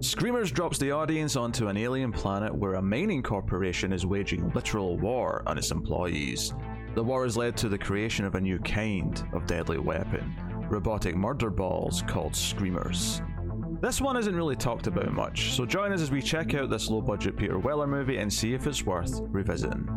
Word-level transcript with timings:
Screamers 0.00 0.50
drops 0.50 0.78
the 0.78 0.92
audience 0.92 1.36
onto 1.36 1.68
an 1.68 1.76
alien 1.76 2.12
planet 2.12 2.54
where 2.54 2.74
a 2.74 2.82
mining 2.82 3.22
corporation 3.22 3.92
is 3.92 4.06
waging 4.06 4.50
literal 4.54 4.96
war 4.96 5.42
on 5.46 5.58
its 5.58 5.70
employees. 5.70 6.54
The 6.94 7.04
war 7.04 7.24
has 7.24 7.36
led 7.36 7.56
to 7.58 7.68
the 7.68 7.78
creation 7.78 8.24
of 8.24 8.34
a 8.34 8.40
new 8.40 8.58
kind 8.60 9.22
of 9.32 9.46
deadly 9.46 9.78
weapon 9.78 10.34
robotic 10.70 11.16
murder 11.16 11.50
balls 11.50 12.04
called 12.06 12.34
Screamers. 12.34 13.20
This 13.80 14.00
one 14.00 14.16
isn't 14.16 14.36
really 14.36 14.56
talked 14.56 14.86
about 14.86 15.12
much, 15.12 15.52
so 15.52 15.66
join 15.66 15.92
us 15.92 16.00
as 16.00 16.10
we 16.10 16.22
check 16.22 16.54
out 16.54 16.70
this 16.70 16.88
low 16.88 17.00
budget 17.00 17.36
Peter 17.36 17.58
Weller 17.58 17.86
movie 17.86 18.18
and 18.18 18.32
see 18.32 18.54
if 18.54 18.66
it's 18.66 18.84
worth 18.86 19.20
revisiting. 19.22 19.88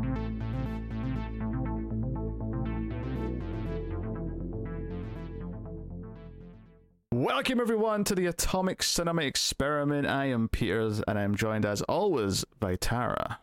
Welcome 7.35 7.59
everyone 7.59 8.03
to 8.03 8.13
the 8.13 8.27
Atomic 8.27 8.83
Cinema 8.83 9.23
Experiment. 9.23 10.05
I 10.05 10.25
am 10.25 10.47
Peters 10.47 11.01
and 11.07 11.17
I 11.17 11.23
am 11.23 11.33
joined 11.33 11.65
as 11.65 11.81
always 11.81 12.45
by 12.59 12.75
Tara. 12.75 13.39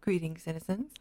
Greetings, 0.00 0.44
citizens. 0.44 0.92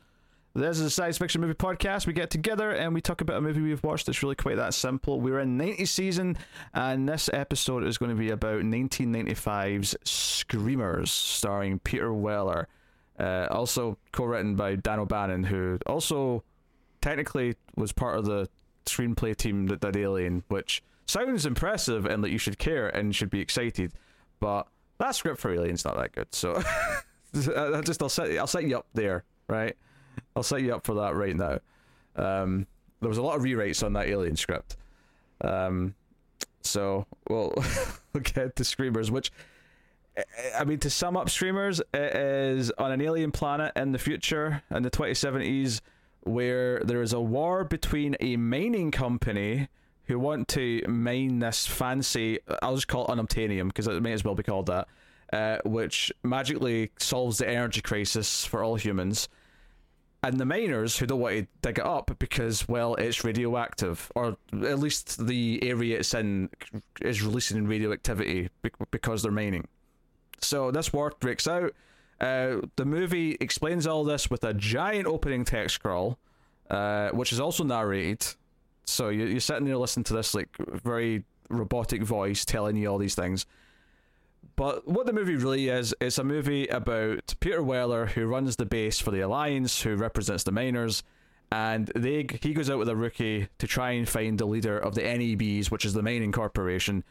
This 0.56 0.80
is 0.80 0.86
a 0.86 0.90
science 0.90 1.20
fiction 1.20 1.40
movie 1.40 1.54
podcast. 1.54 2.08
We 2.08 2.14
get 2.14 2.32
together 2.32 2.72
and 2.72 2.96
we 2.96 3.00
talk 3.00 3.22
about 3.22 3.38
a 3.38 3.42
movie 3.42 3.62
we've 3.62 3.84
watched 3.84 4.08
that's 4.08 4.24
really 4.24 4.34
quite 4.34 4.56
that 4.56 4.74
simple. 4.74 5.22
We're 5.22 5.40
in 5.40 5.56
90 5.56 5.86
season, 5.86 6.36
and 6.74 7.08
this 7.08 7.30
episode 7.32 7.84
is 7.84 8.00
going 8.00 8.10
to 8.10 8.18
be 8.18 8.32
about 8.32 8.62
1995's 8.62 9.96
Screamers, 10.04 11.12
starring 11.12 11.78
Peter 11.78 12.12
Weller. 12.12 12.68
Uh, 13.20 13.46
also 13.52 14.00
co 14.14 14.26
written 14.26 14.56
by 14.56 14.76
Dan 14.78 14.98
O'Bannon, 14.98 15.44
who 15.44 15.78
also 15.86 16.44
technically 17.02 17.56
was 17.76 17.92
part 17.92 18.18
of 18.18 18.26
the 18.26 18.50
screenplay 18.88 19.38
team 19.38 19.68
that 19.68 19.80
did 19.80 19.96
Alien, 19.96 20.44
which 20.48 20.82
sounds 21.06 21.46
impressive 21.46 22.06
and 22.06 22.24
that 22.24 22.32
you 22.32 22.38
should 22.38 22.58
care 22.58 22.90
and 22.90 23.16
should 23.16 23.30
be 23.30 23.40
excited, 23.40 23.94
but 24.40 24.68
that 25.00 25.16
script 25.16 25.40
for 25.40 25.52
Alien's 25.52 25.86
not 25.86 25.98
that 25.98 26.12
good. 26.14 26.34
So 26.34 26.62
I 27.36 27.82
just 27.82 28.02
I'll 28.02 28.10
set 28.10 28.36
I'll 28.38 28.48
set 28.48 28.64
you 28.64 28.78
up 28.78 28.88
there, 28.94 29.24
right? 29.48 29.76
I'll 30.36 30.44
set 30.44 30.62
you 30.62 30.76
up 30.76 30.86
for 30.86 30.96
that 30.96 31.16
right 31.16 31.36
now. 31.36 31.60
Um, 32.16 32.68
there 33.00 33.10
was 33.10 33.18
a 33.18 33.22
lot 33.22 33.38
of 33.38 33.44
rewrites 33.44 33.84
on 33.84 33.94
that 33.94 34.08
Alien 34.08 34.36
script. 34.36 34.78
Um, 35.42 35.96
so 36.62 37.06
we'll, 37.30 37.54
we'll 38.14 38.24
get 38.24 38.56
to 38.58 38.64
Screamers, 38.64 39.10
which 39.10 39.32
I 40.58 40.66
mean, 40.66 40.80
to 40.80 40.90
sum 40.90 41.16
up 41.16 41.30
Screamers, 41.30 41.80
it 41.94 42.16
is 42.16 42.72
on 42.78 42.92
an 42.92 43.02
alien 43.02 43.32
planet 43.32 43.72
in 43.76 43.92
the 43.92 43.98
future 43.98 44.62
in 44.70 44.84
the 44.84 44.92
2070s 44.92 45.82
where 46.22 46.82
there 46.84 47.02
is 47.02 47.14
a 47.14 47.22
war 47.22 47.64
between 47.64 48.16
a 48.20 48.36
mining 48.36 48.92
company 48.92 49.70
who 50.06 50.20
want 50.20 50.48
to 50.50 50.84
mine 50.88 51.40
this 51.40 51.68
fancy, 51.68 52.40
I'll 52.62 52.76
just 52.76 52.88
call 52.88 53.06
it 53.06 53.10
unobtainium 53.10 53.68
because 53.68 53.88
it 53.88 54.02
may 54.02 54.14
as 54.14 54.24
well 54.24 54.36
be 54.36 54.44
called 54.44 54.68
that, 54.68 54.88
uh, 55.32 55.58
which 55.66 56.12
magically 56.24 56.92
solves 57.00 57.38
the 57.38 57.48
energy 57.48 57.82
crisis 57.82 58.46
for 58.46 58.64
all 58.64 58.76
humans. 58.76 59.30
And 60.24 60.40
the 60.40 60.46
miners 60.46 60.98
who 60.98 61.08
don't 61.08 61.20
want 61.20 61.36
to 61.36 61.48
dig 61.64 61.80
it 61.80 61.86
up 61.86 62.12
because 62.20 62.68
well 62.68 62.94
it's 62.96 63.24
radioactive 63.24 64.12
or 64.14 64.38
at 64.54 64.78
least 64.78 65.26
the 65.26 65.60
area 65.64 65.98
it's 65.98 66.14
in 66.14 66.50
is 67.02 67.24
releasing 67.24 67.66
radioactivity 67.66 68.50
because 68.92 69.24
they're 69.24 69.32
mining. 69.32 69.68
So 70.40 70.70
this 70.70 70.94
war 70.94 71.12
breaks 71.20 71.48
out. 71.48 71.74
Uh, 72.20 72.58
the 72.76 72.86
movie 72.86 73.36
explains 73.40 73.88
all 73.88 74.04
this 74.04 74.30
with 74.30 74.44
a 74.44 74.54
giant 74.54 75.08
opening 75.08 75.44
text 75.44 75.74
scroll 75.74 76.20
uh, 76.72 77.10
which 77.10 77.34
is 77.34 77.40
also 77.40 77.64
narrated 77.64 78.26
so 78.86 79.10
you, 79.10 79.26
you're 79.26 79.40
sitting 79.40 79.66
there 79.66 79.78
listening 79.78 80.04
to 80.06 80.14
this 80.14 80.34
like 80.34 80.50
very 80.58 81.24
robotic 81.50 82.04
voice 82.04 82.46
telling 82.46 82.76
you 82.76 82.88
all 82.88 82.98
these 82.98 83.16
things 83.16 83.46
but 84.56 84.88
what 84.88 85.06
the 85.06 85.14
movie 85.14 85.36
really 85.36 85.70
is, 85.70 85.96
it's 86.00 86.18
a 86.18 86.24
movie 86.24 86.68
about 86.68 87.36
Peter 87.40 87.64
Weller, 87.64 88.08
who 88.08 88.26
runs 88.26 88.56
the 88.56 88.66
base 88.66 89.00
for 89.00 89.12
the 89.12 89.22
Alliance, 89.22 89.82
who 89.82 89.96
represents 89.96 90.44
the 90.44 90.52
miners, 90.52 91.04
and 91.52 91.88
they 91.96 92.28
he 92.42 92.54
goes 92.54 92.70
out 92.70 92.78
with 92.78 92.90
a 92.90 92.96
rookie 92.96 93.48
to 93.58 93.68
try 93.68 93.92
and 93.92 94.08
find 94.08 94.38
the 94.38 94.46
leader 94.46 94.78
of 94.78 94.96
the 94.96 95.02
NEBs, 95.02 95.70
which 95.72 95.86
is 95.86 95.94
the 95.94 96.04
mining 96.04 96.32
corporation, 96.32 97.04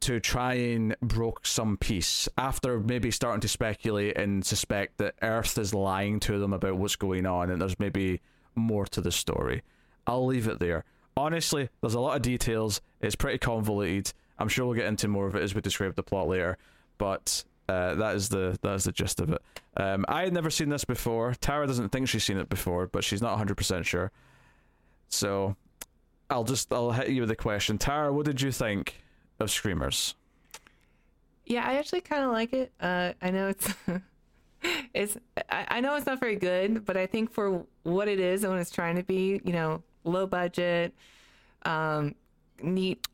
to 0.00 0.20
try 0.20 0.54
and 0.54 0.96
broke 1.00 1.46
some 1.46 1.76
peace 1.76 2.28
after 2.38 2.80
maybe 2.80 3.10
starting 3.10 3.40
to 3.40 3.48
speculate 3.48 4.16
and 4.16 4.44
suspect 4.44 4.98
that 4.98 5.14
Earth 5.22 5.58
is 5.58 5.74
lying 5.74 6.20
to 6.20 6.38
them 6.38 6.52
about 6.52 6.76
what's 6.76 6.96
going 6.96 7.26
on, 7.26 7.50
and 7.50 7.60
there's 7.60 7.78
maybe 7.78 8.20
more 8.54 8.86
to 8.86 9.00
the 9.00 9.12
story. 9.12 9.62
I'll 10.06 10.26
leave 10.26 10.48
it 10.48 10.58
there. 10.58 10.84
Honestly, 11.16 11.68
there's 11.80 11.94
a 11.94 12.00
lot 12.00 12.16
of 12.16 12.22
details. 12.22 12.80
It's 13.00 13.16
pretty 13.16 13.38
convoluted 13.38 14.12
I'm 14.38 14.48
sure 14.48 14.66
we'll 14.66 14.74
get 14.74 14.86
into 14.86 15.08
more 15.08 15.26
of 15.26 15.34
it 15.34 15.42
as 15.42 15.54
we 15.54 15.60
describe 15.60 15.94
the 15.94 16.02
plot 16.02 16.28
later, 16.28 16.58
but 16.98 17.44
uh, 17.68 17.94
that 17.94 18.16
is 18.16 18.28
the 18.28 18.58
that 18.62 18.74
is 18.74 18.84
the 18.84 18.92
gist 18.92 19.20
of 19.20 19.30
it. 19.32 19.42
Um, 19.76 20.04
I 20.08 20.24
had 20.24 20.32
never 20.32 20.50
seen 20.50 20.68
this 20.68 20.84
before. 20.84 21.34
Tara 21.40 21.66
doesn't 21.66 21.90
think 21.90 22.08
she's 22.08 22.24
seen 22.24 22.38
it 22.38 22.48
before, 22.48 22.86
but 22.86 23.04
she's 23.04 23.22
not 23.22 23.30
100 23.30 23.56
percent 23.56 23.86
sure. 23.86 24.12
So, 25.08 25.56
I'll 26.28 26.44
just 26.44 26.72
I'll 26.72 26.92
hit 26.92 27.08
you 27.08 27.22
with 27.22 27.30
a 27.30 27.36
question. 27.36 27.78
Tara, 27.78 28.12
what 28.12 28.26
did 28.26 28.40
you 28.42 28.52
think 28.52 29.02
of 29.38 29.50
Screamers? 29.50 30.14
Yeah, 31.46 31.66
I 31.66 31.76
actually 31.76 32.00
kind 32.00 32.24
of 32.24 32.32
like 32.32 32.52
it. 32.52 32.72
Uh, 32.80 33.12
I 33.22 33.30
know 33.30 33.48
it's 33.48 33.74
it's 34.94 35.16
I, 35.48 35.66
I 35.68 35.80
know 35.80 35.96
it's 35.96 36.06
not 36.06 36.20
very 36.20 36.36
good, 36.36 36.84
but 36.84 36.96
I 36.96 37.06
think 37.06 37.32
for 37.32 37.64
what 37.84 38.08
it 38.08 38.20
is 38.20 38.44
and 38.44 38.52
what 38.52 38.60
it's 38.60 38.70
trying 38.70 38.96
to 38.96 39.02
be, 39.02 39.40
you 39.44 39.52
know, 39.52 39.82
low 40.06 40.26
budget, 40.26 40.94
um, 41.64 42.14
neat 42.62 43.06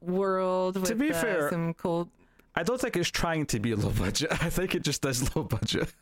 world 0.00 0.76
with 0.76 0.88
to 0.88 0.94
be 0.94 1.10
uh, 1.10 1.20
fair, 1.20 1.50
some 1.50 1.74
cool. 1.74 2.08
I 2.54 2.62
don't 2.62 2.80
think 2.80 2.96
it's 2.96 3.10
trying 3.10 3.46
to 3.46 3.60
be 3.60 3.72
a 3.72 3.76
low 3.76 3.90
budget. 3.90 4.30
I 4.42 4.50
think 4.50 4.74
it 4.74 4.82
just 4.82 5.02
does 5.02 5.34
low 5.36 5.44
budget. 5.44 5.92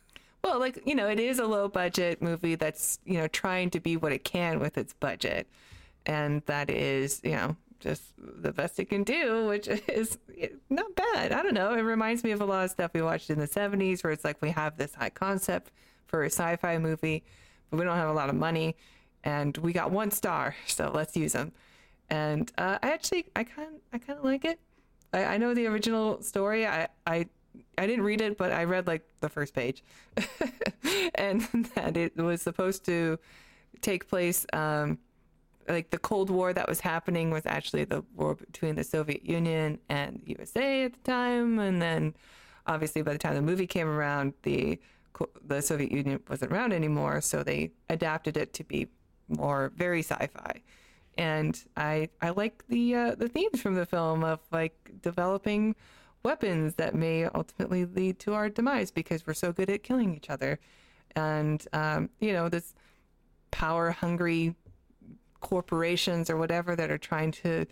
Well, 0.43 0.59
like 0.59 0.81
you 0.85 0.95
know, 0.95 1.07
it 1.07 1.19
is 1.19 1.39
a 1.39 1.45
low 1.45 1.67
budget 1.67 2.21
movie 2.21 2.55
that's 2.55 2.99
you 3.05 3.17
know 3.17 3.27
trying 3.27 3.69
to 3.71 3.79
be 3.79 3.97
what 3.97 4.11
it 4.11 4.23
can 4.23 4.59
with 4.59 4.77
its 4.77 4.93
budget, 4.93 5.47
and 6.05 6.41
that 6.45 6.69
is 6.69 7.21
you 7.23 7.31
know 7.31 7.55
just 7.79 8.03
the 8.17 8.51
best 8.51 8.79
it 8.79 8.85
can 8.85 9.03
do, 9.03 9.47
which 9.47 9.67
is 9.87 10.17
not 10.69 10.95
bad. 10.95 11.31
I 11.31 11.43
don't 11.43 11.53
know. 11.53 11.73
It 11.73 11.81
reminds 11.81 12.23
me 12.23 12.31
of 12.31 12.41
a 12.41 12.45
lot 12.45 12.65
of 12.65 12.71
stuff 12.71 12.91
we 12.93 13.01
watched 13.01 13.29
in 13.29 13.39
the 13.39 13.47
'70s, 13.47 14.03
where 14.03 14.13
it's 14.13 14.23
like 14.23 14.41
we 14.41 14.51
have 14.51 14.77
this 14.77 14.95
high 14.95 15.09
concept 15.09 15.71
for 16.07 16.23
a 16.23 16.27
sci-fi 16.27 16.77
movie, 16.77 17.23
but 17.69 17.77
we 17.77 17.85
don't 17.85 17.97
have 17.97 18.09
a 18.09 18.13
lot 18.13 18.29
of 18.29 18.35
money, 18.35 18.75
and 19.23 19.57
we 19.57 19.73
got 19.73 19.91
one 19.91 20.11
star, 20.11 20.55
so 20.67 20.91
let's 20.93 21.15
use 21.15 21.33
them 21.33 21.51
and 22.09 22.51
uh, 22.57 22.79
I 22.81 22.91
actually 22.91 23.25
I 23.35 23.43
kind 23.43 23.79
I 23.93 23.97
kind 23.97 24.17
of 24.19 24.25
like 24.25 24.45
it. 24.45 24.59
I, 25.13 25.25
I 25.25 25.37
know 25.37 25.53
the 25.53 25.67
original 25.67 26.21
story. 26.21 26.65
I 26.67 26.87
I 27.05 27.27
I 27.77 27.87
didn't 27.87 28.03
read 28.03 28.21
it, 28.21 28.37
but 28.37 28.51
I 28.51 28.63
read 28.63 28.87
like 28.87 29.07
the 29.21 29.29
first 29.29 29.53
page, 29.53 29.83
and 31.15 31.41
that 31.75 31.97
it 31.97 32.15
was 32.17 32.41
supposed 32.41 32.85
to 32.85 33.19
take 33.81 34.07
place. 34.07 34.45
Um, 34.53 34.99
like 35.67 35.91
the 35.91 35.99
Cold 35.99 36.31
War 36.31 36.51
that 36.51 36.67
was 36.67 36.79
happening 36.79 37.29
was 37.29 37.45
actually 37.45 37.83
the 37.83 38.03
war 38.15 38.33
between 38.33 38.73
the 38.73 38.83
Soviet 38.83 39.23
Union 39.23 39.77
and 39.87 40.19
USA 40.25 40.85
at 40.85 40.93
the 40.93 41.11
time, 41.11 41.59
and 41.59 41.79
then 41.79 42.15
obviously 42.65 43.03
by 43.03 43.13
the 43.13 43.19
time 43.19 43.35
the 43.35 43.41
movie 43.41 43.67
came 43.67 43.87
around, 43.87 44.33
the 44.43 44.79
the 45.45 45.61
Soviet 45.61 45.91
Union 45.91 46.19
wasn't 46.29 46.51
around 46.51 46.71
anymore, 46.71 47.21
so 47.21 47.43
they 47.43 47.71
adapted 47.89 48.37
it 48.37 48.53
to 48.53 48.63
be 48.63 48.87
more 49.29 49.71
very 49.75 50.01
sci-fi. 50.01 50.61
And 51.17 51.61
I 51.75 52.09
I 52.21 52.29
like 52.29 52.63
the 52.67 52.95
uh, 52.95 53.15
the 53.15 53.27
themes 53.27 53.61
from 53.61 53.75
the 53.75 53.85
film 53.85 54.23
of 54.23 54.39
like 54.51 54.91
developing 55.01 55.75
weapons 56.23 56.75
that 56.75 56.95
may 56.95 57.25
ultimately 57.25 57.85
lead 57.85 58.19
to 58.19 58.33
our 58.33 58.49
demise 58.49 58.91
because 58.91 59.25
we're 59.25 59.33
so 59.33 59.51
good 59.51 59.69
at 59.69 59.83
killing 59.83 60.15
each 60.15 60.29
other, 60.29 60.59
and 61.15 61.65
um, 61.73 62.09
you 62.19 62.31
know 62.31 62.47
this 62.47 62.73
power 63.51 63.91
hungry 63.91 64.55
corporations 65.41 66.29
or 66.29 66.37
whatever 66.37 66.75
that 66.75 66.91
are 66.91 66.97
trying 66.97 67.31
to 67.31 67.65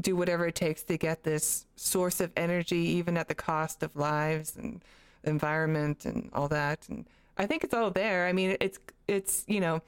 do 0.00 0.14
whatever 0.14 0.46
it 0.46 0.54
takes 0.54 0.82
to 0.84 0.96
get 0.96 1.24
this 1.24 1.66
source 1.76 2.20
of 2.20 2.30
energy 2.36 2.76
even 2.76 3.16
at 3.16 3.28
the 3.28 3.34
cost 3.34 3.82
of 3.82 3.94
lives 3.96 4.56
and 4.56 4.82
environment 5.24 6.04
and 6.04 6.30
all 6.32 6.48
that. 6.48 6.88
And 6.88 7.06
I 7.36 7.46
think 7.46 7.64
it's 7.64 7.74
all 7.74 7.90
there. 7.90 8.26
I 8.26 8.32
mean 8.32 8.56
it's 8.60 8.78
it's 9.06 9.44
you 9.48 9.60
know 9.60 9.82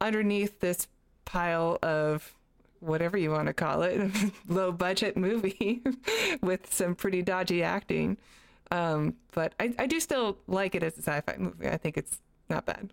underneath 0.00 0.60
this 0.60 0.86
pile 1.24 1.78
of 1.82 2.34
whatever 2.80 3.16
you 3.16 3.30
want 3.30 3.46
to 3.46 3.52
call 3.52 3.82
it, 3.82 4.10
low 4.48 4.72
budget 4.72 5.16
movie 5.16 5.82
with 6.42 6.72
some 6.72 6.94
pretty 6.94 7.22
dodgy 7.22 7.62
acting. 7.62 8.16
Um, 8.70 9.14
but 9.32 9.54
I, 9.58 9.74
I 9.78 9.86
do 9.86 9.98
still 10.00 10.38
like 10.46 10.74
it 10.74 10.82
as 10.82 10.96
a 10.98 11.02
sci 11.02 11.20
fi 11.22 11.36
movie. 11.38 11.68
I 11.68 11.76
think 11.76 11.96
it's 11.96 12.20
not 12.48 12.66
bad. 12.66 12.92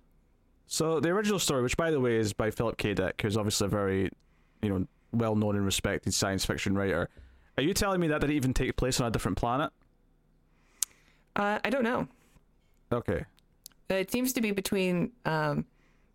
So 0.68 1.00
the 1.00 1.10
original 1.10 1.40
story, 1.40 1.62
which 1.62 1.78
by 1.78 1.92
the 1.92 2.00
way 2.00 2.18
is 2.18 2.34
by 2.34 2.50
Philip 2.50 2.78
K. 2.78 2.94
Dick, 2.94 3.22
who's 3.22 3.38
obviously 3.38 3.66
a 3.66 3.70
very, 3.70 4.10
you 4.62 4.70
know, 4.70 4.88
well 5.12 5.36
known 5.36 5.56
and 5.56 5.66
respected 5.66 6.14
science 6.14 6.46
fiction 6.46 6.76
writer. 6.76 7.10
Are 7.58 7.64
you 7.64 7.74
telling 7.74 8.02
me 8.02 8.08
that 8.08 8.22
didn't 8.22 8.36
even 8.36 8.54
take 8.54 8.76
place 8.76 9.00
on 9.00 9.08
a 9.08 9.12
different 9.12 9.38
planet? 9.38 9.72
Uh, 11.36 11.60
I 11.64 11.70
don't 11.70 11.84
know. 11.84 12.08
Okay. 12.92 13.26
It 13.90 14.12
seems 14.12 14.34
to 14.34 14.42
be 14.42 14.52
between 14.52 15.12
um, 15.26 15.66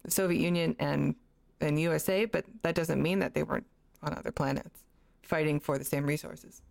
the 0.02 0.11
Soviet 0.11 0.41
Union 0.41 0.76
and 0.79 1.14
in 1.61 1.76
USA, 1.76 2.25
but 2.25 2.44
that 2.62 2.75
doesn't 2.75 3.02
mean 3.02 3.19
that 3.19 3.35
they 3.35 3.43
weren't 3.43 3.67
on 4.02 4.17
other 4.17 4.32
planets 4.32 4.81
fighting 5.23 5.61
for 5.61 5.79
the 5.79 5.85
same 5.85 6.06
resources. 6.06 6.62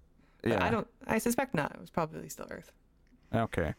But 0.42 0.52
Yeah. 0.54 0.66
I 0.66 0.70
don't. 0.70 0.88
I 1.08 1.18
suspect 1.20 1.54
not. 1.54 1.72
It 1.74 1.80
was 1.80 1.90
probably 1.90 2.30
still 2.30 2.48
Earth. 2.50 2.72
Okay. 3.34 3.74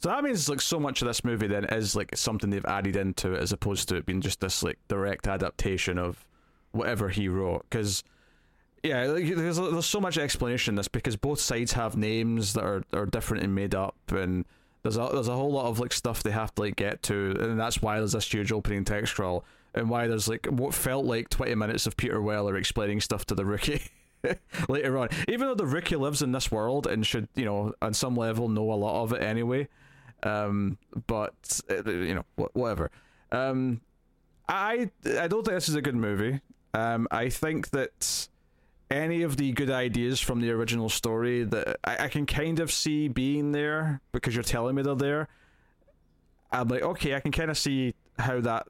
So 0.00 0.08
that 0.08 0.24
means 0.24 0.48
like 0.48 0.60
so 0.60 0.78
much 0.80 1.02
of 1.02 1.08
this 1.08 1.24
movie 1.24 1.46
then 1.46 1.64
is 1.64 1.96
like 1.96 2.16
something 2.16 2.50
they've 2.50 2.64
added 2.66 2.96
into 2.96 3.34
it 3.34 3.40
as 3.42 3.52
opposed 3.52 3.88
to 3.88 3.96
it 3.96 4.06
being 4.06 4.20
just 4.20 4.40
this 4.40 4.62
like 4.62 4.78
direct 4.88 5.26
adaptation 5.26 5.98
of 5.98 6.26
whatever 6.72 7.08
he 7.08 7.28
wrote. 7.28 7.64
Because 7.68 8.02
yeah, 8.82 9.04
like, 9.06 9.34
there's 9.34 9.56
there's 9.56 9.86
so 9.86 10.00
much 10.00 10.18
explanation 10.18 10.72
in 10.72 10.76
this 10.76 10.88
because 10.88 11.16
both 11.16 11.40
sides 11.40 11.72
have 11.72 11.96
names 11.96 12.52
that 12.52 12.64
are, 12.64 12.82
are 12.92 13.06
different 13.06 13.44
and 13.44 13.54
made 13.54 13.74
up, 13.74 13.96
and 14.08 14.44
there's 14.84 14.98
a 14.98 15.08
there's 15.12 15.28
a 15.28 15.34
whole 15.34 15.50
lot 15.50 15.66
of 15.66 15.80
like 15.80 15.92
stuff 15.92 16.22
they 16.22 16.30
have 16.30 16.54
to 16.54 16.62
like 16.62 16.76
get 16.76 17.02
to, 17.04 17.36
and 17.40 17.58
that's 17.58 17.82
why 17.82 17.98
there's 17.98 18.12
this 18.12 18.32
huge 18.32 18.52
opening 18.52 18.84
text 18.84 19.12
scroll, 19.12 19.44
and 19.74 19.88
why 19.88 20.06
there's 20.06 20.28
like 20.28 20.46
what 20.46 20.74
felt 20.74 21.06
like 21.06 21.30
20 21.30 21.54
minutes 21.54 21.86
of 21.86 21.96
Peter 21.96 22.20
Weller 22.20 22.56
explaining 22.56 23.00
stuff 23.00 23.24
to 23.26 23.34
the 23.34 23.44
rookie. 23.44 23.82
later 24.70 24.96
on 24.96 25.06
even 25.28 25.46
though 25.46 25.54
the 25.54 25.66
rookie 25.66 25.96
lives 25.96 26.22
in 26.22 26.32
this 26.32 26.50
world 26.50 26.86
and 26.86 27.06
should 27.06 27.28
you 27.34 27.44
know 27.44 27.74
on 27.82 27.92
some 27.92 28.16
level 28.16 28.48
know 28.48 28.72
a 28.72 28.74
lot 28.74 29.02
of 29.02 29.12
it 29.12 29.22
anyway 29.22 29.68
um 30.22 30.78
but 31.06 31.60
uh, 31.68 31.84
you 31.90 32.14
know 32.14 32.24
whatever 32.54 32.90
um 33.32 33.82
i 34.48 34.90
i 35.20 35.28
don't 35.28 35.44
think 35.44 35.54
this 35.56 35.68
is 35.68 35.74
a 35.74 35.82
good 35.82 35.94
movie 35.94 36.40
um 36.72 37.06
i 37.10 37.28
think 37.28 37.68
that 37.68 38.26
any 38.90 39.22
of 39.22 39.36
the 39.36 39.52
good 39.52 39.70
ideas 39.70 40.20
from 40.20 40.40
the 40.40 40.50
original 40.50 40.88
story 40.88 41.44
that 41.44 41.76
I, 41.84 42.04
I 42.04 42.08
can 42.08 42.26
kind 42.26 42.60
of 42.60 42.70
see 42.70 43.08
being 43.08 43.52
there 43.52 44.00
because 44.12 44.34
you're 44.34 44.44
telling 44.44 44.74
me 44.74 44.82
they're 44.82 44.94
there 44.94 45.28
i'm 46.52 46.68
like 46.68 46.82
okay 46.82 47.14
i 47.14 47.20
can 47.20 47.32
kind 47.32 47.50
of 47.50 47.58
see 47.58 47.94
how 48.18 48.40
that 48.40 48.66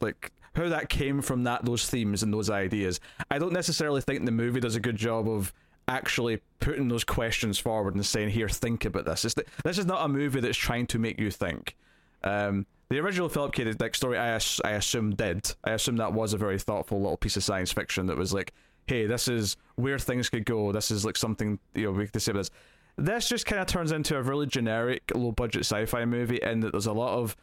like 0.00 0.32
how 0.54 0.68
that 0.68 0.88
came 0.88 1.22
from 1.22 1.44
that 1.44 1.64
those 1.64 1.88
themes 1.88 2.22
and 2.22 2.32
those 2.32 2.50
ideas 2.50 3.00
i 3.30 3.38
don't 3.38 3.52
necessarily 3.52 4.00
think 4.00 4.24
the 4.24 4.32
movie 4.32 4.60
does 4.60 4.76
a 4.76 4.80
good 4.80 4.96
job 4.96 5.28
of 5.28 5.52
actually 5.88 6.40
putting 6.58 6.88
those 6.88 7.04
questions 7.04 7.58
forward 7.58 7.94
and 7.94 8.04
saying 8.04 8.28
here 8.28 8.48
think 8.48 8.84
about 8.84 9.04
this 9.04 9.24
it's 9.24 9.34
the, 9.34 9.44
this 9.64 9.78
is 9.78 9.86
not 9.86 10.04
a 10.04 10.08
movie 10.08 10.40
that's 10.40 10.58
trying 10.58 10.86
to 10.86 10.98
make 10.98 11.20
you 11.20 11.30
think 11.30 11.76
um 12.24 12.66
the 12.88 13.00
original 13.00 13.28
Philip 13.28 13.52
K. 13.52 13.72
Dick 13.72 13.94
story, 13.96 14.16
I, 14.16 14.38
I 14.64 14.70
assume 14.70 15.14
did. 15.16 15.52
I 15.64 15.72
assume 15.72 15.96
that 15.96 16.12
was 16.12 16.32
a 16.32 16.38
very 16.38 16.58
thoughtful 16.58 17.00
little 17.00 17.16
piece 17.16 17.36
of 17.36 17.42
science 17.42 17.72
fiction 17.72 18.06
that 18.06 18.16
was 18.16 18.32
like, 18.32 18.54
hey, 18.86 19.06
this 19.06 19.28
is 19.28 19.56
where 19.76 19.98
things 19.98 20.28
could 20.28 20.44
go. 20.44 20.72
This 20.72 20.90
is 20.90 21.04
like 21.04 21.16
something 21.16 21.58
you 21.74 21.84
know 21.84 21.92
we 21.92 22.06
could 22.06 22.20
say 22.22 22.32
about 22.32 22.40
this. 22.40 22.50
This 22.98 23.28
just 23.28 23.44
kind 23.44 23.60
of 23.60 23.66
turns 23.66 23.92
into 23.92 24.16
a 24.16 24.22
really 24.22 24.46
generic, 24.46 25.02
low 25.14 25.32
budget 25.32 25.60
sci-fi 25.60 26.04
movie 26.06 26.38
in 26.42 26.60
that 26.60 26.72
there's 26.72 26.86
a 26.86 26.92
lot 26.92 27.18
of 27.18 27.36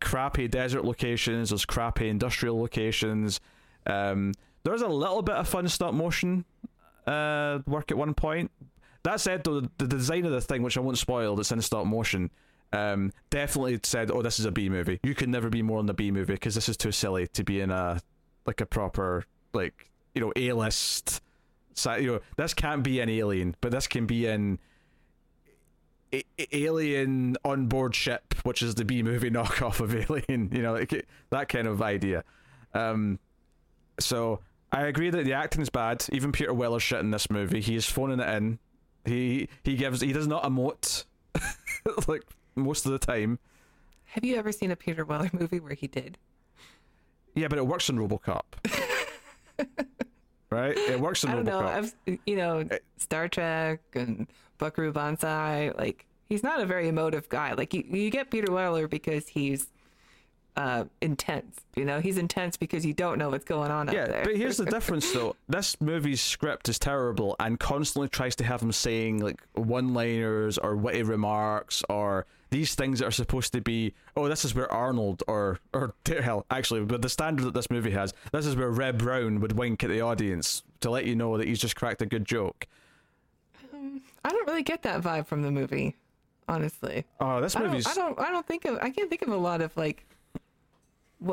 crappy 0.00 0.48
desert 0.48 0.84
locations, 0.84 1.50
there's 1.50 1.64
crappy 1.64 2.08
industrial 2.08 2.60
locations. 2.60 3.40
Um, 3.86 4.32
there's 4.62 4.82
a 4.82 4.88
little 4.88 5.22
bit 5.22 5.34
of 5.34 5.48
fun 5.48 5.66
stop 5.66 5.92
motion 5.92 6.44
uh, 7.06 7.58
work 7.66 7.90
at 7.90 7.96
one 7.96 8.14
point. 8.14 8.50
That 9.02 9.20
said, 9.20 9.42
though, 9.42 9.62
the 9.78 9.88
design 9.88 10.24
of 10.24 10.30
the 10.30 10.40
thing, 10.40 10.62
which 10.62 10.76
I 10.76 10.80
won't 10.80 10.98
spoil, 10.98 11.34
that's 11.34 11.50
in 11.50 11.60
stop 11.60 11.86
motion, 11.86 12.30
um, 12.72 13.12
definitely 13.30 13.80
said, 13.82 14.10
"Oh, 14.10 14.22
this 14.22 14.38
is 14.38 14.44
a 14.44 14.52
B 14.52 14.68
movie. 14.68 15.00
You 15.02 15.14
can 15.14 15.30
never 15.30 15.50
be 15.50 15.62
more 15.62 15.80
than 15.80 15.90
a 15.90 15.94
B 15.94 16.10
movie 16.10 16.34
because 16.34 16.54
this 16.54 16.68
is 16.68 16.76
too 16.76 16.92
silly 16.92 17.26
to 17.28 17.44
be 17.44 17.60
in 17.60 17.70
a 17.70 18.00
like 18.46 18.60
a 18.60 18.66
proper 18.66 19.24
like 19.52 19.90
you 20.14 20.20
know 20.20 20.32
A 20.36 20.52
list. 20.52 21.20
So, 21.74 21.94
you 21.94 22.06
know, 22.12 22.20
this 22.36 22.52
can't 22.52 22.82
be 22.82 23.00
an 23.00 23.08
Alien, 23.08 23.56
but 23.62 23.70
this 23.72 23.86
can 23.86 24.04
be 24.06 24.26
an 24.26 24.58
a- 26.12 26.24
Alien 26.54 27.36
on 27.44 27.66
board 27.66 27.94
ship, 27.94 28.34
which 28.42 28.60
is 28.62 28.74
the 28.74 28.84
B 28.84 29.02
movie 29.02 29.30
knockoff 29.36 29.80
of 29.80 29.94
Alien. 29.94 30.50
You 30.52 30.62
know, 30.62 30.74
like, 30.74 31.06
that 31.30 31.48
kind 31.48 31.66
of 31.66 31.80
idea. 31.80 32.24
Um, 32.74 33.18
so 33.98 34.40
I 34.70 34.82
agree 34.82 35.10
that 35.10 35.24
the 35.24 35.32
acting 35.32 35.62
is 35.62 35.70
bad. 35.70 36.04
Even 36.12 36.32
Peter 36.32 36.52
Weller's 36.52 36.82
shit 36.82 37.00
in 37.00 37.10
this 37.10 37.30
movie. 37.30 37.60
He's 37.60 37.86
phoning 37.86 38.20
it 38.20 38.28
in. 38.28 38.58
He 39.04 39.48
he 39.64 39.74
gives 39.76 40.00
he 40.00 40.12
does 40.12 40.26
not 40.28 40.44
emote 40.44 41.04
like 42.06 42.22
most 42.54 42.86
of 42.86 42.92
the 42.92 42.98
time. 42.98 43.38
Have 44.04 44.24
you 44.24 44.36
ever 44.36 44.52
seen 44.52 44.70
a 44.70 44.76
Peter 44.76 45.04
Weller 45.04 45.30
movie 45.32 45.58
where 45.58 45.74
he 45.74 45.86
did? 45.86 46.18
Yeah, 47.34 47.48
but 47.48 47.58
it 47.58 47.66
works 47.66 47.88
in 47.88 47.96
RoboCop. 47.96 48.42
right? 50.50 50.76
It 50.76 51.00
works 51.00 51.24
in 51.24 51.30
I 51.30 51.34
don't 51.34 51.44
know. 51.44 51.60
I've 51.60 51.94
you 52.26 52.36
know 52.36 52.68
Star 52.98 53.28
Trek 53.28 53.80
and 53.94 54.26
Buckaroo 54.58 54.92
Banzai. 54.92 55.72
Like 55.76 56.06
he's 56.28 56.42
not 56.42 56.60
a 56.60 56.66
very 56.66 56.88
emotive 56.88 57.28
guy. 57.28 57.54
Like 57.54 57.74
you, 57.74 57.84
you 57.88 58.10
get 58.10 58.30
Peter 58.30 58.52
Weller 58.52 58.88
because 58.88 59.28
he's 59.28 59.68
uh 60.56 60.84
intense. 61.00 61.60
You 61.76 61.84
know, 61.84 62.00
he's 62.00 62.18
intense 62.18 62.56
because 62.56 62.84
you 62.84 62.92
don't 62.92 63.18
know 63.18 63.30
what's 63.30 63.44
going 63.44 63.70
on 63.70 63.92
yeah, 63.92 64.02
up 64.02 64.08
there. 64.08 64.24
but 64.24 64.36
here's 64.36 64.58
the 64.58 64.64
difference 64.76 65.10
though. 65.12 65.36
This 65.48 65.80
movie's 65.80 66.20
script 66.20 66.68
is 66.68 66.78
terrible 66.78 67.36
and 67.40 67.58
constantly 67.58 68.08
tries 68.08 68.36
to 68.36 68.44
have 68.44 68.60
him 68.62 68.72
saying 68.72 69.22
like 69.22 69.40
one-liners 69.54 70.58
or 70.58 70.76
witty 70.76 71.02
remarks 71.02 71.82
or 71.88 72.26
these 72.52 72.74
things 72.74 73.00
that 73.00 73.06
are 73.06 73.10
supposed 73.12 73.52
to 73.54 73.60
be, 73.60 73.94
oh, 74.16 74.28
this 74.28 74.44
is 74.44 74.54
where 74.54 74.70
Arnold 74.70 75.22
or 75.26 75.58
or 75.72 75.94
hell, 76.06 76.46
actually, 76.50 76.82
with 76.82 77.02
the 77.02 77.08
standard 77.08 77.46
that 77.46 77.54
this 77.54 77.70
movie 77.70 77.90
has, 77.90 78.14
this 78.30 78.46
is 78.46 78.54
where 78.54 78.70
Reb 78.70 78.98
Brown 78.98 79.40
would 79.40 79.58
wink 79.58 79.82
at 79.82 79.90
the 79.90 80.02
audience 80.02 80.62
to 80.80 80.90
let 80.90 81.06
you 81.06 81.16
know 81.16 81.36
that 81.38 81.48
he's 81.48 81.58
just 81.58 81.74
cracked 81.74 82.02
a 82.02 82.06
good 82.06 82.24
joke. 82.24 82.68
I 84.24 84.28
don't 84.28 84.46
really 84.46 84.62
get 84.62 84.82
that 84.82 85.02
vibe 85.02 85.26
from 85.26 85.42
the 85.42 85.50
movie, 85.50 85.96
honestly. 86.46 87.04
Oh, 87.18 87.40
this 87.40 87.56
I 87.56 87.62
movie's 87.62 87.84
don't, 87.84 87.98
I 87.98 88.00
don't. 88.00 88.20
I 88.20 88.30
don't 88.30 88.46
think 88.46 88.64
of. 88.66 88.78
I 88.80 88.90
can't 88.90 89.10
think 89.10 89.22
of 89.22 89.28
a 89.28 89.36
lot 89.36 89.60
of 89.60 89.76
like. 89.76 90.06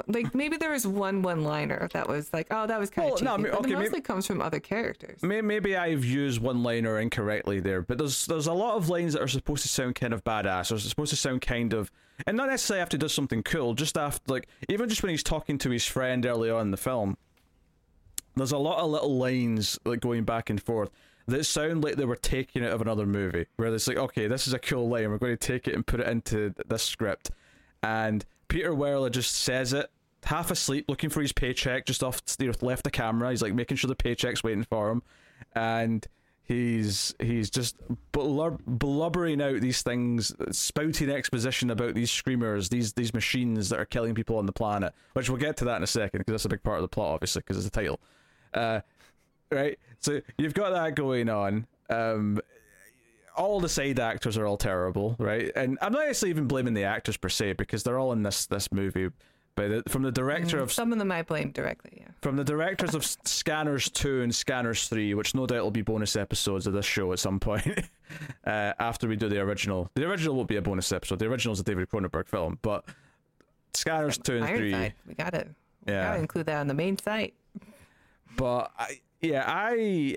Like 0.07 0.35
maybe 0.35 0.57
there 0.57 0.71
was 0.71 0.85
one 0.85 1.21
one-liner 1.21 1.89
that 1.93 2.07
was 2.07 2.31
like, 2.33 2.47
oh, 2.51 2.67
that 2.67 2.79
was 2.79 2.89
kind 2.89 3.05
Well, 3.05 3.13
of 3.15 3.19
cheesy. 3.19 3.25
no, 3.25 3.33
I 3.33 3.37
mean, 3.37 3.45
but 3.51 3.59
okay, 3.59 3.69
it 3.69 3.73
maybe- 3.73 3.83
mostly 3.85 4.01
comes 4.01 4.27
from 4.27 4.41
other 4.41 4.59
characters. 4.59 5.21
May- 5.23 5.41
maybe 5.41 5.75
I've 5.75 6.05
used 6.05 6.41
one 6.41 6.63
liner 6.63 6.99
incorrectly 6.99 7.59
there, 7.59 7.81
but 7.81 7.97
there's 7.97 8.25
there's 8.27 8.47
a 8.47 8.53
lot 8.53 8.75
of 8.75 8.89
lines 8.89 9.13
that 9.13 9.21
are 9.21 9.27
supposed 9.27 9.63
to 9.63 9.69
sound 9.69 9.95
kind 9.95 10.13
of 10.13 10.23
badass, 10.23 10.71
or 10.71 10.77
supposed 10.79 11.09
to 11.09 11.15
sound 11.15 11.41
kind 11.41 11.73
of, 11.73 11.91
and 12.27 12.37
not 12.37 12.49
necessarily 12.49 12.79
have 12.79 12.89
to 12.89 12.97
do 12.97 13.07
something 13.07 13.41
cool. 13.43 13.73
Just 13.73 13.97
after, 13.97 14.31
like, 14.31 14.47
even 14.67 14.89
just 14.89 15.01
when 15.03 15.09
he's 15.09 15.23
talking 15.23 15.57
to 15.59 15.69
his 15.69 15.85
friend 15.85 16.25
early 16.25 16.49
on 16.49 16.61
in 16.63 16.71
the 16.71 16.77
film, 16.77 17.17
there's 18.35 18.51
a 18.51 18.57
lot 18.57 18.79
of 18.79 18.89
little 18.91 19.17
lines 19.17 19.79
like 19.85 19.99
going 19.99 20.23
back 20.23 20.49
and 20.49 20.61
forth 20.61 20.89
that 21.27 21.43
sound 21.45 21.83
like 21.83 21.95
they 21.95 22.05
were 22.05 22.15
taken 22.15 22.63
out 22.63 22.71
of 22.71 22.81
another 22.81 23.05
movie, 23.05 23.45
where 23.57 23.73
it's 23.73 23.87
like, 23.87 23.97
okay, 23.97 24.27
this 24.27 24.47
is 24.47 24.53
a 24.53 24.59
cool 24.59 24.89
line, 24.89 25.09
we're 25.09 25.17
going 25.17 25.35
to 25.35 25.47
take 25.47 25.67
it 25.67 25.75
and 25.75 25.85
put 25.85 25.99
it 25.99 26.07
into 26.07 26.53
this 26.67 26.81
script, 26.83 27.29
and 27.83 28.25
Peter 28.49 28.75
Weller 28.75 29.09
just 29.09 29.33
says 29.33 29.71
it 29.71 29.89
half 30.23 30.51
asleep, 30.51 30.85
looking 30.87 31.09
for 31.09 31.21
his 31.21 31.31
paycheck, 31.31 31.85
just 31.85 32.03
off 32.03 32.21
know, 32.39 32.51
left 32.61 32.83
the 32.83 32.91
camera. 32.91 33.29
He's 33.29 33.41
like 33.41 33.53
making 33.53 33.77
sure 33.77 33.87
the 33.87 33.95
paycheck's 33.95 34.43
waiting 34.43 34.63
for 34.63 34.89
him, 34.89 35.03
and 35.55 36.05
he's 36.43 37.15
he's 37.19 37.49
just 37.49 37.77
blub- 38.11 38.61
blubbering 38.65 39.41
out 39.41 39.61
these 39.61 39.81
things, 39.81 40.33
spouting 40.51 41.09
exposition 41.09 41.69
about 41.69 41.93
these 41.93 42.11
screamers, 42.11 42.69
these 42.69 42.93
these 42.93 43.13
machines 43.13 43.69
that 43.69 43.79
are 43.79 43.85
killing 43.85 44.15
people 44.15 44.37
on 44.37 44.45
the 44.45 44.53
planet. 44.53 44.93
Which 45.13 45.29
we'll 45.29 45.39
get 45.39 45.57
to 45.57 45.65
that 45.65 45.77
in 45.77 45.83
a 45.83 45.87
second 45.87 46.19
because 46.19 46.33
that's 46.33 46.45
a 46.45 46.49
big 46.49 46.63
part 46.63 46.77
of 46.77 46.83
the 46.83 46.89
plot, 46.89 47.13
obviously, 47.15 47.41
because 47.41 47.57
it's 47.57 47.65
the 47.65 47.71
title. 47.71 47.99
Uh, 48.53 48.81
right, 49.51 49.77
so 49.99 50.21
you've 50.37 50.53
got 50.53 50.71
that 50.71 50.95
going 50.95 51.29
on. 51.29 51.67
Um, 51.89 52.39
all 53.35 53.59
the 53.59 53.69
side 53.69 53.99
actors 53.99 54.37
are 54.37 54.45
all 54.45 54.57
terrible, 54.57 55.15
right? 55.19 55.51
And 55.55 55.77
I'm 55.81 55.91
not 55.93 56.07
actually 56.07 56.29
even 56.31 56.47
blaming 56.47 56.73
the 56.73 56.83
actors 56.83 57.17
per 57.17 57.29
se 57.29 57.53
because 57.53 57.83
they're 57.83 57.99
all 57.99 58.11
in 58.11 58.23
this 58.23 58.45
this 58.45 58.71
movie. 58.71 59.09
But 59.55 59.83
the- 59.85 59.89
from 59.89 60.03
the 60.03 60.11
director 60.11 60.59
of 60.59 60.71
Some 60.71 60.93
of 60.93 60.99
them 60.99 61.11
I 61.11 61.21
blame 61.21 61.51
directly. 61.51 61.97
Yeah. 62.01 62.07
from 62.21 62.37
the 62.37 62.43
directors 62.45 62.95
of 62.95 63.05
Scanners 63.25 63.89
2 63.89 64.21
and 64.21 64.33
Scanners 64.33 64.87
3, 64.87 65.13
which 65.15 65.35
no 65.35 65.45
doubt 65.45 65.63
will 65.63 65.71
be 65.71 65.81
bonus 65.81 66.15
episodes 66.15 66.65
of 66.67 66.71
this 66.73 66.85
show 66.85 67.11
at 67.11 67.19
some 67.19 67.39
point 67.41 67.67
uh, 68.45 68.73
after 68.79 69.07
we 69.07 69.15
do 69.17 69.27
the 69.27 69.39
original. 69.39 69.89
The 69.95 70.07
original 70.09 70.35
won't 70.35 70.47
be 70.47 70.55
a 70.55 70.61
bonus 70.61 70.91
episode. 70.93 71.19
The 71.19 71.25
original 71.25 71.53
is 71.53 71.59
a 71.59 71.63
David 71.63 71.89
Cronenberg 71.89 72.29
film, 72.29 72.57
but 72.61 72.85
Scanners 73.73 74.17
2 74.19 74.37
and 74.37 74.45
3. 74.47 74.55
Ironside. 74.73 74.93
We 75.07 75.13
got. 75.15 75.33
We 75.33 75.39
Yeah. 75.93 76.03
Gotta 76.07 76.19
include 76.19 76.45
that 76.45 76.59
on 76.59 76.67
the 76.67 76.73
main 76.73 76.97
site. 76.97 77.33
But 78.37 78.71
I, 78.77 78.99
yeah, 79.19 79.43
I 79.45 80.15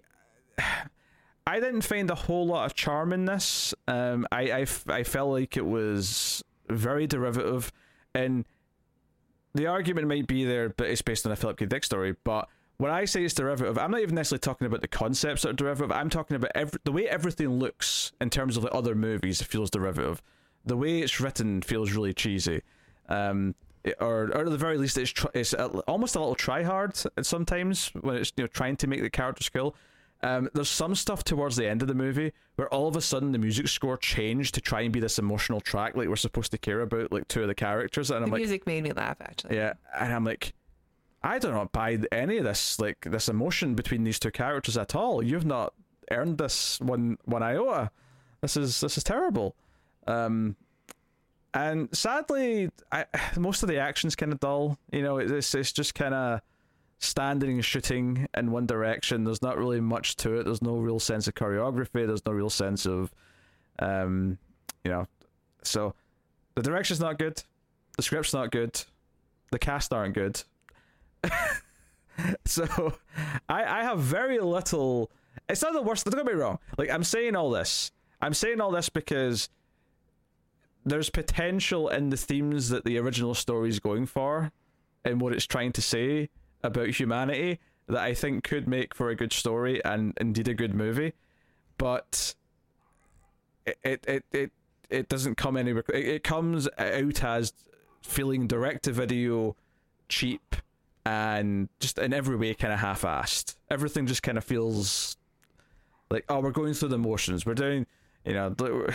I 1.47 1.61
didn't 1.61 1.83
find 1.83 2.11
a 2.11 2.15
whole 2.15 2.47
lot 2.47 2.67
of 2.67 2.75
charm 2.75 3.13
in 3.13 3.25
this. 3.25 3.75
Um, 3.89 4.27
I, 4.31 4.53
I, 4.53 4.67
I 4.89 5.03
felt 5.03 5.31
like 5.31 5.57
it 5.57 5.67
was 5.67 6.43
very 6.69 7.07
derivative, 7.07 7.73
and 8.15 8.45
the 9.55 9.67
argument 9.67 10.09
might 10.09 10.27
be 10.27 10.45
there, 10.45 10.71
but 10.71 10.89
it's 10.89 11.03
based 11.03 11.27
on 11.27 11.33
a 11.33 11.37
Philip 11.37 11.59
K. 11.59 11.67
Dick 11.67 11.85
story. 11.85 12.15
But 12.25 12.49
when 12.79 12.91
I 12.91 13.05
say 13.05 13.25
it's 13.25 13.35
derivative, 13.35 13.77
I'm 13.77 13.91
not 13.91 14.01
even 14.01 14.15
necessarily 14.15 14.41
talking 14.41 14.67
about 14.67 14.81
the 14.81 14.89
concepts 14.89 15.43
that 15.43 15.51
are 15.51 15.55
derivative. 15.55 15.93
I'm 15.93 16.11
talking 16.11 16.37
about 16.37 16.53
every, 16.55 16.79
the 16.85 16.93
way 16.93 17.09
everything 17.09 17.49
looks 17.59 18.13
in 18.21 18.31
terms 18.31 18.57
of 18.57 18.63
the 18.63 18.71
other 18.71 18.95
movies 18.95 19.43
feels 19.43 19.71
derivative. 19.71 20.23
The 20.65 20.77
way 20.77 21.01
it's 21.01 21.21
written 21.21 21.63
feels 21.63 21.93
really 21.93 22.15
cheesy. 22.15 22.63
Um, 23.09 23.55
or, 24.01 24.31
or 24.33 24.47
at 24.47 24.51
the 24.51 24.57
very 24.57 24.79
least, 24.79 24.97
it's 24.97 25.11
tr- 25.11 25.27
it's 25.35 25.53
a, 25.53 25.67
almost 25.67 26.15
a 26.15 26.21
little 26.21 26.37
try 26.37 26.63
hard 26.63 26.97
sometimes 27.23 27.89
when 28.01 28.17
it's 28.17 28.33
you 28.37 28.45
know 28.45 28.49
trying 28.49 28.77
to 28.77 28.87
make 28.87 29.03
the 29.03 29.11
characters 29.11 29.49
cool. 29.49 29.75
Um, 30.25 30.49
there's 30.55 30.69
some 30.69 30.95
stuff 30.95 31.25
towards 31.25 31.57
the 31.57 31.69
end 31.69 31.83
of 31.83 31.89
the 31.89 31.95
movie 31.95 32.33
where 32.55 32.69
all 32.73 32.87
of 32.87 32.95
a 32.95 33.01
sudden 33.01 33.33
the 33.33 33.39
music 33.39 33.67
score 33.67 33.97
changed 33.97 34.55
to 34.55 34.61
try 34.61 34.83
and 34.83 34.93
be 34.93 35.01
this 35.01 35.19
emotional 35.19 35.61
track, 35.61 35.97
like 35.97 36.07
we're 36.09 36.15
supposed 36.17 36.53
to 36.53 36.59
care 36.59 36.81
about 36.83 37.11
like 37.11 37.27
two 37.27 37.43
of 37.43 37.49
the 37.49 37.55
characters, 37.57 38.11
and 38.11 38.21
The 38.21 38.27
I'm 38.27 38.31
like, 38.31 38.39
music 38.41 38.67
made 38.67 38.85
me 38.85 38.93
laugh 38.93 39.17
actually. 39.21 39.57
yeah, 39.57 39.73
and 39.99 40.13
I'm 40.13 40.25
like, 40.25 40.53
I 41.25 41.39
do 41.41 41.51
not 41.51 41.73
buy 41.73 41.99
any 42.13 42.39
of 42.39 42.45
this 42.45 42.79
like 42.79 42.99
this 43.09 43.29
emotion 43.29 43.75
between 43.75 44.05
these 44.05 44.21
two 44.21 44.31
characters 44.31 44.77
at 44.77 44.95
all. 44.95 45.23
You've 45.25 45.47
not 45.47 45.75
earned 46.11 46.39
this 46.39 46.81
one 46.81 47.19
one 47.25 47.43
iota. 47.43 47.91
This 48.43 48.57
is 48.57 48.81
this 48.81 48.97
is 48.97 49.03
terrible. 49.05 49.57
Um, 50.07 50.55
and 51.55 51.89
sadly, 51.93 52.71
I, 52.91 53.07
most 53.37 53.63
of 53.63 53.69
the 53.69 53.79
action's 53.79 54.15
kind 54.17 54.33
of 54.33 54.39
dull. 54.41 54.79
You 54.93 55.03
know, 55.03 55.19
it's 55.19 55.55
it's 55.55 55.73
just 55.73 55.95
kind 55.95 56.15
of 56.15 56.41
standing 57.03 57.51
and 57.51 57.65
shooting 57.65 58.29
in 58.37 58.51
one 58.53 58.67
direction. 58.67 59.25
There's 59.25 59.43
not 59.43 59.59
really 59.59 59.81
much 59.81 60.17
to 60.19 60.39
it. 60.39 60.45
There's 60.45 60.63
no 60.63 60.77
real 60.77 61.01
sense 61.01 61.27
of 61.27 61.35
choreography. 61.35 62.07
There's 62.07 62.25
no 62.25 62.33
real 62.33 62.51
sense 62.51 62.87
of, 62.87 63.13
um, 63.81 64.39
you 64.85 64.91
know, 64.91 65.07
so 65.63 65.95
the 66.55 66.63
direction's 66.63 67.01
not 67.01 67.19
good. 67.19 67.43
The 67.97 68.03
script's 68.03 68.33
not 68.33 68.51
good. 68.51 68.81
The 69.51 69.59
cast 69.59 69.93
aren't 69.93 70.15
good. 70.15 70.43
so 72.45 72.95
I 73.49 73.65
I 73.65 73.83
have 73.83 73.99
very 73.99 74.39
little. 74.39 75.11
It's 75.49 75.63
not 75.63 75.73
the 75.73 75.83
worst. 75.83 76.05
Don't 76.05 76.25
get 76.25 76.27
me 76.27 76.41
wrong. 76.41 76.59
Like 76.79 76.91
I'm 76.91 77.05
saying 77.05 77.37
all 77.37 77.51
this. 77.51 77.91
I'm 78.21 78.35
saying 78.35 78.61
all 78.61 78.71
this 78.71 78.89
because 78.89 79.49
there's 80.85 81.11
potential 81.11 81.89
in 81.89 82.11
the 82.11 82.17
themes 82.17 82.69
that 82.69 82.85
the 82.85 82.99
original 82.99 83.35
story 83.35 83.69
is 83.69 83.81
going 83.81 84.07
for 84.07 84.53
and 85.05 85.21
what 85.21 85.33
it's 85.33 85.47
trying 85.47 85.73
to 85.73 85.83
say 85.83 86.29
about 86.63 86.89
humanity 86.89 87.59
that 87.89 88.01
I 88.01 88.15
think 88.15 88.45
could 88.45 88.69
make 88.69 88.95
for 88.95 89.09
a 89.11 89.17
good 89.17 89.33
story 89.33 89.85
and 89.85 90.15
indeed 90.21 90.49
a 90.49 90.55
good 90.55 90.75
movie. 90.75 91.13
But 91.79 92.35
it 93.67 93.79
it 93.83 94.05
it 94.07 94.25
it, 94.33 94.53
it 94.91 95.09
doesn't 95.09 95.37
come 95.37 95.57
anywhere. 95.57 95.85
It, 95.93 96.07
it 96.07 96.25
comes 96.25 96.69
out 96.79 97.25
as 97.25 97.53
feeling 98.03 98.47
direct 98.47 98.85
to 98.85 98.93
video 98.93 99.57
cheap 100.09 100.57
and 101.05 101.69
just 101.81 101.99
in 101.99 102.13
every 102.13 102.37
way 102.37 102.55
kind 102.55 102.73
of 102.73 102.81
half-assed. 102.81 103.57
Everything 103.71 104.07
just 104.07 104.23
kind 104.23 104.39
of 104.39 104.45
feels 104.45 105.17
like 106.11 106.25
oh 106.29 106.41
we're 106.41 106.51
going 106.51 106.75
through 106.75 106.91
the 106.91 106.99
motions. 106.99 107.47
We're 107.47 107.55
doing 107.55 107.87
you 108.25 108.35
know 108.35 108.55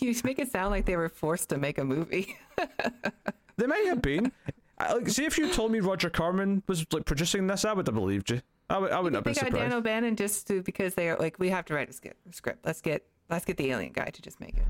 you 0.00 0.14
make 0.24 0.38
it 0.38 0.50
sound 0.50 0.70
like 0.70 0.86
they 0.86 0.96
were 0.96 1.08
forced 1.08 1.50
to 1.50 1.58
make 1.58 1.78
a 1.78 1.84
movie. 1.84 2.36
they 3.56 3.66
may 3.66 3.86
have 3.86 4.00
been. 4.00 4.32
I, 4.78 4.92
like, 4.92 5.08
see 5.08 5.24
if 5.24 5.38
you 5.38 5.50
told 5.52 5.72
me 5.72 5.80
Roger 5.80 6.10
Corman 6.10 6.62
was 6.66 6.84
like 6.92 7.04
producing 7.04 7.46
this, 7.46 7.64
I 7.64 7.72
would 7.72 7.86
have 7.86 7.94
believed 7.94 8.30
you. 8.30 8.42
I 8.68 8.78
would, 8.78 8.90
I 8.90 8.98
wouldn't 8.98 9.14
have 9.14 9.24
been 9.24 9.34
surprised. 9.34 9.56
Dan 9.56 9.72
O'Bannon 9.72 10.16
just 10.16 10.46
to, 10.48 10.62
because 10.62 10.94
they 10.94 11.08
are 11.08 11.16
like 11.16 11.38
we 11.38 11.48
have 11.50 11.64
to 11.66 11.74
write 11.74 11.88
a 11.88 11.92
script. 11.92 12.66
Let's 12.66 12.80
get 12.80 13.06
let's 13.30 13.44
get 13.44 13.56
the 13.56 13.70
alien 13.70 13.92
guy 13.92 14.06
to 14.06 14.22
just 14.22 14.40
make 14.40 14.56
it. 14.56 14.64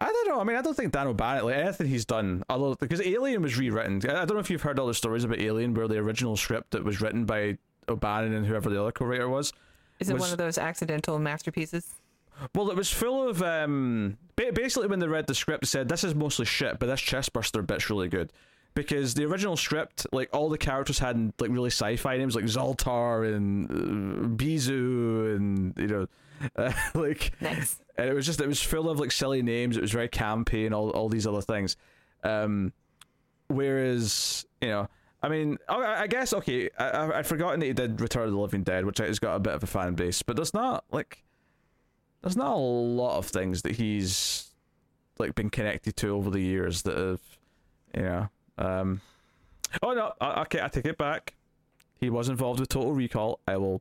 I 0.00 0.06
don't 0.06 0.28
know. 0.28 0.40
I 0.40 0.44
mean, 0.44 0.56
I 0.56 0.62
don't 0.62 0.76
think 0.76 0.92
Dan 0.92 1.08
O'Bannon, 1.08 1.44
like 1.46 1.56
anything 1.56 1.88
he's 1.88 2.04
done, 2.04 2.44
although 2.48 2.74
because 2.76 3.00
Alien 3.00 3.42
was 3.42 3.58
rewritten. 3.58 3.96
I 4.08 4.24
don't 4.24 4.34
know 4.34 4.38
if 4.38 4.48
you've 4.48 4.62
heard 4.62 4.78
all 4.78 4.86
the 4.86 4.94
stories 4.94 5.24
about 5.24 5.40
Alien, 5.40 5.74
where 5.74 5.88
the 5.88 5.96
original 5.96 6.36
script 6.36 6.70
that 6.70 6.84
was 6.84 7.00
written 7.00 7.24
by 7.24 7.58
O'Bannon 7.88 8.32
and 8.32 8.46
whoever 8.46 8.70
the 8.70 8.80
other 8.80 8.92
co-writer 8.92 9.28
was. 9.28 9.52
Is 9.98 10.08
it 10.08 10.12
Was- 10.12 10.20
one 10.22 10.30
of 10.30 10.38
those 10.38 10.56
accidental 10.56 11.18
masterpieces? 11.18 11.94
Well, 12.54 12.70
it 12.70 12.76
was 12.76 12.92
full 12.92 13.28
of 13.28 13.42
um. 13.42 14.16
Basically, 14.36 14.86
when 14.86 15.00
they 15.00 15.08
read 15.08 15.26
the 15.26 15.34
script, 15.34 15.62
they 15.62 15.66
said 15.66 15.88
this 15.88 16.04
is 16.04 16.14
mostly 16.14 16.46
shit, 16.46 16.78
but 16.78 16.86
this 16.86 17.00
chestburster 17.00 17.66
bit's 17.66 17.90
really 17.90 18.08
good. 18.08 18.32
Because 18.74 19.14
the 19.14 19.24
original 19.24 19.56
script, 19.56 20.06
like 20.12 20.28
all 20.32 20.48
the 20.48 20.58
characters 20.58 21.00
had 21.00 21.32
like 21.40 21.50
really 21.50 21.70
sci-fi 21.70 22.16
names, 22.16 22.36
like 22.36 22.44
Zoltar 22.44 23.34
and 23.34 23.68
uh, 23.70 24.28
Bizu, 24.36 25.34
and 25.36 25.74
you 25.76 25.86
know, 25.88 26.06
uh, 26.56 26.72
like 26.94 27.32
Nice. 27.40 27.80
and 27.96 28.08
it 28.08 28.12
was 28.14 28.24
just 28.24 28.40
it 28.40 28.46
was 28.46 28.62
full 28.62 28.88
of 28.88 29.00
like 29.00 29.10
silly 29.10 29.42
names. 29.42 29.76
It 29.76 29.80
was 29.80 29.90
very 29.90 30.08
campy 30.08 30.64
and 30.64 30.74
all 30.74 30.90
all 30.90 31.08
these 31.08 31.26
other 31.26 31.40
things. 31.42 31.76
Um, 32.22 32.72
whereas 33.48 34.46
you 34.60 34.68
know, 34.68 34.88
I 35.22 35.28
mean, 35.28 35.58
I, 35.68 36.02
I 36.02 36.06
guess 36.06 36.32
okay, 36.32 36.70
I, 36.78 36.84
I- 36.88 37.18
I'd 37.18 37.26
forgotten 37.26 37.60
that 37.60 37.66
he 37.66 37.72
did 37.72 38.00
Return 38.00 38.24
of 38.26 38.30
the 38.32 38.38
Living 38.38 38.62
Dead, 38.62 38.84
which 38.84 38.98
has 38.98 39.18
got 39.18 39.34
a 39.34 39.40
bit 39.40 39.54
of 39.54 39.62
a 39.62 39.66
fan 39.66 39.94
base, 39.94 40.22
but 40.22 40.36
there's 40.36 40.54
not 40.54 40.84
like 40.92 41.24
there's 42.22 42.36
not 42.36 42.54
a 42.54 42.58
lot 42.58 43.18
of 43.18 43.26
things 43.26 43.62
that 43.62 43.76
he's 43.76 44.50
like 45.18 45.34
been 45.34 45.50
connected 45.50 45.96
to 45.96 46.10
over 46.10 46.30
the 46.30 46.40
years 46.40 46.82
that 46.82 46.96
have 46.96 47.20
you 47.96 48.02
know. 48.02 48.28
Um, 48.58 49.00
oh 49.82 49.92
no, 49.94 50.12
I- 50.20 50.42
okay, 50.42 50.60
I 50.60 50.68
take 50.68 50.84
it 50.86 50.98
back. 50.98 51.34
He 52.00 52.10
was 52.10 52.28
involved 52.28 52.60
with 52.60 52.68
Total 52.68 52.92
Recall. 52.92 53.40
I 53.48 53.56
will, 53.56 53.80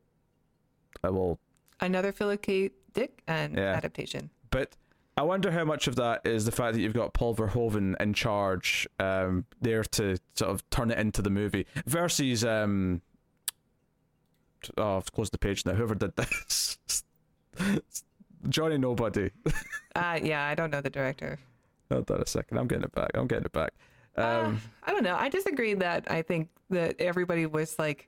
I 1.03 1.09
will 1.09 1.39
Another 1.79 2.11
Philip 2.11 2.41
K. 2.41 2.71
Dick 2.93 3.21
and 3.27 3.55
Yeah. 3.55 3.73
adaptation. 3.73 4.29
but 4.49 4.75
I 5.15 5.23
wonder 5.23 5.51
how 5.51 5.63
much 5.65 5.87
of 5.87 5.95
that 5.97 6.21
is 6.25 6.45
the 6.45 6.51
fact 6.51 6.75
that 6.75 6.81
you've 6.81 6.93
got 6.93 7.13
Paul 7.13 7.35
Verhoeven 7.35 7.99
in 7.99 8.13
charge 8.13 8.87
um, 8.99 9.45
there 9.61 9.83
to 9.83 10.17
sort 10.35 10.51
of 10.51 10.67
turn 10.69 10.91
it 10.91 10.97
into 10.99 11.21
the 11.23 11.29
movie 11.31 11.65
versus 11.87 12.43
um, 12.45 13.01
oh, 14.77 14.97
I've 14.97 15.11
closed 15.11 15.33
the 15.33 15.37
page 15.39 15.65
now. 15.65 15.73
Whoever 15.73 15.95
did 15.95 16.15
this, 16.15 16.77
Johnny 18.49 18.77
Nobody. 18.77 19.31
Uh, 19.95 20.19
yeah, 20.21 20.45
I 20.45 20.53
don't 20.53 20.69
know 20.69 20.79
the 20.81 20.91
director. 20.91 21.39
Hold 21.91 22.11
on 22.11 22.21
a 22.21 22.25
second. 22.27 22.59
I'm 22.59 22.67
getting 22.67 22.83
it 22.83 22.91
back. 22.93 23.09
I'm 23.15 23.25
getting 23.25 23.45
it 23.45 23.51
back. 23.51 23.73
Um, 24.17 24.25
Uh, 24.25 24.53
I 24.83 24.91
don't 24.91 25.03
know. 25.03 25.15
I 25.15 25.29
disagree 25.29 25.73
that 25.75 26.09
I 26.11 26.21
think 26.21 26.49
that 26.69 26.99
everybody 26.99 27.45
was 27.45 27.77
like 27.79 28.07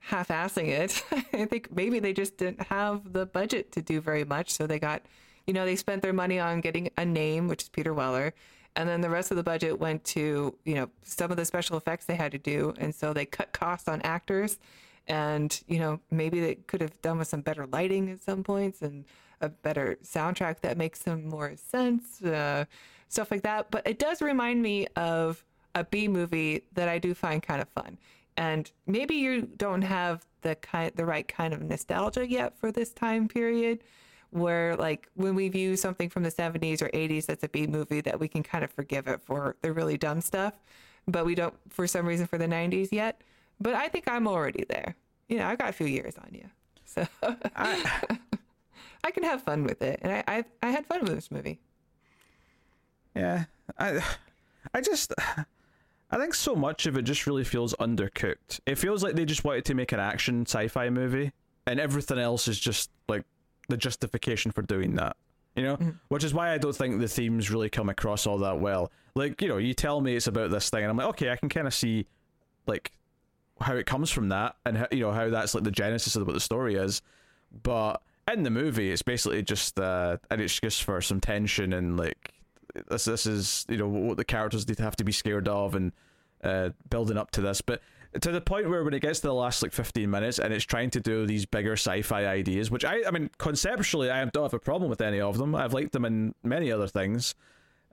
half-assing 0.00 0.68
it. 0.68 1.04
I 1.32 1.44
think 1.46 1.74
maybe 1.74 1.98
they 2.00 2.12
just 2.12 2.36
didn't 2.36 2.62
have 2.62 3.12
the 3.12 3.26
budget 3.26 3.72
to 3.72 3.82
do 3.82 4.00
very 4.00 4.24
much, 4.24 4.50
so 4.50 4.66
they 4.66 4.78
got, 4.78 5.02
you 5.46 5.54
know, 5.54 5.64
they 5.64 5.76
spent 5.76 6.02
their 6.02 6.12
money 6.12 6.38
on 6.38 6.60
getting 6.60 6.90
a 6.96 7.04
name, 7.04 7.48
which 7.48 7.62
is 7.62 7.68
Peter 7.68 7.94
Weller, 7.94 8.34
and 8.74 8.88
then 8.88 9.00
the 9.00 9.10
rest 9.10 9.30
of 9.30 9.36
the 9.36 9.42
budget 9.42 9.78
went 9.78 10.02
to, 10.04 10.56
you 10.64 10.74
know, 10.74 10.88
some 11.02 11.30
of 11.30 11.36
the 11.36 11.44
special 11.44 11.76
effects 11.76 12.06
they 12.06 12.16
had 12.16 12.32
to 12.32 12.38
do, 12.38 12.74
and 12.78 12.94
so 12.94 13.12
they 13.12 13.26
cut 13.26 13.52
costs 13.52 13.86
on 13.88 14.00
actors, 14.02 14.58
and 15.06 15.62
you 15.68 15.78
know, 15.78 16.00
maybe 16.10 16.40
they 16.40 16.54
could 16.54 16.80
have 16.80 17.00
done 17.02 17.18
with 17.18 17.28
some 17.28 17.40
better 17.42 17.66
lighting 17.66 18.10
at 18.10 18.22
some 18.22 18.42
points 18.42 18.82
and 18.82 19.04
a 19.40 19.48
better 19.48 19.98
soundtrack 20.04 20.60
that 20.60 20.76
makes 20.78 21.00
some 21.00 21.28
more 21.28 21.52
sense, 21.56 22.22
uh, 22.22 22.64
stuff 23.12 23.30
like 23.30 23.42
that. 23.42 23.70
But 23.70 23.86
it 23.86 23.98
does 23.98 24.22
remind 24.22 24.62
me 24.62 24.86
of 24.96 25.44
a 25.74 25.84
B 25.84 26.08
movie 26.08 26.64
that 26.72 26.88
I 26.88 26.98
do 26.98 27.14
find 27.14 27.42
kind 27.42 27.60
of 27.60 27.68
fun. 27.68 27.98
And 28.36 28.70
maybe 28.86 29.16
you 29.16 29.42
don't 29.42 29.82
have 29.82 30.24
the 30.40 30.54
kind, 30.56 30.92
the 30.94 31.04
right 31.04 31.28
kind 31.28 31.52
of 31.52 31.62
nostalgia 31.62 32.28
yet 32.28 32.58
for 32.58 32.72
this 32.72 32.92
time 32.92 33.28
period, 33.28 33.84
where 34.30 34.74
like 34.76 35.08
when 35.14 35.34
we 35.34 35.48
view 35.48 35.76
something 35.76 36.08
from 36.08 36.22
the 36.22 36.30
70s 36.30 36.80
or 36.80 36.88
80s 36.88 37.26
that's 37.26 37.44
a 37.44 37.48
B 37.48 37.66
movie, 37.66 38.00
that 38.00 38.18
we 38.18 38.28
can 38.28 38.42
kind 38.42 38.64
of 38.64 38.70
forgive 38.70 39.06
it 39.06 39.20
for 39.22 39.56
the 39.60 39.72
really 39.72 39.98
dumb 39.98 40.22
stuff, 40.22 40.54
but 41.06 41.26
we 41.26 41.34
don't 41.34 41.54
for 41.68 41.86
some 41.86 42.06
reason 42.06 42.26
for 42.26 42.38
the 42.38 42.46
90s 42.46 42.88
yet. 42.90 43.20
But 43.60 43.74
I 43.74 43.88
think 43.88 44.08
I'm 44.08 44.26
already 44.26 44.64
there. 44.68 44.96
You 45.28 45.38
know, 45.38 45.46
I 45.46 45.54
got 45.54 45.68
a 45.68 45.72
few 45.72 45.86
years 45.86 46.16
on 46.16 46.28
you, 46.32 46.48
so 46.86 47.06
I 47.54 47.80
can 49.12 49.22
have 49.22 49.42
fun 49.42 49.64
with 49.64 49.82
it, 49.82 50.00
and 50.02 50.12
I 50.12 50.24
I, 50.26 50.44
I 50.62 50.70
had 50.70 50.86
fun 50.86 51.02
with 51.02 51.14
this 51.14 51.30
movie. 51.30 51.60
Yeah, 53.14 53.44
I, 53.78 54.02
I 54.74 54.80
just, 54.80 55.12
I 56.10 56.18
think 56.18 56.34
so 56.34 56.54
much 56.54 56.86
of 56.86 56.96
it 56.96 57.02
just 57.02 57.26
really 57.26 57.44
feels 57.44 57.74
undercooked. 57.74 58.60
It 58.66 58.76
feels 58.76 59.02
like 59.02 59.14
they 59.14 59.24
just 59.24 59.44
wanted 59.44 59.64
to 59.66 59.74
make 59.74 59.92
an 59.92 60.00
action 60.00 60.42
sci-fi 60.42 60.90
movie, 60.90 61.32
and 61.66 61.80
everything 61.80 62.18
else 62.18 62.48
is 62.48 62.58
just 62.58 62.90
like 63.08 63.24
the 63.68 63.76
justification 63.76 64.52
for 64.52 64.62
doing 64.62 64.94
that. 64.96 65.16
You 65.54 65.64
know, 65.64 65.78
which 66.08 66.24
is 66.24 66.32
why 66.32 66.52
I 66.54 66.58
don't 66.58 66.74
think 66.74 66.98
the 66.98 67.08
themes 67.08 67.50
really 67.50 67.68
come 67.68 67.90
across 67.90 68.26
all 68.26 68.38
that 68.38 68.58
well. 68.58 68.90
Like, 69.14 69.42
you 69.42 69.48
know, 69.48 69.58
you 69.58 69.74
tell 69.74 70.00
me 70.00 70.16
it's 70.16 70.26
about 70.26 70.50
this 70.50 70.70
thing, 70.70 70.82
and 70.82 70.90
I'm 70.90 70.96
like, 70.96 71.08
okay, 71.08 71.30
I 71.30 71.36
can 71.36 71.50
kind 71.50 71.66
of 71.66 71.74
see, 71.74 72.06
like, 72.66 72.90
how 73.60 73.74
it 73.74 73.84
comes 73.84 74.10
from 74.10 74.30
that, 74.30 74.56
and 74.64 74.78
how, 74.78 74.86
you 74.90 75.00
know 75.00 75.12
how 75.12 75.28
that's 75.28 75.54
like 75.54 75.64
the 75.64 75.70
genesis 75.70 76.16
of 76.16 76.26
what 76.26 76.32
the 76.32 76.40
story 76.40 76.76
is. 76.76 77.02
But 77.62 78.00
in 78.32 78.44
the 78.44 78.50
movie, 78.50 78.90
it's 78.90 79.02
basically 79.02 79.42
just 79.42 79.78
uh, 79.78 80.16
and 80.30 80.40
it's 80.40 80.58
just 80.58 80.84
for 80.84 81.00
some 81.00 81.20
tension 81.20 81.72
and 81.72 81.96
like 81.98 82.31
this 82.88 83.04
this 83.04 83.26
is 83.26 83.66
you 83.68 83.76
know 83.76 83.88
what 83.88 84.16
the 84.16 84.24
characters 84.24 84.66
need 84.66 84.76
to 84.76 84.82
have 84.82 84.96
to 84.96 85.04
be 85.04 85.12
scared 85.12 85.48
of 85.48 85.74
and 85.74 85.92
uh, 86.42 86.70
building 86.90 87.16
up 87.16 87.30
to 87.32 87.40
this. 87.40 87.60
But 87.60 87.80
to 88.20 88.30
the 88.30 88.40
point 88.40 88.68
where 88.68 88.84
when 88.84 88.92
it 88.94 89.00
gets 89.00 89.20
to 89.20 89.28
the 89.28 89.34
last 89.34 89.62
like 89.62 89.72
15 89.72 90.10
minutes 90.10 90.38
and 90.38 90.52
it's 90.52 90.64
trying 90.64 90.90
to 90.90 91.00
do 91.00 91.26
these 91.26 91.46
bigger 91.46 91.72
sci-fi 91.72 92.26
ideas 92.26 92.70
which 92.70 92.84
i 92.84 93.00
i 93.06 93.10
mean 93.10 93.30
conceptually 93.38 94.10
i 94.10 94.22
don't 94.26 94.42
have 94.42 94.52
a 94.52 94.58
problem 94.58 94.90
with 94.90 95.00
any 95.00 95.18
of 95.18 95.38
them. 95.38 95.54
I've 95.54 95.72
liked 95.72 95.92
them 95.92 96.04
in 96.04 96.34
many 96.42 96.70
other 96.70 96.86
things. 96.86 97.34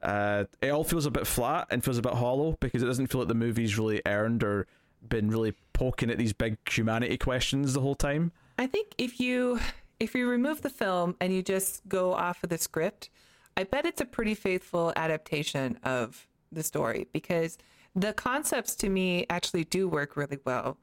Uh 0.04 0.44
it 0.62 0.70
all 0.70 0.84
feels 0.84 1.06
a 1.06 1.12
bit 1.12 1.26
flat 1.26 1.68
and 1.70 1.84
feels 1.84 1.98
a 1.98 2.02
bit 2.02 2.14
hollow 2.14 2.58
because 2.60 2.84
it 2.84 2.86
doesn't 2.86 3.08
feel 3.08 3.22
like 3.22 3.30
the 3.30 3.34
movie's 3.34 3.78
really 3.78 4.02
earned 4.06 4.44
or 4.44 4.68
been 5.08 5.30
really 5.30 5.54
poking 5.72 6.10
at 6.10 6.18
these 6.18 6.34
big 6.34 6.58
humanity 6.70 7.18
questions 7.18 7.74
the 7.74 7.80
whole 7.82 7.96
time. 7.96 8.34
I 8.58 8.68
think 8.68 8.94
if 8.98 9.20
you 9.20 9.60
if 10.00 10.16
you 10.16 10.28
remove 10.28 10.62
the 10.62 10.70
film 10.70 11.16
and 11.20 11.34
you 11.34 11.42
just 11.42 11.88
go 11.88 12.14
off 12.14 12.44
of 12.44 12.50
the 12.50 12.58
script, 12.58 13.10
I 13.60 13.66
bet 13.66 13.86
it's 13.86 14.00
a 14.00 14.06
pretty 14.06 14.36
faithful 14.36 14.94
adaptation 14.96 15.80
of 15.84 16.26
the 16.50 16.64
story 16.64 17.10
because 17.12 17.58
the 17.94 18.14
concepts 18.14 18.74
to 18.76 18.88
me 18.88 19.26
actually 19.30 19.66
do 19.66 19.90
work 19.90 20.16
really 20.16 20.40
well. 20.46 20.78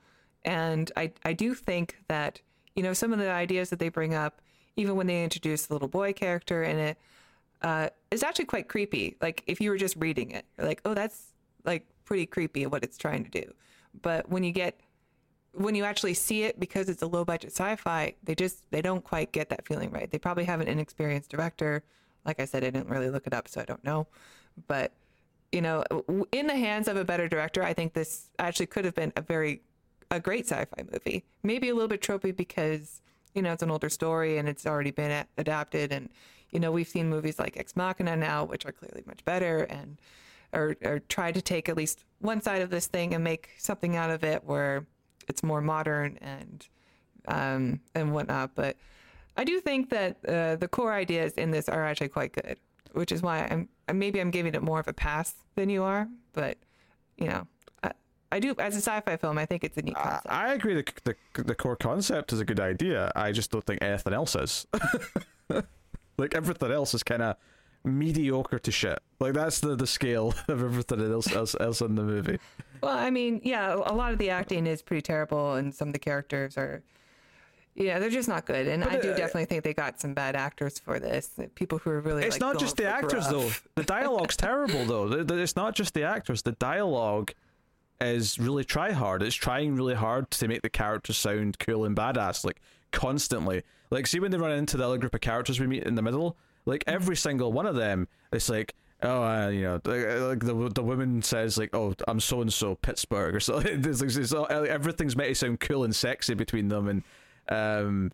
And 0.44 0.92
I, 0.94 1.12
I 1.24 1.32
do 1.32 1.54
think 1.54 1.96
that, 2.08 2.42
you 2.74 2.82
know, 2.82 2.92
some 2.92 3.14
of 3.14 3.18
the 3.18 3.30
ideas 3.30 3.70
that 3.70 3.78
they 3.78 3.88
bring 3.88 4.12
up, 4.12 4.42
even 4.76 4.94
when 4.94 5.06
they 5.06 5.24
introduce 5.24 5.64
the 5.64 5.72
little 5.72 5.88
boy 5.88 6.12
character 6.12 6.64
in 6.64 6.78
it, 6.78 6.98
uh, 7.62 7.88
is 8.10 8.22
actually 8.22 8.44
quite 8.44 8.68
creepy. 8.68 9.16
Like 9.22 9.42
if 9.46 9.58
you 9.58 9.70
were 9.70 9.78
just 9.78 9.96
reading 9.96 10.32
it, 10.32 10.44
you're 10.58 10.66
like, 10.66 10.82
oh, 10.84 10.92
that's 10.92 11.28
like 11.64 11.86
pretty 12.04 12.26
creepy 12.26 12.66
what 12.66 12.84
it's 12.84 12.98
trying 12.98 13.24
to 13.24 13.30
do. 13.30 13.54
But 14.02 14.28
when 14.28 14.44
you 14.44 14.52
get 14.52 14.78
when 15.54 15.74
you 15.74 15.84
actually 15.84 16.12
see 16.12 16.42
it 16.42 16.60
because 16.60 16.90
it's 16.90 17.00
a 17.00 17.06
low 17.06 17.24
budget 17.24 17.52
sci-fi, 17.52 18.12
they 18.22 18.34
just 18.34 18.70
they 18.70 18.82
don't 18.82 19.02
quite 19.02 19.32
get 19.32 19.48
that 19.48 19.66
feeling 19.66 19.90
right. 19.90 20.10
They 20.10 20.18
probably 20.18 20.44
have 20.44 20.60
an 20.60 20.68
inexperienced 20.68 21.30
director. 21.30 21.82
Like 22.26 22.40
I 22.40 22.44
said, 22.44 22.64
I 22.64 22.70
didn't 22.70 22.88
really 22.88 23.08
look 23.08 23.26
it 23.26 23.32
up, 23.32 23.48
so 23.48 23.60
I 23.60 23.64
don't 23.64 23.82
know. 23.84 24.06
But 24.66 24.92
you 25.52 25.62
know, 25.62 25.84
in 26.32 26.48
the 26.48 26.56
hands 26.56 26.88
of 26.88 26.96
a 26.96 27.04
better 27.04 27.28
director, 27.28 27.62
I 27.62 27.72
think 27.72 27.94
this 27.94 28.28
actually 28.38 28.66
could 28.66 28.84
have 28.84 28.94
been 28.94 29.12
a 29.16 29.22
very 29.22 29.62
a 30.10 30.20
great 30.20 30.46
sci-fi 30.46 30.84
movie. 30.92 31.24
Maybe 31.42 31.68
a 31.68 31.74
little 31.74 31.88
bit 31.88 32.00
tropey 32.00 32.36
because 32.36 33.00
you 33.34 33.42
know 33.42 33.52
it's 33.52 33.62
an 33.62 33.70
older 33.70 33.88
story 33.88 34.38
and 34.38 34.48
it's 34.48 34.66
already 34.66 34.90
been 34.90 35.24
adapted, 35.38 35.92
and 35.92 36.08
you 36.50 36.60
know 36.60 36.72
we've 36.72 36.88
seen 36.88 37.08
movies 37.08 37.38
like 37.38 37.56
Ex 37.56 37.76
Machina 37.76 38.16
now, 38.16 38.44
which 38.44 38.66
are 38.66 38.72
clearly 38.72 39.02
much 39.06 39.24
better, 39.24 39.62
and 39.64 39.98
or 40.52 40.76
or 40.84 40.98
try 41.08 41.32
to 41.32 41.40
take 41.40 41.68
at 41.68 41.76
least 41.76 42.04
one 42.20 42.40
side 42.40 42.62
of 42.62 42.70
this 42.70 42.86
thing 42.86 43.14
and 43.14 43.22
make 43.22 43.50
something 43.58 43.96
out 43.96 44.10
of 44.10 44.24
it 44.24 44.42
where 44.44 44.86
it's 45.28 45.42
more 45.42 45.60
modern 45.60 46.18
and 46.20 46.66
um, 47.28 47.80
and 47.94 48.12
whatnot. 48.12 48.54
But 48.54 48.76
I 49.36 49.44
do 49.44 49.60
think 49.60 49.90
that 49.90 50.16
uh, 50.26 50.56
the 50.56 50.68
core 50.68 50.92
ideas 50.92 51.34
in 51.34 51.50
this 51.50 51.68
are 51.68 51.84
actually 51.84 52.08
quite 52.08 52.32
good, 52.32 52.58
which 52.92 53.12
is 53.12 53.22
why 53.22 53.46
I'm 53.88 53.98
maybe 53.98 54.20
I'm 54.20 54.30
giving 54.30 54.54
it 54.54 54.62
more 54.62 54.80
of 54.80 54.88
a 54.88 54.92
pass 54.92 55.34
than 55.54 55.68
you 55.68 55.82
are. 55.82 56.08
But 56.32 56.58
you 57.18 57.28
know, 57.28 57.46
I, 57.82 57.92
I 58.32 58.40
do 58.40 58.54
as 58.58 58.74
a 58.74 58.80
sci-fi 58.80 59.16
film, 59.16 59.38
I 59.38 59.46
think 59.46 59.64
it's 59.64 59.76
a 59.76 59.82
neat 59.82 59.94
concept. 59.94 60.26
I, 60.28 60.48
I 60.50 60.54
agree. 60.54 60.74
The, 60.74 61.14
the 61.34 61.42
the 61.42 61.54
core 61.54 61.76
concept 61.76 62.32
is 62.32 62.40
a 62.40 62.44
good 62.44 62.60
idea. 62.60 63.12
I 63.14 63.32
just 63.32 63.50
don't 63.50 63.64
think 63.64 63.82
anything 63.82 64.12
else 64.12 64.34
is. 64.34 64.66
like 66.18 66.34
everything 66.34 66.72
else 66.72 66.94
is 66.94 67.02
kind 67.02 67.22
of 67.22 67.36
mediocre 67.84 68.58
to 68.58 68.72
shit. 68.72 68.98
Like 69.20 69.34
that's 69.34 69.60
the 69.60 69.76
the 69.76 69.86
scale 69.86 70.34
of 70.48 70.62
everything 70.62 71.00
else 71.00 71.32
else, 71.32 71.56
else 71.58 71.80
in 71.80 71.94
the 71.94 72.02
movie. 72.02 72.38
Well, 72.82 72.96
I 72.96 73.10
mean, 73.10 73.40
yeah, 73.42 73.74
a 73.74 73.94
lot 73.94 74.12
of 74.12 74.18
the 74.18 74.30
acting 74.30 74.66
is 74.66 74.82
pretty 74.82 75.02
terrible, 75.02 75.54
and 75.54 75.74
some 75.74 75.88
of 75.88 75.94
the 75.94 75.98
characters 75.98 76.58
are, 76.58 76.82
yeah, 77.76 77.98
they're 77.98 78.10
just 78.10 78.28
not 78.28 78.46
good. 78.46 78.66
And 78.66 78.82
I 78.82 78.98
do 78.98 79.10
uh, 79.10 79.16
definitely 79.16 79.44
think 79.44 79.62
they 79.62 79.74
got 79.74 80.00
some 80.00 80.14
bad 80.14 80.34
actors 80.34 80.78
for 80.78 80.98
this. 80.98 81.30
People 81.54 81.78
who 81.78 81.90
are 81.90 82.00
really. 82.00 82.24
It's 82.24 82.36
like, 82.36 82.40
not 82.40 82.58
just 82.58 82.76
the 82.76 82.86
actors 82.86 83.28
though. 83.28 83.50
The 83.74 83.84
dialogue's 83.84 84.36
terrible 84.36 84.84
though. 84.86 85.12
It's 85.12 85.56
not 85.56 85.74
just 85.74 85.92
the 85.92 86.02
actors. 86.02 86.42
The 86.42 86.52
dialogue 86.52 87.32
is 88.00 88.38
really 88.38 88.64
try 88.64 88.92
hard. 88.92 89.22
It's 89.22 89.34
trying 89.34 89.76
really 89.76 89.94
hard 89.94 90.30
to 90.32 90.48
make 90.48 90.62
the 90.62 90.70
characters 90.70 91.18
sound 91.18 91.58
cool 91.58 91.84
and 91.84 91.94
badass, 91.94 92.44
like 92.44 92.60
constantly. 92.92 93.62
Like 93.90 94.06
see 94.06 94.20
when 94.20 94.30
they 94.30 94.38
run 94.38 94.52
into 94.52 94.78
the 94.78 94.84
other 94.86 94.98
group 94.98 95.14
of 95.14 95.20
characters 95.20 95.60
we 95.60 95.66
meet 95.66 95.84
in 95.84 95.96
the 95.96 96.02
middle, 96.02 96.36
like 96.64 96.82
every 96.86 97.16
single 97.16 97.52
one 97.52 97.66
of 97.66 97.76
them, 97.76 98.08
it's 98.32 98.48
like. 98.48 98.74
Oh, 99.02 99.22
uh, 99.22 99.48
you 99.48 99.60
know, 99.60 99.74
like 99.84 100.06
like 100.20 100.38
the 100.40 100.70
the 100.74 100.82
woman 100.82 101.20
says 101.20 101.58
like, 101.58 101.76
"Oh, 101.76 101.92
I'm 102.08 102.18
so 102.18 102.40
and 102.40 102.50
so 102.50 102.76
Pittsburgh," 102.76 103.34
or 103.34 103.40
so. 103.40 103.58
It's 103.64 104.00
like, 104.00 104.16
it's 104.16 104.32
all, 104.32 104.46
everything's 104.50 105.14
meant 105.14 105.28
to 105.28 105.34
sound 105.34 105.60
cool 105.60 105.84
and 105.84 105.94
sexy 105.94 106.32
between 106.32 106.68
them, 106.68 106.88
and 106.88 107.02
um, 107.48 108.12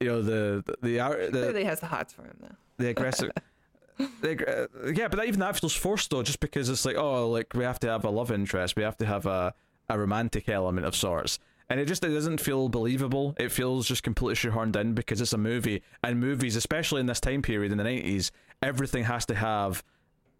you 0.00 0.08
know 0.08 0.22
the 0.22 0.62
the 0.66 0.76
the, 0.82 1.28
the, 1.30 1.30
Clearly 1.30 1.64
has 1.64 1.80
the 1.80 1.86
hots 1.86 2.12
for 2.12 2.22
him 2.22 2.36
though. 2.40 2.54
the 2.78 2.88
aggressive. 2.90 3.30
the, 4.22 4.68
uh, 4.84 4.90
yeah, 4.92 5.08
but 5.08 5.18
that, 5.18 5.26
even 5.26 5.40
that 5.40 5.58
feels 5.58 5.74
forced 5.74 6.10
though, 6.10 6.22
just 6.22 6.40
because 6.40 6.68
it's 6.68 6.84
like, 6.84 6.96
oh, 6.96 7.28
like 7.28 7.52
we 7.54 7.64
have 7.64 7.78
to 7.80 7.88
have 7.88 8.04
a 8.04 8.10
love 8.10 8.30
interest, 8.30 8.76
we 8.76 8.82
have 8.82 8.96
to 8.98 9.06
have 9.06 9.26
a 9.26 9.54
a 9.88 9.98
romantic 9.98 10.48
element 10.48 10.86
of 10.86 10.94
sorts, 10.94 11.38
and 11.68 11.80
it 11.80 11.86
just 11.86 12.04
it 12.04 12.10
doesn't 12.10 12.40
feel 12.40 12.68
believable. 12.68 13.34
It 13.38 13.50
feels 13.52 13.86
just 13.86 14.02
completely 14.02 14.36
shoehorned 14.36 14.76
in 14.76 14.94
because 14.94 15.20
it's 15.20 15.32
a 15.32 15.38
movie, 15.38 15.82
and 16.02 16.18
movies, 16.20 16.56
especially 16.56 17.00
in 17.00 17.06
this 17.06 17.20
time 17.20 17.42
period 17.42 17.72
in 17.72 17.78
the 17.78 17.84
nineties, 17.84 18.30
everything 18.62 19.04
has 19.04 19.26
to 19.26 19.34
have 19.34 19.82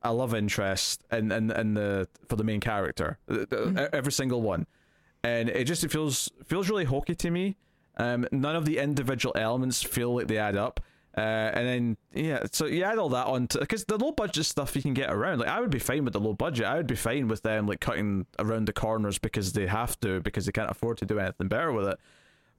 a 0.03 0.15
love 0.15 0.35
interest 0.35 1.03
and 1.11 1.31
and 1.31 1.51
and 1.51 1.77
the 1.77 2.09
for 2.29 2.37
the 2.37 2.45
main 2.45 2.61
character, 2.61 3.19
the- 3.27 3.91
every 3.93 4.13
single 4.13 4.41
one, 4.41 4.67
and 5.23 5.51
it 5.51 5.65
just 5.65 5.85
it 5.85 5.91
feels 5.91 6.31
feels 6.47 6.71
really 6.71 6.85
hokey 6.85 7.15
to 7.17 7.31
me. 7.31 7.57
Um, 7.97 8.27
none 8.33 8.57
of 8.57 8.65
the 8.65 8.79
individual 8.79 9.35
elements 9.37 9.83
feel 9.83 10.15
like 10.15 10.29
they 10.29 10.39
add 10.39 10.57
up. 10.57 10.81
Uh, 11.17 11.21
and 11.21 11.67
then 11.67 11.97
yeah, 12.15 12.45
so 12.53 12.67
you 12.67 12.85
add 12.85 12.97
all 12.99 13.09
that 13.09 13.27
on 13.27 13.49
to 13.49 13.59
because 13.59 13.85
the 13.85 13.99
low 13.99 14.13
budget 14.13 14.47
stuff 14.47 14.77
you 14.77 14.83
can 14.83 14.95
get 14.95 15.13
around. 15.13 15.41
Like 15.41 15.49
I 15.49 15.61
would 15.61 15.71
be 15.71 15.81
fine 15.81 16.05
with 16.05 16.13
the 16.13 16.21
low 16.21 16.35
budget. 16.35 16.67
I 16.67 16.77
would 16.77 16.87
be 16.87 16.95
fine 16.95 17.27
with 17.27 17.43
them 17.43 17.67
like 17.67 17.81
cutting 17.81 18.27
around 18.39 18.67
the 18.67 18.73
corners 18.73 19.19
because 19.19 19.53
they 19.53 19.67
have 19.67 19.99
to 20.01 20.21
because 20.21 20.47
they 20.47 20.53
can't 20.53 20.71
afford 20.71 20.99
to 20.99 21.07
do 21.07 21.19
anything 21.19 21.49
better 21.49 21.73
with 21.73 21.89
it. 21.89 21.99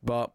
But 0.03 0.31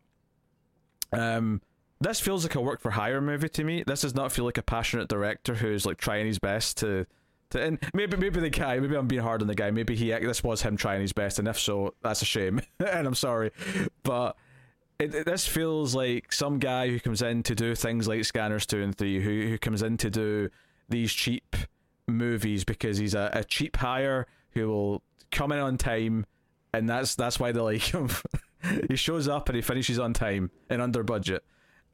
um, 1.12 1.60
this 2.00 2.18
feels 2.18 2.44
like 2.44 2.54
a 2.54 2.60
work 2.60 2.80
for 2.80 2.90
hire 2.90 3.20
movie 3.20 3.50
to 3.50 3.64
me. 3.64 3.84
This 3.86 4.00
does 4.00 4.14
not 4.14 4.32
feel 4.32 4.46
like 4.46 4.58
a 4.58 4.62
passionate 4.62 5.08
director 5.08 5.54
who's 5.54 5.84
like 5.84 5.98
trying 5.98 6.26
his 6.26 6.38
best 6.38 6.78
to. 6.78 7.06
To, 7.50 7.62
and 7.62 7.78
maybe 7.94 8.16
maybe 8.16 8.40
the 8.40 8.50
guy 8.50 8.80
maybe 8.80 8.96
I'm 8.96 9.06
being 9.06 9.22
hard 9.22 9.40
on 9.40 9.46
the 9.46 9.54
guy 9.54 9.70
maybe 9.70 9.94
he 9.94 10.10
this 10.10 10.42
was 10.42 10.62
him 10.62 10.76
trying 10.76 11.00
his 11.00 11.12
best 11.12 11.38
and 11.38 11.46
if 11.46 11.56
so 11.56 11.94
that's 12.02 12.20
a 12.20 12.24
shame 12.24 12.60
and 12.80 13.06
I'm 13.06 13.14
sorry 13.14 13.52
but 14.02 14.36
it, 14.98 15.14
it- 15.14 15.26
this 15.26 15.46
feels 15.46 15.94
like 15.94 16.32
some 16.32 16.58
guy 16.58 16.88
who 16.88 17.00
comes 17.00 17.22
in 17.22 17.42
to 17.44 17.54
do 17.54 17.74
things 17.74 18.06
like 18.08 18.24
Scanners 18.24 18.66
2 18.66 18.82
and 18.82 18.96
3, 18.96 19.20
who, 19.22 19.48
who 19.48 19.58
comes 19.58 19.82
in 19.82 19.96
to 19.98 20.10
do 20.10 20.48
these 20.88 21.12
cheap 21.12 21.56
movies 22.06 22.64
because 22.64 22.98
he's 22.98 23.14
a, 23.14 23.30
a 23.32 23.44
cheap 23.44 23.76
hire 23.76 24.26
who 24.50 24.68
will 24.68 25.02
come 25.32 25.52
in 25.52 25.58
on 25.58 25.76
time, 25.76 26.24
and 26.72 26.88
that's 26.88 27.14
that's 27.14 27.38
why 27.40 27.52
they 27.52 27.60
like 27.72 27.82
him. 27.82 28.08
he 28.88 28.96
shows 28.96 29.28
up 29.28 29.48
and 29.48 29.56
he 29.56 29.62
finishes 29.62 29.98
on 29.98 30.12
time 30.12 30.50
and 30.70 30.80
under 30.80 31.02
budget, 31.02 31.44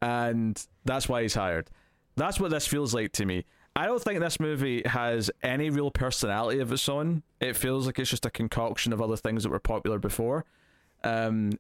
and 0.01 0.65
that's 0.85 1.09
why 1.09 1.23
he's 1.23 1.35
hired. 1.35 1.71
That's 2.17 2.39
what 2.39 2.51
this 2.51 2.67
feels 2.67 2.93
like 2.95 3.13
to 3.13 3.25
me. 3.27 3.45
I 3.75 3.87
don't 3.87 4.03
think 4.03 4.21
this 4.21 4.39
movie 4.39 4.83
has 4.85 5.31
any 5.43 5.71
real 5.71 5.91
personality 5.91 6.61
of 6.61 6.71
its 6.71 6.87
own. 6.91 7.23
It 7.41 7.57
feels 7.57 7.87
like 7.87 7.99
it's 7.99 8.11
just 8.11 8.27
a 8.27 8.31
concoction 8.31 8.93
of 8.93 9.01
other 9.01 9.17
things 9.17 9.45
that 9.45 9.49
were 9.49 9.59
popular 9.59 9.99
before. 9.99 10.45
Um, 11.03 11.53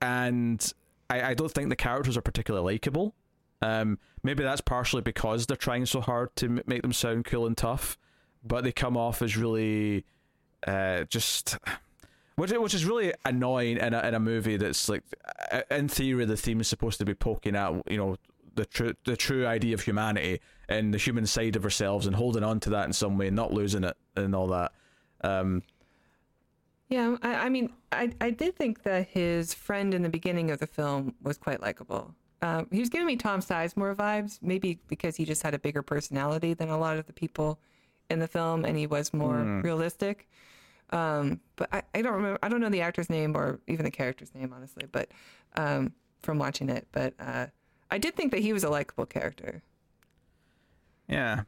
and 0.00 0.72
I, 1.08 1.30
I 1.30 1.34
don't 1.34 1.50
think 1.50 1.68
the 1.68 1.76
characters 1.76 2.16
are 2.16 2.22
particularly 2.22 2.74
likable. 2.74 3.14
Um, 3.62 3.98
maybe 4.22 4.42
that's 4.42 4.60
partially 4.60 5.02
because 5.02 5.46
they're 5.46 5.56
trying 5.56 5.86
so 5.86 6.00
hard 6.00 6.34
to 6.36 6.46
m- 6.46 6.62
make 6.66 6.82
them 6.82 6.92
sound 6.92 7.24
cool 7.24 7.46
and 7.46 7.56
tough, 7.56 7.96
but 8.44 8.64
they 8.64 8.72
come 8.72 8.96
off 8.96 9.22
as 9.22 9.36
really 9.36 10.04
uh, 10.66 11.04
just. 11.04 11.58
Which, 12.36 12.52
which 12.52 12.74
is 12.74 12.84
really 12.84 13.14
annoying 13.24 13.78
in 13.78 13.94
a, 13.94 14.00
in 14.06 14.12
a 14.12 14.20
movie 14.20 14.58
that's 14.58 14.90
like, 14.90 15.02
uh, 15.50 15.62
in 15.70 15.88
theory, 15.88 16.26
the 16.26 16.36
theme 16.36 16.60
is 16.60 16.68
supposed 16.68 16.98
to 16.98 17.06
be 17.06 17.14
poking 17.14 17.56
at 17.56 17.72
you 17.90 17.96
know 17.96 18.16
the 18.56 18.66
true 18.66 18.92
the 19.06 19.16
true 19.16 19.46
idea 19.46 19.72
of 19.72 19.80
humanity 19.80 20.40
and 20.68 20.92
the 20.92 20.98
human 20.98 21.26
side 21.26 21.56
of 21.56 21.64
ourselves 21.64 22.06
and 22.06 22.16
holding 22.16 22.42
on 22.42 22.60
to 22.60 22.70
that 22.70 22.84
in 22.84 22.92
some 22.92 23.16
way, 23.16 23.28
and 23.28 23.36
not 23.36 23.54
losing 23.54 23.84
it 23.84 23.96
and 24.16 24.34
all 24.34 24.48
that. 24.48 24.72
Um, 25.22 25.62
Yeah, 26.88 27.16
I, 27.22 27.34
I 27.34 27.48
mean, 27.48 27.72
I, 27.90 28.12
I 28.20 28.30
did 28.30 28.56
think 28.56 28.84
that 28.84 29.08
his 29.08 29.52
friend 29.52 29.92
in 29.92 30.02
the 30.02 30.08
beginning 30.08 30.50
of 30.50 30.60
the 30.60 30.66
film 30.66 31.14
was 31.22 31.36
quite 31.36 31.60
likable. 31.60 32.14
Um, 32.42 32.68
he 32.70 32.80
was 32.80 32.90
giving 32.90 33.06
me 33.06 33.16
Tom 33.16 33.40
Sizemore 33.40 33.94
vibes, 33.96 34.38
maybe 34.42 34.78
because 34.88 35.16
he 35.16 35.24
just 35.24 35.42
had 35.42 35.54
a 35.54 35.58
bigger 35.58 35.82
personality 35.82 36.54
than 36.54 36.68
a 36.68 36.78
lot 36.78 36.96
of 36.96 37.06
the 37.06 37.12
people 37.12 37.58
in 38.08 38.20
the 38.20 38.28
film, 38.28 38.64
and 38.64 38.76
he 38.76 38.86
was 38.86 39.12
more 39.12 39.60
realistic. 39.62 40.28
Um, 40.90 41.40
but 41.56 41.68
I, 41.72 41.82
I 41.94 42.02
don't 42.02 42.12
remember. 42.12 42.38
I 42.42 42.48
don't 42.48 42.60
know 42.60 42.68
the 42.68 42.82
actor's 42.82 43.10
name 43.10 43.36
or 43.36 43.58
even 43.66 43.84
the 43.84 43.90
character's 43.90 44.32
name, 44.34 44.52
honestly. 44.54 44.84
But 44.90 45.08
um, 45.56 45.92
from 46.22 46.38
watching 46.38 46.68
it, 46.68 46.86
but 46.92 47.14
uh, 47.18 47.46
I 47.90 47.98
did 47.98 48.14
think 48.14 48.30
that 48.32 48.40
he 48.40 48.52
was 48.52 48.62
a 48.62 48.70
likable 48.70 49.06
character. 49.06 49.62
Yeah. 51.08 51.42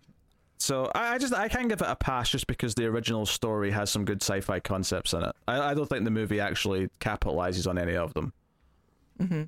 So 0.59 0.91
I, 0.95 1.15
I 1.15 1.19
just 1.19 1.33
I 1.33 1.49
can't 1.49 1.69
give 1.69 1.81
it 1.81 1.87
a 1.89 1.97
pass 1.97 2.29
just 2.29 2.47
because 2.47 2.75
the 2.75 2.87
original 2.87 3.25
story 3.27 3.71
has 3.71 3.91
some 3.91 4.05
good 4.05 4.23
sci-fi 4.23 4.61
concepts 4.61 5.13
in 5.13 5.23
it. 5.23 5.35
I, 5.47 5.71
I 5.71 5.75
don't 5.75 5.89
think 5.89 6.05
the 6.05 6.11
movie 6.11 6.41
actually 6.41 6.91
capitalizes 7.01 7.69
on 7.69 7.79
any 7.79 7.97
of 7.97 8.13
them. 8.15 8.33
Mm-hmm. 9.21 9.43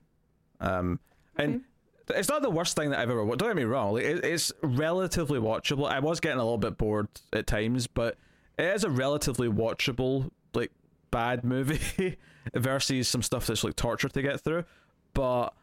Um, 0.60 1.00
and 1.36 1.62
it's 2.08 2.28
not 2.28 2.42
the 2.42 2.50
worst 2.50 2.76
thing 2.76 2.90
that 2.90 3.00
I've 3.00 3.10
ever 3.10 3.24
watched. 3.24 3.40
Don't 3.40 3.48
get 3.50 3.56
me 3.56 3.64
wrong; 3.64 3.94
like, 3.94 4.04
it, 4.04 4.24
it's 4.24 4.52
relatively 4.62 5.38
watchable. 5.38 5.90
I 5.90 5.98
was 5.98 6.20
getting 6.20 6.38
a 6.38 6.44
little 6.44 6.58
bit 6.58 6.78
bored 6.78 7.08
at 7.32 7.46
times, 7.46 7.86
but 7.86 8.16
it 8.56 8.66
is 8.66 8.84
a 8.84 8.90
relatively 8.90 9.48
watchable, 9.48 10.30
like 10.54 10.70
bad 11.10 11.44
movie 11.44 12.18
versus 12.54 13.08
some 13.08 13.22
stuff 13.22 13.46
that's 13.46 13.64
like 13.64 13.74
torture 13.74 14.08
to 14.08 14.22
get 14.22 14.40
through. 14.40 14.64
But 15.12 15.54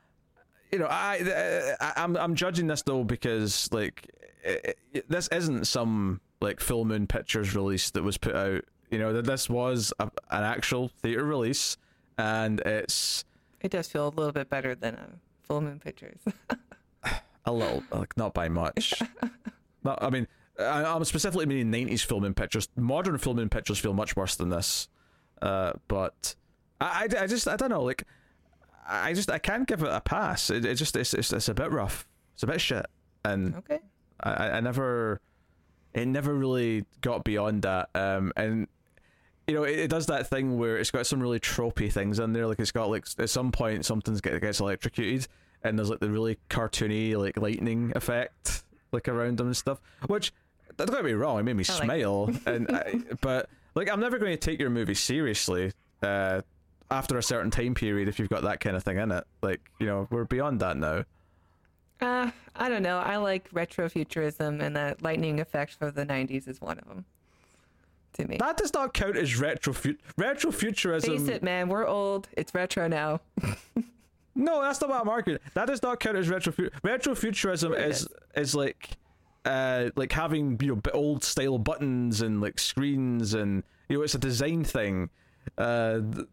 you 0.71 0.79
know, 0.79 0.87
I, 0.87 1.75
I 1.79 1.93
I'm 1.95 2.17
I'm 2.17 2.35
judging 2.35 2.67
this 2.67 2.81
though 2.81 3.05
because 3.05 3.69
like 3.71 4.09
it, 4.47 4.79
it, 4.93 5.09
this 5.09 5.27
isn't 5.29 5.65
some 5.65 6.21
like 6.41 6.59
full 6.59 6.85
moon 6.85 7.07
pictures 7.07 7.55
release 7.55 7.89
that 7.91 8.03
was 8.03 8.17
put 8.17 8.35
out. 8.35 8.63
You 8.89 8.99
know 8.99 9.13
that 9.13 9.25
this 9.25 9.49
was 9.49 9.93
a, 9.99 10.09
an 10.31 10.43
actual 10.43 10.89
theater 11.01 11.23
release, 11.23 11.77
and 12.17 12.59
it's 12.61 13.25
It 13.61 13.71
does 13.71 13.87
feel 13.87 14.07
a 14.07 14.09
little 14.09 14.31
bit 14.31 14.49
better 14.49 14.75
than 14.75 14.95
a 14.95 15.07
Full 15.43 15.61
Moon 15.61 15.79
Pictures. 15.79 16.19
a 17.45 17.51
little 17.51 17.83
like 17.91 18.15
not 18.17 18.33
by 18.33 18.49
much. 18.49 19.01
not, 19.83 20.01
I 20.01 20.09
mean, 20.09 20.27
I, 20.59 20.83
I'm 20.85 21.03
specifically 21.03 21.45
meaning 21.45 21.71
'90s 21.71 22.05
Full 22.05 22.21
Moon 22.21 22.33
Pictures. 22.33 22.69
Modern 22.75 23.17
Full 23.17 23.33
Moon 23.33 23.49
Pictures 23.49 23.79
feel 23.79 23.93
much 23.93 24.15
worse 24.15 24.35
than 24.35 24.49
this. 24.49 24.87
Uh, 25.41 25.73
but 25.87 26.35
I, 26.79 27.07
I, 27.11 27.23
I 27.23 27.27
just 27.27 27.47
I 27.47 27.57
don't 27.57 27.69
know. 27.69 27.83
Like 27.83 28.03
I 28.87 29.13
just 29.13 29.29
I 29.29 29.37
can't 29.37 29.67
give 29.67 29.83
it 29.83 29.89
a 29.89 30.01
pass. 30.01 30.49
It, 30.49 30.65
it 30.65 30.75
just 30.75 30.95
it's, 30.95 31.13
it's 31.13 31.33
it's 31.33 31.49
a 31.49 31.53
bit 31.53 31.71
rough. 31.71 32.07
It's 32.33 32.43
a 32.43 32.47
bit 32.47 32.61
shit, 32.61 32.85
and 33.25 33.55
okay. 33.55 33.79
I, 34.21 34.49
I 34.51 34.59
never 34.59 35.21
it 35.93 36.07
never 36.07 36.33
really 36.33 36.85
got 37.01 37.23
beyond 37.23 37.63
that 37.63 37.89
um 37.95 38.31
and 38.35 38.67
you 39.47 39.55
know, 39.55 39.63
it, 39.63 39.79
it 39.79 39.89
does 39.89 40.07
that 40.07 40.27
thing 40.27 40.57
where 40.57 40.77
it's 40.77 40.91
got 40.91 41.07
some 41.07 41.21
really 41.21 41.39
tropey 41.39 41.91
things 41.91 42.19
in 42.19 42.33
there. 42.33 42.45
Like 42.45 42.59
it's 42.59 42.71
got 42.71 42.89
like 42.89 43.07
at 43.17 43.29
some 43.29 43.51
point 43.51 43.85
something's 43.85 44.21
get, 44.21 44.39
gets 44.41 44.59
electrocuted, 44.59 45.27
and 45.63 45.79
there's 45.79 45.89
like 45.89 45.99
the 45.99 46.11
really 46.11 46.37
cartoony 46.49 47.15
like 47.15 47.37
lightning 47.37 47.93
effect 47.95 48.63
like 48.91 49.07
around 49.07 49.37
them 49.37 49.47
and 49.47 49.57
stuff. 49.57 49.79
Which 50.07 50.33
don't 50.75 50.91
get 50.91 51.05
me 51.05 51.13
wrong, 51.13 51.39
it 51.39 51.43
made 51.43 51.55
me 51.55 51.63
I 51.69 51.73
like 51.73 51.83
smile, 51.83 52.29
and 52.45 52.69
I, 52.69 52.99
but 53.21 53.49
like 53.73 53.89
I'm 53.89 54.01
never 54.01 54.19
going 54.19 54.31
to 54.31 54.37
take 54.37 54.59
your 54.59 54.69
movie 54.69 54.93
seriously. 54.93 55.71
Uh, 56.03 56.41
after 56.89 57.17
a 57.17 57.23
certain 57.23 57.51
time 57.51 57.73
period, 57.73 58.07
if 58.07 58.17
you've 58.19 58.29
got 58.29 58.43
that 58.43 58.59
kind 58.59 58.75
of 58.75 58.83
thing 58.83 58.97
in 58.97 59.11
it, 59.11 59.23
like 59.41 59.61
you 59.79 59.87
know, 59.87 60.07
we're 60.11 60.25
beyond 60.25 60.59
that 60.59 60.77
now. 60.77 61.05
Uh, 61.99 62.31
I 62.55 62.69
don't 62.69 62.83
know. 62.83 62.99
I 62.99 63.17
like 63.17 63.49
retrofuturism, 63.51 64.61
and 64.61 64.75
that 64.75 65.01
lightning 65.01 65.39
effect 65.39 65.73
for 65.75 65.89
the 65.91 66.05
'90s 66.05 66.47
is 66.47 66.61
one 66.61 66.77
of 66.79 66.87
them. 66.87 67.05
To 68.13 68.27
me, 68.27 68.37
That 68.37 68.57
does 68.57 68.73
not 68.73 68.93
count 68.93 69.15
as 69.17 69.37
retro 69.39 69.73
retrofuturism. 69.73 71.05
face 71.05 71.27
it, 71.27 71.43
man. 71.43 71.69
We're 71.69 71.85
old. 71.87 72.27
It's 72.37 72.53
retro 72.55 72.87
now. 72.87 73.21
No, 74.39 74.61
that's 74.61 74.79
not 74.79 74.91
what 74.91 75.01
I'm 75.01 75.09
arguing. 75.09 75.39
That 75.55 75.65
does 75.65 75.81
not 75.81 75.99
count 75.99 76.15
as 76.15 76.29
retro 76.29 76.53
retrofuturism. 76.53 77.71
It 77.75 77.89
Is 77.89 78.07
is 78.35 78.53
like 78.53 78.91
uh 79.45 79.89
like 79.95 80.11
having 80.11 80.59
you 80.61 80.75
know 80.75 80.81
old 80.93 81.23
style 81.23 81.57
buttons 81.57 82.21
and 82.21 82.39
like 82.39 82.59
screens 82.59 83.33
and 83.33 83.63
you 83.89 83.97
know 83.97 84.03
it's 84.03 84.13
a 84.13 84.19
design 84.19 84.63
thing. 84.63 85.09
Uh, 85.57 85.93
the, 85.93 86.27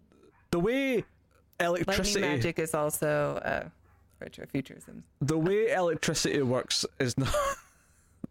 the 0.51 0.61
way 0.61 0.97
Lightning 0.97 1.07
electricity 1.87 2.21
magic 2.21 2.59
is 2.59 2.75
also 2.75 3.41
uh, 3.43 3.69
retrofuturism. 4.23 5.03
the 5.21 5.39
way 5.39 5.71
electricity 5.73 6.43
works 6.43 6.85
is 6.99 7.17
not. 7.19 7.35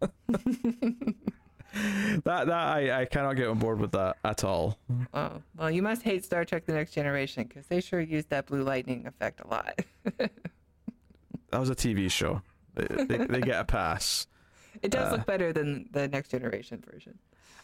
that 2.24 2.46
that 2.46 2.50
I, 2.50 3.00
I 3.02 3.04
cannot 3.06 3.34
get 3.34 3.48
on 3.48 3.58
board 3.58 3.80
with 3.80 3.92
that 3.92 4.16
at 4.24 4.44
all. 4.44 4.78
Oh, 5.12 5.42
well, 5.58 5.70
you 5.70 5.82
must 5.82 6.02
hate 6.02 6.24
Star 6.24 6.44
Trek: 6.44 6.66
The 6.66 6.72
Next 6.72 6.92
Generation 6.92 7.44
because 7.48 7.66
they 7.66 7.80
sure 7.80 8.00
used 8.00 8.30
that 8.30 8.46
blue 8.46 8.62
lightning 8.62 9.06
effect 9.06 9.40
a 9.40 9.48
lot. 9.48 9.80
That 11.50 11.60
was 11.60 11.70
a 11.70 11.76
TV 11.76 12.10
show. 12.10 12.42
They, 12.74 13.04
they, 13.04 13.26
they 13.26 13.40
get 13.40 13.60
a 13.60 13.64
pass. 13.64 14.26
it 14.82 14.90
does 14.90 15.12
Uh. 15.12 15.16
look 15.18 15.26
better 15.26 15.52
than 15.52 15.88
the 15.92 16.08
Next 16.08 16.30
Generation 16.30 16.82
version. 16.90 17.16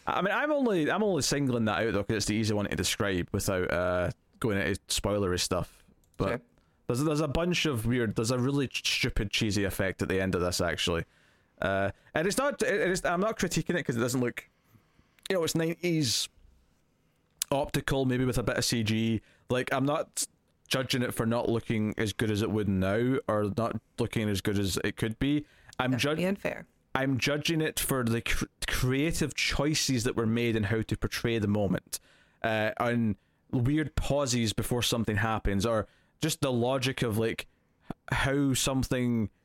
I 0.07 0.21
mean, 0.21 0.33
I'm 0.33 0.49
only 0.49 0.89
I'm 0.89 1.03
only 1.03 1.23
singling 1.23 1.65
that 1.65 1.85
out 1.85 1.91
though 1.93 1.99
because 2.03 2.15
it's 2.17 2.25
the 2.27 2.35
easy 2.35 2.53
one 2.53 2.67
to 2.69 2.75
describe 2.77 3.27
without 3.33 3.69
uh, 3.69 4.11
going 4.39 4.59
into 4.59 4.79
spoilery 4.87 5.41
stuff. 5.41 5.83
But 6.15 6.27
Sure. 6.29 6.41
There's 6.91 7.03
there's 7.03 7.21
a 7.21 7.27
bunch 7.27 7.65
of 7.65 7.85
weird. 7.85 8.15
There's 8.15 8.31
a 8.31 8.39
really 8.39 8.69
stupid 8.71 9.31
cheesy 9.31 9.63
effect 9.63 10.01
at 10.01 10.09
the 10.09 10.21
end 10.21 10.35
of 10.35 10.41
this 10.41 10.61
actually, 10.61 11.05
uh, 11.61 11.91
and 12.13 12.27
it's 12.27 12.37
not. 12.37 12.61
It, 12.61 12.89
it's, 12.91 13.05
I'm 13.05 13.21
not 13.21 13.39
critiquing 13.39 13.71
it 13.71 13.75
because 13.75 13.97
it 13.97 14.01
doesn't 14.01 14.21
look. 14.21 14.47
You 15.29 15.37
know, 15.37 15.43
it's 15.43 15.53
90s 15.53 16.27
optical, 17.51 18.05
maybe 18.05 18.25
with 18.25 18.37
a 18.37 18.43
bit 18.43 18.57
of 18.57 18.63
CG. 18.63 19.21
Like 19.49 19.73
I'm 19.73 19.85
not 19.85 20.25
judging 20.67 21.01
it 21.01 21.13
for 21.13 21.25
not 21.25 21.49
looking 21.49 21.93
as 21.97 22.13
good 22.13 22.31
as 22.31 22.41
it 22.41 22.51
would 22.51 22.67
now, 22.67 23.17
or 23.27 23.51
not 23.57 23.79
looking 23.99 24.29
as 24.29 24.41
good 24.41 24.57
as 24.59 24.77
it 24.83 24.97
could 24.97 25.17
be. 25.19 25.45
I'm 25.79 25.97
judging. 25.97 26.25
unfair. 26.25 26.65
I'm 26.93 27.17
judging 27.17 27.61
it 27.61 27.79
for 27.79 28.03
the 28.03 28.21
cr- 28.21 28.45
creative 28.67 29.33
choices 29.33 30.03
that 30.03 30.17
were 30.17 30.25
made 30.25 30.57
and 30.57 30.65
how 30.65 30.81
to 30.81 30.97
portray 30.97 31.39
the 31.39 31.47
moment, 31.47 32.01
uh, 32.43 32.71
on 32.79 33.15
weird 33.51 33.95
pauses 33.95 34.51
before 34.51 34.81
something 34.81 35.17
happens, 35.17 35.65
or 35.65 35.87
just 36.21 36.41
the 36.41 36.51
logic 36.51 37.01
of 37.01 37.17
like 37.17 37.47
how 38.11 38.53
something. 38.53 39.29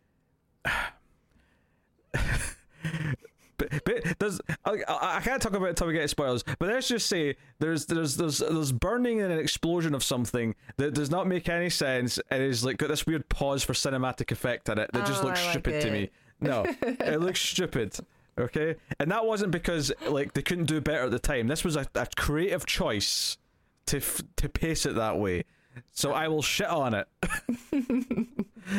But, 3.58 3.70
but 3.86 4.18
there's 4.18 4.38
I, 4.66 4.82
I 4.86 5.20
can't 5.20 5.40
talk 5.40 5.54
about 5.54 5.64
it 5.64 5.68
until 5.70 5.86
we 5.86 5.94
get 5.94 6.10
spoilers. 6.10 6.42
But 6.58 6.68
let's 6.68 6.88
just 6.88 7.06
say 7.06 7.36
there's 7.58 7.86
there's 7.86 8.14
there's 8.18 8.38
there's 8.40 8.70
burning 8.70 9.22
and 9.22 9.32
an 9.32 9.38
explosion 9.38 9.94
of 9.94 10.04
something 10.04 10.54
that 10.76 10.92
does 10.92 11.10
not 11.10 11.26
make 11.26 11.48
any 11.48 11.70
sense. 11.70 12.20
and 12.30 12.42
is 12.42 12.66
like 12.66 12.76
got 12.76 12.88
this 12.88 13.06
weird 13.06 13.26
pause 13.30 13.62
for 13.62 13.72
cinematic 13.72 14.30
effect 14.30 14.68
in 14.68 14.78
it 14.78 14.90
that 14.92 15.06
just 15.06 15.22
Oh, 15.22 15.28
looks 15.28 15.42
like 15.42 15.52
stupid 15.52 15.80
to 15.80 15.90
me. 15.90 16.10
No, 16.38 16.66
it 16.82 17.18
looks 17.22 17.40
stupid. 17.40 17.96
Okay, 18.38 18.74
and 19.00 19.10
that 19.10 19.24
wasn't 19.24 19.52
because 19.52 19.90
like 20.06 20.34
they 20.34 20.42
couldn't 20.42 20.66
do 20.66 20.82
better 20.82 21.04
at 21.04 21.10
the 21.10 21.18
time. 21.18 21.46
This 21.48 21.64
was 21.64 21.76
a, 21.76 21.86
a 21.94 22.06
creative 22.14 22.66
choice 22.66 23.38
to 23.86 23.96
f- 23.96 24.20
to 24.36 24.50
pace 24.50 24.84
it 24.84 24.96
that 24.96 25.18
way. 25.18 25.44
So 25.92 26.12
I 26.12 26.28
will 26.28 26.42
shit 26.42 26.68
on 26.68 26.94
it 26.94 27.08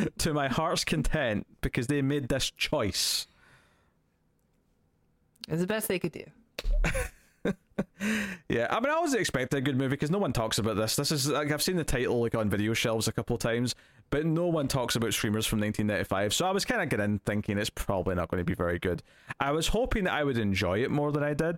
to 0.19 0.33
my 0.33 0.47
heart's 0.47 0.83
content 0.83 1.45
because 1.61 1.87
they 1.87 2.01
made 2.01 2.29
this 2.29 2.51
choice. 2.51 3.27
It's 5.47 5.61
the 5.61 5.67
best 5.67 5.87
they 5.87 5.99
could 5.99 6.11
do. 6.11 6.23
Yeah, 8.49 8.67
I 8.69 8.79
mean, 8.79 8.91
I 8.91 8.99
was 8.99 9.13
expecting 9.13 9.57
a 9.57 9.61
good 9.61 9.77
movie 9.77 9.89
because 9.89 10.11
no 10.11 10.19
one 10.19 10.31
talks 10.31 10.57
about 10.57 10.77
this. 10.77 10.95
This 10.95 11.11
is 11.11 11.29
like 11.29 11.51
I've 11.51 11.61
seen 11.61 11.75
the 11.75 11.83
title 11.83 12.21
like 12.21 12.33
on 12.33 12.49
video 12.49 12.73
shelves 12.73 13.07
a 13.07 13.11
couple 13.11 13.35
of 13.35 13.41
times, 13.41 13.75
but 14.09 14.25
no 14.25 14.47
one 14.47 14.67
talks 14.67 14.95
about 14.95 15.13
Screamers 15.13 15.45
from 15.45 15.59
1995. 15.59 16.33
So 16.33 16.45
I 16.45 16.51
was 16.51 16.63
kind 16.63 16.81
of 16.81 16.89
getting 16.89 17.19
thinking 17.19 17.57
it's 17.57 17.69
probably 17.69 18.15
not 18.15 18.29
going 18.29 18.39
to 18.39 18.45
be 18.45 18.53
very 18.53 18.79
good. 18.79 19.03
I 19.39 19.51
was 19.51 19.67
hoping 19.67 20.05
that 20.05 20.13
I 20.13 20.23
would 20.23 20.37
enjoy 20.37 20.83
it 20.83 20.91
more 20.91 21.11
than 21.11 21.23
I 21.23 21.33
did, 21.33 21.57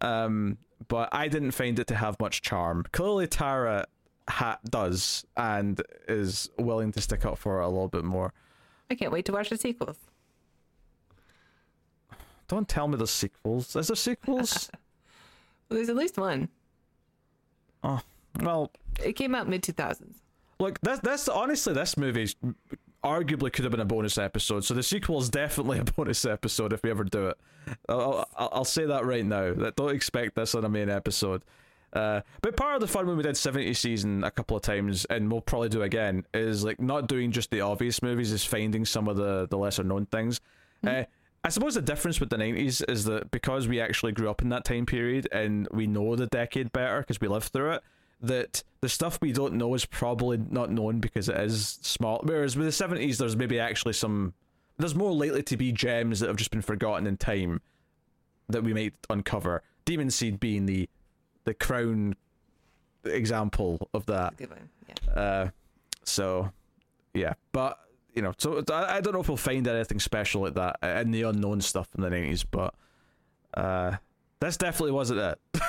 um, 0.00 0.58
but 0.88 1.08
I 1.12 1.28
didn't 1.28 1.52
find 1.52 1.78
it 1.78 1.86
to 1.88 1.94
have 1.94 2.20
much 2.20 2.42
charm. 2.42 2.84
Clearly, 2.92 3.26
Tara 3.26 3.86
ha- 4.28 4.58
does 4.68 5.24
and 5.36 5.80
is 6.06 6.50
willing 6.58 6.92
to 6.92 7.00
stick 7.00 7.24
up 7.24 7.38
for 7.38 7.60
it 7.60 7.64
a 7.64 7.68
little 7.68 7.88
bit 7.88 8.04
more. 8.04 8.32
I 8.90 8.94
can't 8.94 9.12
wait 9.12 9.24
to 9.26 9.32
watch 9.32 9.50
the 9.50 9.56
sequels. 9.56 9.96
Don't 12.48 12.68
tell 12.68 12.88
me 12.88 12.96
there's 12.96 13.10
sequels. 13.10 13.76
Is 13.76 13.88
there 13.88 13.96
sequels? 13.96 14.70
Well, 15.70 15.76
there's 15.76 15.90
at 15.90 15.96
least 15.96 16.16
one. 16.16 16.48
oh, 17.84 18.00
well, 18.40 18.72
It 19.04 19.12
came 19.16 19.34
out 19.34 19.50
mid 19.50 19.62
2000s. 19.62 20.14
Look, 20.58 20.80
this 20.80 20.98
this 21.00 21.28
honestly, 21.28 21.74
this 21.74 21.98
movie 21.98 22.26
arguably 23.04 23.52
could 23.52 23.64
have 23.64 23.70
been 23.70 23.80
a 23.80 23.84
bonus 23.84 24.16
episode. 24.16 24.64
So 24.64 24.72
the 24.72 24.82
sequel 24.82 25.18
is 25.20 25.28
definitely 25.28 25.78
a 25.80 25.84
bonus 25.96 26.24
episode 26.24 26.72
if 26.72 26.82
we 26.82 26.88
ever 26.90 27.04
do 27.04 27.26
it. 27.28 27.38
I'll, 27.86 28.26
I'll, 28.34 28.48
I'll 28.50 28.64
say 28.64 28.86
that 28.86 29.04
right 29.04 29.26
now. 29.26 29.52
That 29.52 29.76
don't 29.76 29.94
expect 29.94 30.36
this 30.36 30.54
on 30.54 30.64
a 30.64 30.70
main 30.70 30.88
episode. 30.88 31.42
Uh, 31.92 32.20
but 32.42 32.56
part 32.56 32.74
of 32.74 32.80
the 32.80 32.86
fun 32.86 33.06
when 33.06 33.16
we 33.16 33.22
did 33.22 33.36
70 33.36 33.72
season 33.74 34.22
a 34.24 34.30
couple 34.30 34.56
of 34.56 34.62
times, 34.62 35.04
and 35.06 35.30
we'll 35.30 35.40
probably 35.40 35.68
do 35.68 35.82
again, 35.82 36.26
is 36.34 36.64
like 36.64 36.80
not 36.80 37.08
doing 37.08 37.32
just 37.32 37.50
the 37.50 37.60
obvious 37.60 38.02
movies, 38.02 38.32
is 38.32 38.44
finding 38.44 38.84
some 38.84 39.08
of 39.08 39.16
the 39.16 39.46
the 39.48 39.56
lesser 39.56 39.82
known 39.82 40.06
things. 40.06 40.40
Uh, 40.86 41.04
I 41.44 41.50
suppose 41.50 41.74
the 41.74 41.82
difference 41.82 42.20
with 42.20 42.30
the 42.30 42.36
90s 42.36 42.88
is 42.88 43.04
that 43.04 43.30
because 43.30 43.68
we 43.68 43.80
actually 43.80 44.12
grew 44.12 44.28
up 44.28 44.42
in 44.42 44.48
that 44.50 44.64
time 44.64 44.86
period 44.86 45.28
and 45.32 45.68
we 45.70 45.86
know 45.86 46.16
the 46.16 46.26
decade 46.26 46.72
better 46.72 47.00
because 47.00 47.20
we 47.20 47.28
lived 47.28 47.52
through 47.52 47.72
it, 47.72 47.82
that 48.20 48.62
the 48.80 48.88
stuff 48.88 49.18
we 49.20 49.32
don't 49.32 49.54
know 49.54 49.74
is 49.74 49.86
probably 49.86 50.38
not 50.50 50.70
known 50.70 50.98
because 50.98 51.28
it 51.28 51.36
is 51.36 51.78
small. 51.82 52.20
Whereas 52.22 52.56
with 52.56 52.66
the 52.66 52.84
70s, 52.84 53.18
there's 53.18 53.36
maybe 53.36 53.58
actually 53.58 53.94
some. 53.94 54.34
There's 54.78 54.94
more 54.94 55.12
likely 55.12 55.42
to 55.44 55.56
be 55.56 55.72
gems 55.72 56.20
that 56.20 56.28
have 56.28 56.36
just 56.36 56.50
been 56.50 56.62
forgotten 56.62 57.06
in 57.06 57.16
time 57.16 57.60
that 58.48 58.62
we 58.62 58.72
might 58.72 58.94
uncover. 59.10 59.62
Demon 59.84 60.10
Seed 60.10 60.38
being 60.38 60.66
the 60.66 60.88
the 61.48 61.54
crown 61.54 62.14
example 63.04 63.88
of 63.94 64.04
that. 64.06 64.36
Good 64.36 64.50
one. 64.50 64.68
Yeah. 64.86 65.12
Uh, 65.12 65.50
so, 66.04 66.52
yeah, 67.14 67.32
but 67.52 67.78
you 68.14 68.20
know, 68.20 68.34
so 68.36 68.62
I, 68.70 68.96
I 68.96 69.00
don't 69.00 69.14
know 69.14 69.20
if 69.20 69.28
we'll 69.28 69.38
find 69.38 69.66
anything 69.66 69.98
special 69.98 70.42
like 70.42 70.54
that 70.54 70.76
in 70.82 71.10
the 71.10 71.22
unknown 71.22 71.62
stuff 71.62 71.88
in 71.96 72.02
the 72.02 72.10
nineties, 72.10 72.44
but 72.44 72.74
uh, 73.54 73.96
this 74.40 74.58
definitely 74.58 74.92
wasn't 74.92 75.20
it. 75.20 75.38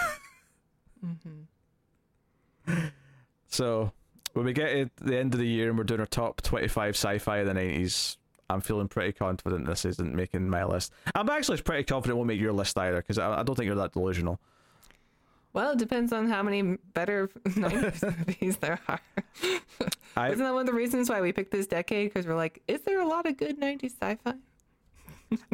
So, 3.52 3.92
when 4.34 4.46
we 4.46 4.54
get 4.54 4.96
to 4.98 5.04
the 5.04 5.18
end 5.18 5.34
of 5.34 5.40
the 5.40 5.48
year 5.48 5.70
and 5.70 5.78
we're 5.78 5.84
doing 5.84 6.02
our 6.02 6.06
top 6.06 6.42
twenty-five 6.44 6.96
sci-fi 6.96 7.38
of 7.38 7.48
the 7.48 7.54
nineties, 7.56 8.18
I'm 8.48 8.62
feeling 8.62 8.88
pretty 8.88 9.14
confident 9.14 9.66
this 9.66 9.86
isn't 9.86 10.14
making 10.14 10.48
my 10.50 10.66
list. 10.66 10.94
I'm 11.16 11.30
actually 11.30 11.60
pretty 11.62 11.84
confident 11.84 12.14
it 12.14 12.18
won't 12.18 12.28
make 12.28 12.40
your 12.40 12.54
list 12.54 12.78
either 12.78 12.98
because 12.98 13.18
I, 13.18 13.40
I 13.40 13.44
don't 13.44 13.56
think 13.56 13.66
you're 13.66 13.76
that 13.76 13.94
delusional. 13.94 14.40
Well, 15.54 15.72
it 15.72 15.80
depends 15.80 16.14
on 16.14 16.30
how 16.30 16.44
many 16.44 16.78
better 16.94 17.28
90s 17.48 18.28
movies 18.28 18.58
there 18.62 18.80
are. 18.88 19.02
I, 20.16 20.30
Isn't 20.32 20.44
that 20.44 20.54
one 20.54 20.62
of 20.62 20.68
the 20.68 20.74
reasons 20.74 21.10
why 21.10 21.22
we 21.22 21.32
picked 21.32 21.52
this 21.52 21.68
decade? 21.68 22.14
Because 22.14 22.28
we're 22.28 22.36
like, 22.36 22.62
is 22.68 22.82
there 22.82 23.00
a 23.00 23.08
lot 23.08 23.26
of 23.26 23.38
good 23.38 23.60
90s 23.60 23.94
sci 24.00 24.16
fi? 24.24 24.34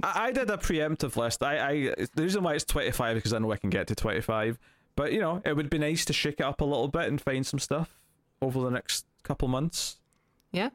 I, 0.03 0.27
I 0.27 0.31
did 0.31 0.49
a 0.49 0.57
preemptive 0.57 1.15
list. 1.15 1.43
I, 1.43 1.69
I 1.69 1.73
the 2.13 2.23
reason 2.23 2.43
why 2.43 2.53
it's 2.53 2.63
twenty 2.63 2.91
five 2.91 3.15
because 3.15 3.33
I 3.33 3.39
know 3.39 3.51
I 3.51 3.57
can 3.57 3.69
get 3.69 3.87
to 3.87 3.95
twenty 3.95 4.21
five. 4.21 4.57
But 4.95 5.11
you 5.11 5.19
know, 5.19 5.41
it 5.43 5.55
would 5.55 5.69
be 5.69 5.77
nice 5.77 6.05
to 6.05 6.13
shake 6.13 6.39
it 6.39 6.43
up 6.43 6.61
a 6.61 6.65
little 6.65 6.87
bit 6.87 7.09
and 7.09 7.19
find 7.19 7.45
some 7.45 7.59
stuff 7.59 7.99
over 8.41 8.61
the 8.61 8.69
next 8.69 9.05
couple 9.23 9.49
months. 9.49 9.97
Yeah. 10.53 10.69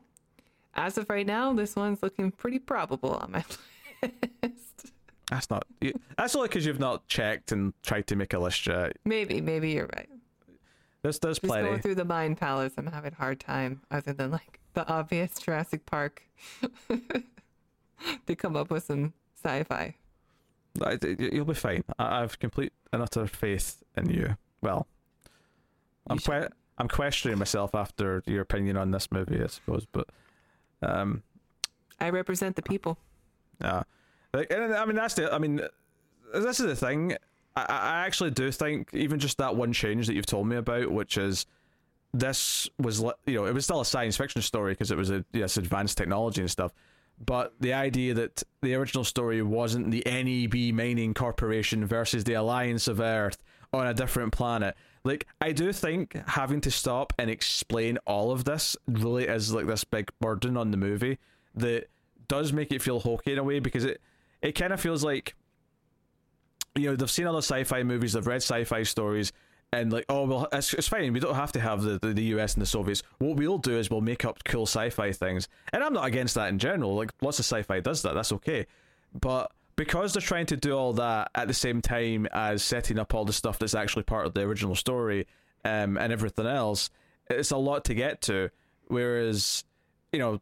As 0.75 0.99
of 0.99 1.09
right 1.09 1.27
now, 1.27 1.53
this 1.55 1.75
one's 1.75 2.03
looking 2.03 2.31
pretty 2.31 2.59
probable 2.59 3.13
on 3.15 3.33
my 3.33 3.45
list. 4.43 4.93
That's 5.31 5.49
not. 5.49 5.65
You, 5.81 5.93
that's 6.19 6.35
only 6.35 6.49
because 6.49 6.67
you've 6.67 6.81
not 6.81 7.07
checked 7.07 7.53
and 7.53 7.73
tried 7.85 8.07
to 8.09 8.17
make 8.17 8.33
a 8.35 8.39
list 8.39 8.67
yet. 8.67 8.97
maybe, 9.05 9.41
maybe 9.41 9.71
you're 9.71 9.89
right. 9.97 10.09
There's 11.03 11.19
there's 11.21 11.39
Just 11.39 11.49
plenty. 11.49 11.69
going 11.69 11.81
through 11.81 11.95
the 11.95 12.05
mind 12.05 12.37
palace, 12.37 12.75
I'm 12.77 12.87
having 12.89 13.13
a 13.13 13.17
hard 13.17 13.41
time, 13.41 13.81
other 13.91 14.13
than 14.13 14.31
like 14.33 14.59
the 14.75 14.87
obvious 14.87 15.39
Jurassic 15.39 15.87
Park, 15.87 16.23
to 18.27 18.35
come 18.37 18.57
up 18.57 18.71
with 18.71 18.85
some 18.85 19.13
sci 19.43 19.63
fi. 19.65 19.95
I- 20.83 20.99
You'll 21.19 21.45
be 21.47 21.55
fine. 21.55 21.85
I, 21.99 22.23
I've 22.23 22.39
complete 22.39 22.73
and 22.93 23.03
utter 23.03 23.27
faith 23.27 23.83
in 23.97 24.11
you. 24.11 24.37
well, 24.63 24.87
I'm 26.09 26.19
que- 26.19 26.49
I'm 26.79 26.89
questioning 26.89 27.39
myself 27.39 27.75
after 27.75 28.23
your 28.27 28.41
opinion 28.43 28.77
on 28.77 28.91
this 28.91 29.11
movie, 29.13 29.43
I 29.43 29.47
suppose, 29.47 29.87
but 29.93 30.09
um, 30.83 31.23
I 32.01 32.11
represent 32.11 32.57
the 32.57 32.63
people. 32.63 32.99
yeah, 33.61 33.83
like, 34.33 34.53
and 34.53 34.75
I 34.75 34.85
mean 34.85 34.97
that's 34.97 35.15
the, 35.15 35.33
I 35.33 35.39
mean, 35.39 35.61
this 36.33 36.61
is 36.61 36.67
the 36.67 36.77
thing. 36.77 37.17
I, 37.57 37.63
I 37.63 38.07
actually 38.07 38.31
do 38.31 38.51
think 38.51 38.91
even 38.93 39.19
just 39.19 39.39
that 39.39 39.57
one 39.57 39.73
change 39.73 40.07
that 40.07 40.15
you've 40.15 40.27
told 40.27 40.47
me 40.47 40.57
about, 40.57 40.91
which 40.91 41.19
is 41.19 41.47
this 42.13 42.69
was 42.79 43.01
you 43.27 43.35
know 43.35 43.47
it 43.47 43.55
was 43.55 43.65
still 43.65 43.81
a 43.81 43.85
science 43.85 44.17
fiction 44.17 44.43
story 44.43 44.73
because 44.73 44.91
it 44.91 44.97
was 44.97 45.11
a 45.11 45.25
yes 45.33 45.57
advanced 45.57 45.97
technology 45.97 46.41
and 46.41 46.51
stuff 46.51 46.73
but 47.25 47.53
the 47.61 47.73
idea 47.73 48.15
that 48.15 48.43
the 48.63 48.75
original 48.75 49.05
story 49.05 49.43
wasn't 49.43 49.91
the 49.91 50.03
NEB 50.07 50.75
mining 50.75 51.13
corporation 51.13 51.85
versus 51.85 52.25
the 52.25 52.33
Alliance 52.33 52.89
of 52.89 52.99
Earth 52.99 53.39
on 53.73 53.87
a 53.87 53.95
different 53.95 54.33
planet 54.33 54.75
like 55.05 55.27
I 55.41 55.53
do 55.53 55.73
think 55.73 56.17
having 56.27 56.61
to 56.63 56.71
stop 56.71 57.13
and 57.19 57.31
explain 57.31 57.99
all 58.07 58.33
of 58.33 58.45
this 58.45 58.77
really 58.89 59.25
is 59.25 59.55
like 59.55 59.67
this 59.67 59.85
big 59.85 60.11
burden 60.21 60.57
on 60.57 60.73
the 60.73 60.77
movie 60.77 61.19
that 61.55 61.89
does 62.27 62.53
make 62.53 62.73
it 62.73 62.83
feel 62.83 63.01
hokey 63.01 63.33
in 63.33 63.39
a 63.39 63.45
way 63.45 63.61
because 63.61 63.85
it 63.85 64.01
it 64.43 64.53
kind 64.53 64.73
of 64.73 64.81
feels 64.81 65.05
like 65.05 65.35
you 66.75 66.89
know 66.89 66.97
they've 66.97 67.11
seen 67.11 67.27
other 67.27 67.39
sci-fi 67.39 67.83
movies 67.83 68.13
they've 68.13 68.27
read 68.27 68.37
sci-fi 68.37 68.83
stories 68.83 69.33
and 69.73 69.93
like 69.93 70.05
oh 70.09 70.27
well 70.27 70.49
it's, 70.53 70.73
it's 70.75 70.89
fine 70.89 71.13
we 71.13 71.21
don't 71.21 71.35
have 71.35 71.53
to 71.53 71.61
have 71.61 71.83
the, 71.83 71.99
the, 72.01 72.13
the 72.13 72.23
us 72.41 72.55
and 72.55 72.63
the 72.63 72.67
soviets. 72.67 73.03
What 73.19 73.37
we'll 73.37 73.59
do 73.59 73.79
is 73.79 73.91
we'll 73.91 74.01
make 74.01 74.25
up 74.25 74.43
cool 74.45 74.67
sci-fi 74.67 75.13
things. 75.13 75.49
And 75.73 75.83
i'm 75.83 75.93
not 75.93 76.07
against 76.07 76.35
that 76.35 76.49
in 76.49 76.59
general 76.59 76.95
like 76.95 77.13
lots 77.21 77.39
of 77.39 77.45
sci-fi 77.45 77.81
does 77.81 78.03
that 78.03 78.15
that's 78.15 78.33
okay. 78.33 78.67
But 79.19 79.53
because 79.77 80.13
they're 80.13 80.21
trying 80.21 80.47
to 80.47 80.57
do 80.57 80.73
all 80.77 80.93
that 80.95 81.31
at 81.35 81.49
the 81.49 81.55
same 81.55 81.81
time 81.81 82.27
as 82.33 82.63
setting 82.63 82.99
up 82.99 83.15
all 83.15 83.25
the 83.25 83.33
stuff 83.33 83.59
that's 83.59 83.75
actually 83.75 84.03
part 84.03 84.27
of 84.27 84.35
the 84.35 84.43
original 84.43 84.75
story 84.75 85.27
um, 85.65 85.97
and 85.97 86.13
everything 86.13 86.47
else 86.47 86.91
it's 87.31 87.53
a 87.53 87.57
lot 87.57 87.85
to 87.85 87.95
get 87.95 88.23
to. 88.23 88.51
Whereas 88.89 89.65
you 90.13 90.19
know 90.19 90.41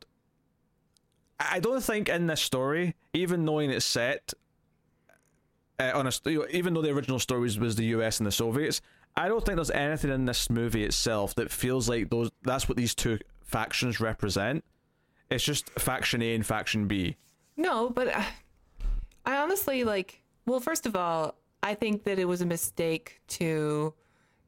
i 1.41 1.61
don't 1.61 1.83
think 1.83 2.09
in 2.09 2.27
this 2.27 2.41
story 2.41 2.95
even 3.13 3.45
knowing 3.45 3.71
it's 3.71 3.85
set 3.85 4.35
uh, 5.81 5.93
on 5.95 6.07
a, 6.07 6.13
even 6.51 6.75
though 6.75 6.83
the 6.83 6.91
original 6.91 7.19
story 7.19 7.43
was, 7.43 7.59
was 7.59 7.77
the 7.77 7.87
US 7.87 8.19
and 8.19 8.27
the 8.27 8.33
Soviets, 8.33 8.81
I 9.17 9.29
don't 9.29 9.45
think 9.45 9.57
there's 9.57 9.71
anything 9.71 10.11
in 10.11 10.25
this 10.25 10.51
movie 10.51 10.85
itself 10.85 11.35
that 11.37 11.51
feels 11.51 11.89
like 11.89 12.11
those. 12.11 12.31
That's 12.43 12.69
what 12.69 12.77
these 12.77 12.95
two 12.95 13.19
factions 13.43 14.01
represent. 14.01 14.65
It's 15.31 15.45
just 15.45 15.71
faction 15.79 16.23
A 16.23 16.35
and 16.35 16.45
faction 16.45 16.87
B. 16.87 17.17
No, 17.57 17.91
but 17.91 18.09
uh, 18.09 18.23
I 19.27 19.37
honestly 19.39 19.85
like. 19.85 20.23
Well, 20.47 20.61
first 20.61 20.87
of 20.87 20.97
all, 20.97 21.35
I 21.63 21.75
think 21.75 22.05
that 22.05 22.19
it 22.19 22.25
was 22.25 22.41
a 22.41 22.47
mistake 22.47 23.21
to 23.29 23.93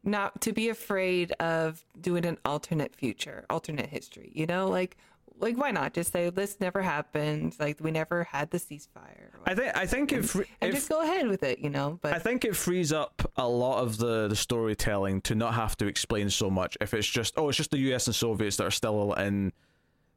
not 0.02 0.40
to 0.40 0.52
be 0.52 0.68
afraid 0.68 1.32
of 1.32 1.84
doing 2.00 2.24
an 2.24 2.38
alternate 2.44 2.94
future, 2.94 3.44
alternate 3.50 3.90
history. 3.90 4.32
You 4.34 4.46
know, 4.46 4.68
like 4.68 4.96
like 5.40 5.56
why 5.56 5.70
not 5.70 5.92
just 5.94 6.12
say 6.12 6.30
this 6.30 6.58
never 6.60 6.82
happened? 6.82 7.56
Like 7.58 7.78
we 7.80 7.90
never 7.90 8.24
had 8.24 8.50
the 8.50 8.58
ceasefire. 8.58 9.30
I 9.46 9.54
think 9.54 9.76
I 9.76 9.86
think 9.86 10.12
if 10.12 10.34
and 10.34 10.44
if 10.60 10.74
just 10.74 10.88
go 10.88 11.02
ahead 11.02 11.26
with 11.28 11.42
it. 11.42 11.58
You 11.58 11.70
know, 11.70 11.98
but 12.02 12.12
I 12.12 12.18
think 12.18 12.44
it 12.44 12.54
frees 12.56 12.92
up 12.92 13.30
a 13.36 13.46
lot 13.48 13.80
of 13.82 13.98
the, 13.98 14.28
the 14.28 14.36
storytelling 14.36 15.20
to 15.22 15.34
not 15.34 15.54
have 15.54 15.76
to 15.78 15.86
explain 15.86 16.30
so 16.30 16.50
much. 16.50 16.76
If 16.80 16.94
it's 16.94 17.06
just 17.08 17.34
oh, 17.36 17.48
it's 17.48 17.56
just 17.58 17.70
the 17.70 17.78
U.S. 17.78 18.06
and 18.06 18.14
Soviets 18.14 18.56
that 18.56 18.64
are 18.66 18.70
still 18.70 19.12
in. 19.14 19.52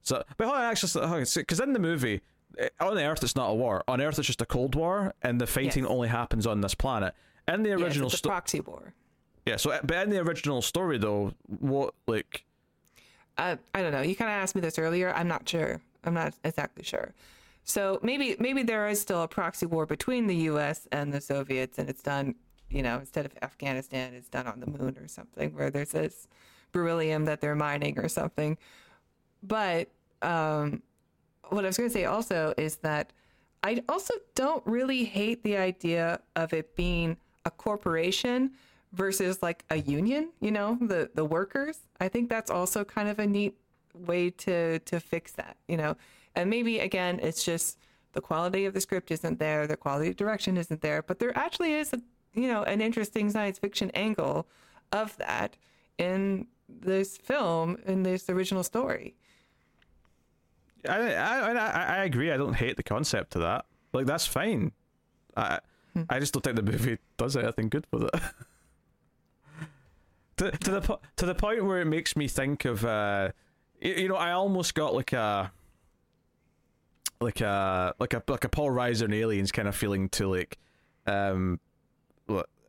So, 0.01 0.23
but 0.37 0.45
hold 0.45 0.57
on, 0.57 0.63
actually, 0.63 1.23
because 1.41 1.59
in 1.61 1.71
the 1.71 1.79
movie, 1.79 2.21
eh, 2.57 2.67
on 2.81 2.97
Earth 2.97 3.23
it's 3.23 3.35
not 3.37 3.49
a 3.49 3.53
war. 3.53 3.83
On 3.87 4.01
Earth 4.01 4.19
it's 4.19 4.27
just 4.27 4.41
a 4.41 4.45
Cold 4.45 4.75
War, 4.75 5.13
and 5.21 5.39
the 5.39 5.47
fighting 5.47 5.83
Yes. 5.83 5.91
only 5.91 6.09
happens 6.09 6.45
on 6.45 6.59
this 6.59 6.75
planet. 6.75 7.13
In 7.47 7.63
the 7.63 7.69
yes, 7.69 7.79
original 7.79 8.07
it's 8.07 8.15
a 8.15 8.17
sto- 8.17 8.29
proxy 8.29 8.59
war. 8.59 8.93
yeah, 9.45 9.55
so 9.55 9.79
but 9.83 10.03
in 10.03 10.09
the 10.09 10.19
original 10.19 10.61
story 10.61 10.97
though, 10.97 11.33
what 11.47 11.93
like 12.07 12.43
uh, 13.37 13.55
I 13.73 13.81
don't 13.81 13.91
know. 13.91 14.01
You 14.01 14.15
kind 14.15 14.29
of 14.29 14.35
asked 14.35 14.55
me 14.55 14.61
this 14.61 14.77
earlier. 14.77 15.13
I'm 15.13 15.27
not 15.27 15.47
sure. 15.47 15.81
I'm 16.03 16.13
not 16.13 16.33
exactly 16.43 16.83
sure. 16.83 17.13
So 17.63 17.99
maybe 18.03 18.35
maybe 18.39 18.63
there 18.63 18.87
is 18.87 18.99
still 18.99 19.23
a 19.23 19.27
proxy 19.27 19.65
war 19.65 19.85
between 19.85 20.27
the 20.27 20.35
U.S. 20.35 20.87
and 20.91 21.13
the 21.13 21.21
Soviets, 21.21 21.77
and 21.77 21.89
it's 21.89 22.03
done. 22.03 22.35
You 22.69 22.81
know, 22.81 22.97
instead 22.97 23.25
of 23.25 23.33
Afghanistan, 23.41 24.13
it's 24.15 24.29
done 24.29 24.47
on 24.47 24.59
the 24.59 24.65
moon 24.65 24.97
or 24.99 25.07
something, 25.07 25.53
where 25.53 25.69
there's 25.69 25.91
this 25.91 26.27
beryllium 26.71 27.25
that 27.25 27.39
they're 27.39 27.55
mining 27.55 27.99
or 27.99 28.09
something. 28.09 28.57
But 29.43 29.89
um, 30.21 30.81
what 31.49 31.63
I 31.63 31.67
was 31.67 31.77
going 31.77 31.89
to 31.89 31.93
say 31.93 32.05
also 32.05 32.53
is 32.57 32.77
that 32.77 33.13
I 33.63 33.83
also 33.87 34.13
don't 34.35 34.65
really 34.65 35.05
hate 35.05 35.43
the 35.43 35.57
idea 35.57 36.19
of 36.35 36.51
it 36.51 36.75
being 36.75 37.17
a 37.45 37.51
corporation 37.51 38.51
versus 38.93 39.41
like 39.41 39.65
a 39.69 39.77
union, 39.77 40.29
you 40.39 40.51
know, 40.51 40.77
the 40.79 41.09
the 41.13 41.25
workers. 41.25 41.79
I 41.99 42.07
think 42.07 42.29
that's 42.29 42.49
also 42.49 42.83
kind 42.83 43.09
of 43.09 43.19
a 43.19 43.27
neat 43.27 43.55
way 43.93 44.29
to 44.29 44.79
to 44.79 44.99
fix 44.99 45.33
that, 45.33 45.57
you 45.67 45.77
know. 45.77 45.97
And 46.35 46.49
maybe 46.49 46.79
again, 46.79 47.19
it's 47.21 47.43
just 47.43 47.79
the 48.13 48.21
quality 48.21 48.65
of 48.65 48.73
the 48.73 48.81
script 48.81 49.11
isn't 49.11 49.39
there, 49.39 49.67
the 49.67 49.77
quality 49.77 50.09
of 50.09 50.15
direction 50.15 50.57
isn't 50.57 50.81
there, 50.81 51.01
but 51.01 51.19
there 51.19 51.37
actually 51.37 51.73
is 51.73 51.93
a 51.93 51.99
you 52.33 52.47
know, 52.47 52.63
an 52.63 52.81
interesting 52.81 53.29
science 53.29 53.59
fiction 53.59 53.91
angle 53.93 54.47
of 54.91 55.15
that 55.17 55.55
in 55.97 56.47
this 56.67 57.17
film 57.17 57.77
in 57.85 58.03
this 58.03 58.29
original 58.29 58.63
story. 58.63 59.15
I 60.87 61.13
I 61.13 61.51
I, 61.51 61.83
I 61.99 62.03
agree. 62.03 62.31
I 62.31 62.37
don't 62.37 62.53
hate 62.53 62.77
the 62.77 62.83
concept 62.83 63.35
of 63.35 63.41
that. 63.41 63.65
Like 63.91 64.05
that's 64.05 64.27
fine. 64.27 64.71
I 65.35 65.59
hmm. 65.93 66.03
I 66.09 66.19
just 66.19 66.33
don't 66.33 66.43
think 66.43 66.55
the 66.55 66.63
movie 66.63 66.97
does 67.17 67.35
anything 67.35 67.69
good 67.69 67.85
with 67.91 68.03
it. 68.03 68.13
to 70.37 70.51
to 70.51 70.71
the 70.71 70.81
po- 70.81 70.99
to 71.17 71.25
the 71.25 71.35
point 71.35 71.63
where 71.65 71.81
it 71.81 71.85
makes 71.85 72.15
me 72.15 72.27
think 72.27 72.65
of 72.65 72.85
uh, 72.85 73.31
you, 73.79 73.93
you 73.93 74.09
know, 74.09 74.15
I 74.15 74.31
almost 74.31 74.75
got 74.75 74.93
like 74.93 75.13
a 75.13 75.51
like 77.21 77.41
a 77.41 77.93
like 77.99 78.13
a 78.13 78.23
like 78.27 78.43
a 78.43 78.49
Paul 78.49 78.69
Reiser 78.69 79.03
and 79.03 79.13
Aliens 79.13 79.51
kind 79.51 79.67
of 79.67 79.75
feeling 79.75 80.09
to 80.09 80.27
like 80.27 80.57
um 81.07 81.59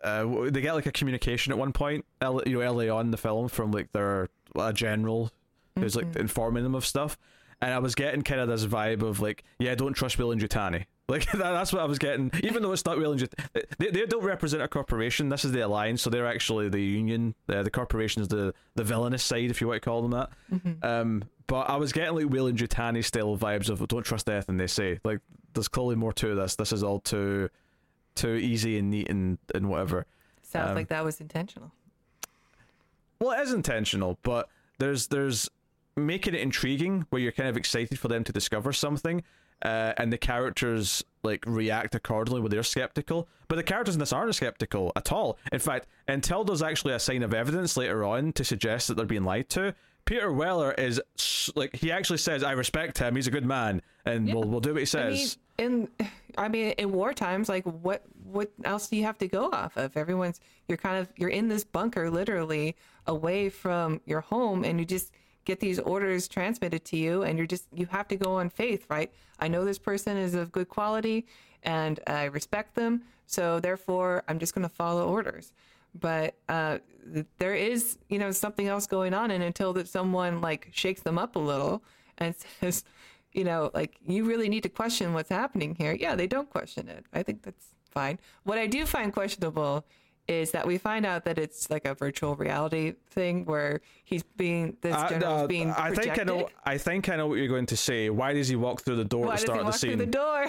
uh, 0.04 0.50
they 0.50 0.60
get 0.60 0.74
like 0.74 0.84
a 0.86 0.92
communication 0.92 1.50
at 1.50 1.58
one 1.58 1.72
point, 1.72 2.04
you 2.20 2.58
know, 2.58 2.60
early 2.60 2.90
on 2.90 3.06
in 3.06 3.10
the 3.10 3.16
film 3.16 3.48
from 3.48 3.72
like 3.72 3.90
their 3.92 4.28
a 4.54 4.72
general 4.72 5.30
who's 5.78 5.96
like 5.96 6.14
informing 6.16 6.62
them 6.62 6.74
of 6.74 6.84
stuff, 6.84 7.18
and 7.60 7.72
I 7.72 7.78
was 7.78 7.94
getting 7.94 8.22
kind 8.22 8.40
of 8.40 8.48
this 8.48 8.66
vibe 8.66 9.02
of 9.02 9.20
like, 9.20 9.44
yeah, 9.58 9.74
don't 9.74 9.94
trust 9.94 10.18
Weyland-Yutani. 10.18 10.84
Like 11.08 11.26
that, 11.32 11.38
that's 11.38 11.72
what 11.72 11.82
I 11.82 11.84
was 11.84 11.98
getting, 11.98 12.30
even 12.42 12.62
though 12.62 12.72
it's 12.72 12.84
not 12.86 12.96
and 12.96 13.20
Yutani. 13.20 13.62
They, 13.78 13.90
they 13.90 14.06
don't 14.06 14.24
represent 14.24 14.62
a 14.62 14.68
corporation. 14.68 15.28
This 15.28 15.44
is 15.44 15.52
the 15.52 15.60
alliance, 15.60 16.00
so 16.02 16.08
they're 16.10 16.26
actually 16.26 16.68
the 16.70 16.80
union. 16.80 17.34
Uh, 17.48 17.62
the 17.62 17.70
corporation 17.70 18.22
is 18.22 18.28
the 18.28 18.54
the 18.74 18.84
villainous 18.84 19.22
side, 19.22 19.50
if 19.50 19.60
you 19.60 19.68
want 19.68 19.82
to 19.82 19.88
call 19.88 20.02
them 20.06 20.12
that. 20.12 20.30
Um, 20.82 21.24
but 21.46 21.68
I 21.68 21.76
was 21.76 21.92
getting 21.92 22.14
like 22.14 22.30
Weyland-Yutani 22.32 23.04
style 23.04 23.36
vibes 23.36 23.68
of 23.68 23.86
don't 23.88 24.02
trust 24.02 24.28
anything 24.30 24.56
they 24.56 24.66
say. 24.66 24.98
Like 25.04 25.20
there's 25.52 25.68
clearly 25.68 25.94
more 25.96 26.12
to 26.14 26.34
this. 26.34 26.56
This 26.56 26.72
is 26.72 26.82
all 26.82 27.00
too 27.00 27.50
too 28.14 28.34
easy 28.36 28.78
and 28.78 28.90
neat 28.90 29.10
and 29.10 29.36
and 29.54 29.68
whatever. 29.68 30.06
Sounds 30.42 30.70
Um, 30.70 30.74
like 30.76 30.88
that 30.88 31.04
was 31.04 31.20
intentional. 31.20 31.70
Well, 33.20 33.32
it 33.38 33.42
is 33.42 33.52
intentional, 33.52 34.18
but 34.22 34.48
there's 34.78 35.08
there's 35.08 35.48
making 35.96 36.34
it 36.34 36.40
intriguing 36.40 37.06
where 37.10 37.20
you're 37.22 37.32
kind 37.32 37.48
of 37.48 37.56
excited 37.56 37.98
for 37.98 38.08
them 38.08 38.24
to 38.24 38.32
discover 38.32 38.72
something, 38.72 39.22
uh, 39.64 39.94
and 39.96 40.12
the 40.12 40.18
characters 40.18 41.02
like 41.22 41.44
react 41.46 41.94
accordingly 41.94 42.40
where 42.40 42.50
they're 42.50 42.62
skeptical. 42.62 43.28
But 43.48 43.56
the 43.56 43.62
characters 43.62 43.94
in 43.94 44.00
this 44.00 44.12
aren't 44.12 44.34
skeptical 44.34 44.92
at 44.94 45.10
all. 45.10 45.38
In 45.52 45.58
fact, 45.58 45.86
until 46.06 46.44
there's 46.44 46.62
actually 46.62 46.94
a 46.94 46.98
sign 46.98 47.22
of 47.22 47.32
evidence 47.32 47.76
later 47.76 48.04
on 48.04 48.32
to 48.34 48.44
suggest 48.44 48.88
that 48.88 48.96
they're 48.96 49.06
being 49.06 49.24
lied 49.24 49.48
to, 49.50 49.74
Peter 50.04 50.32
Weller 50.32 50.72
is 50.72 51.00
like 51.54 51.74
he 51.74 51.90
actually 51.90 52.18
says, 52.18 52.42
"I 52.42 52.52
respect 52.52 52.98
him. 52.98 53.16
He's 53.16 53.26
a 53.26 53.30
good 53.30 53.46
man, 53.46 53.80
and 54.04 54.32
we'll 54.32 54.44
we'll 54.44 54.60
do 54.60 54.74
what 54.74 54.82
he 54.86 54.98
I 54.98 55.08
mean, 55.08 55.16
says." 55.16 55.38
in 55.58 55.88
I 56.36 56.48
mean, 56.48 56.72
in 56.72 56.92
war 56.92 57.14
times, 57.14 57.48
like 57.48 57.64
what 57.64 58.02
what 58.24 58.50
else 58.64 58.88
do 58.88 58.96
you 58.96 59.04
have 59.04 59.18
to 59.18 59.28
go 59.28 59.50
off 59.50 59.76
of? 59.76 59.96
Everyone's 59.96 60.40
you're 60.68 60.78
kind 60.78 60.98
of 60.98 61.08
you're 61.16 61.30
in 61.30 61.48
this 61.48 61.64
bunker, 61.64 62.10
literally 62.10 62.76
away 63.06 63.48
from 63.48 64.00
your 64.04 64.20
home, 64.20 64.64
and 64.64 64.78
you 64.78 64.84
just 64.84 65.12
get 65.44 65.60
these 65.60 65.78
orders 65.78 66.28
transmitted 66.28 66.84
to 66.86 66.96
you, 66.96 67.22
and 67.22 67.38
you're 67.38 67.46
just 67.46 67.66
you 67.72 67.86
have 67.86 68.08
to 68.08 68.16
go 68.16 68.36
on 68.36 68.50
faith, 68.50 68.86
right? 68.88 69.12
I 69.38 69.48
know 69.48 69.64
this 69.64 69.78
person 69.78 70.16
is 70.16 70.34
of 70.34 70.52
good 70.52 70.68
quality, 70.68 71.26
and 71.62 72.00
I 72.06 72.24
respect 72.24 72.74
them, 72.74 73.02
so 73.26 73.60
therefore 73.60 74.22
I'm 74.28 74.38
just 74.38 74.54
going 74.54 74.66
to 74.68 74.74
follow 74.74 75.08
orders. 75.08 75.52
But 75.98 76.34
uh, 76.48 76.78
there 77.38 77.54
is, 77.54 77.98
you 78.08 78.18
know, 78.18 78.32
something 78.32 78.66
else 78.66 78.86
going 78.86 79.14
on, 79.14 79.30
and 79.30 79.42
until 79.42 79.72
that 79.74 79.88
someone 79.88 80.40
like 80.40 80.68
shakes 80.72 81.02
them 81.02 81.18
up 81.18 81.36
a 81.36 81.38
little 81.38 81.82
and 82.18 82.34
says, 82.60 82.84
you 83.32 83.44
know, 83.44 83.70
like 83.74 83.96
you 84.06 84.24
really 84.24 84.48
need 84.48 84.62
to 84.62 84.68
question 84.68 85.12
what's 85.12 85.28
happening 85.28 85.74
here. 85.74 85.92
Yeah, 85.92 86.14
they 86.14 86.26
don't 86.26 86.50
question 86.50 86.88
it. 86.88 87.04
I 87.12 87.22
think 87.22 87.42
that's 87.42 87.66
fine. 87.90 88.18
What 88.44 88.58
I 88.58 88.66
do 88.66 88.86
find 88.86 89.12
questionable 89.12 89.84
is 90.26 90.52
that 90.52 90.66
we 90.66 90.78
find 90.78 91.04
out 91.04 91.24
that 91.24 91.38
it's 91.38 91.68
like 91.70 91.84
a 91.84 91.94
virtual 91.94 92.34
reality 92.36 92.94
thing 93.10 93.44
where 93.44 93.80
he's 94.04 94.22
being 94.22 94.76
this 94.80 94.94
Uh, 94.94 95.08
general's 95.08 95.42
uh, 95.42 95.46
being 95.46 95.70
I 95.70 95.90
think 95.92 96.18
I 96.18 96.24
know. 96.24 96.48
I 96.64 96.78
think 96.78 97.08
I 97.08 97.16
know 97.16 97.26
what 97.26 97.34
you're 97.38 97.48
going 97.48 97.66
to 97.66 97.76
say. 97.76 98.08
Why 98.10 98.32
does 98.32 98.48
he 98.48 98.56
walk 98.56 98.82
through 98.82 98.96
the 98.96 99.04
door 99.04 99.26
Why 99.26 99.34
at 99.34 99.40
the 99.40 99.46
does 99.46 99.46
he 99.46 99.46
start 99.46 99.58
of 99.60 99.64
the 99.66 99.70
walk 99.70 99.80
through 99.80 99.90
scene? 99.90 99.98
the 99.98 100.06
door? 100.06 100.46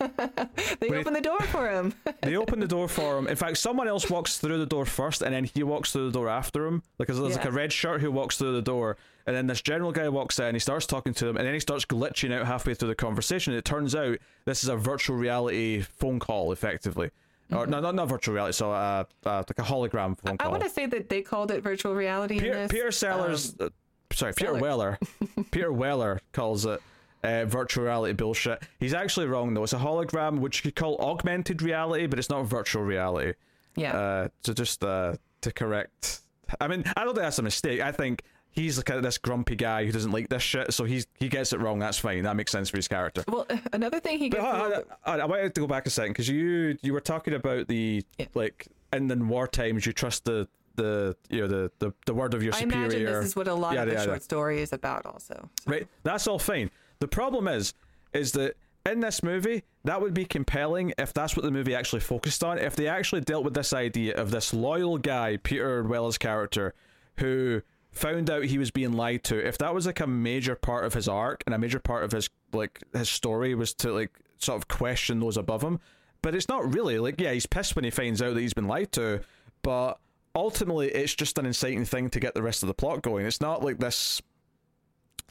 they 0.80 0.88
Wait. 0.88 0.98
open 1.00 1.12
the 1.12 1.20
door 1.20 1.40
for 1.40 1.68
him. 1.68 1.92
they 2.22 2.36
open 2.36 2.60
the 2.60 2.66
door 2.68 2.88
for 2.88 3.18
him. 3.18 3.26
In 3.26 3.36
fact, 3.36 3.58
someone 3.58 3.88
else 3.88 4.08
walks 4.08 4.38
through 4.38 4.58
the 4.58 4.66
door 4.66 4.86
first, 4.86 5.22
and 5.22 5.34
then 5.34 5.44
he 5.44 5.62
walks 5.62 5.92
through 5.92 6.06
the 6.06 6.12
door 6.18 6.28
after 6.28 6.66
him. 6.66 6.82
Like 6.98 7.08
there's, 7.08 7.18
there's 7.18 7.36
like 7.36 7.44
a 7.44 7.50
red 7.50 7.72
shirt 7.72 8.00
who 8.00 8.10
walks 8.12 8.38
through 8.38 8.54
the 8.54 8.62
door, 8.62 8.96
and 9.26 9.34
then 9.36 9.46
this 9.46 9.60
general 9.60 9.92
guy 9.92 10.08
walks 10.08 10.38
in. 10.38 10.46
And 10.46 10.54
he 10.54 10.60
starts 10.60 10.86
talking 10.86 11.14
to 11.14 11.24
them, 11.24 11.36
and 11.36 11.44
then 11.46 11.52
he 11.54 11.60
starts 11.60 11.84
glitching 11.84 12.32
out 12.32 12.46
halfway 12.46 12.74
through 12.74 12.88
the 12.88 12.94
conversation. 12.94 13.52
It 13.54 13.64
turns 13.64 13.94
out 13.94 14.18
this 14.44 14.62
is 14.62 14.68
a 14.70 14.76
virtual 14.76 15.16
reality 15.16 15.80
phone 15.80 16.18
call, 16.20 16.52
effectively, 16.52 17.10
or 17.52 17.66
no, 17.66 17.80
not 17.80 17.94
not 17.94 18.08
virtual 18.08 18.34
reality, 18.34 18.52
so 18.52 18.70
uh, 18.72 19.04
uh 19.24 19.42
like 19.48 19.58
a 19.58 19.62
hologram 19.62 20.18
phone 20.18 20.34
I 20.34 20.36
call. 20.36 20.50
want 20.50 20.62
to 20.64 20.68
say 20.70 20.86
that 20.86 21.08
they 21.08 21.22
called 21.22 21.50
it 21.50 21.62
virtual 21.62 21.94
reality 21.94 22.34
in 22.34 22.40
Peter, 22.40 22.54
this. 22.54 22.70
Peter 22.72 22.90
Sellers, 22.90 23.54
Um, 23.60 23.66
uh, 23.66 24.14
sorry, 24.14 24.32
Peter 24.34 24.48
Sellers. 24.50 24.62
Weller, 24.62 24.98
Peter 25.50 25.72
Weller 25.72 26.20
calls 26.32 26.66
it 26.66 26.80
uh, 27.24 27.44
virtual 27.46 27.84
reality 27.84 28.12
bullshit. 28.12 28.62
He's 28.78 28.94
actually 28.94 29.26
wrong 29.26 29.54
though. 29.54 29.62
It's 29.64 29.72
a 29.72 29.78
hologram, 29.78 30.38
which 30.40 30.64
you 30.64 30.70
could 30.70 30.76
call 30.76 30.96
augmented 30.98 31.62
reality, 31.62 32.06
but 32.06 32.18
it's 32.18 32.30
not 32.30 32.44
virtual 32.46 32.82
reality. 32.82 33.34
yeah. 33.76 33.96
Uh, 33.96 34.28
so 34.44 34.52
just 34.52 34.84
uh, 34.84 35.14
to 35.40 35.52
correct, 35.52 36.20
I 36.60 36.68
mean, 36.68 36.84
I 36.96 37.04
don't 37.04 37.14
think 37.14 37.22
that's 37.22 37.38
a 37.38 37.42
mistake. 37.42 37.80
I 37.80 37.92
think 37.92 38.22
he's 38.58 38.76
like 38.76 38.90
a, 38.90 39.00
this 39.00 39.18
grumpy 39.18 39.56
guy 39.56 39.84
who 39.86 39.92
doesn't 39.92 40.10
like 40.12 40.28
this 40.28 40.42
shit, 40.42 40.72
so 40.74 40.84
he's 40.84 41.06
he 41.14 41.28
gets 41.28 41.52
it 41.52 41.60
wrong. 41.60 41.78
That's 41.78 41.98
fine. 41.98 42.22
That 42.24 42.36
makes 42.36 42.52
sense 42.52 42.68
for 42.70 42.76
his 42.76 42.88
character. 42.88 43.24
well, 43.28 43.46
another 43.72 44.00
thing 44.00 44.18
he 44.18 44.28
But 44.28 44.40
gets. 44.40 44.90
I, 45.04 45.12
I, 45.12 45.16
I, 45.16 45.20
I 45.20 45.24
wanted 45.24 45.54
to 45.54 45.60
go 45.60 45.66
back 45.66 45.86
a 45.86 45.90
second 45.90 46.12
because 46.12 46.28
you 46.28 46.76
you 46.82 46.92
were 46.92 47.00
talking 47.00 47.34
about 47.34 47.68
the 47.68 48.04
Yeah. 48.18 48.26
like 48.34 48.68
in 48.92 49.06
the 49.08 49.16
war 49.16 49.46
times 49.46 49.86
you 49.86 49.92
trust 49.92 50.24
the 50.24 50.48
the 50.76 51.16
you 51.30 51.40
know 51.40 51.46
the 51.48 51.70
the, 51.78 51.92
the 52.06 52.14
word 52.14 52.34
of 52.34 52.42
your 52.42 52.54
I 52.54 52.60
superior. 52.60 52.84
imagine 52.86 53.04
this 53.04 53.26
is 53.26 53.36
what 53.36 53.48
a 53.48 53.54
lot 53.54 53.74
Yada, 53.74 53.82
of 53.82 53.88
the 53.88 53.94
yada. 53.94 54.04
short 54.10 54.22
story 54.22 54.60
is 54.62 54.72
about, 54.72 55.06
also. 55.06 55.34
So- 55.64 55.70
Right, 55.70 55.86
that's 56.02 56.26
all 56.26 56.38
fine. 56.38 56.70
The 57.00 57.08
problem 57.08 57.48
is, 57.48 57.74
is 58.12 58.32
that 58.32 58.54
in 58.86 59.00
this 59.00 59.22
movie, 59.22 59.64
that 59.84 60.00
would 60.00 60.14
be 60.14 60.24
compelling 60.24 60.94
if 60.98 61.12
that's 61.12 61.36
what 61.36 61.44
the 61.44 61.50
movie 61.50 61.74
actually 61.74 62.00
focused 62.00 62.42
on. 62.42 62.58
If 62.58 62.74
they 62.76 62.86
actually 62.88 63.20
dealt 63.22 63.44
with 63.44 63.54
this 63.54 63.72
idea 63.72 64.14
of 64.14 64.30
this 64.30 64.54
loyal 64.54 64.98
guy, 64.98 65.36
Peter 65.36 65.82
Weller's 65.82 66.16
character, 66.16 66.74
who 67.18 67.60
found 67.98 68.30
out 68.30 68.44
he 68.44 68.58
was 68.58 68.70
being 68.70 68.92
lied 68.92 69.24
to. 69.24 69.46
If 69.46 69.58
that 69.58 69.74
was 69.74 69.86
like 69.86 70.00
a 70.00 70.06
major 70.06 70.54
part 70.54 70.84
of 70.84 70.94
his 70.94 71.08
arc 71.08 71.42
and 71.46 71.54
a 71.54 71.58
major 71.58 71.80
part 71.80 72.04
of 72.04 72.12
his 72.12 72.30
like 72.52 72.80
his 72.92 73.08
story 73.08 73.54
was 73.54 73.74
to 73.74 73.92
like 73.92 74.12
sort 74.38 74.56
of 74.56 74.68
question 74.68 75.20
those 75.20 75.36
above 75.36 75.62
him, 75.62 75.80
but 76.22 76.34
it's 76.34 76.48
not 76.48 76.74
really 76.74 76.98
like 76.98 77.20
yeah, 77.20 77.32
he's 77.32 77.46
pissed 77.46 77.76
when 77.76 77.84
he 77.84 77.90
finds 77.90 78.22
out 78.22 78.34
that 78.34 78.40
he's 78.40 78.54
been 78.54 78.68
lied 78.68 78.92
to, 78.92 79.20
but 79.62 79.98
ultimately 80.34 80.88
it's 80.88 81.14
just 81.14 81.38
an 81.38 81.46
inciting 81.46 81.84
thing 81.84 82.08
to 82.10 82.20
get 82.20 82.34
the 82.34 82.42
rest 82.42 82.62
of 82.62 82.68
the 82.68 82.74
plot 82.74 83.02
going. 83.02 83.26
It's 83.26 83.40
not 83.40 83.64
like 83.64 83.78
this 83.78 84.22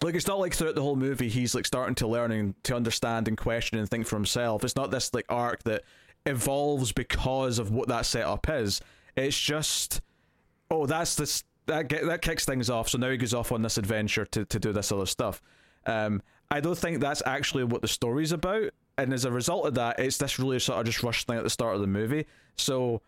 like 0.03 0.15
it's 0.15 0.27
not 0.27 0.39
like 0.39 0.53
throughout 0.53 0.75
the 0.75 0.81
whole 0.81 0.95
movie 0.95 1.29
he's 1.29 1.55
like 1.55 1.65
starting 1.65 1.95
to 1.95 2.07
learn 2.07 2.31
and 2.31 2.63
to 2.65 2.75
understand 2.75 3.27
and 3.27 3.37
question 3.37 3.79
and 3.79 3.89
think 3.89 4.05
for 4.05 4.15
himself. 4.15 4.63
It's 4.63 4.75
not 4.75 4.91
this 4.91 5.13
like 5.13 5.25
arc 5.29 5.63
that 5.63 5.83
evolves 6.25 6.91
because 6.91 7.57
of 7.57 7.71
what 7.71 7.87
that 7.87 8.05
setup 8.05 8.47
is. 8.49 8.81
It's 9.15 9.39
just 9.39 10.01
oh 10.69 10.85
that's 10.85 11.15
this 11.15 11.43
that 11.67 11.87
get, 11.87 12.05
that 12.05 12.21
kicks 12.21 12.45
things 12.45 12.69
off. 12.69 12.89
So 12.89 12.97
now 12.97 13.09
he 13.09 13.17
goes 13.17 13.33
off 13.33 13.51
on 13.51 13.61
this 13.61 13.77
adventure 13.77 14.25
to 14.25 14.45
to 14.45 14.59
do 14.59 14.73
this 14.73 14.91
other 14.91 15.05
stuff. 15.05 15.41
Um, 15.85 16.21
I 16.49 16.59
don't 16.59 16.77
think 16.77 16.99
that's 16.99 17.21
actually 17.25 17.65
what 17.65 17.81
the 17.81 17.87
story's 17.87 18.31
about, 18.31 18.71
and 18.97 19.13
as 19.13 19.25
a 19.25 19.31
result 19.31 19.67
of 19.67 19.75
that, 19.75 19.99
it's 19.99 20.17
this 20.17 20.39
really 20.39 20.59
sort 20.59 20.79
of 20.79 20.85
just 20.85 21.03
rushed 21.03 21.27
thing 21.27 21.37
at 21.37 21.43
the 21.43 21.49
start 21.49 21.75
of 21.75 21.81
the 21.81 21.87
movie. 21.87 22.25
So 22.57 23.01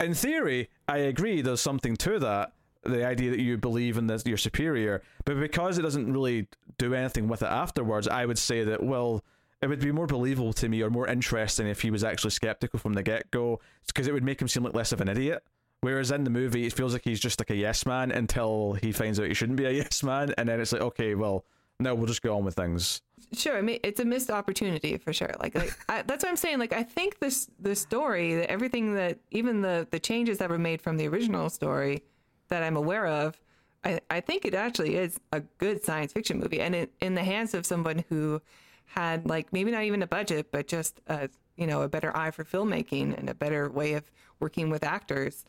in 0.00 0.14
theory, 0.14 0.70
I 0.88 0.98
agree. 0.98 1.42
There's 1.42 1.60
something 1.60 1.96
to 1.96 2.18
that. 2.20 2.52
The 2.84 3.06
idea 3.06 3.30
that 3.30 3.40
you 3.40 3.56
believe 3.58 3.96
in 3.96 4.08
this, 4.08 4.26
your 4.26 4.36
superior, 4.36 5.02
but 5.24 5.38
because 5.38 5.78
it 5.78 5.82
doesn't 5.82 6.12
really 6.12 6.48
do 6.78 6.94
anything 6.94 7.28
with 7.28 7.42
it 7.42 7.46
afterwards, 7.46 8.08
I 8.08 8.26
would 8.26 8.38
say 8.38 8.64
that 8.64 8.82
well, 8.82 9.22
it 9.60 9.68
would 9.68 9.78
be 9.78 9.92
more 9.92 10.08
believable 10.08 10.52
to 10.54 10.68
me 10.68 10.82
or 10.82 10.90
more 10.90 11.06
interesting 11.06 11.68
if 11.68 11.82
he 11.82 11.92
was 11.92 12.02
actually 12.02 12.30
skeptical 12.30 12.80
from 12.80 12.94
the 12.94 13.02
get 13.04 13.30
go, 13.30 13.60
because 13.86 14.08
it 14.08 14.12
would 14.12 14.24
make 14.24 14.42
him 14.42 14.48
seem 14.48 14.64
like 14.64 14.74
less 14.74 14.90
of 14.90 15.00
an 15.00 15.08
idiot. 15.08 15.44
Whereas 15.82 16.12
in 16.12 16.22
the 16.22 16.30
movie, 16.30 16.64
it 16.64 16.72
feels 16.72 16.92
like 16.92 17.02
he's 17.02 17.18
just 17.18 17.40
like 17.40 17.50
a 17.50 17.56
yes 17.56 17.84
man 17.84 18.12
until 18.12 18.74
he 18.74 18.92
finds 18.92 19.18
out 19.18 19.26
he 19.26 19.34
shouldn't 19.34 19.58
be 19.58 19.64
a 19.64 19.72
yes 19.72 20.02
man, 20.04 20.32
and 20.38 20.48
then 20.48 20.60
it's 20.60 20.72
like, 20.72 20.80
okay, 20.80 21.16
well, 21.16 21.44
no, 21.80 21.92
we'll 21.94 22.06
just 22.06 22.22
go 22.22 22.36
on 22.36 22.44
with 22.44 22.54
things. 22.54 23.02
Sure, 23.32 23.56
I 23.56 23.62
mean 23.62 23.80
it's 23.82 23.98
a 23.98 24.04
missed 24.04 24.30
opportunity 24.30 24.96
for 24.96 25.12
sure. 25.12 25.32
Like, 25.40 25.56
like 25.56 25.76
I, 25.88 26.02
that's 26.02 26.22
what 26.22 26.30
I'm 26.30 26.36
saying. 26.36 26.60
Like 26.60 26.72
I 26.72 26.84
think 26.84 27.18
this 27.18 27.48
the 27.58 27.74
story, 27.74 28.36
that 28.36 28.50
everything 28.50 28.94
that 28.94 29.18
even 29.32 29.62
the 29.62 29.88
the 29.90 29.98
changes 29.98 30.38
that 30.38 30.48
were 30.48 30.58
made 30.58 30.80
from 30.80 30.98
the 30.98 31.08
original 31.08 31.50
story 31.50 32.04
that 32.48 32.62
I'm 32.62 32.76
aware 32.76 33.06
of, 33.06 33.40
I 33.84 34.00
I 34.08 34.20
think 34.20 34.44
it 34.44 34.54
actually 34.54 34.96
is 34.96 35.18
a 35.32 35.40
good 35.58 35.82
science 35.82 36.12
fiction 36.12 36.38
movie, 36.38 36.60
and 36.60 36.76
it, 36.76 36.92
in 37.00 37.16
the 37.16 37.24
hands 37.24 37.54
of 37.54 37.66
someone 37.66 38.04
who 38.08 38.40
had 38.84 39.26
like 39.26 39.52
maybe 39.52 39.72
not 39.72 39.82
even 39.82 40.02
a 40.02 40.06
budget, 40.06 40.52
but 40.52 40.68
just 40.68 41.00
a 41.08 41.28
you 41.56 41.66
know 41.66 41.82
a 41.82 41.88
better 41.88 42.16
eye 42.16 42.30
for 42.30 42.44
filmmaking 42.44 43.18
and 43.18 43.28
a 43.28 43.34
better 43.34 43.68
way 43.68 43.94
of 43.94 44.04
working 44.38 44.70
with 44.70 44.84
actors, 44.84 45.44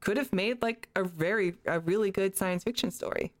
could 0.00 0.16
have 0.16 0.32
made 0.32 0.62
like 0.62 0.88
a 0.96 1.04
very 1.04 1.54
a 1.66 1.80
really 1.80 2.10
good 2.10 2.36
science 2.36 2.64
fiction 2.64 2.90
story. 2.90 3.32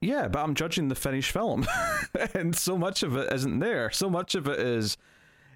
Yeah, 0.00 0.28
but 0.28 0.40
I'm 0.40 0.54
judging 0.54 0.88
the 0.88 0.94
finished 0.94 1.32
film, 1.32 1.66
and 2.34 2.54
so 2.54 2.76
much 2.76 3.02
of 3.02 3.16
it 3.16 3.32
isn't 3.32 3.58
there. 3.60 3.90
So 3.90 4.10
much 4.10 4.34
of 4.34 4.46
it 4.46 4.60
is 4.60 4.96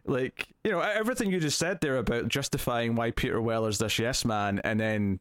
like 0.06 0.48
you 0.64 0.70
know 0.70 0.80
everything 0.80 1.30
you 1.30 1.40
just 1.40 1.58
said 1.58 1.80
there 1.80 1.98
about 1.98 2.28
justifying 2.28 2.94
why 2.94 3.10
Peter 3.10 3.40
Weller's 3.40 3.78
this 3.78 3.98
yes 3.98 4.24
man, 4.24 4.60
and 4.64 4.80
then 4.80 5.20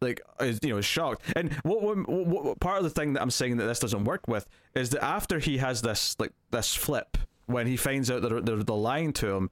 like 0.00 0.20
is 0.40 0.60
you 0.62 0.70
know 0.70 0.78
is 0.78 0.84
shocked. 0.84 1.22
And 1.36 1.52
what, 1.62 1.82
what, 1.82 2.08
what, 2.08 2.60
part 2.60 2.78
of 2.78 2.84
the 2.84 2.90
thing 2.90 3.14
that 3.14 3.22
I'm 3.22 3.30
saying 3.30 3.56
that 3.58 3.64
this 3.64 3.78
doesn't 3.78 4.04
work 4.04 4.28
with 4.28 4.46
is 4.74 4.90
that 4.90 5.04
after 5.04 5.38
he 5.38 5.58
has 5.58 5.82
this 5.82 6.16
like 6.18 6.32
this 6.50 6.74
flip 6.74 7.16
when 7.46 7.66
he 7.66 7.76
finds 7.76 8.10
out 8.10 8.22
that 8.22 8.44
they're, 8.44 8.56
they're 8.62 8.76
lying 8.76 9.12
to 9.14 9.34
him, 9.34 9.50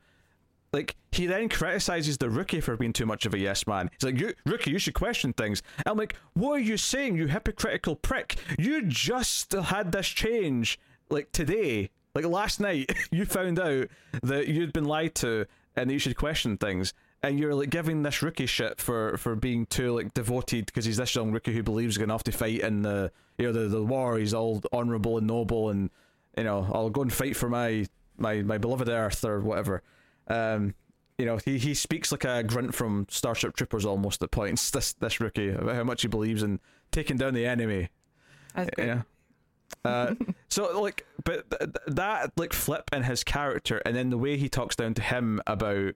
like 0.72 0.96
he 1.12 1.26
then 1.26 1.48
criticizes 1.48 2.18
the 2.18 2.28
rookie 2.30 2.60
for 2.60 2.76
being 2.76 2.92
too 2.92 3.06
much 3.06 3.26
of 3.26 3.34
a 3.34 3.38
yes 3.38 3.66
man. 3.66 3.90
He's 3.92 4.04
like, 4.04 4.20
"You 4.20 4.34
rookie, 4.44 4.70
you 4.70 4.78
should 4.78 4.94
question 4.94 5.32
things." 5.32 5.62
I'm 5.86 5.96
like, 5.96 6.16
"What 6.34 6.52
are 6.52 6.58
you 6.62 6.76
saying, 6.76 7.16
you 7.16 7.26
hypocritical 7.26 7.96
prick? 7.96 8.36
You 8.58 8.82
just 8.82 9.52
had 9.52 9.92
this 9.92 10.08
change 10.08 10.78
like 11.08 11.32
today, 11.32 11.90
like 12.14 12.24
last 12.24 12.60
night. 12.60 12.92
you 13.10 13.24
found 13.24 13.58
out 13.58 13.88
that 14.22 14.48
you'd 14.48 14.72
been 14.72 14.84
lied 14.84 15.14
to 15.16 15.46
and 15.74 15.88
that 15.88 15.92
you 15.92 15.98
should 15.98 16.16
question 16.16 16.56
things." 16.56 16.92
And 17.20 17.36
you're 17.36 17.54
like 17.54 17.70
giving 17.70 18.04
this 18.04 18.22
rookie 18.22 18.46
shit 18.46 18.80
for 18.80 19.16
for 19.16 19.34
being 19.34 19.66
too 19.66 19.92
like 19.92 20.14
devoted 20.14 20.66
because 20.66 20.84
he's 20.84 20.98
this 20.98 21.16
young 21.16 21.32
rookie 21.32 21.52
who 21.52 21.64
believes 21.64 21.96
he's 21.96 21.98
gonna 21.98 22.14
have 22.14 22.22
to 22.24 22.32
fight 22.32 22.60
in 22.60 22.82
the 22.82 23.10
you 23.38 23.46
know 23.46 23.52
the 23.52 23.68
the 23.68 23.82
war. 23.82 24.18
He's 24.18 24.34
all 24.34 24.62
honorable 24.72 25.18
and 25.18 25.26
noble, 25.26 25.70
and 25.70 25.90
you 26.36 26.44
know 26.44 26.68
I'll 26.72 26.90
go 26.90 27.02
and 27.02 27.12
fight 27.12 27.36
for 27.36 27.48
my 27.48 27.86
my 28.18 28.42
my 28.42 28.58
beloved 28.58 28.88
Earth 28.88 29.24
or 29.24 29.40
whatever. 29.40 29.82
Um, 30.28 30.74
you 31.18 31.26
know, 31.26 31.38
he, 31.44 31.58
he 31.58 31.74
speaks 31.74 32.12
like 32.12 32.24
a 32.24 32.42
grunt 32.44 32.74
from 32.74 33.06
Starship 33.10 33.56
Troopers 33.56 33.84
almost 33.84 34.22
at 34.22 34.30
points. 34.30 34.70
This 34.78 34.92
this 34.94 35.20
rookie 35.20 35.50
about 35.50 35.74
how 35.74 35.84
much 35.84 36.02
he 36.02 36.08
believes 36.08 36.42
in 36.42 36.60
taking 36.92 37.16
down 37.16 37.34
the 37.34 37.46
enemy. 37.46 37.88
That's 38.54 38.70
good. 38.70 38.86
Yeah. 38.86 39.02
Uh, 39.84 40.14
so 40.48 40.80
like, 40.80 41.06
but 41.24 41.50
th- 41.50 41.72
that 41.88 42.32
like 42.36 42.52
flip 42.52 42.88
in 42.92 43.02
his 43.02 43.24
character, 43.24 43.82
and 43.84 43.96
then 43.96 44.10
the 44.10 44.18
way 44.18 44.36
he 44.36 44.48
talks 44.48 44.76
down 44.76 44.94
to 44.94 45.02
him 45.02 45.40
about 45.46 45.94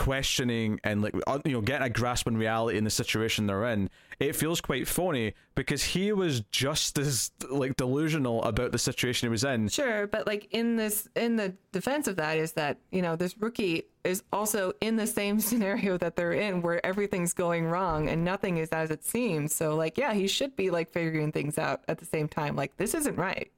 questioning 0.00 0.80
and 0.82 1.02
like 1.02 1.14
uh, 1.26 1.38
you 1.44 1.52
know 1.52 1.60
getting 1.60 1.86
a 1.86 1.90
grasp 1.90 2.26
on 2.26 2.34
reality 2.34 2.78
in 2.78 2.84
the 2.84 2.90
situation 2.90 3.46
they're 3.46 3.66
in, 3.66 3.90
it 4.18 4.34
feels 4.34 4.58
quite 4.58 4.88
phony 4.88 5.34
because 5.54 5.84
he 5.84 6.10
was 6.10 6.40
just 6.52 6.98
as 6.98 7.30
like 7.50 7.76
delusional 7.76 8.42
about 8.44 8.72
the 8.72 8.78
situation 8.78 9.26
he 9.26 9.30
was 9.30 9.44
in. 9.44 9.68
Sure, 9.68 10.06
but 10.06 10.26
like 10.26 10.48
in 10.52 10.76
this, 10.76 11.06
in 11.16 11.36
the 11.36 11.52
defense 11.72 12.08
of 12.08 12.16
that 12.16 12.38
is 12.38 12.52
that 12.52 12.78
you 12.90 13.02
know 13.02 13.14
this 13.14 13.36
rookie 13.38 13.88
is 14.02 14.22
also 14.32 14.72
in 14.80 14.96
the 14.96 15.06
same 15.06 15.38
scenario 15.48 15.98
that 15.98 16.16
they're 16.16 16.32
in, 16.32 16.62
where 16.62 16.84
everything's 16.84 17.34
going 17.34 17.66
wrong 17.66 18.08
and 18.08 18.24
nothing 18.24 18.56
is 18.56 18.70
as 18.70 18.90
it 18.90 19.04
seems. 19.04 19.54
So 19.54 19.76
like, 19.76 19.98
yeah, 19.98 20.14
he 20.14 20.26
should 20.26 20.56
be 20.56 20.70
like 20.70 20.90
figuring 20.90 21.30
things 21.30 21.58
out 21.58 21.82
at 21.88 21.98
the 21.98 22.06
same 22.06 22.26
time. 22.26 22.56
Like 22.56 22.74
this 22.78 22.94
isn't 22.94 23.16
right. 23.16 23.52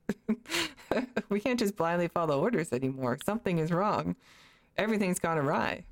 we 1.29 1.39
can't 1.39 1.61
just 1.61 1.77
blindly 1.77 2.09
follow 2.09 2.41
orders 2.41 2.73
anymore. 2.73 3.17
Something 3.25 3.59
is 3.59 3.71
wrong. 3.71 4.17
Everything's 4.77 5.21
gone 5.21 5.39
awry. 5.39 5.85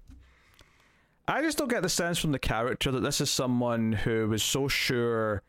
I 1.30 1.42
just 1.42 1.58
don't 1.58 1.70
get 1.70 1.82
the 1.82 1.88
sense 1.88 2.18
from 2.18 2.32
the 2.32 2.40
character 2.40 2.90
that 2.90 3.04
this 3.04 3.20
is 3.20 3.30
someone 3.30 3.92
who 3.92 4.28
was 4.28 4.42
so 4.42 4.66
sure 4.66 5.42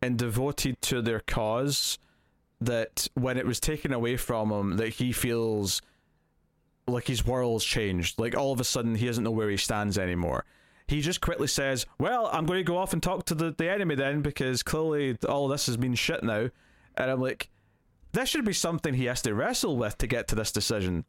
and 0.00 0.16
devoted 0.16 0.80
to 0.82 1.02
their 1.02 1.18
cause 1.18 1.98
that 2.60 3.08
when 3.14 3.36
it 3.36 3.44
was 3.44 3.58
taken 3.58 3.92
away 3.92 4.16
from 4.16 4.52
him, 4.52 4.76
that 4.76 4.90
he 4.90 5.10
feels 5.10 5.82
like 6.86 7.08
his 7.08 7.26
world's 7.26 7.64
changed. 7.64 8.16
Like 8.16 8.36
all 8.36 8.52
of 8.52 8.60
a 8.60 8.64
sudden, 8.64 8.94
he 8.94 9.06
doesn't 9.06 9.24
know 9.24 9.32
where 9.32 9.50
he 9.50 9.56
stands 9.56 9.98
anymore. 9.98 10.44
He 10.86 11.00
just 11.00 11.20
quickly 11.20 11.48
says, 11.48 11.84
"Well, 11.98 12.30
I'm 12.32 12.46
going 12.46 12.60
to 12.60 12.64
go 12.64 12.78
off 12.78 12.92
and 12.92 13.02
talk 13.02 13.24
to 13.26 13.34
the, 13.34 13.50
the 13.50 13.68
enemy 13.68 13.96
then, 13.96 14.22
because 14.22 14.62
clearly 14.62 15.18
all 15.28 15.48
this 15.48 15.66
has 15.66 15.76
been 15.76 15.96
shit 15.96 16.22
now." 16.22 16.50
And 16.96 17.10
I'm 17.10 17.20
like, 17.20 17.50
"This 18.12 18.28
should 18.28 18.44
be 18.44 18.52
something 18.52 18.94
he 18.94 19.06
has 19.06 19.22
to 19.22 19.34
wrestle 19.34 19.76
with 19.76 19.98
to 19.98 20.06
get 20.06 20.28
to 20.28 20.36
this 20.36 20.52
decision." 20.52 21.06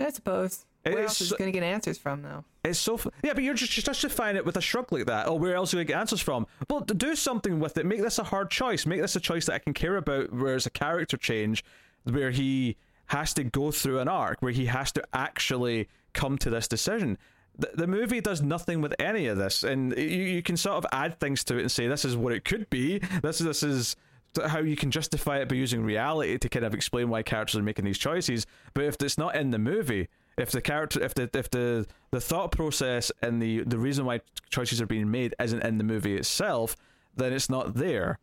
I 0.00 0.10
suppose. 0.10 0.64
Where 0.92 1.02
It's 1.02 1.10
else 1.12 1.20
is 1.20 1.30
he 1.30 1.36
going 1.36 1.52
to 1.52 1.58
get 1.58 1.64
answers 1.66 1.98
from 1.98 2.22
though? 2.22 2.44
It's 2.64 2.78
so 2.78 2.94
f- 2.94 3.06
yeah, 3.22 3.32
but 3.34 3.42
you're 3.42 3.54
just 3.54 3.72
just 3.72 3.86
justifying 3.86 4.36
it 4.36 4.44
with 4.44 4.56
a 4.56 4.60
shrug 4.60 4.92
like 4.92 5.06
that. 5.06 5.26
Oh, 5.26 5.34
where 5.34 5.54
else 5.54 5.72
are 5.72 5.76
you 5.76 5.78
going 5.78 5.86
to 5.88 5.92
get 5.92 6.00
answers 6.00 6.20
from? 6.20 6.46
Well, 6.68 6.80
do 6.80 7.16
something 7.16 7.60
with 7.60 7.76
it. 7.78 7.86
Make 7.86 8.02
this 8.02 8.18
a 8.18 8.24
hard 8.24 8.50
choice. 8.50 8.86
Make 8.86 9.00
this 9.00 9.16
a 9.16 9.20
choice 9.20 9.46
that 9.46 9.54
I 9.54 9.58
can 9.58 9.74
care 9.74 9.96
about. 9.96 10.32
Where 10.32 10.54
it's 10.54 10.66
a 10.66 10.70
character 10.70 11.16
change, 11.16 11.64
where 12.04 12.30
he 12.30 12.76
has 13.06 13.32
to 13.34 13.44
go 13.44 13.70
through 13.70 14.00
an 14.00 14.08
arc 14.08 14.42
where 14.42 14.52
he 14.52 14.66
has 14.66 14.92
to 14.92 15.02
actually 15.12 15.88
come 16.12 16.36
to 16.38 16.50
this 16.50 16.66
decision. 16.68 17.18
The, 17.58 17.70
the 17.74 17.86
movie 17.86 18.20
does 18.20 18.42
nothing 18.42 18.80
with 18.80 18.94
any 18.98 19.28
of 19.28 19.38
this, 19.38 19.62
and 19.62 19.96
you, 19.96 20.04
you 20.04 20.42
can 20.42 20.56
sort 20.56 20.76
of 20.76 20.86
add 20.92 21.18
things 21.20 21.44
to 21.44 21.56
it 21.56 21.60
and 21.60 21.70
say 21.70 21.86
this 21.86 22.04
is 22.04 22.16
what 22.16 22.32
it 22.32 22.44
could 22.44 22.68
be. 22.68 22.98
This 23.22 23.38
this 23.38 23.62
is 23.62 23.96
how 24.46 24.58
you 24.58 24.76
can 24.76 24.90
justify 24.90 25.38
it 25.38 25.48
by 25.48 25.54
using 25.54 25.82
reality 25.82 26.36
to 26.36 26.48
kind 26.48 26.64
of 26.64 26.74
explain 26.74 27.08
why 27.08 27.22
characters 27.22 27.58
are 27.58 27.62
making 27.62 27.86
these 27.86 27.98
choices. 27.98 28.46
But 28.74 28.84
if 28.84 28.96
it's 29.00 29.16
not 29.16 29.34
in 29.34 29.50
the 29.50 29.58
movie, 29.58 30.08
if 30.38 30.50
the 30.50 30.60
character, 30.60 31.02
if 31.02 31.14
the 31.14 31.30
if 31.34 31.50
the 31.50 31.86
the 32.10 32.20
thought 32.20 32.52
process 32.52 33.10
and 33.22 33.40
the 33.40 33.62
the 33.64 33.78
reason 33.78 34.04
why 34.04 34.20
choices 34.50 34.80
are 34.80 34.86
being 34.86 35.10
made 35.10 35.34
isn't 35.40 35.62
in 35.62 35.78
the 35.78 35.84
movie 35.84 36.16
itself, 36.16 36.76
then 37.16 37.32
it's 37.32 37.48
not 37.48 37.74
there. 37.74 38.18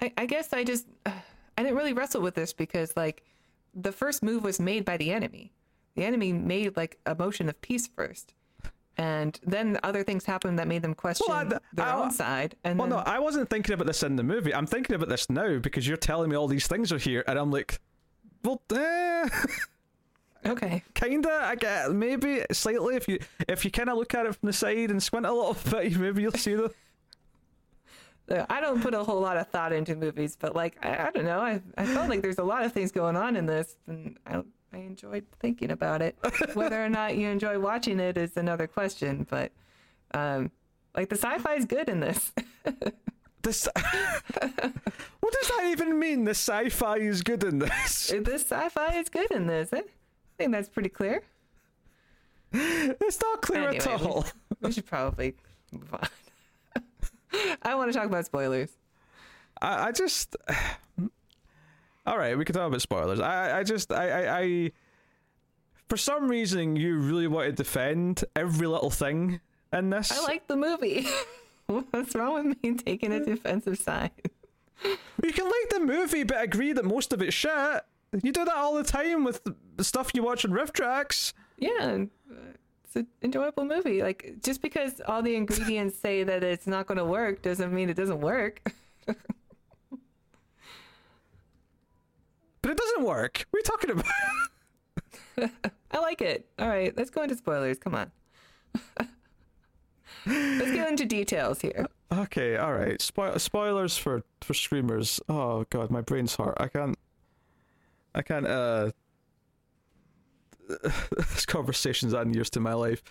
I, 0.00 0.12
I 0.16 0.26
guess 0.26 0.52
I 0.52 0.64
just 0.64 0.86
I 1.06 1.62
didn't 1.62 1.76
really 1.76 1.92
wrestle 1.92 2.20
with 2.22 2.34
this 2.34 2.52
because 2.52 2.96
like 2.96 3.24
the 3.74 3.92
first 3.92 4.22
move 4.22 4.44
was 4.44 4.60
made 4.60 4.84
by 4.84 4.96
the 4.96 5.10
enemy. 5.12 5.52
The 5.96 6.04
enemy 6.04 6.32
made 6.32 6.76
like 6.76 6.98
a 7.06 7.14
motion 7.14 7.48
of 7.48 7.60
peace 7.62 7.86
first. 7.86 8.34
And 8.98 9.38
then 9.44 9.78
other 9.82 10.02
things 10.02 10.24
happened 10.24 10.58
that 10.58 10.66
made 10.68 10.80
them 10.80 10.94
question 10.94 11.26
Well, 11.28 11.38
I- 11.38 11.58
their 11.74 11.84
I- 11.86 11.92
own 12.02 12.10
side. 12.10 12.54
And 12.64 12.78
Well, 12.78 12.88
then, 12.88 12.98
no, 12.98 13.02
I 13.04 13.18
wasn't 13.18 13.50
thinking 13.50 13.74
about 13.74 13.86
this 13.86 14.02
in 14.02 14.16
the 14.16 14.22
movie. 14.22 14.54
I'm 14.54 14.66
thinking 14.66 14.96
about 14.96 15.10
this 15.10 15.28
now 15.28 15.58
because 15.58 15.86
you're 15.86 15.98
telling 15.98 16.30
me 16.30 16.36
all 16.36 16.48
these 16.48 16.66
things 16.66 16.92
are 16.92 16.98
here, 16.98 17.22
and 17.26 17.38
I'm 17.38 17.50
like, 17.50 17.78
well, 18.42 18.62
eh, 18.74 19.28
okay, 20.46 20.82
kinda. 20.94 21.30
I 21.42 21.54
get 21.54 21.92
maybe 21.92 22.42
slightly 22.52 22.96
if 22.96 23.08
you 23.08 23.18
if 23.48 23.64
you 23.64 23.70
kind 23.70 23.88
of 23.88 23.98
look 23.98 24.14
at 24.14 24.26
it 24.26 24.34
from 24.34 24.46
the 24.46 24.52
side 24.52 24.90
and 24.90 25.02
squint 25.02 25.26
a 25.26 25.32
little 25.32 25.56
bit, 25.70 25.96
maybe 25.96 26.22
you'll 26.22 26.32
see 26.32 26.54
the. 26.54 26.72
Uh, 28.28 28.44
I 28.50 28.60
don't 28.60 28.82
put 28.82 28.92
a 28.92 29.04
whole 29.04 29.20
lot 29.20 29.36
of 29.36 29.48
thought 29.48 29.72
into 29.72 29.94
movies, 29.94 30.36
but 30.38 30.56
like 30.56 30.76
I, 30.84 31.06
I 31.06 31.10
don't 31.12 31.24
know, 31.24 31.40
I 31.40 31.60
I 31.76 31.86
felt 31.86 32.08
like 32.08 32.22
there's 32.22 32.38
a 32.38 32.44
lot 32.44 32.64
of 32.64 32.72
things 32.72 32.90
going 32.90 33.16
on 33.16 33.36
in 33.36 33.46
this, 33.46 33.76
and 33.86 34.18
I 34.26 34.42
I 34.72 34.78
enjoyed 34.78 35.24
thinking 35.40 35.70
about 35.70 36.02
it. 36.02 36.16
Whether 36.54 36.84
or 36.84 36.88
not 36.88 37.16
you 37.16 37.28
enjoy 37.28 37.58
watching 37.58 38.00
it 38.00 38.16
is 38.18 38.36
another 38.36 38.66
question, 38.66 39.26
but 39.28 39.52
um, 40.12 40.50
like 40.94 41.08
the 41.08 41.16
sci-fi 41.16 41.54
is 41.54 41.64
good 41.64 41.88
in 41.88 42.00
this. 42.00 42.32
This. 43.42 43.68
what 43.76 45.32
does 45.32 45.48
that 45.48 45.68
even 45.68 46.00
mean? 46.00 46.24
The 46.24 46.32
sci-fi 46.32 46.96
is 46.96 47.22
good 47.22 47.44
in 47.44 47.60
this. 47.60 48.08
this 48.08 48.42
sci-fi 48.42 48.98
is 48.98 49.08
good 49.08 49.30
in 49.30 49.46
this. 49.46 49.70
I 50.36 50.42
think 50.42 50.52
that's 50.52 50.68
pretty 50.68 50.90
clear. 50.90 51.22
It's 52.52 53.20
not 53.22 53.40
clear 53.40 53.68
at 53.70 53.86
Anyway, 53.86 53.96
we- 54.00 54.06
all. 54.06 54.26
We 54.60 54.72
should 54.72 54.86
probably 54.86 55.34
move 55.72 55.92
on. 55.94 56.08
I 57.62 57.74
want 57.74 57.92
to 57.92 57.98
talk 57.98 58.06
about 58.06 58.24
spoilers. 58.26 58.70
I, 59.60 59.88
I 59.88 59.92
just. 59.92 60.36
All 62.06 62.16
right, 62.18 62.36
we 62.38 62.44
can 62.44 62.54
talk 62.54 62.68
about 62.68 62.80
spoilers. 62.80 63.18
I, 63.20 63.58
I 63.58 63.62
just, 63.64 63.90
I, 63.92 64.08
I, 64.10 64.38
I, 64.40 64.72
for 65.88 65.96
some 65.96 66.28
reason, 66.28 66.76
you 66.76 66.98
really 66.98 67.26
want 67.26 67.46
to 67.48 67.52
defend 67.52 68.24
every 68.36 68.66
little 68.68 68.90
thing 68.90 69.40
in 69.72 69.90
this. 69.90 70.12
I 70.12 70.22
like 70.22 70.46
the 70.46 70.56
movie. 70.56 71.06
What's 71.66 72.14
wrong 72.14 72.48
with 72.48 72.62
me 72.62 72.74
taking 72.74 73.12
a 73.12 73.24
defensive 73.24 73.78
side? 73.78 74.12
You 74.84 75.32
can 75.32 75.44
like 75.46 75.68
the 75.70 75.80
movie, 75.80 76.22
but 76.22 76.40
agree 76.42 76.72
that 76.72 76.84
most 76.84 77.12
of 77.12 77.20
it's 77.22 77.34
shit. 77.34 77.82
You 78.12 78.32
do 78.32 78.44
that 78.44 78.54
all 78.54 78.74
the 78.74 78.84
time 78.84 79.24
with 79.24 79.46
the 79.76 79.84
stuff 79.84 80.10
you 80.14 80.22
watch 80.22 80.44
on 80.44 80.52
RiffTrax. 80.52 81.32
Yeah, 81.58 82.04
it's 82.84 82.96
an 82.96 83.06
enjoyable 83.22 83.64
movie. 83.64 84.02
Like 84.02 84.36
just 84.42 84.62
because 84.62 85.00
all 85.06 85.22
the 85.22 85.34
ingredients 85.36 85.98
say 86.00 86.22
that 86.24 86.42
it's 86.44 86.66
not 86.66 86.86
going 86.86 86.98
to 86.98 87.04
work 87.04 87.42
doesn't 87.42 87.72
mean 87.72 87.90
it 87.90 87.96
doesn't 87.96 88.20
work. 88.20 88.72
But 92.66 92.72
it 92.72 92.78
doesn't 92.78 93.04
work. 93.04 93.46
What 93.50 93.58
are 93.58 93.60
you 93.60 93.62
talking 93.62 93.90
about? 95.38 95.52
I 95.92 95.98
like 96.00 96.20
it. 96.20 96.48
All 96.58 96.66
right, 96.66 96.92
let's 96.96 97.10
go 97.10 97.22
into 97.22 97.36
spoilers. 97.36 97.78
Come 97.78 97.94
on. 97.94 98.10
let's 100.26 100.72
get 100.72 100.88
into 100.88 101.04
details 101.04 101.60
here. 101.60 101.86
Okay, 102.10 102.56
all 102.56 102.72
right. 102.72 102.98
Spo- 102.98 103.38
spoilers 103.38 103.96
for 103.96 104.24
for 104.40 104.52
Screamers. 104.52 105.20
Oh 105.28 105.64
god, 105.70 105.92
my 105.92 106.00
brain's 106.00 106.34
hurt. 106.34 106.56
I 106.58 106.66
can't. 106.66 106.98
I 108.16 108.22
can't. 108.22 108.46
Uh, 108.46 108.90
this 111.16 111.46
conversation's 111.46 112.14
adding 112.14 112.34
years 112.34 112.50
to 112.50 112.60
my 112.60 112.72
life. 112.72 113.02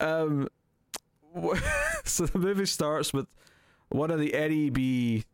Um, 0.00 0.48
so 2.04 2.26
the 2.26 2.38
movie 2.38 2.66
starts 2.66 3.12
with 3.12 3.26
one 3.90 4.10
of 4.10 4.18
the 4.18 4.32
NEB 4.32 5.24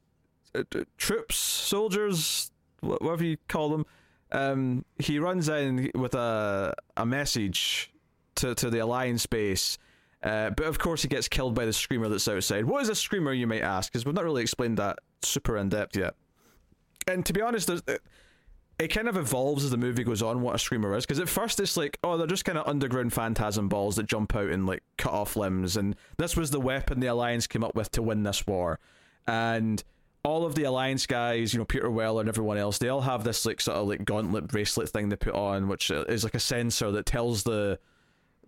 uh, 0.55 0.85
troops, 0.99 1.37
soldiers, 1.37 2.51
whatever 2.81 3.25
you 3.25 3.37
call 3.49 3.71
them. 3.71 3.87
Um, 4.33 4.85
he 4.99 5.19
runs 5.21 5.49
in 5.49 5.91
with 5.95 6.15
a 6.15 6.75
a 6.97 7.07
message 7.07 7.93
to 8.37 8.55
to 8.57 8.69
the 8.69 8.81
Alliance 8.81 9.27
base. 9.27 9.79
Uh, 10.25 10.51
but 10.51 10.67
of 10.67 10.79
course, 10.79 11.03
he 11.03 11.09
gets 11.09 11.29
killed 11.29 11.55
by 11.55 11.67
the 11.67 11.73
screamer 11.73 12.09
that's 12.09 12.27
outside. 12.27 12.65
What 12.65 12.83
is 12.83 12.89
a 12.89 12.95
screamer, 12.95 13.33
you 13.35 13.47
might 13.47 13.61
ask? 13.61 13.93
Because 13.93 14.07
we've 14.07 14.15
not 14.15 14.25
really 14.25 14.41
explained 14.41 14.79
that 14.79 14.99
super 15.23 15.59
in 15.59 15.69
depth 15.69 15.97
yet. 15.97 16.15
And 17.07 17.27
to 17.27 17.35
be 17.35 17.43
honest, 17.43 17.67
there's, 17.67 17.83
it, 18.79 18.89
kind 18.89 19.09
of 19.09 19.17
evolves 19.17 19.65
as 19.65 19.71
the 19.71 19.77
movie 19.77 20.05
goes 20.05 20.23
on 20.23 20.41
what 20.41 20.55
a 20.55 20.59
screamer 20.59 20.95
is. 20.97 21.05
Because 21.05 21.21
at 21.21 21.29
first, 21.29 21.61
it's 21.61 21.77
like, 21.77 21.99
oh, 22.03 22.17
they're 22.17 22.27
just 22.27 22.45
kind 22.45 22.59
of 22.59 22.67
underground 22.67 23.13
phantasm 23.13 23.69
balls 23.69 23.97
that 23.97 24.07
jump 24.07 24.35
out 24.35 24.51
and 24.51 24.67
like 24.67 24.83
cut 24.99 25.13
off 25.13 25.37
limbs. 25.37 25.77
And 25.77 25.97
this 26.19 26.37
was 26.37 26.51
the 26.51 26.61
weapon 26.61 27.01
the 27.01 27.07
Alliance 27.07 27.47
came 27.47 27.65
up 27.65 27.75
with 27.75 27.91
to 27.93 28.03
win 28.03 28.23
this 28.23 28.47
war. 28.47 28.79
And 29.27 29.83
all 30.25 30.45
of 30.45 30.55
the 30.55 30.65
Alliance 30.65 31.07
guys, 31.07 31.53
you 31.53 31.59
know, 31.59 31.65
Peter 31.65 31.91
Weller 31.91 32.21
and 32.21 32.29
everyone 32.29 32.59
else, 32.59 32.79
they 32.79 32.89
all 32.89 33.03
have 33.03 33.25
this 33.25 33.45
like 33.45 33.61
sort 33.61 33.77
of 33.77 33.89
like 33.89 34.05
gauntlet 34.05 34.49
bracelet 34.49 34.89
thing 34.89 35.11
they 35.11 35.17
put 35.17 35.35
on, 35.35 35.69
which 35.69 35.91
is 35.91 36.25
like 36.25 36.35
a 36.35 36.41
sensor 36.41 36.91
that 36.93 37.07
tells 37.07 37.43
the 37.43 37.79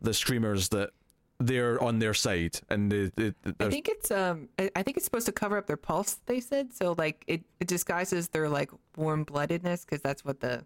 the 0.00 0.14
screamers 0.14 0.70
that 0.70 0.90
they're 1.38 1.82
on 1.82 1.98
their 1.98 2.14
side 2.14 2.58
and 2.70 2.90
they, 2.90 3.10
they, 3.14 3.34
I 3.60 3.68
think 3.68 3.88
it's 3.88 4.10
um 4.10 4.48
I 4.58 4.70
I 4.74 4.82
think 4.82 4.96
it's 4.96 5.04
supposed 5.04 5.26
to 5.26 5.32
cover 5.32 5.58
up 5.58 5.66
their 5.66 5.76
pulse. 5.76 6.18
They 6.26 6.40
said 6.40 6.72
so. 6.72 6.94
Like 6.96 7.24
it, 7.26 7.42
it 7.60 7.68
disguises 7.68 8.28
their 8.28 8.48
like 8.48 8.70
warm 8.96 9.24
bloodedness 9.24 9.84
because 9.84 10.00
that's 10.02 10.24
what 10.24 10.40
the 10.40 10.64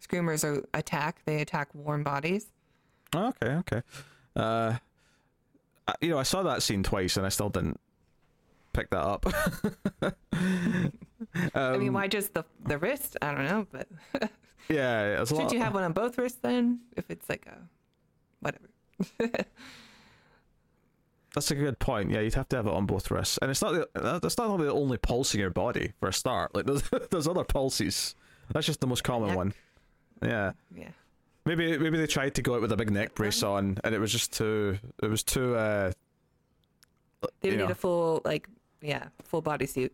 screamers 0.00 0.44
are 0.44 0.64
attack. 0.74 1.22
They 1.24 1.40
attack 1.40 1.74
warm 1.74 2.02
bodies. 2.04 2.46
Okay, 3.14 3.46
okay. 3.48 3.82
Uh, 4.36 4.76
you 6.00 6.10
know, 6.10 6.18
I 6.18 6.22
saw 6.22 6.42
that 6.42 6.62
scene 6.62 6.82
twice 6.82 7.16
and 7.16 7.24
I 7.24 7.30
still 7.30 7.48
didn't 7.48 7.80
pick 8.72 8.90
that 8.90 9.02
up. 9.02 9.24
I 10.02 10.92
Um, 11.54 11.80
mean, 11.80 11.92
why 11.92 12.06
just 12.06 12.34
the 12.34 12.44
the 12.64 12.78
wrist? 12.78 13.16
I 13.20 13.34
don't 13.34 13.44
know, 13.44 13.66
but 13.72 13.88
yeah, 14.68 15.24
should 15.24 15.36
lot. 15.36 15.52
you 15.52 15.58
have 15.58 15.74
one 15.74 15.82
on 15.82 15.92
both 15.92 16.16
wrists 16.16 16.38
then? 16.40 16.80
If 16.96 17.10
it's 17.10 17.28
like 17.28 17.46
a 17.46 17.58
whatever. 18.40 18.68
That's 21.38 21.52
a 21.52 21.54
good 21.54 21.78
point. 21.78 22.10
Yeah, 22.10 22.18
you'd 22.18 22.34
have 22.34 22.48
to 22.48 22.56
have 22.56 22.66
it 22.66 22.72
on 22.72 22.84
both 22.84 23.12
wrists, 23.12 23.38
and 23.40 23.48
it's 23.48 23.62
not 23.62 23.72
the, 23.72 24.18
that's 24.20 24.36
not 24.38 24.56
the 24.56 24.72
only 24.72 24.98
pulse 24.98 25.34
in 25.34 25.38
your 25.40 25.50
body 25.50 25.92
for 26.00 26.08
a 26.08 26.12
start. 26.12 26.52
Like 26.52 26.66
there's 26.66 26.82
there's 27.10 27.28
other 27.28 27.44
pulses. 27.44 28.16
That's 28.52 28.66
just 28.66 28.80
the 28.80 28.88
most 28.88 29.04
common 29.04 29.28
Neck. 29.28 29.36
one. 29.36 29.54
Yeah. 30.20 30.52
Yeah. 30.76 30.88
Maybe 31.44 31.78
maybe 31.78 31.96
they 31.96 32.08
tried 32.08 32.34
to 32.34 32.42
go 32.42 32.56
out 32.56 32.60
with 32.60 32.72
a 32.72 32.76
big 32.76 32.90
neck 32.90 33.14
brace 33.14 33.44
on, 33.44 33.78
and 33.84 33.94
it 33.94 34.00
was 34.00 34.10
just 34.10 34.32
too. 34.32 34.80
It 35.00 35.06
was 35.06 35.22
too. 35.22 35.54
uh 35.54 35.92
They 37.40 37.50
would 37.50 37.58
need 37.58 37.64
know. 37.66 37.70
a 37.70 37.74
full 37.76 38.20
like 38.24 38.48
yeah 38.82 39.04
full 39.22 39.40
body 39.40 39.66
suit. 39.66 39.92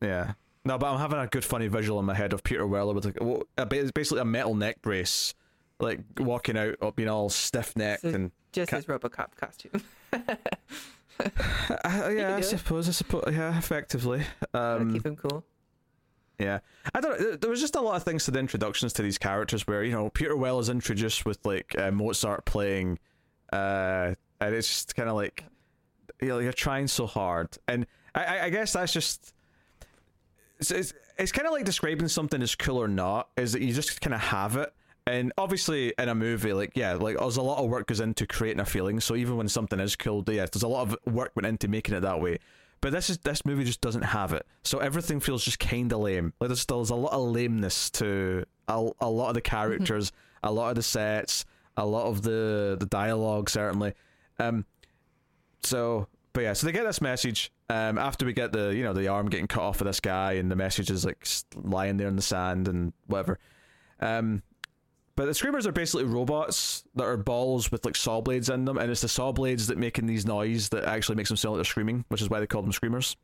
Yeah. 0.00 0.32
No, 0.64 0.78
but 0.78 0.90
I'm 0.90 0.98
having 0.98 1.18
a 1.18 1.26
good 1.26 1.44
funny 1.44 1.68
visual 1.68 2.00
in 2.00 2.06
my 2.06 2.14
head 2.14 2.32
of 2.32 2.42
Peter 2.42 2.66
Weller 2.66 2.94
with 2.94 3.04
like 3.04 3.68
basically 3.68 4.20
a 4.20 4.24
metal 4.24 4.54
neck 4.54 4.80
brace, 4.80 5.34
like 5.80 6.00
walking 6.18 6.56
out, 6.56 6.96
being 6.96 7.10
all 7.10 7.28
stiff 7.28 7.76
necked 7.76 8.02
So 8.02 8.08
and. 8.08 8.30
Just 8.52 8.70
Ca- 8.70 8.76
his 8.76 8.86
RoboCop 8.86 9.36
costume. 9.36 9.82
Uh, 11.20 12.10
yeah, 12.14 12.36
I 12.36 12.40
suppose. 12.42 12.88
I 12.88 12.92
suppose. 12.92 13.24
Yeah, 13.32 13.58
effectively. 13.58 14.22
Um, 14.54 14.92
keep 14.92 15.04
him 15.04 15.16
cool. 15.16 15.44
Yeah, 16.38 16.60
I 16.94 17.00
don't. 17.00 17.20
know, 17.20 17.34
There 17.34 17.50
was 17.50 17.60
just 17.60 17.74
a 17.74 17.80
lot 17.80 17.96
of 17.96 18.04
things 18.04 18.24
to 18.26 18.30
the 18.30 18.38
introductions 18.38 18.92
to 18.94 19.02
these 19.02 19.18
characters 19.18 19.66
where 19.66 19.82
you 19.82 19.90
know 19.90 20.10
Peter 20.10 20.36
Well 20.36 20.60
is 20.60 20.68
introduced 20.68 21.26
with 21.26 21.44
like 21.44 21.74
uh, 21.76 21.90
Mozart 21.90 22.44
playing, 22.44 23.00
uh, 23.52 24.14
and 24.40 24.54
it's 24.54 24.68
just 24.68 24.94
kind 24.94 25.08
of 25.08 25.16
like 25.16 25.42
you 26.20 26.28
know, 26.28 26.38
you're 26.38 26.52
trying 26.52 26.86
so 26.86 27.06
hard, 27.06 27.48
and 27.66 27.86
I, 28.14 28.24
I, 28.24 28.44
I 28.44 28.50
guess 28.50 28.72
that's 28.74 28.92
just 28.92 29.34
it's 30.60 30.70
it's, 30.70 30.92
it's 31.18 31.32
kind 31.32 31.46
of 31.46 31.52
like 31.52 31.64
describing 31.64 32.08
something 32.08 32.40
as 32.42 32.54
cool 32.54 32.78
or 32.78 32.88
not 32.88 33.28
is 33.36 33.52
that 33.52 33.62
you 33.62 33.72
just 33.72 34.00
kind 34.00 34.14
of 34.14 34.20
have 34.20 34.56
it. 34.56 34.72
And 35.08 35.32
obviously, 35.38 35.94
in 35.98 36.10
a 36.10 36.14
movie, 36.14 36.52
like 36.52 36.72
yeah, 36.74 36.92
like 36.92 37.16
there's 37.16 37.38
a 37.38 37.42
lot 37.42 37.64
of 37.64 37.70
work 37.70 37.86
goes 37.86 38.00
into 38.00 38.26
creating 38.26 38.60
a 38.60 38.66
feeling. 38.66 39.00
So 39.00 39.16
even 39.16 39.38
when 39.38 39.48
something 39.48 39.80
is 39.80 39.96
cool, 39.96 40.22
yeah, 40.26 40.44
there's 40.44 40.62
a 40.62 40.68
lot 40.68 40.82
of 40.82 41.12
work 41.12 41.32
went 41.34 41.46
into 41.46 41.66
making 41.66 41.94
it 41.94 42.00
that 42.00 42.20
way. 42.20 42.40
But 42.82 42.92
this 42.92 43.08
is 43.08 43.16
this 43.16 43.46
movie 43.46 43.64
just 43.64 43.80
doesn't 43.80 44.02
have 44.02 44.34
it. 44.34 44.46
So 44.64 44.80
everything 44.80 45.18
feels 45.20 45.42
just 45.42 45.60
kind 45.60 45.90
of 45.94 46.00
lame. 46.00 46.34
Like 46.40 46.48
there's 46.48 46.66
there's 46.66 46.90
a 46.90 46.94
lot 46.94 47.14
of 47.14 47.22
lameness 47.22 47.88
to 47.92 48.44
a, 48.68 48.90
a 49.00 49.08
lot 49.08 49.28
of 49.28 49.34
the 49.34 49.40
characters, 49.40 50.12
a 50.42 50.52
lot 50.52 50.68
of 50.68 50.74
the 50.74 50.82
sets, 50.82 51.46
a 51.78 51.86
lot 51.86 52.04
of 52.04 52.20
the 52.20 52.76
the 52.78 52.86
dialogue 52.86 53.48
certainly. 53.48 53.94
Um, 54.38 54.66
so 55.62 56.06
but 56.34 56.42
yeah, 56.42 56.52
so 56.52 56.66
they 56.66 56.72
get 56.72 56.84
this 56.84 57.00
message 57.00 57.50
um 57.70 57.96
after 57.96 58.26
we 58.26 58.34
get 58.34 58.52
the 58.52 58.74
you 58.76 58.82
know 58.82 58.92
the 58.92 59.08
arm 59.08 59.30
getting 59.30 59.46
cut 59.46 59.62
off 59.62 59.80
of 59.80 59.86
this 59.86 60.00
guy 60.00 60.32
and 60.32 60.50
the 60.50 60.56
message 60.56 60.90
is 60.90 61.06
like 61.06 61.26
lying 61.54 61.96
there 61.96 62.08
in 62.08 62.16
the 62.16 62.20
sand 62.20 62.68
and 62.68 62.92
whatever. 63.06 63.38
Um, 64.00 64.42
But 65.18 65.26
the 65.26 65.34
screamers 65.34 65.66
are 65.66 65.72
basically 65.72 66.04
robots 66.04 66.84
that 66.94 67.02
are 67.02 67.16
balls 67.16 67.72
with 67.72 67.84
like 67.84 67.96
saw 67.96 68.20
blades 68.20 68.50
in 68.50 68.64
them, 68.64 68.78
and 68.78 68.88
it's 68.88 69.00
the 69.00 69.08
saw 69.08 69.32
blades 69.32 69.66
that 69.66 69.76
making 69.76 70.06
these 70.06 70.24
noise 70.24 70.68
that 70.68 70.84
actually 70.84 71.16
makes 71.16 71.28
them 71.28 71.36
sound 71.36 71.54
like 71.54 71.58
they're 71.58 71.64
screaming, 71.64 72.04
which 72.06 72.22
is 72.22 72.30
why 72.30 72.38
they 72.38 72.46
call 72.46 72.62
them 72.62 72.70
screamers. 72.70 73.16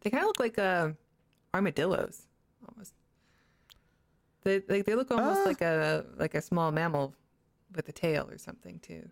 They 0.00 0.08
kind 0.08 0.22
of 0.22 0.28
look 0.28 0.40
like 0.40 0.58
uh, 0.58 0.92
armadillos, 1.52 2.22
almost. 2.66 2.94
They 4.44 4.60
they, 4.60 4.80
they 4.80 4.94
look 4.94 5.10
almost 5.10 5.42
Uh. 5.42 5.44
like 5.44 5.60
a 5.60 6.06
like 6.16 6.34
a 6.34 6.40
small 6.40 6.72
mammal 6.72 7.14
with 7.74 7.86
a 7.90 7.92
tail 7.92 8.26
or 8.30 8.38
something 8.38 8.78
too. 8.78 9.06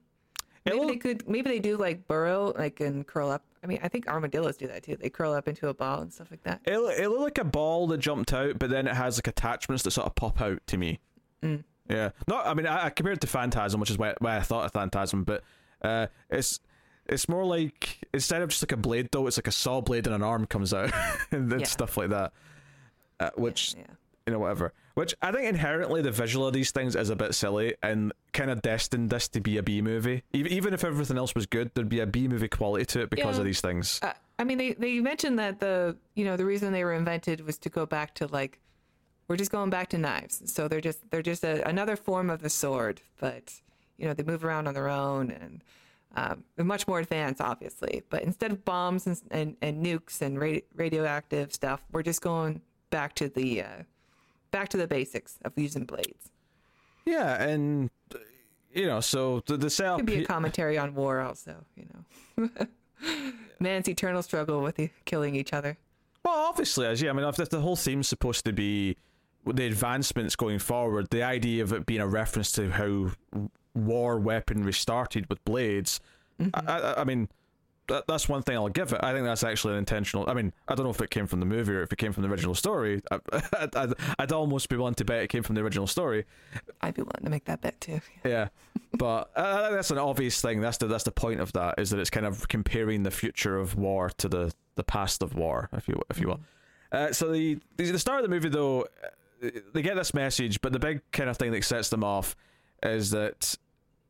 Maybe 0.64 0.86
they 0.86 0.96
could 0.96 1.28
maybe 1.28 1.50
they 1.50 1.58
do 1.58 1.76
like 1.76 2.06
burrow 2.08 2.54
like 2.56 2.80
and 2.80 3.06
curl 3.06 3.30
up. 3.30 3.44
I 3.62 3.66
mean, 3.66 3.80
I 3.82 3.88
think 3.88 4.08
armadillos 4.08 4.56
do 4.56 4.68
that 4.68 4.84
too. 4.84 4.96
They 4.96 5.10
curl 5.10 5.34
up 5.34 5.48
into 5.48 5.68
a 5.68 5.74
ball 5.74 6.00
and 6.00 6.10
stuff 6.10 6.30
like 6.30 6.44
that. 6.44 6.62
It, 6.64 6.78
it 6.78 7.08
looked 7.10 7.20
like 7.20 7.36
a 7.38 7.44
ball 7.44 7.86
that 7.88 7.98
jumped 7.98 8.32
out, 8.32 8.58
but 8.58 8.70
then 8.70 8.86
it 8.86 8.94
has 8.94 9.18
like 9.18 9.26
attachments 9.26 9.82
that 9.82 9.90
sort 9.90 10.06
of 10.06 10.14
pop 10.14 10.40
out 10.40 10.66
to 10.68 10.78
me. 10.78 10.98
Yeah, 11.88 12.10
not. 12.28 12.46
I 12.46 12.54
mean, 12.54 12.66
I, 12.66 12.86
I 12.86 12.90
compared 12.90 13.18
it 13.18 13.20
to 13.22 13.26
Phantasm, 13.26 13.78
which 13.80 13.90
is 13.90 13.98
why, 13.98 14.14
why 14.18 14.36
I 14.36 14.40
thought 14.40 14.64
of 14.64 14.72
Phantasm, 14.72 15.24
but 15.24 15.42
uh, 15.82 16.06
it's 16.30 16.60
it's 17.06 17.28
more 17.28 17.44
like 17.44 17.98
instead 18.14 18.40
of 18.40 18.48
just 18.48 18.62
like 18.62 18.72
a 18.72 18.76
blade, 18.78 19.08
though, 19.12 19.26
it's 19.26 19.36
like 19.36 19.46
a 19.48 19.52
saw 19.52 19.80
blade 19.82 20.06
and 20.06 20.14
an 20.14 20.22
arm 20.22 20.46
comes 20.46 20.72
out 20.72 20.90
and 21.30 21.50
Yeah. 21.52 21.66
stuff 21.66 21.96
like 21.98 22.08
that. 22.10 22.32
Uh, 23.20 23.30
which 23.36 23.74
Yeah. 23.76 23.84
you 24.26 24.32
know 24.32 24.38
whatever. 24.38 24.72
Which 24.94 25.14
I 25.20 25.30
think 25.32 25.46
inherently 25.48 26.02
the 26.02 26.10
visual 26.12 26.46
of 26.46 26.52
these 26.54 26.70
things 26.70 26.94
is 26.96 27.10
a 27.10 27.16
bit 27.16 27.34
silly 27.34 27.74
and 27.82 28.12
kind 28.32 28.50
of 28.50 28.62
destined 28.62 29.10
this 29.10 29.28
to 29.30 29.40
be 29.40 29.58
a 29.58 29.62
B 29.62 29.82
movie. 29.82 30.22
Even 30.32 30.52
even 30.52 30.72
if 30.74 30.84
everything 30.84 31.18
else 31.18 31.34
was 31.34 31.44
good, 31.46 31.70
there'd 31.74 31.88
be 31.88 32.00
a 32.00 32.06
B 32.06 32.28
movie 32.28 32.48
quality 32.48 32.86
to 32.86 33.02
it 33.02 33.10
because 33.10 33.34
Yeah. 33.36 33.40
of 33.40 33.44
these 33.44 33.60
things. 33.60 34.00
Uh, 34.02 34.12
I 34.38 34.44
mean, 34.44 34.56
they 34.56 34.72
they 34.72 35.00
mentioned 35.00 35.38
that 35.38 35.60
the 35.60 35.96
you 36.14 36.24
know 36.24 36.36
the 36.38 36.46
reason 36.46 36.72
they 36.72 36.84
were 36.84 36.94
invented 36.94 37.42
was 37.44 37.58
to 37.58 37.68
go 37.68 37.84
back 37.86 38.14
to 38.14 38.26
like 38.28 38.58
we're 39.28 39.36
just 39.36 39.50
going 39.50 39.70
back 39.70 39.88
to 39.90 39.98
knives. 39.98 40.42
So 40.52 40.68
they're 40.68 40.80
just 40.80 41.10
they're 41.10 41.22
just 41.22 41.44
a, 41.44 41.66
another 41.68 41.96
form 41.96 42.30
of 42.30 42.42
the 42.42 42.50
sword, 42.50 43.00
but 43.18 43.52
you 43.96 44.06
know 44.06 44.14
they 44.14 44.22
move 44.22 44.44
around 44.44 44.66
on 44.66 44.74
their 44.74 44.88
own 44.88 45.30
and 45.30 45.62
um, 46.16 46.44
they're 46.54 46.64
much 46.64 46.86
more 46.86 47.00
advanced, 47.00 47.40
obviously. 47.40 48.02
But 48.08 48.22
instead 48.22 48.52
of 48.52 48.64
bombs 48.64 49.06
and 49.06 49.20
and, 49.30 49.56
and 49.62 49.84
nukes 49.84 50.20
and 50.20 50.40
ra- 50.40 50.60
radioactive 50.74 51.52
stuff, 51.52 51.82
we're 51.90 52.02
just 52.02 52.20
going 52.20 52.60
back 52.90 53.14
to 53.16 53.28
the 53.28 53.62
uh, 53.62 53.82
back 54.50 54.68
to 54.70 54.76
the 54.76 54.86
basics 54.86 55.38
of 55.44 55.52
using 55.56 55.84
blades. 55.84 56.30
Yeah, 57.04 57.42
and 57.42 57.90
uh, 58.14 58.18
you 58.72 58.86
know, 58.86 59.00
so 59.00 59.42
the, 59.46 59.56
the 59.56 59.70
setup. 59.70 59.98
Could 59.98 60.06
be 60.06 60.22
a 60.22 60.26
commentary 60.26 60.78
on 60.78 60.94
war, 60.94 61.20
also. 61.20 61.56
You 61.76 61.86
know, 62.38 62.48
man's 63.58 63.88
eternal 63.88 64.22
struggle 64.22 64.62
with 64.62 64.76
the, 64.76 64.90
killing 65.04 65.34
each 65.34 65.52
other. 65.52 65.76
Well, 66.24 66.34
obviously, 66.34 66.86
as 66.86 67.02
yeah, 67.02 67.10
I 67.10 67.12
mean, 67.12 67.26
if 67.26 67.36
the, 67.36 67.44
the 67.44 67.60
whole 67.60 67.76
theme's 67.76 68.08
supposed 68.08 68.44
to 68.46 68.52
be 68.52 68.96
the 69.46 69.66
advancements 69.66 70.36
going 70.36 70.58
forward, 70.58 71.08
the 71.10 71.22
idea 71.22 71.62
of 71.62 71.72
it 71.72 71.86
being 71.86 72.00
a 72.00 72.06
reference 72.06 72.52
to 72.52 72.70
how 72.70 73.12
war 73.74 74.18
weaponry 74.18 74.72
started 74.72 75.28
with 75.28 75.44
blades, 75.44 76.00
I, 76.52 76.60
I, 76.66 77.00
I 77.00 77.04
mean, 77.04 77.28
that, 77.88 78.06
that's 78.06 78.28
one 78.28 78.42
thing 78.42 78.56
I'll 78.56 78.68
give 78.68 78.92
it. 78.92 79.00
I 79.02 79.12
think 79.12 79.24
that's 79.24 79.44
actually 79.44 79.74
an 79.74 79.78
intentional. 79.78 80.28
I 80.28 80.34
mean, 80.34 80.52
I 80.68 80.74
don't 80.74 80.84
know 80.84 80.90
if 80.90 81.00
it 81.00 81.10
came 81.10 81.26
from 81.26 81.40
the 81.40 81.46
movie 81.46 81.72
or 81.72 81.82
if 81.82 81.92
it 81.92 81.96
came 81.96 82.12
from 82.12 82.22
the 82.22 82.28
original 82.28 82.54
story. 82.54 83.02
I, 83.10 83.18
I'd, 83.58 83.76
I'd, 83.76 83.92
I'd 84.18 84.32
almost 84.32 84.68
be 84.68 84.76
willing 84.76 84.94
to 84.94 85.04
bet 85.04 85.22
it 85.22 85.28
came 85.28 85.42
from 85.42 85.54
the 85.54 85.60
original 85.60 85.86
story. 85.86 86.24
I'd 86.80 86.94
be 86.94 87.02
willing 87.02 87.24
to 87.24 87.30
make 87.30 87.44
that 87.44 87.60
bet 87.60 87.80
too. 87.80 88.00
Yeah, 88.24 88.48
but 88.94 89.30
uh, 89.36 89.70
that's 89.70 89.90
an 89.90 89.98
obvious 89.98 90.40
thing. 90.40 90.60
That's 90.60 90.78
the 90.78 90.86
that's 90.86 91.04
the 91.04 91.12
point 91.12 91.40
of 91.40 91.52
that 91.52 91.74
is 91.78 91.90
that 91.90 92.00
it's 92.00 92.10
kind 92.10 92.24
of 92.24 92.48
comparing 92.48 93.02
the 93.02 93.10
future 93.10 93.58
of 93.58 93.76
war 93.76 94.10
to 94.18 94.28
the 94.28 94.52
the 94.76 94.84
past 94.84 95.22
of 95.22 95.34
war, 95.34 95.68
if 95.72 95.86
you 95.88 96.00
if 96.08 96.18
you 96.18 96.28
will. 96.28 96.40
Uh, 96.90 97.12
so 97.12 97.30
the 97.30 97.58
the 97.76 97.90
the 97.90 97.98
start 97.98 98.20
of 98.20 98.22
the 98.22 98.34
movie 98.34 98.48
though, 98.48 98.86
they 99.72 99.82
get 99.82 99.96
this 99.96 100.14
message, 100.14 100.60
but 100.60 100.72
the 100.72 100.78
big 100.78 101.00
kind 101.12 101.28
of 101.30 101.36
thing 101.36 101.52
that 101.52 101.64
sets 101.64 101.88
them 101.88 102.04
off 102.04 102.36
is 102.82 103.10
that 103.10 103.56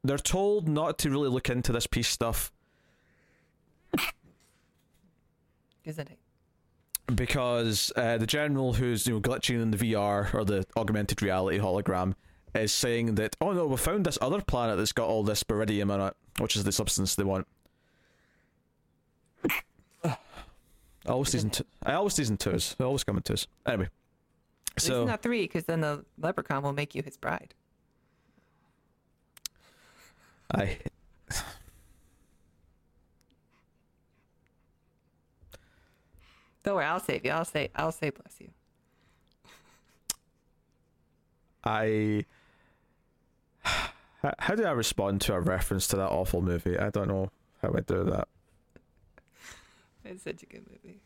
they're 0.03 0.19
told 0.19 0.69
not 0.69 0.99
to 0.99 1.11
really 1.11 1.29
look 1.29 1.49
into 1.49 1.73
this 1.73 1.87
peace 1.87 2.09
stuff. 2.09 2.53
Isn't 5.85 6.11
it? 6.11 6.19
because 7.15 7.93
uh, 7.97 8.17
the 8.19 8.27
general 8.27 8.75
who's 8.75 9.07
you 9.07 9.15
know 9.15 9.21
glitching 9.21 9.61
in 9.63 9.71
the 9.71 9.77
VR 9.77 10.33
or 10.33 10.45
the 10.45 10.65
augmented 10.77 11.23
reality 11.23 11.59
hologram 11.59 12.15
is 12.55 12.73
saying 12.73 13.17
that 13.17 13.37
oh 13.41 13.53
no 13.53 13.67
we 13.67 13.77
found 13.77 14.05
this 14.05 14.19
other 14.23 14.41
planet 14.41 14.77
that's 14.79 14.93
got 14.93 15.09
all 15.09 15.23
this 15.23 15.43
berynium 15.43 15.93
on 15.93 16.01
it 16.01 16.15
which 16.39 16.57
is 16.57 16.65
the 16.65 16.73
substance 16.73 17.15
they 17.15 17.25
want. 17.25 17.47
I 20.05 20.17
always 21.07 21.29
season 21.29 21.51
two 21.51 21.65
I 21.83 21.95
always 21.95 22.15
season 22.15 22.37
twos. 22.37 22.75
I 22.81 22.85
always 22.85 23.05
come 23.05 23.17
in 23.17 23.23
twos. 23.23 23.47
Anyway 23.67 23.89
So 24.77 25.05
not 25.05 25.23
three, 25.23 25.43
because 25.43 25.65
then 25.65 25.81
the 25.81 26.05
leprechaun 26.19 26.63
will 26.63 26.73
make 26.73 26.95
you 26.95 27.03
his 27.03 27.17
bride. 27.17 27.55
I 30.53 30.79
Don't 36.63 36.77
worry, 36.77 36.85
I'll 36.87 37.01
save 37.01 37.25
you. 37.25 37.31
I'll 37.31 37.45
say, 37.45 37.71
I'll 37.75 37.93
say, 37.93 38.11
bless 38.11 38.41
you. 38.41 38.49
I 41.63 42.25
How- 43.63 44.35
how 44.39 44.55
do 44.55 44.65
I 44.65 44.71
respond 44.73 45.21
to 45.23 45.35
a 45.35 45.41
reference 45.41 45.87
to 45.89 45.97
that 45.97 46.09
awful 46.11 46.41
movie 46.43 46.79
I 46.79 46.89
don't 46.91 47.09
know 47.09 47.31
how 47.63 47.73
I 47.75 47.81
do 47.81 48.05
that 48.05 48.29
It's 50.05 50.25
such 50.25 50.43
a 50.43 50.47
good 50.47 50.65
movie. 50.71 51.01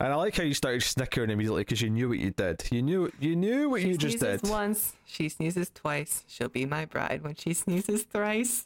And 0.00 0.12
I 0.12 0.16
like 0.16 0.36
how 0.36 0.44
you 0.44 0.54
started 0.54 0.82
snickering 0.84 1.28
immediately 1.30 1.62
because 1.62 1.82
you 1.82 1.90
knew 1.90 2.08
what 2.08 2.18
you 2.18 2.30
did. 2.30 2.62
You 2.70 2.82
knew 2.82 3.10
you 3.18 3.34
knew 3.34 3.68
what 3.68 3.80
She 3.82 3.88
you 3.88 3.98
just 3.98 4.18
sneezes 4.20 4.42
did. 4.42 4.50
once, 4.50 4.92
she 5.04 5.28
sneezes 5.28 5.70
twice. 5.74 6.22
She'll 6.28 6.48
be 6.48 6.66
my 6.66 6.84
bride 6.84 7.22
when 7.24 7.34
she 7.34 7.52
sneezes 7.52 8.04
thrice. 8.04 8.64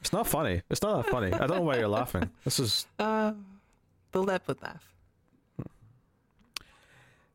It's 0.00 0.12
not 0.12 0.26
funny. 0.26 0.62
It's 0.68 0.82
not 0.82 1.04
that 1.04 1.12
funny. 1.12 1.32
I 1.32 1.46
don't 1.46 1.58
know 1.58 1.62
why 1.62 1.76
you're 1.78 1.86
laughing. 1.86 2.28
This 2.44 2.58
is 2.58 2.86
uh, 2.98 3.32
the 4.12 4.20
lep 4.20 4.48
would 4.48 4.60
laugh. 4.60 4.82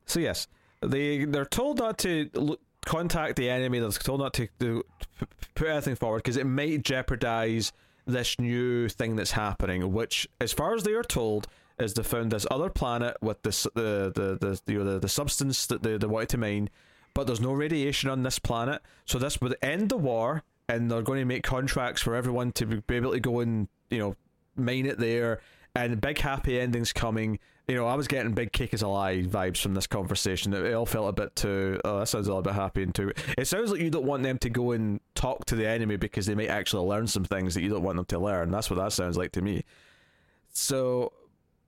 so 0.05 0.19
yes. 0.19 0.47
They 0.81 1.23
they're 1.23 1.45
told 1.45 1.77
not 1.79 1.97
to 1.99 2.29
look, 2.33 2.59
contact 2.85 3.37
the 3.37 3.49
enemy. 3.49 3.79
They're 3.79 3.89
told 3.91 4.19
not 4.19 4.33
to, 4.33 4.49
to 4.59 4.83
put 5.55 5.67
anything 5.69 5.95
forward 5.95 6.17
because 6.23 6.35
it 6.35 6.45
might 6.45 6.83
jeopardize 6.83 7.71
this 8.07 8.39
new 8.39 8.89
thing 8.89 9.15
that's 9.15 9.31
happening. 9.31 9.91
Which, 9.93 10.27
as 10.41 10.53
far 10.53 10.73
as 10.73 10.83
they 10.83 10.93
are 10.93 11.03
told, 11.03 11.47
is 11.79 11.93
they 11.93 12.03
found 12.03 12.31
this 12.31 12.47
other 12.49 12.69
planet 12.69 13.17
with 13.21 13.41
this 13.43 13.63
the 13.75 14.11
the 14.13 14.37
the 14.39 14.61
the, 14.65 14.73
you 14.73 14.79
know, 14.79 14.93
the, 14.93 14.99
the 14.99 15.09
substance 15.09 15.65
that 15.67 15.83
they, 15.83 15.97
they 15.97 16.07
wanted 16.07 16.29
to 16.29 16.37
mine, 16.37 16.69
but 17.13 17.27
there's 17.27 17.41
no 17.41 17.53
radiation 17.53 18.09
on 18.09 18.23
this 18.23 18.39
planet. 18.39 18.81
So 19.05 19.19
this 19.19 19.39
would 19.41 19.55
end 19.61 19.89
the 19.89 19.97
war, 19.97 20.43
and 20.67 20.89
they're 20.89 21.01
going 21.01 21.19
to 21.19 21.25
make 21.25 21.43
contracts 21.43 22.01
for 22.01 22.15
everyone 22.15 22.51
to 22.53 22.65
be 22.65 22.95
able 22.95 23.11
to 23.11 23.19
go 23.19 23.39
and 23.39 23.67
you 23.89 23.99
know 23.99 24.15
mine 24.55 24.85
it 24.85 24.97
there, 24.97 25.41
and 25.75 26.01
big 26.01 26.19
happy 26.19 26.59
endings 26.59 26.93
coming. 26.93 27.39
You 27.67 27.75
know, 27.75 27.85
I 27.85 27.95
was 27.95 28.07
getting 28.07 28.31
big 28.31 28.53
cake 28.53 28.73
is 28.73 28.81
a 28.81 28.87
lie 28.87 29.23
vibes 29.23 29.57
from 29.57 29.73
this 29.73 29.87
conversation. 29.87 30.53
It, 30.53 30.63
it 30.63 30.73
all 30.73 30.85
felt 30.85 31.09
a 31.09 31.11
bit 31.11 31.35
too. 31.35 31.81
Oh, 31.83 31.99
that 31.99 32.07
sounds 32.07 32.27
a 32.27 32.29
little 32.29 32.41
bit 32.41 32.53
happy 32.53 32.81
and 32.81 32.95
too. 32.95 33.11
It 33.37 33.45
sounds 33.45 33.71
like 33.71 33.81
you 33.81 33.89
don't 33.89 34.05
want 34.05 34.23
them 34.23 34.37
to 34.37 34.49
go 34.49 34.71
and 34.71 35.01
talk 35.15 35.43
to 35.45 35.55
the 35.57 35.67
enemy 35.67 35.97
because 35.97 36.25
they 36.25 36.35
might 36.35 36.47
actually 36.47 36.87
learn 36.87 37.07
some 37.07 37.25
things 37.25 37.55
that 37.55 37.63
you 37.63 37.69
don't 37.69 37.83
want 37.83 37.97
them 37.97 38.05
to 38.05 38.19
learn. 38.19 38.51
That's 38.51 38.69
what 38.69 38.77
that 38.77 38.93
sounds 38.93 39.17
like 39.17 39.33
to 39.33 39.41
me. 39.41 39.65
So, 40.53 41.11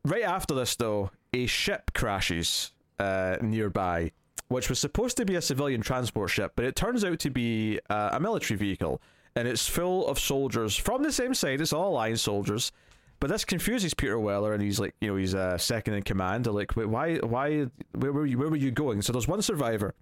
right 0.06 0.24
after 0.24 0.56
this, 0.56 0.78
though, 0.78 1.12
a 1.34 1.46
ship 1.48 1.92
crashes 1.94 2.72
uh, 2.98 3.36
nearby, 3.42 4.14
which 4.48 4.70
was 4.70 4.80
supposed 4.80 5.18
to 5.18 5.26
be 5.26 5.36
a 5.36 5.42
civilian 5.42 5.82
transport 5.82 6.30
ship, 6.30 6.54
but 6.56 6.64
it 6.64 6.78
turns 6.78 7.04
out 7.04 7.20
to 7.20 7.30
be 7.30 7.80
uh, 7.90 8.12
a 8.14 8.22
military 8.22 8.58
vehicle, 8.58 9.02
and 9.36 9.50
it's 9.50 9.68
full 9.68 10.08
of 10.08 10.18
soldiers 10.18 10.78
from 10.78 11.04
the 11.04 11.12
same 11.12 11.34
side. 11.34 11.60
It's 11.60 11.74
all 11.74 11.90
Alliance 11.90 12.22
soldiers. 12.22 12.72
But 13.20 13.30
this 13.30 13.44
confuses 13.44 13.94
Peter 13.94 14.18
Weller, 14.18 14.54
and 14.54 14.64
he's 14.64 14.80
like, 14.80 14.96
you 15.02 15.10
know, 15.10 15.18
he's 15.18 15.36
uh, 15.36 15.58
second 15.58 15.96
in 15.96 16.04
command. 16.04 16.46
They're 16.46 16.54
like, 16.54 16.76
wait, 16.78 16.88
why, 16.88 17.18
why, 17.18 17.66
where 17.94 18.14
were 18.14 18.26
you, 18.26 18.38
where 18.38 18.48
were 18.50 18.56
you 18.56 18.72
going? 18.72 19.02
So 19.02 19.12
there's 19.12 19.28
one 19.28 19.42
survivor, 19.42 19.94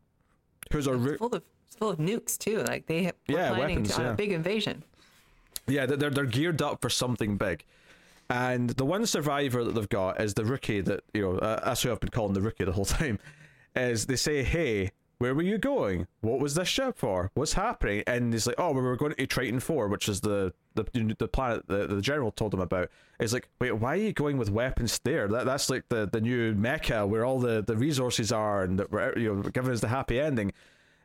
who's 0.71 0.85
a, 0.87 0.93
It's 0.93 1.17
full 1.17 1.33
of 1.33 1.43
full 1.79 1.89
of 1.89 1.97
nukes 1.97 2.37
too. 2.37 2.63
Like 2.63 2.85
they 2.85 3.03
have, 3.03 3.15
Yeah, 3.27 3.49
planning 3.49 3.77
weapons, 3.77 3.89
to, 3.95 3.99
on 4.01 4.05
yeah. 4.05 4.11
a 4.11 4.15
big 4.15 4.31
invasion. 4.31 4.83
Yeah, 5.67 5.85
they're 5.87 6.09
they're 6.11 6.25
geared 6.25 6.61
up 6.61 6.79
for 6.81 6.89
something 6.89 7.37
big, 7.37 7.65
and 8.29 8.69
the 8.69 8.85
one 8.85 9.05
survivor 9.05 9.63
that 9.63 9.73
they've 9.73 9.89
got 9.89 10.21
is 10.21 10.33
the 10.35 10.45
rookie 10.45 10.81
that 10.81 11.01
you 11.13 11.21
know. 11.23 11.37
Uh, 11.39 11.65
that's 11.65 11.81
who 11.81 11.91
I've 11.91 11.99
been 11.99 12.09
calling 12.11 12.33
the 12.33 12.41
rookie 12.41 12.63
the 12.65 12.71
whole 12.71 12.85
time. 12.85 13.19
Is 13.75 14.05
they 14.05 14.15
say, 14.15 14.43
"Hey, 14.43 14.91
where 15.17 15.33
were 15.35 15.41
you 15.41 15.57
going? 15.57 16.07
What 16.21 16.39
was 16.39 16.53
this 16.55 16.67
ship 16.69 16.97
for? 16.97 17.31
What's 17.33 17.53
happening?" 17.53 18.03
And 18.07 18.31
he's 18.31 18.47
like, 18.47 18.55
"Oh, 18.59 18.71
we 18.71 18.81
were 18.81 18.95
going 18.95 19.13
to 19.15 19.27
Triton 19.27 19.59
Four, 19.59 19.87
which 19.89 20.07
is 20.07 20.21
the 20.21 20.53
the 20.77 21.15
the 21.17 21.27
planet 21.27 21.67
that 21.67 21.89
the 21.89 22.01
general 22.01 22.31
told 22.31 22.53
him 22.53 22.61
about." 22.61 22.89
is 23.19 23.33
like, 23.33 23.47
wait, 23.59 23.71
why 23.71 23.93
are 23.93 24.01
you 24.01 24.13
going 24.13 24.37
with 24.37 24.49
weapons 24.49 24.99
there? 25.03 25.27
That 25.27 25.45
that's 25.45 25.69
like 25.69 25.89
the 25.89 26.07
the 26.11 26.21
new 26.21 26.53
mecca 26.53 27.05
where 27.05 27.25
all 27.25 27.39
the 27.39 27.63
the 27.63 27.75
resources 27.75 28.31
are, 28.31 28.63
and 28.63 28.79
that 28.79 28.91
we're 28.91 29.17
you 29.17 29.35
know 29.35 29.41
giving 29.41 29.71
us 29.71 29.81
the 29.81 29.87
happy 29.87 30.19
ending. 30.19 30.53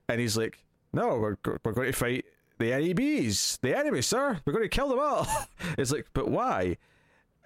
And 0.09 0.21
he's 0.21 0.37
like, 0.37 0.59
"No, 0.93 1.19
we're 1.19 1.37
we're 1.65 1.73
going 1.73 1.93
to 1.93 1.99
fight." 1.99 2.25
The 2.59 2.71
NEBs, 2.71 3.59
the 3.61 3.77
enemy, 3.77 4.03
sir. 4.03 4.41
We're 4.45 4.53
going 4.53 4.65
to 4.65 4.69
kill 4.69 4.89
them 4.89 5.01
all. 5.01 5.27
it's 5.79 5.91
like, 5.91 6.07
but 6.13 6.29
why? 6.29 6.77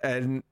And 0.03 0.43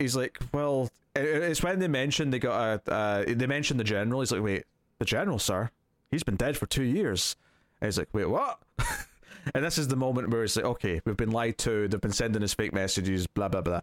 he's 0.00 0.16
like, 0.16 0.38
well, 0.52 0.90
it's 1.14 1.62
when 1.62 1.78
they 1.78 1.86
mentioned 1.86 2.32
they 2.32 2.40
got 2.40 2.82
a 2.88 2.92
uh, 2.92 3.24
they 3.28 3.46
mentioned 3.46 3.78
the 3.78 3.84
general. 3.84 4.20
He's 4.20 4.32
like, 4.32 4.42
wait, 4.42 4.64
the 4.98 5.04
general, 5.04 5.38
sir, 5.38 5.70
he's 6.10 6.24
been 6.24 6.36
dead 6.36 6.56
for 6.56 6.66
two 6.66 6.82
years. 6.82 7.36
And 7.80 7.88
he's 7.88 7.98
like, 7.98 8.08
wait, 8.12 8.28
what? 8.28 8.58
and 9.54 9.64
this 9.64 9.78
is 9.78 9.88
the 9.88 9.96
moment 9.96 10.30
where 10.30 10.44
it's 10.44 10.56
like, 10.56 10.64
okay, 10.64 11.00
we've 11.04 11.16
been 11.16 11.30
lied 11.30 11.58
to. 11.58 11.88
They've 11.88 12.00
been 12.00 12.12
sending 12.12 12.42
us 12.42 12.54
fake 12.54 12.72
messages. 12.72 13.26
Blah 13.26 13.48
blah 13.48 13.60
blah. 13.60 13.80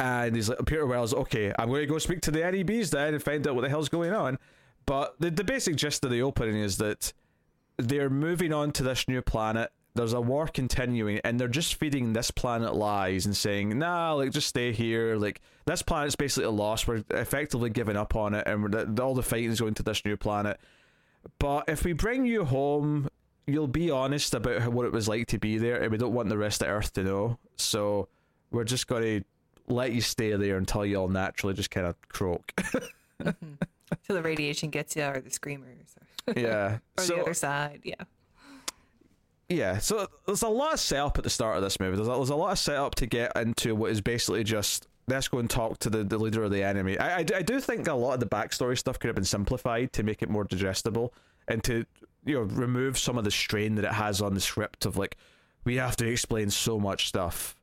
And 0.00 0.36
he's 0.36 0.48
like, 0.48 0.64
Peter 0.64 0.86
Wells, 0.86 1.12
okay, 1.12 1.52
I'm 1.58 1.68
going 1.68 1.80
to 1.80 1.86
go 1.86 1.98
speak 1.98 2.20
to 2.22 2.30
the 2.30 2.40
NEBs 2.40 2.90
then 2.90 3.14
and 3.14 3.22
find 3.22 3.46
out 3.48 3.56
what 3.56 3.62
the 3.62 3.68
hell's 3.68 3.88
going 3.88 4.12
on. 4.12 4.38
But 4.86 5.16
the, 5.18 5.30
the 5.30 5.42
basic 5.42 5.74
gist 5.74 6.04
of 6.04 6.10
the 6.10 6.22
opening 6.22 6.56
is 6.56 6.76
that 6.78 7.12
they're 7.78 8.08
moving 8.08 8.52
on 8.52 8.70
to 8.72 8.82
this 8.82 9.08
new 9.08 9.22
planet. 9.22 9.72
There's 9.94 10.12
a 10.12 10.20
war 10.20 10.46
continuing, 10.46 11.20
and 11.24 11.40
they're 11.40 11.48
just 11.48 11.74
feeding 11.74 12.12
this 12.12 12.30
planet 12.30 12.74
lies 12.74 13.26
and 13.26 13.36
saying, 13.36 13.76
"Nah, 13.76 14.12
like 14.12 14.30
just 14.30 14.46
stay 14.46 14.72
here. 14.72 15.16
Like 15.16 15.40
this 15.64 15.82
planet's 15.82 16.14
basically 16.14 16.44
a 16.44 16.50
loss. 16.50 16.86
We're 16.86 17.02
effectively 17.10 17.70
giving 17.70 17.96
up 17.96 18.14
on 18.14 18.34
it, 18.34 18.46
and 18.46 19.00
all 19.00 19.14
the 19.14 19.22
fighting's 19.22 19.60
going 19.60 19.74
to 19.74 19.82
this 19.82 20.04
new 20.04 20.16
planet. 20.16 20.60
But 21.40 21.68
if 21.68 21.84
we 21.84 21.92
bring 21.92 22.26
you 22.26 22.44
home, 22.44 23.08
you'll 23.48 23.66
be 23.66 23.90
honest 23.90 24.34
about 24.34 24.60
how, 24.60 24.70
what 24.70 24.86
it 24.86 24.92
was 24.92 25.08
like 25.08 25.26
to 25.28 25.38
be 25.38 25.58
there, 25.58 25.82
and 25.82 25.90
we 25.90 25.98
don't 25.98 26.12
want 26.12 26.28
the 26.28 26.38
rest 26.38 26.62
of 26.62 26.68
Earth 26.68 26.92
to 26.92 27.02
know. 27.02 27.38
So 27.56 28.08
we're 28.50 28.64
just 28.64 28.86
going 28.86 29.02
to 29.02 29.24
let 29.72 29.92
you 29.92 30.00
stay 30.00 30.34
there 30.36 30.56
until 30.56 30.84
you 30.84 30.96
all 30.96 31.08
naturally 31.08 31.54
just 31.54 31.70
kind 31.70 31.86
of 31.86 31.96
croak. 32.08 32.52
So 34.02 34.14
the 34.14 34.22
radiation 34.22 34.70
gets 34.70 34.96
you, 34.96 35.04
or 35.04 35.20
the 35.20 35.30
screamers, 35.30 35.94
or, 36.26 36.38
yeah. 36.38 36.78
or 36.98 37.04
so 37.04 37.16
the 37.16 37.22
other 37.22 37.34
side. 37.34 37.80
Yeah. 37.84 37.94
yeah, 39.48 39.78
so 39.78 40.08
there's 40.26 40.42
a 40.42 40.48
lot 40.48 40.74
of 40.74 40.80
setup 40.80 41.16
at 41.16 41.24
the 41.24 41.30
start 41.30 41.56
of 41.56 41.62
this 41.62 41.80
movie. 41.80 41.96
There's 41.96 42.08
a, 42.08 42.12
there's 42.12 42.28
a 42.28 42.36
lot 42.36 42.52
of 42.52 42.58
setup 42.58 42.96
to 42.96 43.06
get 43.06 43.34
into 43.36 43.74
what 43.74 43.90
is 43.90 44.00
basically 44.00 44.44
just 44.44 44.88
let's 45.06 45.26
go 45.26 45.38
and 45.38 45.48
talk 45.48 45.78
to 45.78 45.90
the, 45.90 46.04
the 46.04 46.18
leader 46.18 46.42
of 46.42 46.50
the 46.50 46.62
enemy. 46.62 46.98
I, 46.98 47.20
I, 47.20 47.24
I 47.36 47.42
do 47.42 47.60
think 47.60 47.88
a 47.88 47.94
lot 47.94 48.12
of 48.12 48.20
the 48.20 48.26
backstory 48.26 48.76
stuff 48.76 48.98
could 48.98 49.08
have 49.08 49.14
been 49.14 49.24
simplified 49.24 49.92
to 49.94 50.02
make 50.02 50.22
it 50.22 50.28
more 50.28 50.44
digestible 50.44 51.14
and 51.48 51.64
to 51.64 51.86
you 52.28 52.34
know 52.34 52.42
remove 52.42 52.98
some 52.98 53.18
of 53.18 53.24
the 53.24 53.30
strain 53.30 53.74
that 53.76 53.84
it 53.84 53.92
has 53.92 54.20
on 54.20 54.34
the 54.34 54.40
script 54.40 54.84
of 54.86 54.96
like 54.96 55.16
we 55.64 55.76
have 55.76 55.96
to 55.96 56.06
explain 56.06 56.50
so 56.50 56.78
much 56.78 57.08
stuff 57.08 57.56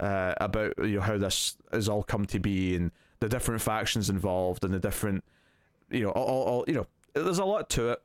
uh, 0.00 0.34
about 0.38 0.74
you 0.78 0.96
know 0.96 1.00
how 1.00 1.18
this 1.18 1.56
has 1.72 1.88
all 1.88 2.02
come 2.02 2.24
to 2.26 2.38
be 2.38 2.74
and 2.74 2.90
the 3.20 3.28
different 3.28 3.60
factions 3.60 4.10
involved 4.10 4.64
and 4.64 4.72
the 4.72 4.78
different 4.78 5.24
you 5.90 6.04
know 6.04 6.10
all, 6.10 6.44
all, 6.44 6.64
you 6.66 6.74
know 6.74 6.86
there's 7.14 7.38
a 7.38 7.44
lot 7.44 7.70
to 7.70 7.90
it. 7.90 8.02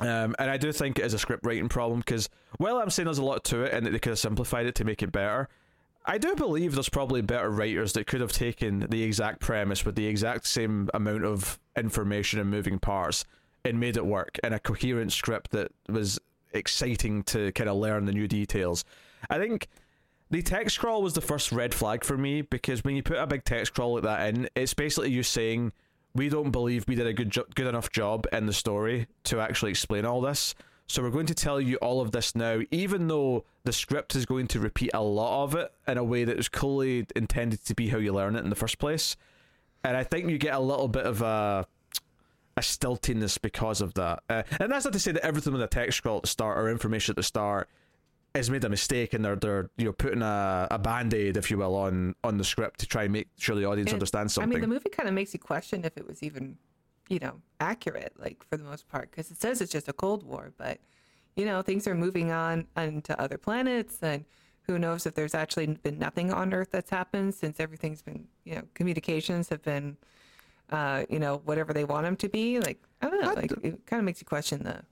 Um, 0.00 0.34
and 0.38 0.50
I 0.50 0.56
do 0.56 0.72
think 0.72 0.98
it 0.98 1.04
is 1.04 1.12
a 1.12 1.18
script 1.18 1.44
writing 1.44 1.68
problem 1.68 2.00
because 2.00 2.30
while 2.56 2.78
I'm 2.78 2.88
saying 2.88 3.04
there's 3.04 3.18
a 3.18 3.24
lot 3.24 3.44
to 3.44 3.64
it 3.64 3.74
and 3.74 3.84
that 3.84 3.90
they 3.90 3.98
could 3.98 4.10
have 4.10 4.18
simplified 4.18 4.66
it 4.66 4.74
to 4.76 4.84
make 4.84 5.02
it 5.02 5.12
better, 5.12 5.48
I 6.06 6.16
do 6.16 6.34
believe 6.34 6.74
there's 6.74 6.88
probably 6.88 7.20
better 7.20 7.50
writers 7.50 7.92
that 7.94 8.06
could 8.06 8.22
have 8.22 8.32
taken 8.32 8.86
the 8.88 9.02
exact 9.02 9.40
premise 9.40 9.84
with 9.84 9.96
the 9.96 10.06
exact 10.06 10.46
same 10.46 10.88
amount 10.94 11.24
of 11.24 11.58
information 11.76 12.40
and 12.40 12.48
moving 12.48 12.78
parts 12.78 13.26
and 13.64 13.78
made 13.78 13.96
it 13.96 14.06
work 14.06 14.38
in 14.42 14.52
a 14.52 14.58
coherent 14.58 15.12
script 15.12 15.50
that 15.52 15.72
was 15.88 16.18
exciting 16.52 17.22
to 17.24 17.52
kind 17.52 17.68
of 17.68 17.76
learn 17.76 18.06
the 18.06 18.12
new 18.12 18.26
details. 18.26 18.84
I 19.28 19.38
think 19.38 19.68
the 20.30 20.42
text 20.42 20.76
scroll 20.76 21.02
was 21.02 21.14
the 21.14 21.20
first 21.20 21.52
red 21.52 21.74
flag 21.74 22.04
for 22.04 22.16
me 22.16 22.42
because 22.42 22.84
when 22.84 22.96
you 22.96 23.02
put 23.02 23.18
a 23.18 23.26
big 23.26 23.44
text 23.44 23.72
scroll 23.72 23.94
like 23.94 24.04
that 24.04 24.28
in, 24.28 24.48
it's 24.54 24.74
basically 24.74 25.10
you 25.10 25.22
saying 25.22 25.72
we 26.14 26.28
don't 26.28 26.50
believe 26.50 26.86
we 26.88 26.94
did 26.94 27.06
a 27.06 27.12
good 27.12 27.30
jo- 27.30 27.46
good 27.54 27.66
enough 27.66 27.90
job 27.90 28.26
in 28.32 28.46
the 28.46 28.52
story 28.52 29.06
to 29.24 29.40
actually 29.40 29.70
explain 29.70 30.04
all 30.04 30.20
this. 30.20 30.54
So 30.86 31.02
we're 31.02 31.10
going 31.10 31.26
to 31.26 31.34
tell 31.34 31.60
you 31.60 31.76
all 31.76 32.00
of 32.00 32.10
this 32.10 32.34
now, 32.34 32.62
even 32.72 33.06
though 33.06 33.44
the 33.62 33.72
script 33.72 34.16
is 34.16 34.26
going 34.26 34.48
to 34.48 34.58
repeat 34.58 34.90
a 34.92 35.02
lot 35.02 35.44
of 35.44 35.54
it 35.54 35.72
in 35.86 35.98
a 35.98 36.04
way 36.04 36.24
that 36.24 36.36
was 36.36 36.48
clearly 36.48 37.06
intended 37.14 37.64
to 37.66 37.74
be 37.76 37.88
how 37.88 37.98
you 37.98 38.12
learn 38.12 38.34
it 38.34 38.42
in 38.42 38.50
the 38.50 38.56
first 38.56 38.78
place. 38.78 39.16
And 39.84 39.96
I 39.96 40.02
think 40.02 40.28
you 40.28 40.36
get 40.36 40.54
a 40.54 40.60
little 40.60 40.88
bit 40.88 41.06
of 41.06 41.22
a 41.22 41.66
a 42.56 42.62
stiltiness 42.62 43.38
because 43.38 43.80
of 43.80 43.94
that. 43.94 44.22
Uh, 44.28 44.42
and 44.58 44.72
that's 44.72 44.84
not 44.84 44.92
to 44.92 45.00
say 45.00 45.12
that 45.12 45.24
everything 45.24 45.52
with 45.52 45.62
a 45.62 45.66
text 45.66 45.98
scroll 45.98 46.16
at 46.16 46.22
the 46.22 46.28
start 46.28 46.58
or 46.58 46.70
information 46.70 47.12
at 47.12 47.16
the 47.16 47.22
start 47.22 47.68
has 48.34 48.48
made 48.48 48.64
a 48.64 48.68
mistake 48.68 49.12
and 49.12 49.24
they're 49.24 49.36
they're 49.36 49.70
you 49.76 49.84
know 49.84 49.92
putting 49.92 50.22
a, 50.22 50.68
a 50.70 50.78
band 50.78 51.14
aid, 51.14 51.36
if 51.36 51.50
you 51.50 51.58
will, 51.58 51.74
on 51.74 52.14
on 52.22 52.38
the 52.38 52.44
script 52.44 52.80
to 52.80 52.86
try 52.86 53.04
and 53.04 53.12
make 53.12 53.28
sure 53.36 53.56
the 53.56 53.64
audience 53.64 53.90
And, 53.90 53.94
understands 53.94 54.34
something 54.34 54.52
I 54.52 54.60
mean, 54.60 54.60
the 54.62 54.74
movie 54.74 54.90
kind 54.90 55.08
of 55.08 55.14
makes 55.14 55.32
you 55.32 55.40
question 55.40 55.84
if 55.84 55.96
it 55.96 56.06
was 56.06 56.22
even, 56.22 56.56
you 57.08 57.18
know, 57.18 57.40
accurate, 57.58 58.12
like 58.18 58.44
for 58.48 58.56
the 58.56 58.64
most 58.64 58.88
part, 58.88 59.10
because 59.10 59.30
it 59.30 59.40
says 59.40 59.60
it's 59.60 59.72
just 59.72 59.88
a 59.88 59.92
Cold 59.92 60.22
War, 60.22 60.52
but, 60.56 60.78
you 61.34 61.44
know, 61.44 61.62
things 61.62 61.88
are 61.88 61.94
moving 61.94 62.30
on 62.30 62.66
onto 62.76 63.12
other 63.14 63.38
planets, 63.38 63.98
and 64.02 64.24
who 64.62 64.78
knows 64.78 65.06
if 65.06 65.14
there's 65.14 65.34
actually 65.34 65.66
been 65.66 65.98
nothing 65.98 66.32
on 66.32 66.54
Earth 66.54 66.68
that's 66.70 66.90
happened 66.90 67.34
since 67.34 67.58
everything's 67.58 68.02
been, 68.02 68.28
you 68.44 68.54
know, 68.54 68.62
communications 68.74 69.48
have 69.48 69.62
been, 69.62 69.96
uh, 70.70 71.04
you 71.08 71.18
know, 71.18 71.42
whatever 71.44 71.72
they 71.72 71.84
want 71.84 72.04
them 72.04 72.16
to 72.16 72.28
be. 72.28 72.58
Like, 72.60 72.80
I 73.02 73.08
don't 73.10 73.20
know, 73.22 73.30
I 73.30 73.34
like 73.34 73.52
it 73.62 73.86
kind 73.86 73.98
of 74.00 74.04
makes 74.04 74.20
you 74.20 74.26
question 74.26 74.62
the. 74.62 74.82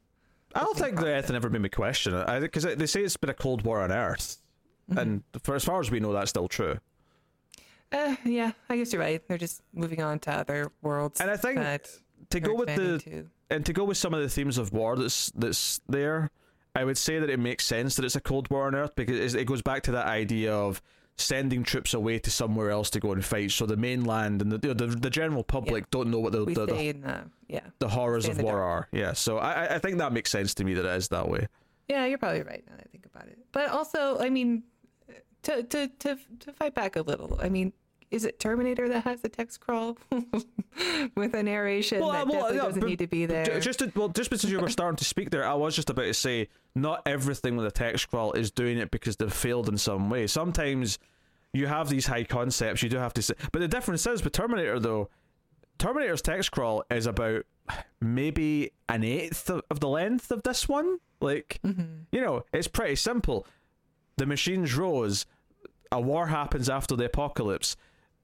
I 0.54 0.60
don't 0.60 0.76
think 0.76 0.96
that 0.96 1.02
process. 1.02 1.14
anything 1.18 1.36
ever 1.36 1.50
made 1.50 1.60
me 1.62 1.68
question 1.68 2.14
it 2.14 2.40
because 2.40 2.64
they 2.64 2.86
say 2.86 3.02
it's 3.02 3.16
been 3.16 3.30
a 3.30 3.34
cold 3.34 3.62
war 3.62 3.80
on 3.80 3.92
Earth, 3.92 4.38
Mm-hmm. 4.90 4.98
and 4.98 5.22
for 5.42 5.54
as 5.54 5.64
far 5.64 5.80
as 5.80 5.90
we 5.90 6.00
know, 6.00 6.14
that's 6.14 6.30
still 6.30 6.48
true. 6.48 6.78
Uh, 7.92 8.16
yeah, 8.24 8.52
I 8.70 8.76
guess 8.78 8.90
you're 8.92 9.00
right. 9.02 9.20
They're 9.28 9.36
just 9.38 9.60
moving 9.74 10.02
on 10.02 10.18
to 10.20 10.32
other 10.32 10.72
worlds. 10.82 11.20
And 11.20 11.30
I 11.30 11.36
think 11.36 11.58
to 12.30 12.40
go 12.40 12.54
with 12.54 12.74
the 12.74 12.98
to. 12.98 13.26
and 13.50 13.66
to 13.66 13.72
go 13.74 13.84
with 13.84 13.96
some 13.98 14.14
of 14.14 14.20
the 14.22 14.28
themes 14.30 14.56
of 14.58 14.72
war 14.72 14.96
that's 14.96 15.30
that's 15.34 15.80
there, 15.88 16.30
I 16.74 16.84
would 16.84 16.96
say 16.98 17.18
that 17.18 17.28
it 17.30 17.38
makes 17.38 17.66
sense 17.66 17.96
that 17.96 18.04
it's 18.06 18.16
a 18.16 18.20
cold 18.20 18.50
war 18.50 18.66
on 18.66 18.74
Earth 18.74 18.94
because 18.96 19.34
it 19.34 19.44
goes 19.46 19.60
back 19.60 19.82
to 19.84 19.92
that 19.92 20.06
idea 20.06 20.54
of 20.54 20.80
sending 21.18 21.64
troops 21.64 21.92
away 21.94 22.18
to 22.20 22.30
somewhere 22.30 22.70
else 22.70 22.90
to 22.90 23.00
go 23.00 23.12
and 23.12 23.24
fight. 23.24 23.50
So 23.50 23.66
the 23.66 23.76
mainland 23.76 24.40
and 24.40 24.50
the 24.52 24.58
the, 24.58 24.86
the 24.86 25.10
general 25.10 25.42
public 25.44 25.90
don't 25.90 26.10
know 26.10 26.20
what 26.20 26.32
the 26.32 26.44
the, 26.44 26.66
the, 26.66 27.24
yeah. 27.48 27.60
the 27.80 27.88
horrors 27.88 28.26
of 28.28 28.36
the 28.36 28.44
war 28.44 28.52
dark. 28.58 28.64
are. 28.64 28.88
Yeah, 28.92 29.12
so 29.12 29.38
I 29.38 29.52
I- 29.66 29.74
I 29.74 29.78
think 29.78 29.98
that 29.98 30.12
makes 30.12 30.30
sense 30.30 30.54
to 30.54 30.64
me 30.64 30.74
that 30.74 30.84
it 30.84 30.96
is 30.96 31.08
that 31.08 31.28
way. 31.28 31.48
Yeah, 31.88 32.06
you're 32.06 32.18
probably 32.18 32.42
right 32.42 32.62
now 32.66 32.76
that 32.76 32.84
I 32.86 32.90
think 32.90 33.06
about 33.06 33.26
it. 33.28 33.38
But 33.52 33.70
also, 33.70 34.18
I 34.18 34.30
mean, 34.30 34.62
to 35.42 35.62
to 35.62 35.88
to 35.88 36.18
to 36.40 36.52
fight 36.52 36.74
back 36.74 36.96
a 36.96 37.02
little. 37.02 37.38
I 37.42 37.48
mean, 37.48 37.72
is 38.10 38.24
it 38.24 38.38
Terminator 38.40 38.88
that 38.88 39.04
has 39.04 39.20
the 39.20 39.28
text 39.28 39.60
crawl 39.60 39.96
with 41.14 41.34
a 41.34 41.42
narration 41.42 42.00
Well, 42.00 42.12
that 42.12 42.22
uh, 42.22 42.26
well, 42.26 42.32
definitely 42.40 42.56
yeah, 42.56 42.62
doesn't 42.62 42.80
but- 42.80 42.88
need 42.88 42.98
to 43.00 43.06
be 43.06 43.26
there? 43.26 43.60
Just 43.60 43.78
to, 43.80 43.92
well, 43.94 44.08
just 44.08 44.30
because 44.30 44.50
you 44.50 44.60
were 44.60 44.68
starting 44.68 44.96
to 44.96 45.04
speak 45.04 45.30
there, 45.30 45.46
I 45.46 45.54
was 45.54 45.74
just 45.76 45.90
about 45.90 46.02
to 46.04 46.14
say 46.14 46.48
not 46.74 47.02
everything 47.06 47.56
with 47.56 47.66
a 47.66 47.70
text 47.70 48.08
crawl 48.10 48.32
is 48.32 48.50
doing 48.50 48.78
it 48.78 48.90
because 48.90 49.16
they've 49.16 49.32
failed 49.32 49.68
in 49.68 49.76
some 49.78 50.08
way. 50.10 50.26
Sometimes 50.26 50.98
you 51.52 51.66
have 51.66 51.88
these 51.88 52.06
high 52.06 52.24
concepts, 52.24 52.82
you 52.82 52.88
do 52.88 52.98
have 52.98 53.14
to 53.14 53.22
say. 53.22 53.34
But 53.52 53.60
the 53.60 53.68
difference 53.68 54.06
is 54.06 54.22
with 54.24 54.32
Terminator, 54.32 54.78
though, 54.80 55.08
Terminator's 55.78 56.22
text 56.22 56.50
crawl 56.50 56.84
is 56.90 57.06
about 57.06 57.44
maybe 58.00 58.72
an 58.88 59.04
eighth 59.04 59.48
of, 59.50 59.62
of 59.70 59.80
the 59.80 59.88
length 59.88 60.30
of 60.30 60.42
this 60.42 60.68
one. 60.68 60.98
Like, 61.20 61.60
you 61.64 62.20
know, 62.20 62.44
it's 62.52 62.68
pretty 62.68 62.96
simple. 62.96 63.46
The 64.16 64.26
machines 64.26 64.74
rose, 64.74 65.26
a 65.90 66.00
war 66.00 66.26
happens 66.28 66.68
after 66.68 66.96
the 66.96 67.04
apocalypse. 67.06 67.76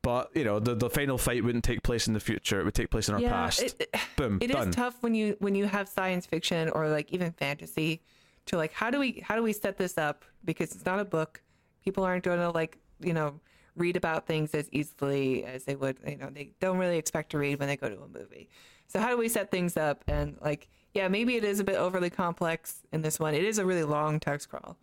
But 0.05 0.36
you 0.36 0.44
know 0.44 0.61
the 0.61 0.74
the 0.74 0.90
final 0.90 1.16
fight 1.16 1.42
wouldn't 1.42 1.64
take 1.64 1.82
place 1.82 2.07
in 2.07 2.12
the 2.12 2.20
future; 2.20 2.61
it 2.61 2.64
would 2.64 2.74
take 2.74 2.90
place 2.90 3.09
in 3.09 3.14
our 3.14 3.20
yeah, 3.22 3.30
past. 3.30 3.62
it, 3.62 3.74
it, 3.80 4.00
Boom, 4.16 4.38
it 4.42 4.50
is 4.50 4.57
done. 4.57 4.70
tough 4.70 4.96
when 5.00 5.14
you 5.14 5.34
when 5.40 5.55
you 5.55 5.64
have 5.64 5.88
science 5.88 6.26
fiction 6.26 6.68
or 6.68 6.90
like 6.90 7.11
even 7.11 7.32
fantasy 7.32 8.02
to 8.44 8.59
like 8.59 8.74
how 8.74 8.90
do 8.90 9.00
we 9.00 9.22
how 9.26 9.34
do 9.34 9.42
we 9.42 9.55
set 9.55 9.78
this 9.78 9.96
up 9.96 10.26
because 10.44 10.72
it's 10.72 10.84
not 10.84 11.00
a 11.00 11.07
book. 11.07 11.42
People 11.82 12.05
aren't 12.05 12.22
going 12.22 12.38
to 12.38 12.50
like 12.50 12.76
you 13.00 13.14
know 13.14 13.40
read 13.76 13.96
about 13.96 14.26
things 14.26 14.55
as 14.55 14.68
easily 14.72 15.42
as 15.46 15.64
they 15.64 15.74
would. 15.74 15.96
You 16.07 16.18
know, 16.18 16.28
they 16.28 16.50
don't 16.61 16.76
really 16.76 16.98
expect 16.98 17.30
to 17.30 17.38
read 17.38 17.59
when 17.59 17.68
they 17.68 17.76
go 17.76 17.88
to 17.88 18.02
a 18.02 18.09
movie. 18.09 18.50
So 18.88 19.00
how 19.00 19.09
do 19.09 19.16
we 19.16 19.30
set 19.30 19.50
things 19.50 19.78
up 19.78 20.05
and 20.07 20.36
like 20.42 20.68
yeah, 20.92 21.09
maybe 21.09 21.36
it 21.36 21.44
is 21.44 21.61
a 21.61 21.64
bit 21.64 21.76
overly 21.76 22.11
complex 22.11 22.82
in 22.92 23.00
this 23.00 23.18
one. 23.18 23.32
It 23.32 23.42
is 23.42 23.57
a 23.57 23.64
really 23.64 23.84
long 23.84 24.20
text 24.20 24.50
crawl 24.50 24.76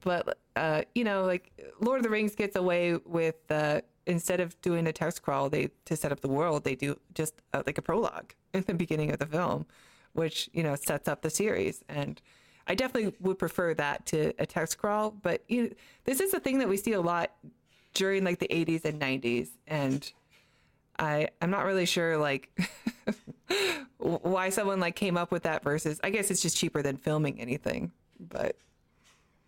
but 0.00 0.38
uh, 0.56 0.82
you 0.94 1.04
know, 1.04 1.24
like 1.24 1.52
Lord 1.80 1.98
of 1.98 2.02
the 2.02 2.10
Rings 2.10 2.34
gets 2.34 2.56
away 2.56 2.96
with 3.04 3.36
uh, 3.50 3.80
instead 4.08 4.40
of 4.40 4.60
doing 4.62 4.86
a 4.86 4.92
text 4.92 5.22
crawl, 5.22 5.48
they 5.48 5.70
to 5.84 5.94
set 5.94 6.10
up 6.10 6.20
the 6.20 6.28
world, 6.28 6.64
they 6.64 6.74
do 6.74 6.98
just 7.14 7.34
uh, 7.52 7.62
like 7.66 7.78
a 7.78 7.82
prologue 7.82 8.32
in 8.54 8.64
the 8.66 8.74
beginning 8.74 9.12
of 9.12 9.18
the 9.18 9.26
film, 9.26 9.66
which 10.14 10.50
you 10.52 10.64
know 10.64 10.74
sets 10.74 11.06
up 11.06 11.22
the 11.22 11.30
series. 11.30 11.84
And 11.88 12.20
I 12.66 12.74
definitely 12.74 13.14
would 13.20 13.38
prefer 13.38 13.74
that 13.74 14.06
to 14.06 14.32
a 14.38 14.46
text 14.46 14.78
crawl. 14.78 15.10
But 15.10 15.44
you 15.46 15.64
know, 15.64 15.70
this 16.04 16.20
is 16.20 16.34
a 16.34 16.40
thing 16.40 16.58
that 16.58 16.68
we 16.68 16.76
see 16.76 16.94
a 16.94 17.00
lot 17.00 17.30
during 17.94 18.24
like 18.24 18.38
the 18.38 18.48
80s 18.48 18.84
and 18.84 19.00
90s, 19.00 19.50
and 19.66 20.10
I 20.98 21.28
I'm 21.40 21.50
not 21.50 21.64
really 21.64 21.86
sure 21.86 22.16
like 22.16 22.58
why 23.98 24.48
someone 24.48 24.80
like 24.80 24.96
came 24.96 25.16
up 25.16 25.30
with 25.30 25.42
that 25.44 25.62
versus 25.62 26.00
I 26.02 26.10
guess 26.10 26.30
it's 26.30 26.42
just 26.42 26.56
cheaper 26.56 26.82
than 26.82 26.96
filming 26.96 27.40
anything, 27.40 27.92
but. 28.18 28.56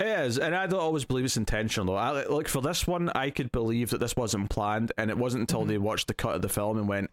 It 0.01 0.07
is, 0.07 0.38
and 0.38 0.57
I 0.57 0.66
don't 0.66 0.80
always 0.80 1.05
believe 1.05 1.26
it's 1.26 1.36
intentional. 1.36 1.88
Though, 1.88 1.96
I, 1.96 2.24
like 2.24 2.48
for 2.48 2.62
this 2.62 2.86
one, 2.86 3.11
I 3.11 3.28
could 3.28 3.53
believe 3.53 3.90
that 3.90 3.98
this 3.98 4.16
wasn't 4.16 4.48
planned, 4.48 4.92
and 4.96 5.11
it 5.11 5.18
wasn't 5.18 5.42
until 5.42 5.66
they 5.66 5.76
watched 5.76 6.07
the 6.07 6.14
cut 6.14 6.34
of 6.34 6.40
the 6.40 6.48
film 6.48 6.78
and 6.78 6.88
went, 6.88 7.11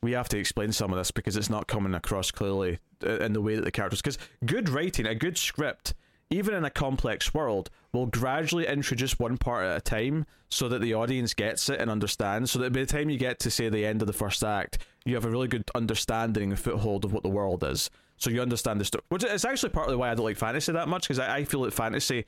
"We 0.00 0.12
have 0.12 0.28
to 0.28 0.38
explain 0.38 0.70
some 0.70 0.92
of 0.92 0.98
this 0.98 1.10
because 1.10 1.36
it's 1.36 1.50
not 1.50 1.66
coming 1.66 1.94
across 1.94 2.30
clearly 2.30 2.78
uh, 3.04 3.18
in 3.18 3.32
the 3.32 3.40
way 3.40 3.56
that 3.56 3.64
the 3.64 3.72
characters." 3.72 4.00
Because 4.00 4.18
good 4.44 4.68
writing, 4.68 5.04
a 5.04 5.16
good 5.16 5.36
script, 5.36 5.94
even 6.30 6.54
in 6.54 6.64
a 6.64 6.70
complex 6.70 7.34
world, 7.34 7.70
will 7.92 8.06
gradually 8.06 8.68
introduce 8.68 9.18
one 9.18 9.36
part 9.36 9.66
at 9.66 9.76
a 9.76 9.80
time 9.80 10.26
so 10.48 10.68
that 10.68 10.80
the 10.80 10.94
audience 10.94 11.34
gets 11.34 11.68
it 11.68 11.80
and 11.80 11.90
understands. 11.90 12.52
So 12.52 12.60
that 12.60 12.72
by 12.72 12.80
the 12.80 12.86
time 12.86 13.10
you 13.10 13.18
get 13.18 13.40
to, 13.40 13.50
say, 13.50 13.68
the 13.68 13.84
end 13.84 14.00
of 14.00 14.06
the 14.06 14.12
first 14.12 14.44
act, 14.44 14.78
you 15.04 15.16
have 15.16 15.24
a 15.24 15.30
really 15.30 15.48
good 15.48 15.68
understanding 15.74 16.50
and 16.50 16.60
foothold 16.60 17.04
of 17.04 17.12
what 17.12 17.24
the 17.24 17.28
world 17.28 17.64
is. 17.64 17.90
So 18.16 18.30
you 18.30 18.40
understand 18.40 18.80
the 18.80 18.84
story. 18.84 19.02
Which 19.08 19.24
is 19.24 19.44
actually 19.44 19.70
partly 19.70 19.96
why 19.96 20.10
I 20.10 20.14
don't 20.14 20.24
like 20.24 20.36
fantasy 20.36 20.72
that 20.72 20.88
much, 20.88 21.02
because 21.02 21.18
I, 21.18 21.36
I 21.36 21.44
feel 21.44 21.62
that 21.62 21.72
fantasy 21.72 22.24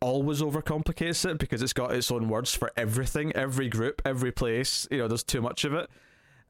always 0.00 0.40
overcomplicates 0.40 1.28
it 1.30 1.38
because 1.38 1.62
it's 1.62 1.72
got 1.72 1.92
its 1.92 2.10
own 2.10 2.28
words 2.28 2.54
for 2.54 2.72
everything, 2.76 3.32
every 3.36 3.68
group, 3.68 4.00
every 4.04 4.32
place. 4.32 4.88
You 4.90 4.98
know, 4.98 5.08
there's 5.08 5.22
too 5.22 5.42
much 5.42 5.64
of 5.64 5.74
it. 5.74 5.90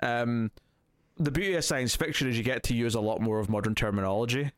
Um, 0.01 0.51
the 1.18 1.31
beauty 1.31 1.55
of 1.55 1.64
science 1.64 1.95
fiction 1.95 2.28
is 2.28 2.39
you 2.39 2.45
get 2.45 2.62
to 2.64 2.74
use 2.74 2.95
a 2.95 3.01
lot 3.01 3.20
more 3.20 3.39
of 3.39 3.51
modern 3.51 3.74
terminology 3.74 4.51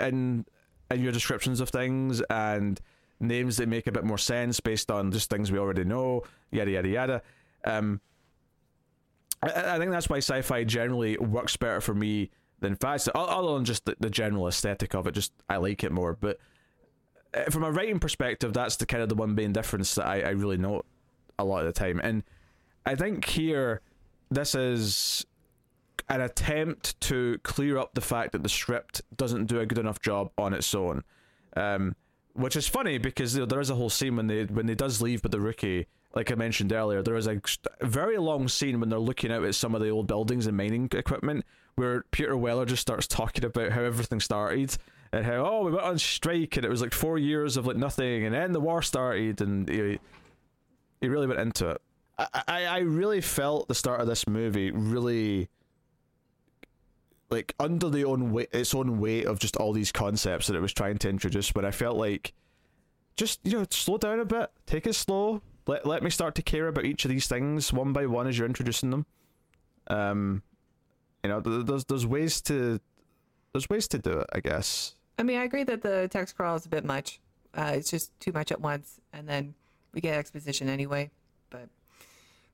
in 0.00 0.44
in 0.90 1.02
your 1.02 1.12
descriptions 1.12 1.60
of 1.60 1.70
things 1.70 2.20
and 2.30 2.80
names 3.18 3.56
that 3.56 3.68
make 3.68 3.86
a 3.86 3.92
bit 3.92 4.04
more 4.04 4.18
sense 4.18 4.60
based 4.60 4.90
on 4.90 5.10
just 5.10 5.30
things 5.30 5.50
we 5.50 5.58
already 5.58 5.84
know, 5.84 6.22
yada 6.52 6.70
yada 6.70 6.88
yada. 6.88 7.22
Um, 7.64 8.00
I, 9.42 9.74
I 9.74 9.78
think 9.78 9.90
that's 9.90 10.08
why 10.08 10.18
sci-fi 10.18 10.64
generally 10.64 11.16
works 11.16 11.56
better 11.56 11.80
for 11.80 11.94
me 11.94 12.30
than 12.64 12.76
fantasy, 12.76 13.10
other 13.14 13.54
than 13.54 13.64
just 13.64 13.84
the, 13.84 13.96
the 14.00 14.10
general 14.10 14.48
aesthetic 14.48 14.94
of 14.94 15.06
it. 15.06 15.12
Just 15.12 15.32
I 15.48 15.56
like 15.56 15.84
it 15.84 15.92
more, 15.92 16.16
but 16.20 16.38
uh, 17.34 17.44
from 17.50 17.64
a 17.64 17.70
writing 17.70 17.98
perspective, 17.98 18.52
that's 18.52 18.76
the 18.76 18.86
kind 18.86 19.02
of 19.02 19.08
the 19.08 19.14
one 19.14 19.34
main 19.34 19.52
difference 19.52 19.94
that 19.94 20.06
I, 20.06 20.20
I 20.20 20.30
really 20.30 20.56
note 20.56 20.86
a 21.38 21.44
lot 21.44 21.60
of 21.60 21.66
the 21.66 21.72
time. 21.72 22.00
And 22.02 22.22
I 22.86 22.94
think 22.94 23.24
here, 23.24 23.80
this 24.30 24.54
is 24.54 25.26
an 26.08 26.20
attempt 26.20 27.00
to 27.02 27.38
clear 27.42 27.78
up 27.78 27.94
the 27.94 28.00
fact 28.00 28.32
that 28.32 28.42
the 28.42 28.48
script 28.48 29.02
doesn't 29.16 29.46
do 29.46 29.60
a 29.60 29.66
good 29.66 29.78
enough 29.78 30.00
job 30.00 30.30
on 30.36 30.52
its 30.52 30.74
own. 30.74 31.02
Um, 31.56 31.94
which 32.34 32.56
is 32.56 32.66
funny 32.66 32.98
because 32.98 33.34
you 33.34 33.40
know, 33.40 33.46
there 33.46 33.60
is 33.60 33.70
a 33.70 33.74
whole 33.74 33.90
scene 33.90 34.16
when 34.16 34.26
they 34.26 34.44
when 34.44 34.66
they 34.66 34.74
does 34.74 35.00
leave 35.00 35.22
with 35.22 35.32
the 35.32 35.40
rookie, 35.40 35.86
like 36.14 36.30
I 36.30 36.34
mentioned 36.34 36.72
earlier, 36.72 37.02
there 37.02 37.16
is 37.16 37.26
a 37.26 37.40
very 37.82 38.18
long 38.18 38.48
scene 38.48 38.80
when 38.80 38.88
they're 38.88 38.98
looking 38.98 39.32
out 39.32 39.44
at 39.44 39.54
some 39.54 39.74
of 39.74 39.80
the 39.80 39.90
old 39.90 40.06
buildings 40.06 40.46
and 40.46 40.56
mining 40.56 40.88
equipment, 40.92 41.44
where 41.74 42.04
Peter 42.10 42.36
Weller 42.36 42.64
just 42.64 42.82
starts 42.82 43.06
talking 43.06 43.44
about 43.44 43.72
how 43.72 43.82
everything 43.82 44.20
started 44.20 44.76
and 45.12 45.24
how 45.24 45.46
oh 45.46 45.64
we 45.64 45.70
went 45.70 45.84
on 45.84 45.98
strike 45.98 46.56
and 46.56 46.64
it 46.64 46.68
was 46.68 46.80
like 46.80 46.92
four 46.92 47.18
years 47.18 47.56
of 47.56 47.66
like 47.66 47.76
nothing 47.76 48.24
and 48.24 48.34
then 48.34 48.50
the 48.52 48.58
war 48.58 48.82
started 48.82 49.40
and 49.40 49.68
he, 49.68 49.98
he 51.00 51.08
really 51.08 51.26
went 51.26 51.40
into 51.40 51.70
it. 51.70 51.82
I, 52.18 52.42
I 52.46 52.64
I 52.64 52.78
really 52.78 53.20
felt 53.20 53.68
the 53.68 53.74
start 53.74 54.00
of 54.00 54.06
this 54.06 54.26
movie 54.26 54.70
really 54.70 55.48
like 57.30 57.54
under 57.58 57.88
the 57.88 58.04
own 58.04 58.32
weight, 58.32 58.48
its 58.52 58.74
own 58.74 59.00
weight 59.00 59.26
of 59.26 59.38
just 59.38 59.56
all 59.56 59.72
these 59.72 59.90
concepts 59.90 60.46
that 60.46 60.56
it 60.56 60.60
was 60.60 60.72
trying 60.72 60.98
to 60.98 61.08
introduce. 61.08 61.50
But 61.50 61.64
I 61.64 61.70
felt 61.70 61.96
like 61.96 62.32
just 63.16 63.40
you 63.44 63.58
know 63.58 63.66
slow 63.70 63.98
down 63.98 64.20
a 64.20 64.24
bit, 64.24 64.50
take 64.66 64.86
it 64.86 64.94
slow. 64.94 65.42
Let 65.66 65.86
let 65.86 66.02
me 66.02 66.10
start 66.10 66.34
to 66.36 66.42
care 66.42 66.68
about 66.68 66.84
each 66.84 67.04
of 67.04 67.10
these 67.10 67.26
things 67.26 67.72
one 67.72 67.92
by 67.92 68.06
one 68.06 68.26
as 68.26 68.38
you're 68.38 68.46
introducing 68.46 68.90
them. 68.90 69.06
Um, 69.88 70.42
you 71.22 71.30
know, 71.30 71.40
there's 71.40 71.84
there's 71.86 72.06
ways 72.06 72.40
to 72.42 72.80
there's 73.52 73.68
ways 73.68 73.88
to 73.88 73.98
do 73.98 74.12
it, 74.12 74.26
I 74.32 74.40
guess. 74.40 74.94
I 75.18 75.22
mean, 75.22 75.38
I 75.38 75.44
agree 75.44 75.64
that 75.64 75.82
the 75.82 76.08
text 76.08 76.36
crawl 76.36 76.56
is 76.56 76.66
a 76.66 76.68
bit 76.68 76.84
much. 76.84 77.20
Uh, 77.54 77.72
it's 77.74 77.90
just 77.90 78.18
too 78.20 78.32
much 78.32 78.50
at 78.50 78.60
once, 78.60 79.00
and 79.12 79.28
then 79.28 79.54
we 79.92 80.00
get 80.00 80.18
exposition 80.18 80.68
anyway, 80.68 81.10
but 81.50 81.68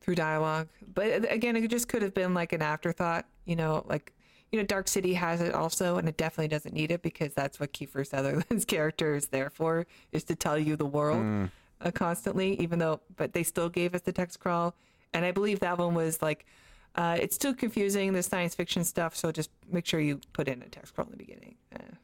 through 0.00 0.14
dialogue. 0.14 0.68
But 0.94 1.30
again, 1.32 1.56
it 1.56 1.66
just 1.68 1.88
could 1.88 2.02
have 2.02 2.14
been 2.14 2.34
like 2.34 2.52
an 2.52 2.62
afterthought, 2.62 3.26
you 3.44 3.56
know, 3.56 3.84
like 3.88 4.12
you 4.52 4.58
know, 4.58 4.66
Dark 4.66 4.88
City 4.88 5.14
has 5.14 5.40
it 5.40 5.54
also, 5.54 5.96
and 5.96 6.08
it 6.08 6.16
definitely 6.16 6.48
doesn't 6.48 6.74
need 6.74 6.90
it 6.90 7.02
because 7.02 7.32
that's 7.34 7.60
what 7.60 7.72
Kiefer 7.72 8.06
Sutherland's 8.06 8.64
character 8.66 9.14
is 9.14 9.28
there 9.28 9.48
for, 9.48 9.86
is 10.12 10.24
to 10.24 10.34
tell 10.34 10.58
you 10.58 10.76
the 10.76 10.86
world 10.86 11.22
mm. 11.22 11.50
Uh, 11.80 11.90
constantly. 11.90 12.60
Even 12.60 12.78
though, 12.78 13.00
but 13.16 13.32
they 13.32 13.42
still 13.42 13.68
gave 13.68 13.94
us 13.94 14.02
the 14.02 14.12
text 14.12 14.40
crawl, 14.40 14.74
and 15.12 15.24
I 15.24 15.30
believe 15.30 15.60
that 15.60 15.78
one 15.78 15.94
was 15.94 16.20
like, 16.22 16.46
uh, 16.94 17.16
it's 17.20 17.38
too 17.38 17.54
confusing 17.54 18.12
the 18.12 18.22
science 18.22 18.54
fiction 18.54 18.84
stuff. 18.84 19.14
So 19.16 19.32
just 19.32 19.50
make 19.70 19.86
sure 19.86 20.00
you 20.00 20.20
put 20.32 20.48
in 20.48 20.62
a 20.62 20.68
text 20.68 20.94
crawl 20.94 21.06
in 21.06 21.12
the 21.12 21.18
beginning. 21.18 21.56
Uh, 21.74 21.94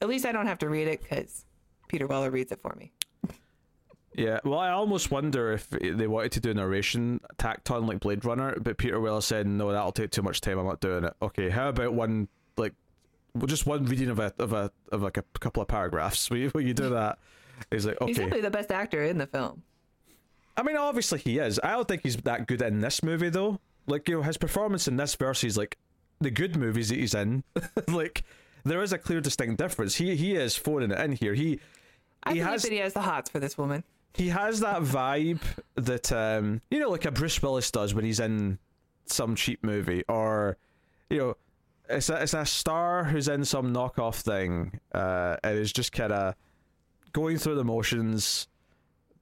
at 0.00 0.08
least 0.08 0.26
I 0.26 0.32
don't 0.32 0.46
have 0.46 0.58
to 0.58 0.68
read 0.68 0.88
it 0.88 1.02
because 1.02 1.44
Peter 1.88 2.06
Weller 2.06 2.30
reads 2.30 2.52
it 2.52 2.60
for 2.60 2.74
me. 2.76 2.92
Yeah, 4.16 4.40
well, 4.44 4.58
I 4.58 4.70
almost 4.70 5.10
wonder 5.10 5.52
if 5.52 5.68
they 5.68 6.06
wanted 6.06 6.32
to 6.32 6.40
do 6.40 6.54
narration 6.54 7.20
tacked 7.36 7.70
on 7.70 7.86
like 7.86 8.00
Blade 8.00 8.24
Runner, 8.24 8.56
but 8.58 8.78
Peter 8.78 8.98
Weller 8.98 9.20
said, 9.20 9.46
"No, 9.46 9.70
that'll 9.70 9.92
take 9.92 10.10
too 10.10 10.22
much 10.22 10.40
time. 10.40 10.58
I'm 10.58 10.64
not 10.64 10.80
doing 10.80 11.04
it." 11.04 11.12
Okay, 11.20 11.50
how 11.50 11.68
about 11.68 11.92
one 11.92 12.28
like, 12.56 12.72
well, 13.34 13.46
just 13.46 13.66
one 13.66 13.84
reading 13.84 14.08
of 14.08 14.18
a 14.18 14.32
of 14.38 14.54
a 14.54 14.72
of 14.90 15.02
like 15.02 15.18
a 15.18 15.24
couple 15.38 15.60
of 15.60 15.68
paragraphs? 15.68 16.30
Will 16.30 16.38
you, 16.38 16.50
will 16.54 16.62
you 16.62 16.72
do 16.72 16.88
that? 16.90 17.18
He's 17.70 17.86
like, 17.86 18.00
okay. 18.00 18.06
He's 18.06 18.16
definitely 18.16 18.42
the 18.42 18.50
best 18.50 18.70
actor 18.70 19.02
in 19.02 19.18
the 19.18 19.26
film. 19.26 19.62
I 20.56 20.62
mean, 20.62 20.76
obviously 20.76 21.18
he 21.18 21.38
is. 21.38 21.60
I 21.62 21.72
don't 21.72 21.86
think 21.86 22.02
he's 22.02 22.16
that 22.16 22.46
good 22.46 22.62
in 22.62 22.80
this 22.80 23.02
movie 23.02 23.28
though. 23.28 23.60
Like, 23.86 24.08
you 24.08 24.16
know, 24.16 24.22
his 24.22 24.36
performance 24.36 24.88
in 24.88 24.96
this 24.96 25.14
versus 25.14 25.56
like 25.56 25.78
the 26.20 26.30
good 26.30 26.56
movies 26.56 26.88
that 26.88 26.98
he's 26.98 27.14
in, 27.14 27.44
like 27.88 28.24
there 28.64 28.82
is 28.82 28.92
a 28.92 28.98
clear 28.98 29.20
distinct 29.20 29.58
difference. 29.58 29.96
He 29.96 30.16
he 30.16 30.34
is 30.34 30.56
phoning 30.56 30.90
it 30.90 31.00
in 31.00 31.12
here. 31.12 31.34
He 31.34 31.60
I 32.22 32.32
he 32.32 32.38
has 32.40 32.62
that 32.62 32.72
he 32.72 32.78
has 32.78 32.94
the 32.94 33.02
hots 33.02 33.30
for 33.30 33.38
this 33.38 33.56
woman 33.56 33.84
he 34.16 34.28
has 34.30 34.60
that 34.60 34.82
vibe 34.82 35.42
that 35.74 36.10
um, 36.10 36.62
you 36.70 36.80
know, 36.80 36.88
like 36.88 37.04
a 37.04 37.10
Bruce 37.10 37.40
Willis 37.42 37.70
does 37.70 37.94
when 37.94 38.04
he's 38.04 38.18
in 38.18 38.58
some 39.04 39.36
cheap 39.36 39.62
movie, 39.62 40.04
or 40.08 40.56
you 41.10 41.18
know, 41.18 41.36
it's 41.88 42.08
a 42.08 42.22
it's 42.22 42.34
a 42.34 42.46
star 42.46 43.04
who's 43.04 43.28
in 43.28 43.44
some 43.44 43.74
knockoff 43.74 44.22
thing, 44.22 44.80
uh, 44.94 45.36
and 45.44 45.58
is 45.58 45.72
just 45.72 45.92
kind 45.92 46.12
of 46.12 46.34
going 47.16 47.38
through 47.38 47.54
the 47.54 47.64
motions 47.64 48.46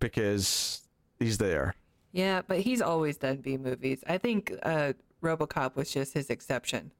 because 0.00 0.82
he's 1.20 1.38
there. 1.38 1.76
Yeah, 2.10 2.42
but 2.44 2.58
he's 2.58 2.82
always 2.82 3.16
done 3.16 3.36
B 3.36 3.56
movies. 3.56 4.02
I 4.08 4.18
think 4.18 4.52
uh, 4.64 4.94
RoboCop 5.22 5.76
was 5.76 5.92
just 5.92 6.12
his 6.12 6.28
exception, 6.28 6.90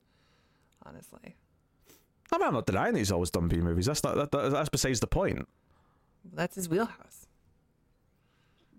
honestly. 0.86 1.34
I 2.30 2.38
mean, 2.38 2.47
I'm 2.47 2.55
not 2.55 2.66
denying 2.66 2.95
he's 2.95 3.11
always 3.11 3.30
done 3.30 3.49
B 3.49 3.57
movies. 3.57 3.86
That's 3.86 4.05
not 4.05 4.14
that, 4.14 4.30
that, 4.30 4.53
that's 4.53 4.68
besides 4.68 5.01
the 5.01 5.09
point. 5.09 5.49
That's 6.32 6.55
his 6.55 6.68
wheelhouse. 6.68 7.26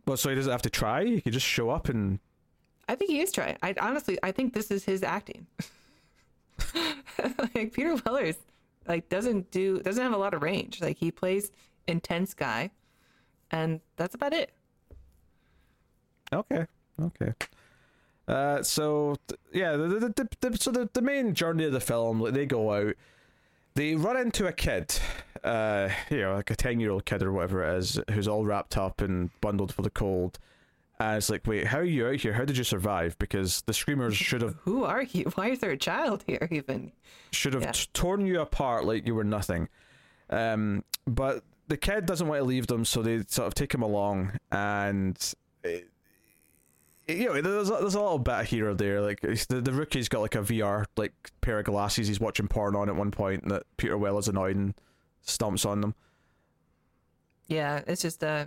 Well, 0.08 0.16
so 0.16 0.30
he 0.30 0.36
doesn't 0.36 0.52
have 0.52 0.62
to 0.62 0.70
try. 0.70 1.04
He 1.04 1.20
can 1.20 1.34
just 1.34 1.46
show 1.46 1.70
up 1.70 1.90
and. 1.90 2.20
I 2.88 2.96
think 2.96 3.12
he 3.12 3.20
is 3.20 3.34
trying. 3.34 3.58
I 3.62 3.76
honestly, 3.82 4.18
I 4.24 4.32
think 4.32 4.54
this 4.54 4.72
is 4.72 4.86
his 4.86 5.04
acting. 5.04 5.48
like 7.56 7.74
Peter 7.74 7.98
Weller's, 8.06 8.38
like 8.88 9.10
doesn't 9.10 9.52
do 9.52 9.80
doesn't 9.80 10.02
have 10.02 10.14
a 10.14 10.18
lot 10.18 10.34
of 10.34 10.42
range. 10.44 10.80
Like 10.80 10.98
he 10.98 11.12
plays 11.12 11.52
intense 11.88 12.34
guy, 12.34 12.72
and 13.52 13.82
that's 13.96 14.16
about 14.16 14.34
it. 14.34 14.52
Okay. 16.34 16.66
Okay. 17.02 17.34
Uh, 18.28 18.64
so 18.64 19.16
yeah, 19.54 19.76
the, 19.76 19.88
the, 19.88 20.30
the, 20.42 20.58
so 20.58 20.72
the, 20.72 20.90
the 20.94 21.02
main 21.02 21.34
journey 21.34 21.66
of 21.66 21.72
the 21.74 21.80
film, 21.80 22.20
like 22.20 22.34
they 22.34 22.46
go 22.46 22.74
out, 22.74 22.96
they 23.76 23.96
run 23.96 24.18
into 24.18 24.48
a 24.48 24.54
kid 24.54 25.00
uh, 25.46 25.90
you 26.10 26.22
know, 26.22 26.36
like 26.36 26.50
a 26.50 26.56
10 26.56 26.80
year 26.80 26.92
old 26.92 27.06
kid 27.06 27.22
or 27.22 27.32
whatever 27.32 27.64
it 27.64 27.78
is, 27.78 28.00
who's 28.12 28.28
all 28.28 28.44
wrapped 28.44 28.78
up 28.78 29.00
and 29.00 29.30
bundled 29.42 29.74
for 29.74 29.84
the 29.84 29.90
cold. 29.90 30.40
And 31.00 31.18
it's 31.18 31.30
like, 31.30 31.46
wait, 31.46 31.68
how 31.68 31.80
are 31.80 31.84
you 31.84 32.08
out 32.08 32.16
here? 32.16 32.34
How 32.34 32.46
did 32.46 32.58
you 32.58 32.64
survive? 32.64 33.18
Because 33.20 33.62
the 33.62 33.74
screamers 33.74 34.16
should 34.16 34.42
have. 34.42 34.56
Who 34.64 34.86
are 34.86 35.04
you? 35.04 35.26
Why 35.36 35.50
is 35.50 35.60
there 35.60 35.72
a 35.72 35.78
child 35.78 36.24
here, 36.26 36.48
even? 36.52 36.92
Should 37.32 37.54
have 37.54 37.64
yeah. 37.64 37.72
t- 37.74 37.88
torn 37.94 38.26
you 38.26 38.42
apart 38.42 38.86
like 38.86 39.06
you 39.06 39.14
were 39.14 39.24
nothing. 39.24 39.70
Um, 40.30 40.84
but 41.06 41.44
the 41.68 41.78
kid 41.78 42.06
doesn't 42.06 42.28
want 42.28 42.40
to 42.40 42.46
leave 42.46 42.68
them, 42.68 42.86
so 42.86 43.02
they 43.02 43.24
sort 43.28 43.48
of 43.48 43.56
take 43.56 43.74
him 43.74 43.82
along. 43.82 44.34
And. 44.52 45.18
It, 45.64 45.90
you 47.08 47.26
know, 47.26 47.42
there's 47.42 47.70
a, 47.70 47.74
there's 47.74 47.96
a 47.96 48.02
little 48.02 48.20
bit 48.20 48.46
here 48.46 48.70
or 48.70 48.74
there. 48.74 49.02
Like 49.02 49.22
the, 49.22 49.62
the 49.62 49.72
rookie's 49.72 50.10
got 50.10 50.22
like 50.22 50.36
a 50.36 50.40
VR 50.40 50.86
like 50.98 51.14
pair 51.42 51.60
of 51.60 51.66
glasses. 51.66 52.08
He's 52.08 52.20
watching 52.20 52.48
porn 52.48 52.76
on 52.76 52.90
at 52.90 52.96
one 52.96 53.12
point 53.12 53.48
that 53.50 53.64
Peter 53.78 53.98
Weller's 53.98 54.28
annoyed 54.28 54.56
and 54.56 54.74
stomps 55.26 55.66
on 55.66 55.82
them. 55.82 55.94
Yeah, 57.48 57.84
it's 57.86 58.02
just 58.02 58.24
uh, 58.24 58.46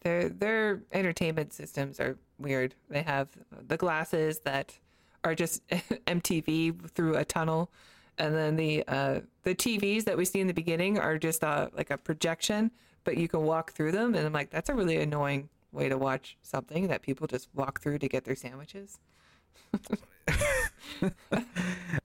their 0.00 0.28
their 0.28 0.82
entertainment 0.92 1.52
systems 1.52 2.00
are 2.00 2.18
weird. 2.38 2.74
They 2.88 3.02
have 3.02 3.28
the 3.66 3.76
glasses 3.76 4.40
that 4.40 4.76
are 5.22 5.34
just 5.34 5.66
MTV 6.06 6.90
through 6.90 7.16
a 7.16 7.24
tunnel, 7.24 7.70
and 8.18 8.34
then 8.34 8.56
the 8.56 8.84
uh, 8.86 9.20
the 9.42 9.54
TVs 9.54 10.04
that 10.04 10.16
we 10.16 10.24
see 10.24 10.40
in 10.40 10.46
the 10.46 10.54
beginning 10.54 10.98
are 10.98 11.18
just 11.18 11.42
uh, 11.44 11.68
like 11.76 11.90
a 11.90 11.98
projection, 11.98 12.70
but 13.04 13.16
you 13.16 13.28
can 13.28 13.42
walk 13.42 13.72
through 13.72 13.92
them. 13.92 14.14
And 14.14 14.26
I'm 14.26 14.32
like, 14.32 14.50
that's 14.50 14.68
a 14.68 14.74
really 14.74 14.96
annoying 14.96 15.48
way 15.72 15.88
to 15.88 15.96
watch 15.96 16.36
something 16.42 16.88
that 16.88 17.02
people 17.02 17.26
just 17.26 17.48
walk 17.54 17.80
through 17.80 17.98
to 17.98 18.08
get 18.08 18.24
their 18.24 18.36
sandwiches. 18.36 18.98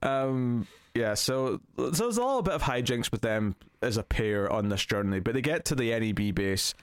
um, 0.03 0.67
yeah, 0.95 1.13
so 1.13 1.59
so 1.75 1.89
there's 1.89 2.17
a 2.17 2.23
little 2.23 2.41
bit 2.41 2.53
of 2.53 2.61
hijinks 2.61 3.11
with 3.11 3.21
them 3.21 3.55
as 3.81 3.97
a 3.97 4.03
pair 4.03 4.51
on 4.51 4.69
this 4.69 4.85
journey, 4.85 5.19
but 5.19 5.33
they 5.33 5.41
get 5.41 5.65
to 5.65 5.75
the 5.75 5.97
NEB 5.97 6.35
base, 6.35 6.75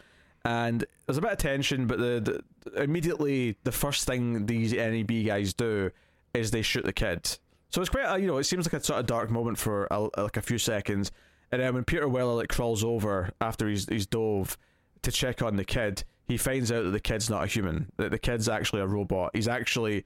and 0.44 0.84
there's 1.06 1.18
a 1.18 1.20
bit 1.20 1.32
of 1.32 1.38
tension. 1.38 1.86
But 1.86 1.98
the, 1.98 2.42
the 2.64 2.82
immediately 2.82 3.56
the 3.64 3.72
first 3.72 4.06
thing 4.06 4.46
these 4.46 4.72
NEB 4.72 5.26
guys 5.26 5.54
do 5.54 5.90
is 6.34 6.50
they 6.50 6.62
shoot 6.62 6.84
the 6.84 6.92
kid. 6.92 7.38
So 7.70 7.80
it's 7.80 7.90
quite 7.90 8.04
a, 8.04 8.20
you 8.20 8.26
know 8.26 8.38
it 8.38 8.44
seems 8.44 8.66
like 8.66 8.80
a 8.80 8.84
sort 8.84 9.00
of 9.00 9.06
dark 9.06 9.30
moment 9.30 9.58
for 9.58 9.86
a, 9.90 10.00
like 10.20 10.36
a 10.36 10.42
few 10.42 10.58
seconds, 10.58 11.10
And 11.52 11.62
then 11.62 11.74
when 11.74 11.84
Peter 11.84 12.08
Weller 12.08 12.34
like 12.34 12.48
crawls 12.48 12.84
over 12.84 13.30
after 13.40 13.68
he's 13.68 13.88
he's 13.88 14.06
dove 14.06 14.58
to 15.02 15.12
check 15.12 15.40
on 15.40 15.56
the 15.56 15.64
kid, 15.64 16.04
he 16.26 16.36
finds 16.36 16.70
out 16.70 16.84
that 16.84 16.90
the 16.90 17.00
kid's 17.00 17.30
not 17.30 17.44
a 17.44 17.46
human. 17.46 17.90
That 17.96 18.10
the 18.10 18.18
kid's 18.18 18.48
actually 18.48 18.82
a 18.82 18.86
robot. 18.86 19.30
He's 19.34 19.48
actually 19.48 20.04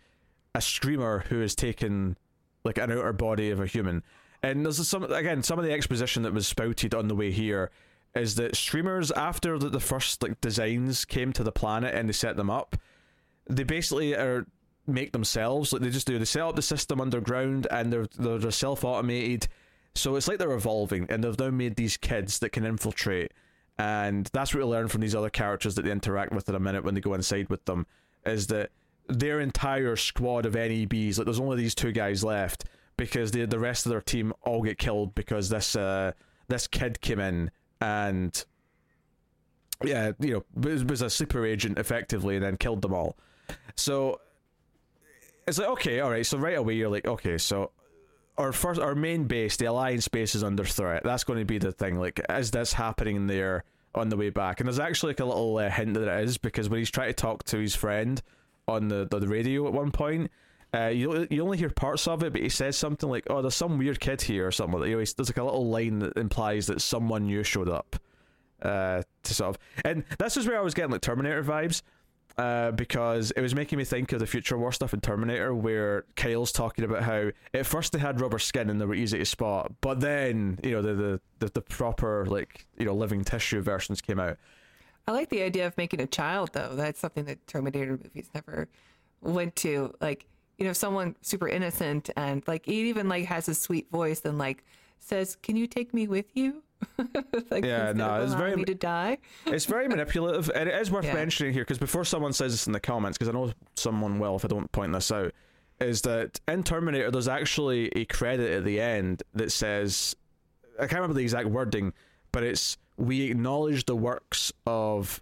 a 0.55 0.61
screamer 0.61 1.25
who 1.29 1.41
has 1.41 1.55
taken 1.55 2.17
like 2.65 2.79
an 2.79 2.93
outer 2.93 3.13
body 3.13 3.51
of 3.51 3.61
a 3.61 3.67
human. 3.67 4.03
And 4.43 4.65
there's 4.65 4.87
some 4.87 5.05
again 5.05 5.43
some 5.43 5.59
of 5.59 5.65
the 5.65 5.73
exposition 5.73 6.23
that 6.25 6.35
was 6.35 6.47
spouted 6.47 6.95
on 6.95 7.09
the 7.09 7.15
way 7.15 7.31
here 7.31 7.71
is 8.15 8.37
that 8.37 8.55
screamers 8.55 9.11
after 9.11 9.59
the, 9.59 9.69
the 9.69 9.81
first 9.81 10.23
like 10.23 10.41
designs 10.41 11.05
came 11.05 11.33
to 11.33 11.43
the 11.43 11.51
planet 11.51 11.95
and 11.95 12.09
they 12.09 12.13
set 12.13 12.37
them 12.37 12.51
up, 12.51 12.77
they 13.49 13.65
basically 13.65 14.15
are 14.15 14.47
make 14.87 15.13
themselves 15.13 15.73
like 15.73 15.83
they 15.83 15.91
just 15.91 16.07
do 16.07 16.19
they 16.19 16.25
set 16.25 16.43
up 16.43 16.57
the 16.57 16.63
system 16.63 17.01
underground 17.01 17.67
and 17.71 17.93
they're 17.93 18.07
they're, 18.19 18.39
they're 18.39 18.51
self 18.51 18.85
automated. 18.85 19.49
So 19.95 20.17
it's 20.17 20.27
like 20.27 20.39
they're 20.39 20.53
evolving 20.53 21.07
and 21.09 21.23
they've 21.23 21.39
now 21.39 21.51
made 21.51 21.77
these 21.77 21.97
kids 21.97 22.41
that 22.41 22.51
can 22.51 22.65
infiltrate 22.65 23.33
and 23.79 24.29
that's 24.33 24.55
what 24.55 24.63
we 24.63 24.71
learn 24.71 24.89
from 24.89 25.01
these 25.01 25.15
other 25.15 25.31
characters 25.31 25.75
that 25.75 25.83
they 25.83 25.91
interact 25.91 26.33
with 26.33 26.49
in 26.49 26.55
a 26.55 26.61
minute 26.61 26.85
when 26.85 26.95
they 26.95 27.01
go 27.01 27.15
inside 27.15 27.49
with 27.49 27.65
them 27.65 27.87
is 28.25 28.47
that 28.47 28.71
their 29.09 29.41
entire 29.41 29.97
squad 29.97 30.47
of 30.47 30.55
NEBs 30.55 31.19
like 31.19 31.25
there's 31.25 31.41
only 31.41 31.57
these 31.57 31.75
two 31.75 31.93
guys 31.93 32.23
left 32.23 32.65
because 32.97 33.33
the 33.33 33.45
the 33.47 33.59
rest 33.59 33.85
of 33.85 33.91
their 33.91 34.01
team 34.01 34.33
all 34.43 34.63
get 34.63 34.79
killed 34.79 35.15
because 35.15 35.49
this 35.49 35.75
uh 35.77 36.13
this 36.49 36.67
kid 36.67 37.01
came 37.01 37.19
in 37.19 37.51
and 37.81 38.45
yeah 39.83 40.13
you 40.21 40.33
know 40.33 40.45
was, 40.55 41.03
a 41.03 41.11
sleeper 41.11 41.45
agent 41.45 41.79
effectively 41.79 42.37
and 42.37 42.45
then 42.45 42.57
killed 42.57 42.81
them 42.81 42.95
all 42.95 43.17
so 43.75 44.21
it's 45.47 45.59
like 45.59 45.69
okay 45.69 46.01
all 46.01 46.11
right 46.11 46.27
so 46.27 46.39
right 46.39 46.57
away 46.57 46.75
you're 46.75 46.89
like 46.89 47.07
okay 47.07 47.39
so 47.39 47.71
our 48.39 48.53
first 48.53 48.81
our 48.81 48.95
main 48.95 49.25
base 49.25 49.57
the 49.57 49.67
alliance 49.67 50.09
base 50.09 50.35
is 50.35 50.43
under 50.43 50.65
threat 50.65 51.03
that's 51.05 51.25
going 51.25 51.39
to 51.39 51.45
be 51.45 51.59
the 51.59 51.73
thing 51.73 51.99
like 51.99 52.21
is 52.31 52.51
this 52.51 52.73
happening 52.73 53.27
there 53.27 53.65
on 53.95 54.09
the 54.09 54.17
way 54.17 54.31
back 54.31 54.61
and 54.61 54.67
there's 54.67 54.81
actually 54.81 55.11
like 55.11 55.21
a 55.21 55.25
little 55.25 55.57
uh, 55.59 55.71
hint 55.71 55.95
that 55.95 56.09
it 56.09 56.25
is 56.25 56.39
because 56.39 56.69
when 56.69 56.79
he's 56.79 56.91
trying 56.91 57.09
to 57.09 57.15
talk 57.15 57.45
to 57.45 57.59
his 57.59 57.75
friend 57.75 58.23
on 58.67 58.89
the 58.89 59.07
the 59.07 59.29
radio 59.29 59.67
at 59.67 59.73
one 59.73 59.91
point 59.91 60.31
uh, 60.75 60.89
you 60.89 61.27
you 61.31 61.43
only 61.43 61.57
hear 61.57 61.71
parts 61.71 62.09
of 62.09 62.25
it, 62.25 62.33
but 62.33 62.43
he 62.43 62.49
says 62.49 62.77
something 62.77 63.09
like, 63.09 63.25
"Oh, 63.31 63.41
there's 63.43 63.55
some 63.55 63.79
weird 63.79 64.01
kid 64.01 64.21
here" 64.21 64.49
or 64.49 64.51
something. 64.51 64.83
You 64.83 64.97
know, 64.99 65.05
there's 65.05 65.29
like 65.29 65.37
a 65.37 65.45
little 65.45 65.69
line 65.69 66.01
that 66.01 66.17
implies 66.17 66.67
that 66.67 66.81
someone 66.81 67.27
new 67.27 67.45
showed 67.45 67.69
up. 67.69 67.97
Uh, 68.61 69.03
to 69.23 69.35
sort 69.35 69.51
of, 69.51 69.59
and 69.85 70.05
this 70.19 70.37
is 70.37 70.49
where 70.49 70.59
I 70.59 70.63
was 70.63 70.75
getting 70.75 70.91
like 70.91 71.03
Terminator 71.03 71.45
vibes, 71.45 71.83
uh, 72.37 72.73
because 72.73 73.31
it 73.33 73.41
was 73.41 73.55
making 73.55 73.79
me 73.79 73.85
think 73.85 74.13
of 74.13 74.19
the 74.19 74.27
Future 74.27 74.59
War 74.59 74.73
stuff 74.73 74.93
in 74.93 75.01
Terminator, 75.01 75.55
where 75.55 76.05
Kyle's 76.17 76.53
talking 76.53 76.85
about 76.85 77.03
how 77.03 77.31
at 77.53 77.67
first 77.67 77.93
they 77.93 77.99
had 77.99 78.21
rubber 78.21 78.39
skin 78.39 78.71
and 78.71 78.81
they 78.81 78.85
were 78.85 78.95
easy 78.95 79.19
to 79.19 79.25
spot, 79.25 79.73
but 79.81 80.01
then 80.01 80.59
you 80.63 80.73
know 80.73 80.83
the 80.83 80.95
the 80.95 81.21
the, 81.39 81.51
the 81.55 81.61
proper 81.61 82.27
like 82.27 82.67
you 82.79 82.87
know 82.87 82.95
living 82.95 83.25
tissue 83.25 83.61
versions 83.61 84.01
came 84.01 84.19
out. 84.19 84.37
I 85.07 85.13
like 85.13 85.29
the 85.29 85.43
idea 85.43 85.67
of 85.67 85.77
making 85.77 86.01
a 86.01 86.07
child 86.07 86.51
though. 86.53 86.75
That's 86.75 86.99
something 86.99 87.25
that 87.27 87.47
Terminator 87.47 87.93
movies 88.03 88.31
never 88.35 88.69
went 89.21 89.55
to. 89.57 89.95
Like 90.01 90.27
you 90.59 90.67
know, 90.67 90.73
someone 90.73 91.17
super 91.21 91.49
innocent 91.49 92.11
and 92.17 92.43
like 92.47 92.67
he 92.67 92.89
even 92.89 93.09
like 93.09 93.27
has 93.27 93.49
a 93.49 93.55
sweet 93.55 93.91
voice 93.91 94.23
and 94.25 94.39
like 94.39 94.65
says, 94.99 95.37
"Can 95.37 95.57
you 95.57 95.67
take 95.67 95.95
me 95.95 96.09
with 96.09 96.27
you?" 96.35 96.63
like, 97.51 97.65
Yeah, 97.65 97.93
no, 97.95 98.23
it's 98.23 98.35
very- 98.35 98.57
me 98.57 98.65
to 98.65 98.75
die. 98.75 99.19
It's 99.47 99.65
very 99.67 99.89
manipulative, 99.95 100.51
and 100.55 100.69
it 100.69 100.75
is 100.81 100.91
worth 100.91 101.05
Yeah. 101.05 101.15
mentioning 101.15 101.53
here 101.53 101.63
because 101.63 101.79
before 101.79 102.05
someone 102.05 102.33
says 102.33 102.53
this 102.53 102.67
in 102.67 102.73
the 102.73 102.81
comments, 102.81 103.19
because 103.19 103.29
I 103.29 103.33
know 103.33 103.53
someone 103.77 104.19
will 104.19 104.37
if 104.37 104.45
I 104.45 104.49
don't 104.49 104.71
point 104.73 104.93
this 104.93 105.11
out, 105.13 105.33
is 105.81 106.03
that 106.03 106.41
in 106.49 106.63
Terminator 106.63 107.11
there's 107.11 107.29
actually 107.29 107.89
a 107.97 108.05
credit 108.05 108.51
at 108.53 108.65
the 108.65 108.81
end 108.81 109.23
that 109.35 109.51
says, 109.53 110.15
I 110.79 110.83
can't 110.83 110.95
remember 110.95 111.15
the 111.15 111.23
exact 111.23 111.49
wording, 111.49 111.93
but 112.33 112.43
it's 112.43 112.77
we 112.97 113.23
acknowledge 113.31 113.87
the 113.87 113.97
works 113.97 114.53
of 114.67 115.21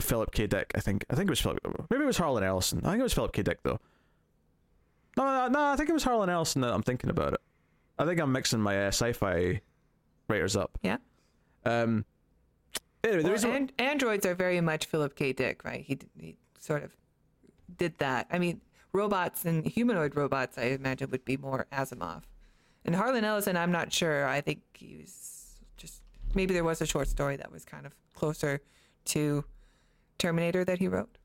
Philip 0.00 0.32
K. 0.32 0.46
Dick. 0.46 0.70
I 0.76 0.80
think 0.80 1.04
I 1.10 1.14
think 1.16 1.28
it 1.28 1.32
was 1.32 1.40
Philip. 1.40 1.58
Maybe 1.90 2.04
it 2.04 2.06
was 2.06 2.16
Harlan 2.18 2.44
Ellison. 2.44 2.80
I 2.84 2.90
think 2.90 3.00
it 3.00 3.02
was 3.04 3.12
Philip 3.14 3.32
K. 3.32 3.42
Dick 3.42 3.58
though. 3.64 3.78
No, 5.16 5.24
no, 5.24 5.48
no. 5.48 5.60
I 5.72 5.76
think 5.76 5.90
it 5.90 5.92
was 5.92 6.04
Harlan 6.04 6.30
Ellison. 6.30 6.62
That 6.62 6.72
I'm 6.72 6.82
thinking 6.82 7.10
about 7.10 7.32
it. 7.34 7.40
I 7.98 8.06
think 8.06 8.20
I'm 8.20 8.32
mixing 8.32 8.60
my 8.60 8.84
uh, 8.84 8.88
sci-fi 8.88 9.60
writers 10.30 10.56
up. 10.56 10.78
Yeah. 10.82 10.98
Um. 11.64 12.04
Anyway, 13.02 13.22
Well, 13.22 13.66
androids 13.78 14.26
are 14.26 14.34
very 14.34 14.60
much 14.60 14.86
Philip 14.86 15.14
K. 15.14 15.32
Dick, 15.32 15.64
right? 15.64 15.82
He 15.82 15.98
he 16.18 16.36
sort 16.58 16.82
of 16.84 16.94
did 17.76 17.96
that. 17.98 18.26
I 18.30 18.38
mean, 18.38 18.60
robots 18.92 19.44
and 19.44 19.64
humanoid 19.66 20.14
robots, 20.16 20.58
I 20.58 20.64
imagine, 20.64 21.10
would 21.10 21.24
be 21.24 21.36
more 21.36 21.66
Asimov. 21.72 22.22
And 22.84 22.94
Harlan 22.94 23.24
Ellison, 23.24 23.56
I'm 23.56 23.72
not 23.72 23.92
sure. 23.92 24.26
I 24.26 24.40
think 24.40 24.60
he 24.74 24.98
was 25.00 25.60
just 25.76 26.02
maybe 26.34 26.52
there 26.54 26.64
was 26.64 26.80
a 26.80 26.86
short 26.86 27.08
story 27.08 27.36
that 27.36 27.50
was 27.50 27.64
kind 27.64 27.86
of 27.86 27.94
closer 28.14 28.60
to 29.06 29.44
Terminator 30.18 30.64
that 30.64 30.78
he 30.78 30.88
wrote. 30.88 31.16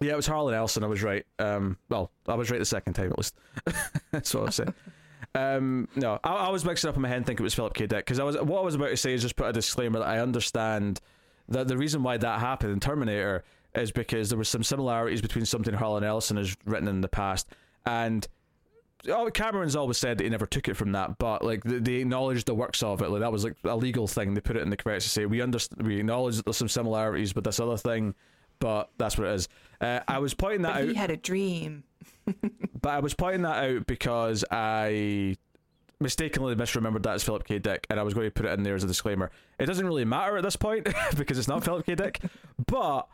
Yeah, 0.00 0.12
it 0.12 0.16
was 0.16 0.26
Harlan 0.26 0.54
Ellison. 0.54 0.84
I 0.84 0.88
was 0.88 1.02
right. 1.02 1.24
Um, 1.38 1.78
well, 1.88 2.10
I 2.26 2.34
was 2.34 2.50
right 2.50 2.58
the 2.58 2.66
second 2.66 2.94
time 2.94 3.10
at 3.12 3.18
least. 3.18 3.34
That's 4.10 4.34
what 4.34 4.40
I 4.40 4.46
was 4.46 4.54
saying. 4.56 4.74
Um, 5.36 5.88
no, 5.94 6.18
I, 6.24 6.32
I 6.32 6.48
was 6.48 6.64
mixing 6.64 6.88
up 6.88 6.96
in 6.96 7.02
my 7.02 7.08
head, 7.08 7.26
thinking 7.26 7.44
it 7.44 7.46
was 7.46 7.54
Philip 7.54 7.74
K. 7.74 7.86
Dick 7.86 8.04
because 8.06 8.18
I 8.18 8.24
was. 8.24 8.36
What 8.36 8.60
I 8.60 8.64
was 8.64 8.74
about 8.74 8.88
to 8.88 8.96
say 8.96 9.12
is 9.12 9.20
just 9.22 9.36
put 9.36 9.46
a 9.46 9.52
disclaimer 9.52 9.98
that 9.98 10.08
I 10.08 10.20
understand 10.20 11.00
that 11.48 11.68
the 11.68 11.76
reason 11.76 12.02
why 12.02 12.16
that 12.16 12.40
happened 12.40 12.72
in 12.72 12.80
Terminator 12.80 13.44
is 13.74 13.92
because 13.92 14.30
there 14.30 14.38
was 14.38 14.48
some 14.48 14.62
similarities 14.62 15.20
between 15.20 15.44
something 15.44 15.74
Harlan 15.74 16.04
Ellison 16.04 16.38
has 16.38 16.56
written 16.64 16.88
in 16.88 17.00
the 17.02 17.08
past 17.08 17.48
and. 17.84 18.26
Oh, 19.08 19.30
Cameron's 19.30 19.76
always 19.76 19.98
said 19.98 20.18
that 20.18 20.24
he 20.24 20.30
never 20.30 20.46
took 20.46 20.66
it 20.66 20.74
from 20.74 20.90
that, 20.92 21.18
but 21.18 21.44
like 21.44 21.62
they, 21.62 21.78
they 21.78 21.94
acknowledged 21.96 22.46
the 22.46 22.54
works 22.54 22.82
of 22.82 23.02
it. 23.02 23.10
Like 23.10 23.20
that 23.20 23.30
was 23.30 23.44
like 23.44 23.54
a 23.62 23.76
legal 23.76 24.08
thing. 24.08 24.34
They 24.34 24.40
put 24.40 24.56
it 24.56 24.62
in 24.62 24.70
the 24.70 24.76
credits 24.76 25.04
to 25.04 25.10
say 25.10 25.26
we 25.26 25.40
understand, 25.42 25.86
we 25.86 26.00
acknowledge 26.00 26.36
that 26.36 26.44
there's 26.44 26.56
some 26.56 26.68
similarities 26.68 27.32
with 27.32 27.44
this 27.44 27.60
other 27.60 27.76
thing, 27.76 28.16
but 28.58 28.90
that's 28.98 29.16
what 29.16 29.28
it 29.28 29.34
is. 29.34 29.48
Uh, 29.80 30.00
I 30.08 30.18
was 30.18 30.34
pointing 30.34 30.62
that 30.62 30.74
But 30.74 30.82
out. 30.82 30.88
he 30.88 30.94
had 30.94 31.10
a 31.10 31.16
dream. 31.16 31.84
But 32.82 32.90
I 32.90 32.98
was 33.00 33.14
pointing 33.14 33.42
that 33.42 33.64
out 33.64 33.86
because 33.86 34.44
I 34.50 35.36
mistakenly 35.98 36.54
misremembered 36.54 37.02
that 37.04 37.14
as 37.14 37.24
Philip 37.24 37.44
K. 37.44 37.58
Dick, 37.58 37.86
and 37.90 37.98
I 37.98 38.02
was 38.04 38.14
going 38.14 38.26
to 38.26 38.30
put 38.30 38.46
it 38.46 38.52
in 38.52 38.62
there 38.62 38.74
as 38.76 38.84
a 38.84 38.86
disclaimer. 38.86 39.30
It 39.58 39.66
doesn't 39.66 39.84
really 39.86 40.04
matter 40.04 40.36
at 40.36 40.44
this 40.44 40.54
point 40.56 40.86
because 41.16 41.38
it's 41.38 41.48
not 41.48 41.64
Philip 41.64 41.86
K. 41.86 41.94
Dick, 41.96 42.20
but 42.66 43.08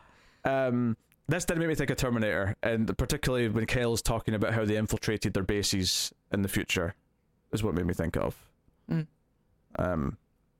um, 0.45 0.95
this 1.27 1.45
did 1.45 1.57
make 1.57 1.69
me 1.69 1.75
think 1.75 1.89
of 1.89 1.97
Terminator, 1.97 2.55
and 2.61 2.95
particularly 2.97 3.47
when 3.47 3.65
Kyle's 3.65 4.01
talking 4.01 4.35
about 4.35 4.53
how 4.53 4.63
they 4.65 4.75
infiltrated 4.75 5.33
their 5.33 5.43
bases 5.43 6.13
in 6.31 6.41
the 6.43 6.49
future, 6.49 6.93
is 7.51 7.63
what 7.63 7.73
made 7.73 7.85
me 7.85 7.93
think 7.93 8.15
of. 8.17 8.35
Mm. 8.91 9.07
Um, 9.79 10.17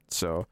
so. 0.09 0.47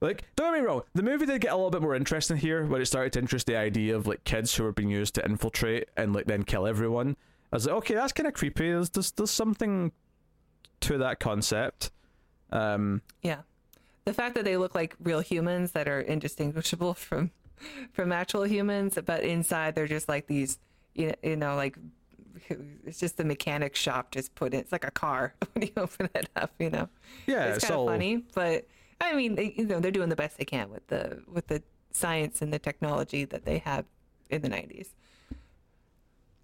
Like, 0.00 0.24
don't 0.36 0.52
get 0.52 0.60
me 0.60 0.66
wrong, 0.66 0.82
the 0.94 1.02
movie 1.02 1.26
did 1.26 1.40
get 1.40 1.52
a 1.52 1.56
little 1.56 1.70
bit 1.70 1.82
more 1.82 1.94
interesting 1.94 2.36
here 2.36 2.64
when 2.66 2.82
it 2.82 2.86
started 2.86 3.12
to 3.14 3.20
interest 3.20 3.46
the 3.46 3.56
idea 3.56 3.96
of 3.96 4.06
like 4.06 4.24
kids 4.24 4.54
who 4.54 4.64
are 4.64 4.72
being 4.72 4.90
used 4.90 5.14
to 5.14 5.24
infiltrate 5.24 5.88
and 5.96 6.14
like 6.14 6.26
then 6.26 6.42
kill 6.42 6.66
everyone. 6.66 7.16
I 7.52 7.56
was 7.56 7.66
like, 7.66 7.76
okay, 7.76 7.94
that's 7.94 8.12
kind 8.12 8.26
of 8.26 8.34
creepy. 8.34 8.70
There's, 8.70 8.90
there's 8.90 9.12
there's 9.12 9.30
something 9.30 9.92
to 10.80 10.98
that 10.98 11.20
concept. 11.20 11.90
Um, 12.50 13.02
Yeah. 13.22 13.42
The 14.04 14.12
fact 14.12 14.34
that 14.34 14.44
they 14.44 14.56
look 14.58 14.74
like 14.74 14.96
real 15.02 15.20
humans 15.20 15.72
that 15.72 15.88
are 15.88 16.00
indistinguishable 16.00 16.94
from 16.94 17.30
from 17.92 18.12
actual 18.12 18.42
humans, 18.42 18.98
but 19.04 19.22
inside 19.22 19.74
they're 19.74 19.86
just 19.86 20.08
like 20.08 20.26
these, 20.26 20.58
you 20.94 21.08
know, 21.08 21.14
you 21.22 21.36
know 21.36 21.56
like 21.56 21.78
it's 22.84 22.98
just 22.98 23.16
the 23.16 23.24
mechanic 23.24 23.76
shop 23.76 24.10
just 24.10 24.34
put 24.34 24.52
in. 24.52 24.60
It's 24.60 24.72
like 24.72 24.84
a 24.84 24.90
car 24.90 25.34
when 25.52 25.62
you 25.62 25.72
open 25.76 26.10
it 26.14 26.28
up, 26.36 26.52
you 26.58 26.70
know. 26.70 26.88
yeah, 27.26 27.46
it's 27.46 27.56
it's 27.56 27.64
kind 27.66 27.74
of 27.74 27.80
all 27.80 27.86
funny, 27.86 28.24
but 28.34 28.66
I 29.00 29.14
mean, 29.14 29.34
they, 29.34 29.54
you 29.56 29.64
know, 29.64 29.80
they're 29.80 29.90
doing 29.90 30.08
the 30.08 30.16
best 30.16 30.38
they 30.38 30.44
can 30.44 30.70
with 30.70 30.86
the 30.88 31.22
with 31.30 31.46
the 31.48 31.62
science 31.92 32.42
and 32.42 32.52
the 32.52 32.58
technology 32.58 33.24
that 33.24 33.44
they 33.44 33.58
have 33.58 33.84
in 34.30 34.42
the 34.42 34.48
90s. 34.48 34.88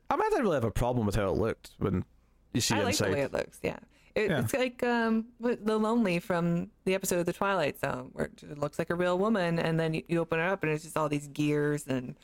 I 0.08 0.16
might 0.16 0.30
not 0.32 0.42
really 0.42 0.54
have 0.54 0.64
a 0.64 0.70
problem 0.70 1.06
with 1.06 1.14
how 1.14 1.28
it 1.28 1.36
looked 1.36 1.70
when 1.78 2.04
you 2.52 2.60
see 2.60 2.74
I 2.74 2.78
like 2.78 2.88
inside. 2.88 3.08
the 3.08 3.12
way 3.12 3.20
it 3.22 3.32
looks. 3.32 3.58
Yeah. 3.62 3.78
It, 4.14 4.30
Yeah. 4.30 4.40
It's 4.40 4.52
like 4.52 4.82
um, 4.82 5.26
the 5.40 5.78
Lonely 5.78 6.18
from 6.18 6.70
the 6.84 6.94
episode 6.94 7.20
of 7.20 7.26
The 7.26 7.32
Twilight 7.32 7.78
Zone, 7.78 8.10
where 8.12 8.26
it 8.26 8.58
looks 8.58 8.78
like 8.78 8.90
a 8.90 8.94
real 8.94 9.18
woman, 9.18 9.58
and 9.58 9.78
then 9.78 9.94
you, 9.94 10.02
you 10.08 10.20
open 10.20 10.40
it 10.40 10.46
up 10.46 10.62
and 10.64 10.72
it's 10.72 10.82
just 10.82 10.96
all 10.96 11.08
these 11.08 11.28
gears 11.28 11.86
and, 11.86 12.16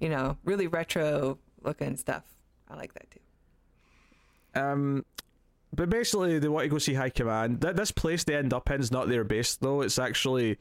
you 0.00 0.08
know, 0.08 0.38
really 0.44 0.66
retro 0.66 1.38
looking 1.62 1.96
stuff. 1.96 2.24
I 2.70 2.76
like 2.76 2.94
that 2.94 3.10
too. 3.10 4.60
Um, 4.60 5.04
but 5.76 5.90
basically, 5.90 6.38
they 6.38 6.48
want 6.48 6.64
to 6.64 6.68
go 6.68 6.78
see 6.78 6.94
High 6.94 7.10
Command. 7.10 7.60
Th- 7.62 7.74
This 7.76 7.90
place 7.92 8.24
they 8.24 8.34
end 8.34 8.52
up 8.52 8.70
in 8.70 8.80
is 8.80 8.90
not 8.90 9.08
their 9.08 9.24
base, 9.24 9.56
though. 9.56 9.82
It's 9.82 9.98
actually 9.98 10.58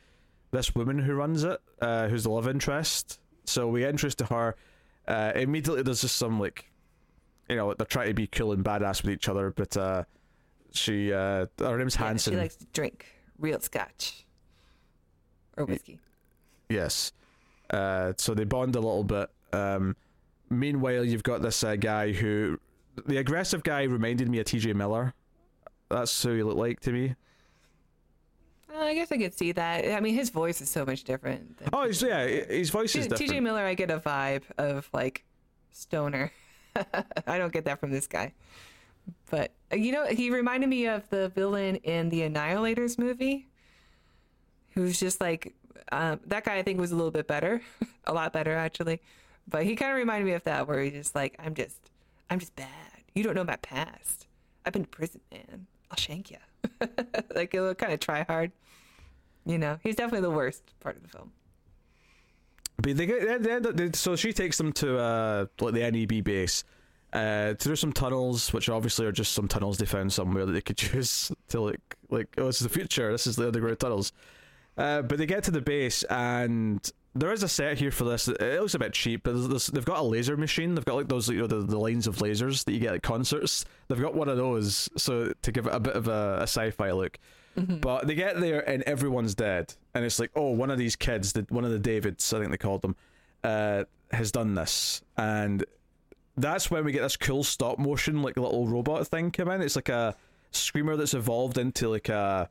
this 0.51 0.75
woman 0.75 0.99
who 0.99 1.13
runs 1.15 1.43
it, 1.43 1.59
uh, 1.81 2.07
who's 2.07 2.23
the 2.23 2.29
love 2.29 2.47
interest. 2.47 3.19
So 3.45 3.67
we 3.67 3.85
interest 3.85 4.17
to 4.19 4.25
her. 4.25 4.55
Uh, 5.07 5.31
immediately, 5.35 5.81
there's 5.83 6.01
just 6.01 6.15
some 6.17 6.39
like, 6.39 6.69
you 7.49 7.55
know, 7.55 7.73
they're 7.73 7.85
trying 7.85 8.07
to 8.09 8.13
be 8.13 8.27
cool 8.27 8.51
and 8.51 8.63
badass 8.63 9.01
with 9.03 9.11
each 9.11 9.29
other, 9.29 9.51
but 9.51 9.75
uh, 9.77 10.03
she, 10.71 11.13
uh, 11.13 11.45
her 11.59 11.77
name's 11.77 11.95
Yeah, 11.95 12.07
Hanson. 12.07 12.33
she 12.33 12.37
likes 12.39 12.55
to 12.57 12.65
drink 12.73 13.05
real 13.39 13.59
scotch 13.59 14.25
or 15.57 15.65
whiskey. 15.65 15.99
Yes. 16.69 17.11
Uh, 17.69 18.13
so 18.17 18.33
they 18.33 18.43
bond 18.45 18.75
a 18.75 18.79
little 18.79 19.03
bit. 19.03 19.29
Um, 19.53 19.95
meanwhile, 20.49 21.03
you've 21.03 21.23
got 21.23 21.41
this 21.41 21.63
uh, 21.63 21.75
guy 21.75 22.11
who, 22.11 22.59
the 23.05 23.17
aggressive 23.17 23.63
guy 23.63 23.83
reminded 23.83 24.29
me 24.29 24.39
of 24.39 24.45
T.J. 24.45 24.73
Miller. 24.73 25.13
That's 25.89 26.21
who 26.23 26.35
he 26.35 26.43
looked 26.43 26.57
like 26.57 26.79
to 26.81 26.91
me. 26.91 27.15
I 28.77 28.93
guess 28.93 29.11
I 29.11 29.17
could 29.17 29.33
see 29.37 29.51
that. 29.53 29.85
I 29.89 29.99
mean, 30.01 30.15
his 30.15 30.29
voice 30.29 30.59
is 30.59 30.69
so 30.69 30.85
much 30.85 31.03
different. 31.05 31.57
Than 31.57 31.69
Oh, 31.71 31.85
he's, 31.85 32.01
yeah, 32.01 32.25
his 32.25 32.69
voice 32.69 32.95
is 32.95 33.07
T- 33.07 33.27
TJ. 33.27 33.41
Miller, 33.41 33.61
I 33.61 33.73
get 33.73 33.89
a 33.89 33.99
vibe 33.99 34.43
of 34.57 34.89
like 34.93 35.23
stoner. 35.71 36.31
I 37.27 37.37
don't 37.37 37.53
get 37.53 37.65
that 37.65 37.79
from 37.79 37.91
this 37.91 38.07
guy. 38.07 38.33
But 39.29 39.51
you 39.71 39.91
know, 39.91 40.05
he 40.07 40.29
reminded 40.29 40.67
me 40.67 40.87
of 40.87 41.07
the 41.09 41.29
villain 41.29 41.77
in 41.77 42.09
the 42.09 42.21
Annihilators 42.21 42.97
movie, 42.99 43.47
who's 44.71 44.99
just 44.99 45.21
like 45.21 45.53
um, 45.91 46.19
that 46.25 46.43
guy. 46.43 46.57
I 46.57 46.63
think 46.63 46.79
was 46.79 46.91
a 46.91 46.95
little 46.95 47.11
bit 47.11 47.27
better, 47.27 47.61
a 48.05 48.13
lot 48.13 48.33
better 48.33 48.55
actually. 48.55 49.01
But 49.47 49.63
he 49.63 49.75
kind 49.75 49.91
of 49.91 49.97
reminded 49.97 50.25
me 50.25 50.33
of 50.33 50.43
that, 50.45 50.67
where 50.67 50.81
he's 50.81 50.93
just 50.93 51.15
like, 51.15 51.35
"I'm 51.39 51.53
just, 51.53 51.77
I'm 52.29 52.39
just 52.39 52.55
bad. 52.55 52.67
You 53.13 53.23
don't 53.23 53.35
know 53.35 53.43
my 53.43 53.57
past. 53.57 54.27
I've 54.65 54.73
been 54.73 54.83
to 54.83 54.89
prison, 54.89 55.21
man. 55.31 55.67
I'll 55.91 55.97
shank 55.97 56.31
you." 56.31 56.37
like 57.35 57.51
he'll 57.51 57.75
kind 57.75 57.93
of 57.93 57.99
try 57.99 58.23
hard. 58.23 58.51
You 59.45 59.57
know, 59.57 59.79
he's 59.83 59.95
definitely 59.95 60.21
the 60.21 60.31
worst 60.31 60.63
part 60.79 60.95
of 60.95 61.03
the 61.03 61.09
film. 61.09 61.31
But 62.77 62.97
they 62.97 63.05
get 63.05 63.43
they 63.43 63.59
they, 63.59 63.91
so 63.93 64.15
she 64.15 64.33
takes 64.33 64.57
them 64.57 64.73
to 64.73 64.97
uh 64.97 65.45
like 65.61 65.73
the 65.73 65.91
NEB 65.91 66.23
base, 66.23 66.63
uh 67.13 67.53
through 67.53 67.77
some 67.77 67.93
tunnels, 67.93 68.51
which 68.51 68.69
obviously 68.69 69.05
are 69.05 69.11
just 69.11 69.33
some 69.33 69.47
tunnels 69.47 69.77
they 69.77 69.85
found 69.85 70.11
somewhere 70.11 70.45
that 70.45 70.51
they 70.51 70.61
could 70.61 70.81
use 70.93 71.31
to 71.49 71.61
like 71.61 71.95
like 72.09 72.27
oh 72.37 72.47
this 72.47 72.61
is 72.61 72.67
the 72.67 72.73
future, 72.73 73.11
this 73.11 73.27
is 73.27 73.35
the 73.35 73.47
underground 73.47 73.79
tunnels. 73.79 74.11
Uh, 74.77 75.01
but 75.01 75.17
they 75.17 75.25
get 75.25 75.41
to 75.43 75.51
the 75.51 75.61
base 75.61 76.03
and 76.03 76.91
there 77.15 77.31
is 77.31 77.43
a 77.43 77.47
set 77.47 77.77
here 77.77 77.91
for 77.91 78.03
this. 78.03 78.27
It 78.27 78.59
looks 78.59 78.73
a 78.73 78.79
bit 78.79 78.93
cheap, 78.93 79.23
there's, 79.23 79.67
they've 79.67 79.85
got 79.85 79.99
a 79.99 80.03
laser 80.03 80.35
machine. 80.35 80.75
They've 80.75 80.83
got 80.83 80.95
like 80.95 81.07
those, 81.07 81.29
you 81.29 81.39
know, 81.39 81.47
the, 81.47 81.61
the 81.61 81.79
lines 81.79 82.07
of 82.07 82.17
lasers 82.17 82.65
that 82.65 82.73
you 82.73 82.79
get 82.79 82.93
at 82.93 83.03
concerts. 83.03 83.63
They've 83.87 84.01
got 84.01 84.15
one 84.15 84.27
of 84.27 84.37
those, 84.37 84.89
so 84.97 85.31
to 85.41 85.51
give 85.51 85.65
it 85.65 85.73
a 85.73 85.79
bit 85.79 85.95
of 85.95 86.09
a, 86.09 86.39
a 86.41 86.43
sci-fi 86.43 86.91
look. 86.91 87.17
But 87.79 88.05
they 88.05 88.15
get 88.15 88.41
there 88.41 88.67
and 88.69 88.83
everyone's 88.83 89.33
dead, 89.33 89.73
and 89.93 90.03
it's 90.03 90.19
like, 90.19 90.31
oh, 90.35 90.51
one 90.51 90.69
of 90.69 90.77
these 90.77 90.97
kids, 90.97 91.31
the, 91.31 91.45
one 91.47 91.63
of 91.63 91.71
the 91.71 91.79
Davids, 91.79 92.33
I 92.33 92.39
think 92.39 92.51
they 92.51 92.57
called 92.57 92.81
them, 92.81 92.97
uh, 93.45 93.85
has 94.11 94.33
done 94.33 94.55
this, 94.55 95.01
and 95.15 95.63
that's 96.35 96.69
when 96.69 96.83
we 96.83 96.91
get 96.91 97.01
this 97.01 97.15
cool 97.15 97.45
stop 97.45 97.79
motion, 97.79 98.21
like 98.21 98.35
little 98.35 98.67
robot 98.67 99.07
thing 99.07 99.31
come 99.31 99.49
in. 99.49 99.61
It's 99.61 99.77
like 99.77 99.87
a 99.87 100.17
screamer 100.51 100.97
that's 100.97 101.13
evolved 101.13 101.57
into 101.57 101.87
like 101.87 102.09
a. 102.09 102.49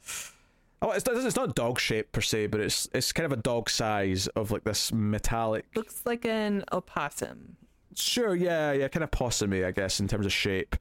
Oh, 0.85 0.91
it's, 0.91 1.09
it's 1.09 1.35
not 1.35 1.55
dog 1.55 1.81
shape 1.81 2.13
per 2.13 2.21
se, 2.21 2.49
but 2.49 2.61
it's 2.61 2.87
it's 2.93 3.11
kind 3.11 3.25
of 3.25 3.33
a 3.33 3.41
dog 3.41 3.71
size 3.71 4.27
of 4.29 4.51
like 4.51 4.65
this 4.65 4.93
metallic. 4.93 5.65
Looks 5.75 6.05
like 6.05 6.27
an 6.27 6.63
opossum. 6.73 7.57
Sure, 7.97 8.35
yeah, 8.35 8.73
yeah, 8.73 8.89
kind 8.89 9.03
of 9.03 9.11
possumy, 9.11 9.65
I 9.65 9.71
guess, 9.71 9.99
in 9.99 10.09
terms 10.09 10.27
of 10.27 10.33
shape, 10.33 10.77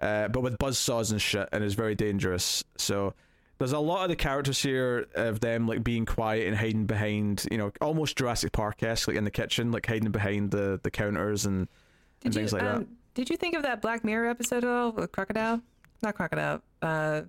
uh, 0.00 0.28
but 0.28 0.42
with 0.42 0.58
buzz 0.58 0.78
saws 0.78 1.10
and 1.10 1.20
shit, 1.20 1.48
and 1.50 1.64
is 1.64 1.74
very 1.74 1.96
dangerous. 1.96 2.62
So 2.76 3.14
there's 3.58 3.72
a 3.72 3.80
lot 3.80 4.04
of 4.04 4.10
the 4.10 4.16
characters 4.16 4.62
here 4.62 5.08
of 5.16 5.40
them 5.40 5.66
like 5.66 5.82
being 5.82 6.06
quiet 6.06 6.46
and 6.46 6.56
hiding 6.56 6.86
behind, 6.86 7.44
you 7.50 7.58
know, 7.58 7.72
almost 7.80 8.16
Jurassic 8.16 8.52
Park 8.52 8.84
esque, 8.84 9.08
like 9.08 9.16
in 9.16 9.24
the 9.24 9.30
kitchen, 9.32 9.72
like 9.72 9.86
hiding 9.86 10.12
behind 10.12 10.52
the 10.52 10.78
the 10.84 10.90
counters 10.90 11.46
and, 11.46 11.66
and 12.22 12.32
Did 12.32 12.34
you 12.34 12.40
things 12.42 12.52
like 12.52 12.62
um, 12.62 12.86
did 13.14 13.28
you 13.28 13.36
think 13.36 13.56
of 13.56 13.64
that 13.64 13.82
Black 13.82 14.04
Mirror 14.04 14.28
episode 14.28 14.62
at 14.62 14.70
all 14.70 14.92
with 14.92 15.10
Crocodile? 15.10 15.60
Not 16.00 16.14
Crocodile. 16.14 16.62
Uh, 16.80 17.22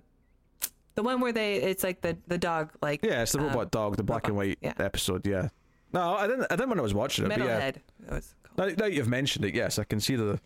the 1.00 1.04
one 1.04 1.20
where 1.20 1.32
they 1.32 1.56
it's 1.56 1.82
like 1.82 2.02
the 2.02 2.16
the 2.28 2.36
dog 2.36 2.70
like. 2.82 3.00
Yeah, 3.02 3.22
it's 3.22 3.32
the 3.32 3.38
um, 3.38 3.46
robot 3.46 3.70
dog, 3.70 3.96
the 3.96 4.02
black 4.02 4.28
and 4.28 4.36
white 4.36 4.58
yeah. 4.60 4.74
episode. 4.78 5.26
Yeah. 5.26 5.48
No, 5.92 6.14
I 6.14 6.26
didn't. 6.26 6.46
I 6.50 6.56
didn't 6.56 6.68
when 6.68 6.78
I 6.78 6.82
was 6.82 6.94
watching 6.94 7.24
it. 7.24 7.30
Yeah, 7.30 7.38
Metalhead. 7.38 7.76
It 7.76 8.10
was 8.10 8.34
now, 8.58 8.66
now 8.66 8.86
you've 8.86 9.08
mentioned 9.08 9.44
it, 9.44 9.54
yes, 9.54 9.78
I 9.78 9.84
can 9.84 10.00
see 10.00 10.16
the 10.16 10.38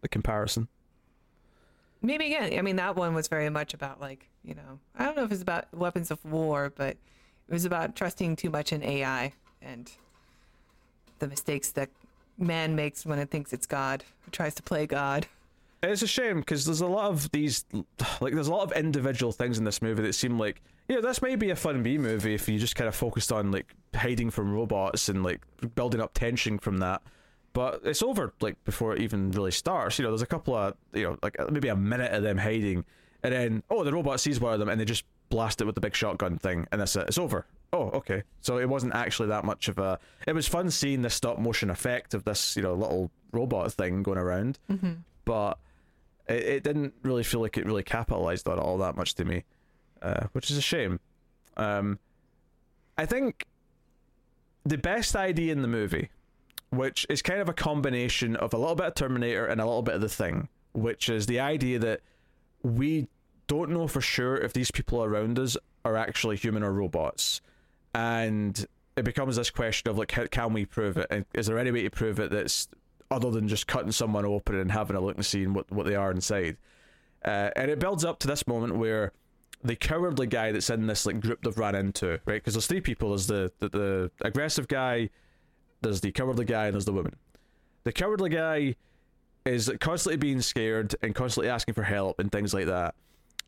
the 0.00 0.08
comparison. 0.08 0.68
Maybe 2.02 2.26
again. 2.26 2.58
I 2.58 2.62
mean, 2.62 2.76
that 2.76 2.96
one 2.96 3.14
was 3.14 3.28
very 3.28 3.48
much 3.48 3.74
about 3.74 4.00
like 4.00 4.28
you 4.42 4.54
know 4.54 4.80
I 4.96 5.04
don't 5.04 5.16
know 5.16 5.24
if 5.24 5.30
it's 5.30 5.42
about 5.42 5.72
weapons 5.72 6.10
of 6.10 6.24
war, 6.24 6.72
but 6.74 6.96
it 7.48 7.52
was 7.52 7.64
about 7.64 7.94
trusting 7.94 8.36
too 8.36 8.50
much 8.50 8.72
in 8.72 8.82
AI 8.82 9.32
and 9.62 9.90
the 11.20 11.28
mistakes 11.28 11.70
that 11.72 11.90
man 12.36 12.74
makes 12.74 13.06
when 13.06 13.20
it 13.20 13.30
thinks 13.30 13.52
it's 13.52 13.66
God, 13.66 14.02
tries 14.32 14.54
to 14.56 14.62
play 14.62 14.86
God. 14.86 15.26
It's 15.82 16.02
a 16.02 16.06
shame 16.06 16.40
because 16.40 16.64
there's 16.64 16.80
a 16.80 16.86
lot 16.86 17.10
of 17.10 17.30
these, 17.30 17.64
like, 18.20 18.34
there's 18.34 18.48
a 18.48 18.52
lot 18.52 18.62
of 18.62 18.72
individual 18.72 19.32
things 19.32 19.58
in 19.58 19.64
this 19.64 19.82
movie 19.82 20.02
that 20.02 20.14
seem 20.14 20.38
like, 20.38 20.62
yeah, 20.88 21.00
this 21.00 21.20
may 21.20 21.36
be 21.36 21.50
a 21.50 21.56
fun 21.56 21.82
B 21.82 21.98
movie 21.98 22.34
if 22.34 22.48
you 22.48 22.58
just 22.58 22.76
kind 22.76 22.88
of 22.88 22.94
focused 22.94 23.32
on 23.32 23.50
like 23.50 23.74
hiding 23.94 24.30
from 24.30 24.52
robots 24.52 25.08
and 25.08 25.22
like 25.22 25.42
building 25.74 26.00
up 26.00 26.14
tension 26.14 26.58
from 26.58 26.78
that. 26.78 27.02
But 27.52 27.80
it's 27.84 28.02
over 28.02 28.32
like 28.40 28.62
before 28.64 28.94
it 28.94 29.02
even 29.02 29.30
really 29.30 29.50
starts. 29.50 29.98
You 29.98 30.04
know, 30.04 30.10
there's 30.10 30.22
a 30.22 30.26
couple 30.26 30.54
of, 30.54 30.74
you 30.92 31.04
know, 31.04 31.18
like 31.22 31.36
maybe 31.50 31.68
a 31.68 31.76
minute 31.76 32.12
of 32.12 32.22
them 32.22 32.38
hiding, 32.38 32.84
and 33.22 33.32
then 33.32 33.62
oh, 33.70 33.82
the 33.82 33.92
robot 33.92 34.20
sees 34.20 34.40
one 34.40 34.52
of 34.52 34.60
them 34.60 34.68
and 34.68 34.80
they 34.80 34.84
just 34.84 35.04
blast 35.28 35.60
it 35.60 35.64
with 35.64 35.74
the 35.74 35.80
big 35.80 35.94
shotgun 35.94 36.38
thing, 36.38 36.66
and 36.70 36.80
that's 36.80 36.94
it. 36.96 37.06
It's 37.08 37.18
over. 37.18 37.46
Oh, 37.72 37.90
okay. 37.90 38.22
So 38.42 38.58
it 38.58 38.68
wasn't 38.68 38.94
actually 38.94 39.28
that 39.28 39.44
much 39.44 39.68
of 39.68 39.78
a. 39.78 39.98
It 40.26 40.34
was 40.34 40.46
fun 40.46 40.70
seeing 40.70 41.02
the 41.02 41.10
stop 41.10 41.38
motion 41.38 41.70
effect 41.70 42.14
of 42.14 42.24
this, 42.24 42.56
you 42.56 42.62
know, 42.62 42.74
little 42.74 43.10
robot 43.32 43.72
thing 43.72 44.02
going 44.02 44.18
around, 44.18 44.58
mm-hmm. 44.70 44.92
but 45.24 45.58
it, 46.28 46.42
it 46.42 46.64
didn't 46.64 46.94
really 47.02 47.22
feel 47.22 47.40
like 47.40 47.56
it 47.56 47.66
really 47.66 47.82
capitalized 47.82 48.48
on 48.48 48.58
all 48.58 48.78
that 48.78 48.96
much 48.96 49.14
to 49.16 49.24
me, 49.24 49.44
uh, 50.02 50.26
which 50.32 50.50
is 50.50 50.56
a 50.56 50.62
shame. 50.62 51.00
Um, 51.56 51.98
I 52.98 53.06
think 53.06 53.44
the 54.64 54.78
best 54.78 55.14
idea 55.14 55.52
in 55.52 55.62
the 55.62 55.68
movie, 55.68 56.10
which 56.70 57.06
is 57.08 57.22
kind 57.22 57.40
of 57.40 57.48
a 57.48 57.54
combination 57.54 58.36
of 58.36 58.52
a 58.52 58.58
little 58.58 58.74
bit 58.74 58.86
of 58.86 58.94
Terminator 58.94 59.46
and 59.46 59.60
a 59.60 59.64
little 59.64 59.82
bit 59.82 59.94
of 59.94 60.00
the 60.00 60.08
thing, 60.08 60.48
which 60.72 61.08
is 61.08 61.26
the 61.26 61.40
idea 61.40 61.78
that 61.78 62.00
we 62.62 63.08
don't 63.46 63.70
know 63.70 63.86
for 63.86 64.00
sure 64.00 64.36
if 64.36 64.52
these 64.52 64.70
people 64.70 65.02
around 65.04 65.38
us 65.38 65.56
are 65.84 65.96
actually 65.96 66.36
human 66.36 66.62
or 66.62 66.72
robots. 66.72 67.40
And 67.94 68.66
it 68.96 69.04
becomes 69.04 69.36
this 69.36 69.50
question 69.50 69.88
of 69.90 69.98
like, 69.98 70.08
can 70.30 70.52
we 70.52 70.64
prove 70.64 70.96
it? 70.96 71.06
And 71.10 71.24
is 71.32 71.46
there 71.46 71.58
any 71.58 71.70
way 71.70 71.82
to 71.82 71.90
prove 71.90 72.18
it 72.18 72.30
that's 72.30 72.68
other 73.10 73.30
than 73.30 73.48
just 73.48 73.66
cutting 73.66 73.92
someone 73.92 74.24
open 74.24 74.56
and 74.56 74.72
having 74.72 74.96
a 74.96 75.00
look 75.00 75.16
and 75.16 75.26
seeing 75.26 75.54
what, 75.54 75.70
what 75.70 75.86
they 75.86 75.94
are 75.94 76.10
inside? 76.10 76.56
Uh, 77.24 77.50
and 77.56 77.70
it 77.70 77.78
builds 77.78 78.04
up 78.04 78.18
to 78.20 78.26
this 78.28 78.46
moment 78.46 78.76
where 78.76 79.12
the 79.64 79.76
cowardly 79.76 80.26
guy 80.26 80.52
that's 80.52 80.70
in 80.70 80.86
this 80.86 81.06
like 81.06 81.20
group 81.20 81.42
they've 81.42 81.58
ran 81.58 81.74
into, 81.74 82.20
right? 82.24 82.36
Because 82.36 82.54
there's 82.54 82.66
three 82.66 82.80
people. 82.80 83.10
There's 83.10 83.26
the, 83.26 83.52
the 83.58 83.68
the 83.68 84.10
aggressive 84.20 84.68
guy, 84.68 85.10
there's 85.80 86.00
the 86.00 86.12
cowardly 86.12 86.44
guy, 86.44 86.66
and 86.66 86.74
there's 86.74 86.84
the 86.84 86.92
woman. 86.92 87.14
The 87.84 87.92
cowardly 87.92 88.30
guy 88.30 88.76
is 89.44 89.70
constantly 89.80 90.16
being 90.16 90.40
scared 90.40 90.94
and 91.02 91.14
constantly 91.14 91.48
asking 91.48 91.74
for 91.74 91.84
help 91.84 92.18
and 92.18 92.30
things 92.30 92.52
like 92.52 92.66
that. 92.66 92.94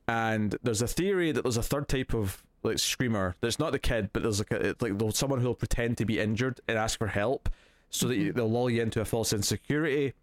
And 0.07 0.57
there's 0.63 0.81
a 0.81 0.87
theory 0.87 1.33
that 1.33 1.43
there's 1.43 1.57
a 1.57 1.63
third 1.63 1.89
type 1.89 2.15
of 2.15 2.43
like 2.63 2.79
screamer 2.79 3.37
that's 3.41 3.59
not 3.59 3.73
the 3.73 3.79
kid, 3.79 4.11
but 4.13 4.23
there's 4.23 4.39
like 4.39 4.51
a, 4.51 4.75
like 4.81 4.93
someone 5.15 5.41
who'll 5.41 5.55
pretend 5.55 5.99
to 5.99 6.05
be 6.05 6.19
injured 6.19 6.61
and 6.69 6.79
ask 6.79 6.99
for 6.99 7.09
help, 7.09 7.49
so 7.91 8.09
that 8.09 8.17
you, 8.17 8.29
mm-hmm. 8.29 8.37
they'll 8.37 8.51
lull 8.51 8.71
you 8.71 8.83
into 8.83 9.01
a 9.01 9.05
false 9.05 9.33
insecurity, 9.33 10.15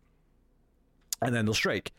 and 1.22 1.34
then 1.34 1.46
they'll 1.46 1.54
strike. 1.54 1.92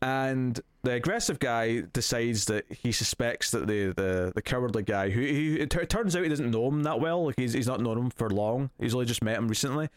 And 0.00 0.60
the 0.82 0.92
aggressive 0.92 1.40
guy 1.40 1.82
decides 1.92 2.44
that 2.46 2.64
he 2.70 2.92
suspects 2.92 3.50
that 3.50 3.66
the 3.66 3.92
the, 3.92 4.32
the 4.34 4.42
cowardly 4.42 4.84
guy, 4.84 5.10
who 5.10 5.20
he, 5.20 5.56
it, 5.56 5.70
t- 5.70 5.80
it 5.80 5.90
turns 5.90 6.14
out 6.14 6.22
he 6.22 6.28
doesn't 6.28 6.50
know 6.50 6.68
him 6.68 6.84
that 6.84 7.00
well, 7.00 7.26
like 7.26 7.34
he's 7.36 7.52
he's 7.52 7.66
not 7.66 7.80
known 7.80 7.98
him 7.98 8.10
for 8.10 8.30
long. 8.30 8.70
He's 8.78 8.94
only 8.94 9.06
just 9.06 9.22
met 9.22 9.36
him 9.36 9.48
recently. 9.48 9.88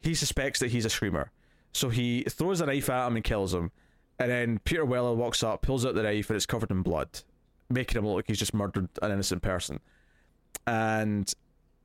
He 0.00 0.14
suspects 0.14 0.60
that 0.60 0.70
he's 0.70 0.84
a 0.84 0.90
screamer, 0.90 1.30
so 1.72 1.88
he 1.88 2.24
throws 2.24 2.60
a 2.60 2.66
knife 2.66 2.90
at 2.90 3.06
him 3.06 3.16
and 3.16 3.24
kills 3.24 3.54
him. 3.54 3.70
And 4.18 4.30
then 4.30 4.58
Peter 4.60 4.84
Weller 4.84 5.14
walks 5.14 5.42
up, 5.42 5.62
pulls 5.62 5.86
out 5.86 5.94
the 5.94 6.02
knife, 6.02 6.28
and 6.28 6.36
it's 6.36 6.46
covered 6.46 6.70
in 6.70 6.82
blood, 6.82 7.08
making 7.70 7.98
him 7.98 8.06
look 8.06 8.16
like 8.16 8.26
he's 8.28 8.38
just 8.38 8.54
murdered 8.54 8.88
an 9.00 9.10
innocent 9.10 9.42
person. 9.42 9.80
And 10.66 11.32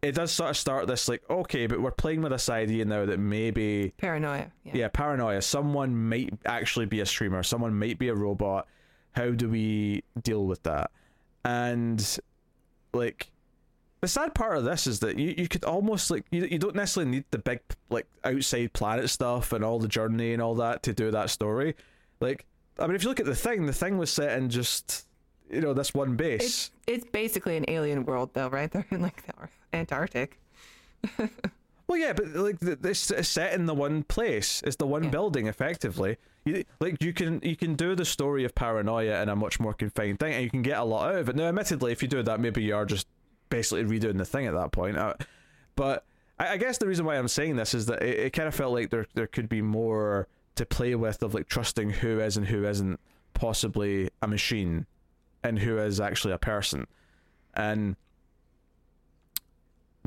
it 0.02 0.14
does 0.14 0.32
sort 0.32 0.52
of 0.52 0.58
start 0.58 0.88
this 0.88 1.08
like, 1.08 1.24
okay, 1.30 1.68
but 1.68 1.82
we're 1.82 1.92
playing 1.92 2.22
with 2.22 2.32
this 2.32 2.50
idea 2.50 2.86
now 2.86 3.06
that 3.06 3.20
maybe 3.20 3.94
Paranoia. 3.98 4.52
Yeah. 4.64 4.72
yeah, 4.76 4.88
paranoia. 4.90 5.42
Someone 5.42 5.96
might 6.10 6.34
actually 6.46 6.86
be 6.86 7.00
a 7.00 7.06
screamer. 7.06 7.44
Someone 7.44 7.78
might 7.78 7.98
be 7.98 8.10
a 8.10 8.16
robot. 8.16 8.68
How 9.14 9.32
do 9.32 9.50
we 9.50 10.04
deal 10.22 10.46
with 10.46 10.62
that? 10.64 10.92
And 11.44 12.20
like 12.94 13.32
the 14.02 14.08
sad 14.08 14.36
part 14.36 14.58
of 14.58 14.64
this 14.64 14.86
is 14.86 15.00
that 15.00 15.18
you, 15.18 15.34
you 15.38 15.48
could 15.48 15.64
almost 15.64 16.12
like 16.12 16.26
you, 16.30 16.46
you 16.46 16.60
don't 16.60 16.76
necessarily 16.76 17.12
need 17.12 17.26
the 17.32 17.40
big 17.40 17.62
like 17.90 18.06
outside 18.24 18.74
planet 18.74 19.10
stuff 19.10 19.54
and 19.54 19.64
all 19.64 19.80
the 19.80 19.88
journey 19.88 20.34
and 20.34 20.42
all 20.42 20.56
that 20.56 20.84
to 20.84 20.94
do 20.94 21.10
that 21.12 21.32
story. 21.32 21.76
Like 22.20 22.46
I 22.78 22.86
mean 22.86 22.96
if 22.96 23.04
you 23.04 23.10
look 23.10 23.20
at 23.20 23.26
the 23.26 23.36
thing, 23.36 23.66
the 23.66 23.74
thing 23.74 23.98
was 23.98 24.12
set 24.12 24.38
in 24.38 24.50
just 24.50 25.07
you 25.52 25.62
know, 25.62 25.74
this 25.74 25.94
one 25.94 26.16
base. 26.16 26.44
It's 26.44 26.72
it's 26.88 27.06
basically 27.12 27.58
an 27.58 27.66
alien 27.68 28.06
world 28.06 28.32
though, 28.34 28.50
right? 28.50 28.70
They're 28.72 28.86
in 28.92 29.02
like 29.02 29.26
the 29.26 29.34
Antarctic. 29.74 30.40
Well, 31.90 31.98
yeah, 31.98 32.12
but 32.12 32.28
like 32.36 32.60
this 32.60 33.12
is 33.12 33.30
set 33.30 33.54
in 33.54 33.66
the 33.66 33.74
one 33.74 34.04
place. 34.04 34.62
It's 34.66 34.76
the 34.76 34.86
one 34.86 35.06
Yeah. 35.06 35.10
building, 35.10 35.48
effectively. 35.48 36.18
You, 36.44 36.66
like 36.82 37.02
you 37.02 37.14
can 37.14 37.40
you 37.42 37.56
can 37.56 37.76
do 37.76 37.96
the 37.96 38.04
story 38.04 38.44
of 38.44 38.54
paranoia 38.54 39.22
in 39.22 39.30
a 39.30 39.38
much 39.38 39.58
more 39.58 39.74
confined 39.74 40.20
thing, 40.20 40.34
and 40.34 40.44
you 40.44 40.50
can 40.50 40.64
get 40.64 40.80
a 40.80 40.84
lot 40.84 41.14
out 41.14 41.20
of 41.20 41.30
it. 41.30 41.38
Now, 41.38 41.46
admittedly, 41.48 41.94
if 41.94 42.02
you 42.02 42.10
do 42.10 42.22
that, 42.24 42.42
maybe 42.42 42.62
you 42.62 42.76
are 42.76 42.86
just 42.86 43.08
basically 43.50 43.86
redoing 43.86 44.18
the 44.18 44.26
thing 44.26 44.48
at 44.48 44.54
that 44.54 44.74
point. 44.74 44.98
Uh, 44.98 45.14
but 45.78 46.04
I, 46.38 46.50
I 46.50 46.58
guess 46.58 46.78
the 46.78 46.88
reason 46.88 47.06
why 47.06 47.16
I'm 47.18 47.30
saying 47.30 47.56
this 47.56 47.74
is 47.74 47.86
that 47.86 48.04
it, 48.04 48.20
it 48.20 48.30
kind 48.34 48.50
of 48.50 48.54
felt 48.56 48.74
like 48.74 48.90
there 48.90 49.06
there 49.14 49.28
could 49.28 49.48
be 49.48 49.62
more 49.62 50.28
to 50.56 50.66
play 50.66 50.94
with 50.94 51.24
of 51.24 51.34
like 51.34 51.48
trusting 51.48 51.90
who 51.92 52.20
is 52.20 52.36
and 52.36 52.48
who 52.48 52.66
isn't 52.66 53.00
possibly 53.34 54.10
a 54.22 54.28
machine, 54.28 54.86
and 55.48 55.60
who 55.60 55.78
is 55.78 56.00
actually 56.00 56.34
a 56.34 56.38
person. 56.38 56.86
and 57.56 57.96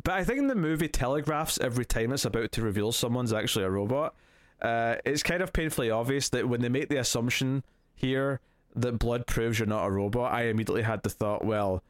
but 0.03 0.15
I 0.15 0.25
think 0.25 0.49
the 0.49 0.55
movie 0.55 0.89
telegraphs 0.89 1.59
every 1.61 1.85
time 1.85 2.13
it's 2.13 2.25
about 2.25 2.53
to 2.53 2.63
reveal 2.63 2.91
someone's 2.91 3.33
actually 3.35 3.67
a 3.67 3.71
robot. 3.71 4.15
Uh, 4.63 4.97
it's 5.05 5.23
kind 5.23 5.43
of 5.43 5.53
painfully 5.53 5.91
obvious 5.91 6.31
that 6.31 6.49
when 6.49 6.63
they 6.63 6.71
make 6.71 6.89
the 6.89 6.97
assumption 6.97 7.63
here 7.95 8.41
that 8.75 8.99
blood 8.99 9.27
proves 9.27 9.59
you're 9.59 9.67
not 9.69 9.85
a 9.85 9.91
robot, 9.91 10.33
I 10.33 10.45
immediately 10.45 10.83
had 10.83 11.03
the 11.03 11.11
thought, 11.11 11.45
well, 11.45 11.83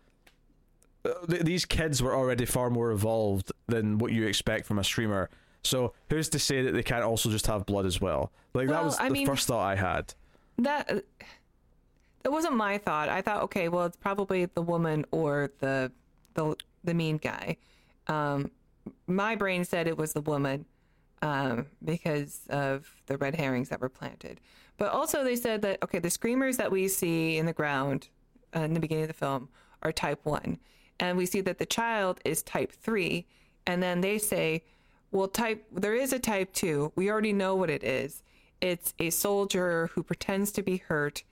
uh, 1.05 1.11
th- 1.28 1.42
these 1.42 1.64
kids 1.64 2.03
were 2.03 2.14
already 2.16 2.46
far 2.46 2.68
more 2.68 2.90
evolved 2.90 3.53
than 3.68 3.98
what 3.98 4.11
you 4.12 4.26
expect 4.26 4.66
from 4.66 4.78
a 4.80 4.84
screamer. 4.84 5.30
So 5.62 5.92
who's 6.09 6.28
to 6.30 6.38
say 6.40 6.62
that 6.62 6.72
they 6.72 6.82
can't 6.82 7.05
also 7.05 7.30
just 7.30 7.46
have 7.46 7.64
blood 7.64 7.86
as 7.86 8.01
well? 8.01 8.32
Like 8.55 8.68
that 8.68 8.82
was 8.84 8.98
I 8.98 9.07
the 9.09 9.14
mean- 9.14 9.26
first 9.26 9.46
thought 9.46 9.64
I 9.64 9.76
had. 9.76 10.14
that 10.59 10.90
uh, 10.90 11.01
that 12.22 12.30
wasn't 12.30 12.54
my 12.56 12.78
thought. 12.78 13.08
I 13.08 13.22
thought, 13.22 13.42
okay, 13.44 13.68
well, 13.68 13.86
it's 13.86 13.96
probably 13.96 14.46
the 14.46 14.62
woman 14.62 15.04
or 15.10 15.50
the 15.58 15.90
the 16.34 16.56
the 16.84 16.94
mean 16.94 17.18
guy. 17.18 17.56
Um, 18.06 18.50
my 19.06 19.36
brain 19.36 19.64
said 19.64 19.86
it 19.86 19.96
was 19.96 20.12
the 20.12 20.20
woman 20.20 20.64
um, 21.22 21.66
because 21.84 22.40
of 22.48 22.88
the 23.06 23.16
red 23.18 23.34
herrings 23.34 23.68
that 23.68 23.80
were 23.80 23.88
planted. 23.88 24.40
But 24.76 24.92
also, 24.92 25.22
they 25.24 25.36
said 25.36 25.62
that 25.62 25.82
okay, 25.82 25.98
the 25.98 26.10
screamers 26.10 26.56
that 26.56 26.70
we 26.70 26.88
see 26.88 27.36
in 27.36 27.46
the 27.46 27.52
ground 27.52 28.08
uh, 28.54 28.60
in 28.60 28.74
the 28.74 28.80
beginning 28.80 29.04
of 29.04 29.08
the 29.08 29.14
film 29.14 29.48
are 29.82 29.92
type 29.92 30.20
one, 30.24 30.58
and 30.98 31.16
we 31.16 31.26
see 31.26 31.40
that 31.42 31.58
the 31.58 31.66
child 31.66 32.20
is 32.24 32.42
type 32.42 32.72
three, 32.72 33.26
and 33.66 33.82
then 33.82 34.00
they 34.00 34.18
say, 34.18 34.62
well, 35.10 35.28
type 35.28 35.64
there 35.72 35.94
is 35.94 36.12
a 36.12 36.18
type 36.18 36.52
two. 36.52 36.92
We 36.96 37.10
already 37.10 37.32
know 37.32 37.54
what 37.56 37.70
it 37.70 37.84
is. 37.84 38.22
It's 38.60 38.94
a 38.98 39.10
soldier 39.10 39.90
who 39.94 40.02
pretends 40.02 40.52
to 40.52 40.62
be 40.62 40.78
hurt, 40.78 41.22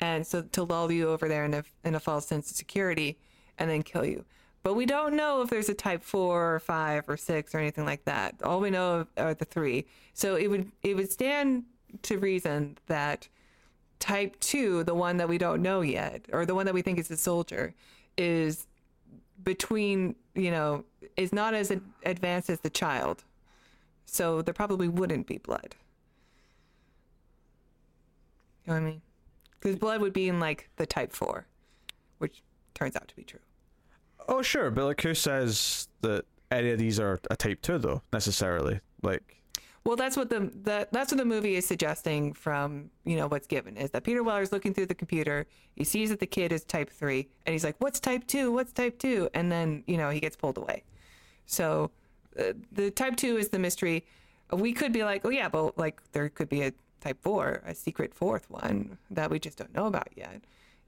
and 0.00 0.26
so 0.26 0.42
to 0.42 0.62
lull 0.62 0.92
you 0.92 1.08
over 1.08 1.28
there 1.28 1.44
in 1.44 1.54
a 1.54 1.64
in 1.84 1.94
a 1.94 2.00
false 2.00 2.26
sense 2.26 2.50
of 2.50 2.56
security, 2.56 3.18
and 3.58 3.70
then 3.70 3.82
kill 3.82 4.04
you. 4.04 4.24
But 4.62 4.74
we 4.74 4.84
don't 4.84 5.14
know 5.14 5.42
if 5.42 5.50
there's 5.50 5.68
a 5.68 5.74
type 5.74 6.02
four 6.02 6.56
or 6.56 6.58
five 6.58 7.08
or 7.08 7.16
six 7.16 7.54
or 7.54 7.58
anything 7.58 7.84
like 7.84 8.04
that. 8.04 8.34
All 8.42 8.58
we 8.58 8.70
know 8.70 9.06
are 9.16 9.32
the 9.32 9.44
three. 9.44 9.86
So 10.12 10.34
it 10.34 10.48
would 10.48 10.72
it 10.82 10.96
would 10.96 11.10
stand 11.10 11.64
to 12.02 12.18
reason 12.18 12.76
that 12.86 13.28
type 14.00 14.38
two, 14.40 14.82
the 14.84 14.94
one 14.94 15.18
that 15.18 15.28
we 15.28 15.38
don't 15.38 15.62
know 15.62 15.82
yet, 15.82 16.26
or 16.32 16.44
the 16.44 16.54
one 16.54 16.66
that 16.66 16.74
we 16.74 16.82
think 16.82 16.98
is 16.98 17.10
a 17.10 17.16
soldier, 17.16 17.74
is 18.18 18.66
between 19.44 20.16
you 20.34 20.50
know 20.50 20.84
is 21.16 21.32
not 21.32 21.54
as 21.54 21.72
advanced 22.04 22.50
as 22.50 22.60
the 22.60 22.70
child. 22.70 23.22
So 24.04 24.42
there 24.42 24.54
probably 24.54 24.88
wouldn't 24.88 25.26
be 25.26 25.38
blood. 25.38 25.76
You 28.64 28.72
know 28.72 28.80
what 28.80 28.86
I 28.86 28.90
mean? 28.90 29.02
Because 29.66 29.80
blood 29.80 30.00
would 30.00 30.12
be 30.12 30.28
in 30.28 30.38
like 30.38 30.70
the 30.76 30.86
type 30.86 31.12
four, 31.12 31.44
which 32.18 32.44
turns 32.74 32.94
out 32.94 33.08
to 33.08 33.16
be 33.16 33.24
true. 33.24 33.40
Oh 34.28 34.40
sure, 34.40 34.70
but 34.70 34.84
like 34.84 35.00
who 35.00 35.12
says 35.12 35.88
that 36.02 36.24
any 36.52 36.70
of 36.70 36.78
these 36.78 37.00
are 37.00 37.18
a 37.30 37.34
type 37.34 37.62
two 37.62 37.78
though 37.78 38.00
necessarily? 38.12 38.78
Like 39.02 39.42
Well, 39.82 39.96
that's 39.96 40.16
what 40.16 40.30
the, 40.30 40.52
the 40.62 40.86
that's 40.92 41.10
what 41.10 41.18
the 41.18 41.24
movie 41.24 41.56
is 41.56 41.66
suggesting 41.66 42.32
from 42.32 42.90
you 43.04 43.16
know 43.16 43.26
what's 43.26 43.48
given 43.48 43.76
is 43.76 43.90
that 43.90 44.04
Peter 44.04 44.22
Weller's 44.22 44.52
looking 44.52 44.72
through 44.72 44.86
the 44.86 44.94
computer. 44.94 45.48
He 45.74 45.82
sees 45.82 46.10
that 46.10 46.20
the 46.20 46.26
kid 46.26 46.52
is 46.52 46.62
type 46.64 46.88
three, 46.88 47.26
and 47.44 47.52
he's 47.52 47.64
like, 47.64 47.74
"What's 47.80 47.98
type 47.98 48.24
two? 48.28 48.52
What's 48.52 48.72
type 48.72 49.00
two? 49.00 49.28
And 49.34 49.50
then 49.50 49.82
you 49.88 49.96
know 49.96 50.10
he 50.10 50.20
gets 50.20 50.36
pulled 50.36 50.58
away. 50.58 50.84
So 51.46 51.90
uh, 52.38 52.52
the 52.70 52.92
type 52.92 53.16
two 53.16 53.36
is 53.36 53.48
the 53.48 53.58
mystery. 53.58 54.06
We 54.52 54.72
could 54.72 54.92
be 54.92 55.02
like, 55.02 55.24
oh 55.24 55.30
yeah, 55.30 55.48
but 55.48 55.76
like 55.76 56.00
there 56.12 56.28
could 56.28 56.48
be 56.48 56.62
a 56.62 56.72
type 57.06 57.22
four, 57.22 57.62
a 57.64 57.74
secret 57.74 58.12
fourth 58.12 58.50
one 58.50 58.98
that 59.10 59.30
we 59.30 59.38
just 59.38 59.58
don't 59.58 59.74
know 59.74 59.86
about 59.86 60.08
yet. 60.16 60.40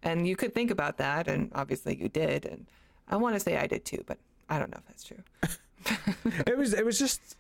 And 0.03 0.27
you 0.27 0.37
could 0.37 0.53
think 0.55 0.71
about 0.71 0.99
that, 0.99 1.29
and 1.29 1.51
obviously 1.55 1.97
you 1.97 2.09
did, 2.09 2.45
and 2.45 2.67
I 3.09 3.17
want 3.17 3.35
to 3.37 3.41
say 3.41 3.57
I 3.57 3.67
did 3.67 3.85
too, 3.85 4.03
but 4.07 4.19
I 4.49 4.59
don't 4.59 4.71
know 4.71 4.79
if 4.79 4.87
that's 4.87 5.05
true. 5.05 5.23
it 6.47 6.59
was 6.59 6.75
it 6.75 6.85
was 6.85 6.99
just 6.99 7.37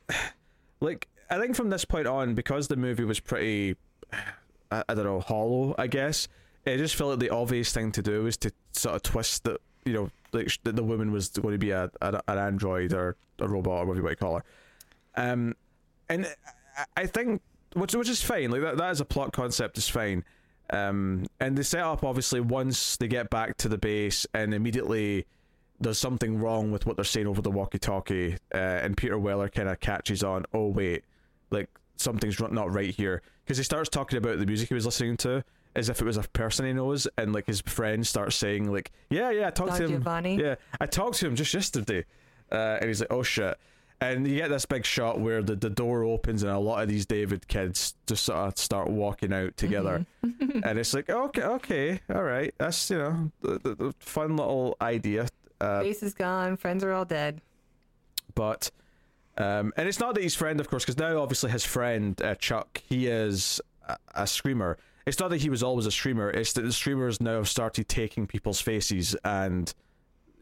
like 0.80 1.08
I 1.28 1.38
think 1.38 1.56
from 1.56 1.70
this 1.70 1.84
point 1.84 2.06
on 2.06 2.34
because 2.34 2.68
the 2.68 2.76
movie 2.76 3.04
was 3.04 3.18
pretty 3.20 3.76
I, 4.70 4.84
I 4.88 4.94
don't 4.94 5.04
know 5.04 5.20
hollow 5.20 5.74
I 5.76 5.88
guess 5.88 6.28
it 6.64 6.76
just 6.78 6.94
felt 6.94 7.10
like 7.10 7.18
the 7.18 7.30
obvious 7.30 7.72
thing 7.72 7.90
to 7.92 8.02
do 8.02 8.22
was 8.22 8.36
to 8.38 8.52
sort 8.72 8.94
of 8.94 9.02
twist 9.02 9.44
that 9.44 9.60
you 9.84 9.92
know 9.92 10.10
like 10.32 10.56
that 10.62 10.76
the 10.76 10.84
woman 10.84 11.10
was 11.10 11.30
going 11.30 11.52
to 11.52 11.58
be 11.58 11.72
a, 11.72 11.90
a 12.00 12.22
an 12.28 12.38
android 12.38 12.92
or 12.92 13.16
a 13.40 13.48
robot 13.48 13.82
or 13.82 13.86
whatever 13.86 14.04
you 14.04 14.08
might 14.08 14.20
call 14.20 14.36
her 14.36 14.44
um 15.16 15.56
and 16.08 16.26
I, 16.76 17.02
I 17.02 17.06
think 17.06 17.42
which 17.74 17.94
which 17.94 18.08
is 18.08 18.22
fine 18.22 18.50
like 18.50 18.62
that 18.62 18.76
that 18.76 18.90
as 18.90 19.00
a 19.00 19.04
plot 19.04 19.32
concept 19.32 19.78
is 19.78 19.88
fine 19.88 20.24
um 20.70 21.24
and 21.40 21.56
they 21.56 21.62
set 21.62 21.82
up 21.82 22.04
obviously 22.04 22.40
once 22.40 22.96
they 22.96 23.08
get 23.08 23.30
back 23.30 23.56
to 23.56 23.68
the 23.68 23.78
base 23.78 24.26
and 24.34 24.54
immediately 24.54 25.26
there's 25.80 25.98
something 25.98 26.38
wrong 26.38 26.72
with 26.72 26.86
what 26.86 26.96
they're 26.96 27.04
saying 27.04 27.26
over 27.26 27.40
the 27.40 27.50
walkie-talkie, 27.50 28.36
uh, 28.52 28.56
and 28.56 28.96
Peter 28.96 29.18
Weller 29.18 29.48
kind 29.48 29.68
of 29.68 29.78
catches 29.80 30.22
on. 30.24 30.44
Oh 30.52 30.68
wait, 30.68 31.04
like 31.50 31.68
something's 31.96 32.40
not 32.40 32.72
right 32.72 32.92
here, 32.92 33.22
because 33.44 33.58
he 33.58 33.64
starts 33.64 33.88
talking 33.88 34.18
about 34.18 34.38
the 34.38 34.46
music 34.46 34.68
he 34.68 34.74
was 34.74 34.86
listening 34.86 35.16
to 35.18 35.44
as 35.76 35.88
if 35.88 36.00
it 36.00 36.04
was 36.04 36.16
a 36.16 36.22
person 36.22 36.66
he 36.66 36.72
knows, 36.72 37.06
and 37.16 37.32
like 37.32 37.46
his 37.46 37.60
friend 37.60 38.06
starts 38.06 38.34
saying 38.34 38.72
like, 38.72 38.90
"Yeah, 39.10 39.30
yeah, 39.30 39.46
I 39.46 39.50
talked 39.50 39.70
Don 39.70 39.78
to 39.78 39.84
him. 39.84 39.90
Giovanni? 39.90 40.40
Yeah, 40.40 40.56
I 40.80 40.86
talked 40.86 41.18
to 41.18 41.26
him 41.26 41.36
just 41.36 41.54
yesterday," 41.54 42.04
uh, 42.50 42.78
and 42.80 42.86
he's 42.86 43.00
like, 43.00 43.12
"Oh 43.12 43.22
shit." 43.22 43.56
And 44.00 44.28
you 44.28 44.36
get 44.36 44.48
this 44.48 44.64
big 44.64 44.84
shot 44.84 45.18
where 45.18 45.42
the, 45.42 45.56
the 45.56 45.70
door 45.70 46.04
opens 46.04 46.44
and 46.44 46.52
a 46.52 46.58
lot 46.58 46.82
of 46.82 46.88
these 46.88 47.04
David 47.04 47.48
kids 47.48 47.94
just 48.06 48.22
sort 48.24 48.38
of 48.38 48.56
start 48.56 48.88
walking 48.88 49.32
out 49.32 49.56
together, 49.56 50.06
and 50.22 50.78
it's 50.78 50.94
like, 50.94 51.10
okay, 51.10 51.42
okay, 51.42 52.00
all 52.14 52.22
right, 52.22 52.54
that's 52.58 52.90
you 52.90 52.98
know, 52.98 53.32
the, 53.42 53.58
the, 53.58 53.74
the 53.74 53.94
fun 53.98 54.36
little 54.36 54.76
idea. 54.80 55.26
Uh, 55.60 55.80
Base 55.80 56.04
is 56.04 56.14
gone. 56.14 56.56
Friends 56.56 56.84
are 56.84 56.92
all 56.92 57.04
dead. 57.04 57.40
but 58.36 58.70
um, 59.36 59.72
and 59.76 59.88
it's 59.88 59.98
not 60.00 60.14
that 60.14 60.22
he's 60.22 60.34
friend, 60.34 60.60
of 60.60 60.68
course, 60.68 60.84
because 60.84 60.98
now 60.98 61.20
obviously 61.20 61.50
his 61.50 61.64
friend 61.64 62.20
uh, 62.22 62.34
Chuck, 62.36 62.82
he 62.86 63.06
is 63.08 63.60
a, 63.88 63.96
a 64.14 64.26
screamer. 64.26 64.78
It's 65.06 65.18
not 65.18 65.30
that 65.30 65.40
he 65.40 65.48
was 65.50 65.62
always 65.62 65.86
a 65.86 65.90
screamer. 65.90 66.30
It's 66.30 66.52
that 66.52 66.62
the 66.62 66.72
screamers 66.72 67.20
now 67.20 67.36
have 67.36 67.48
started 67.48 67.88
taking 67.88 68.26
people's 68.28 68.60
faces 68.60 69.16
and 69.24 69.72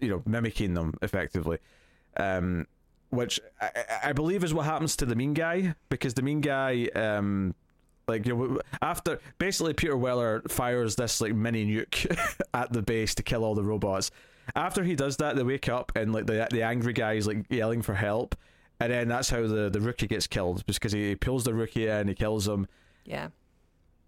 you 0.01 0.09
know 0.09 0.23
mimicking 0.27 0.75
them 0.75 0.95
effectively, 1.03 1.59
um, 2.19 2.67
which 3.17 3.41
I, 3.61 3.71
I- 4.05 4.13
believe 4.13 4.45
is 4.45 4.55
what 4.55 4.65
happens 4.67 4.97
to 4.97 5.07
the 5.07 5.15
mean 5.17 5.35
guy 5.35 5.75
because 5.89 6.15
the 6.15 6.23
mean 6.23 6.41
guy. 6.41 6.89
Um, 6.95 7.55
like 8.09 8.25
you 8.25 8.37
know, 8.37 8.61
after 8.81 9.19
basically 9.39 9.75
Peter 9.75 9.97
Weller 9.97 10.41
fires 10.49 10.95
this 10.95 11.21
like 11.21 11.35
mini 11.35 11.67
nuke 11.67 12.17
at 12.55 12.73
the 12.73 12.81
base 12.81 13.17
to 13.17 13.25
kill 13.25 13.43
all 13.45 13.57
the 13.57 13.65
robots. 13.65 14.13
After 14.55 14.85
he 14.85 14.95
does 14.95 15.17
that, 15.17 15.35
they 15.35 15.43
wake 15.43 15.69
up 15.69 15.91
and 15.97 16.13
like 16.13 16.27
the 16.27 16.47
the 16.53 16.63
angry 16.63 16.93
guy 16.93 17.15
is 17.15 17.27
like 17.27 17.47
yelling 17.51 17.83
for 17.83 17.95
help, 17.95 18.37
and 18.79 18.93
then 18.93 19.09
that's 19.09 19.29
how 19.29 19.43
the 19.45 19.71
the 19.71 19.81
rookie 19.81 20.07
gets 20.07 20.29
killed 20.29 20.65
because 20.67 20.93
he 20.93 21.17
pulls 21.17 21.43
the 21.43 21.53
rookie 21.53 21.89
in, 21.89 21.91
and 21.97 22.09
he 22.09 22.15
kills 22.15 22.47
him. 22.47 22.69
Yeah. 23.05 23.31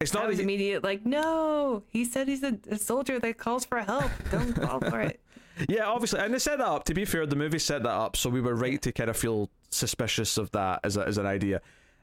It's 0.01 0.15
not 0.15 0.29
was 0.29 0.37
that 0.37 0.43
he- 0.43 0.45
immediate 0.45 0.85
like, 0.85 1.05
no. 1.05 1.83
He 1.89 2.05
said 2.05 2.29
he's 2.29 2.45
a, 2.45 2.57
a 2.71 2.79
soldier 2.79 3.19
that 3.19 3.37
calls 3.37 3.65
for 3.65 3.79
help. 3.81 4.13
Don't 4.31 4.55
call 4.55 4.79
for 4.79 5.01
it. 5.01 5.21
Yeah, 5.69 5.87
obviously, 5.87 6.21
and 6.21 6.33
they 6.35 6.39
set 6.39 6.59
that 6.59 6.67
up. 6.67 6.85
To 6.85 6.95
be 6.95 7.05
fair, 7.05 7.27
the 7.27 7.37
movie 7.37 7.59
set 7.59 7.83
that 7.83 7.91
up, 7.91 8.17
so 8.17 8.29
we 8.31 8.41
were 8.41 8.55
right 8.55 8.81
to 8.83 8.93
kind 8.93 9.11
of 9.11 9.17
feel 9.17 9.51
suspicious 9.71 10.37
of 10.39 10.51
that 10.53 10.81
as 10.85 10.97
a, 10.97 11.07
as 11.07 11.19
an 11.19 11.27
idea. 11.27 11.61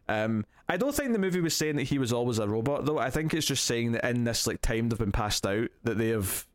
Um, 0.08 0.46
I 0.70 0.78
don't 0.78 0.94
think 0.94 1.14
the 1.14 1.20
movie 1.20 1.42
was 1.42 1.56
saying 1.56 1.78
that 1.78 1.84
he 1.84 1.98
was 1.98 2.14
always 2.14 2.38
a 2.40 2.48
robot, 2.48 2.86
though. 2.86 3.00
I 3.00 3.10
think 3.10 3.34
it's 3.34 3.48
just 3.48 3.66
saying 3.66 3.94
that 3.94 4.06
in 4.06 4.24
this 4.24 4.46
like 4.48 4.62
time 4.62 4.90
they've 4.90 5.00
been 5.00 5.12
passed 5.12 5.46
out, 5.46 5.70
that 5.84 5.98
they 5.98 6.10
have 6.10 6.46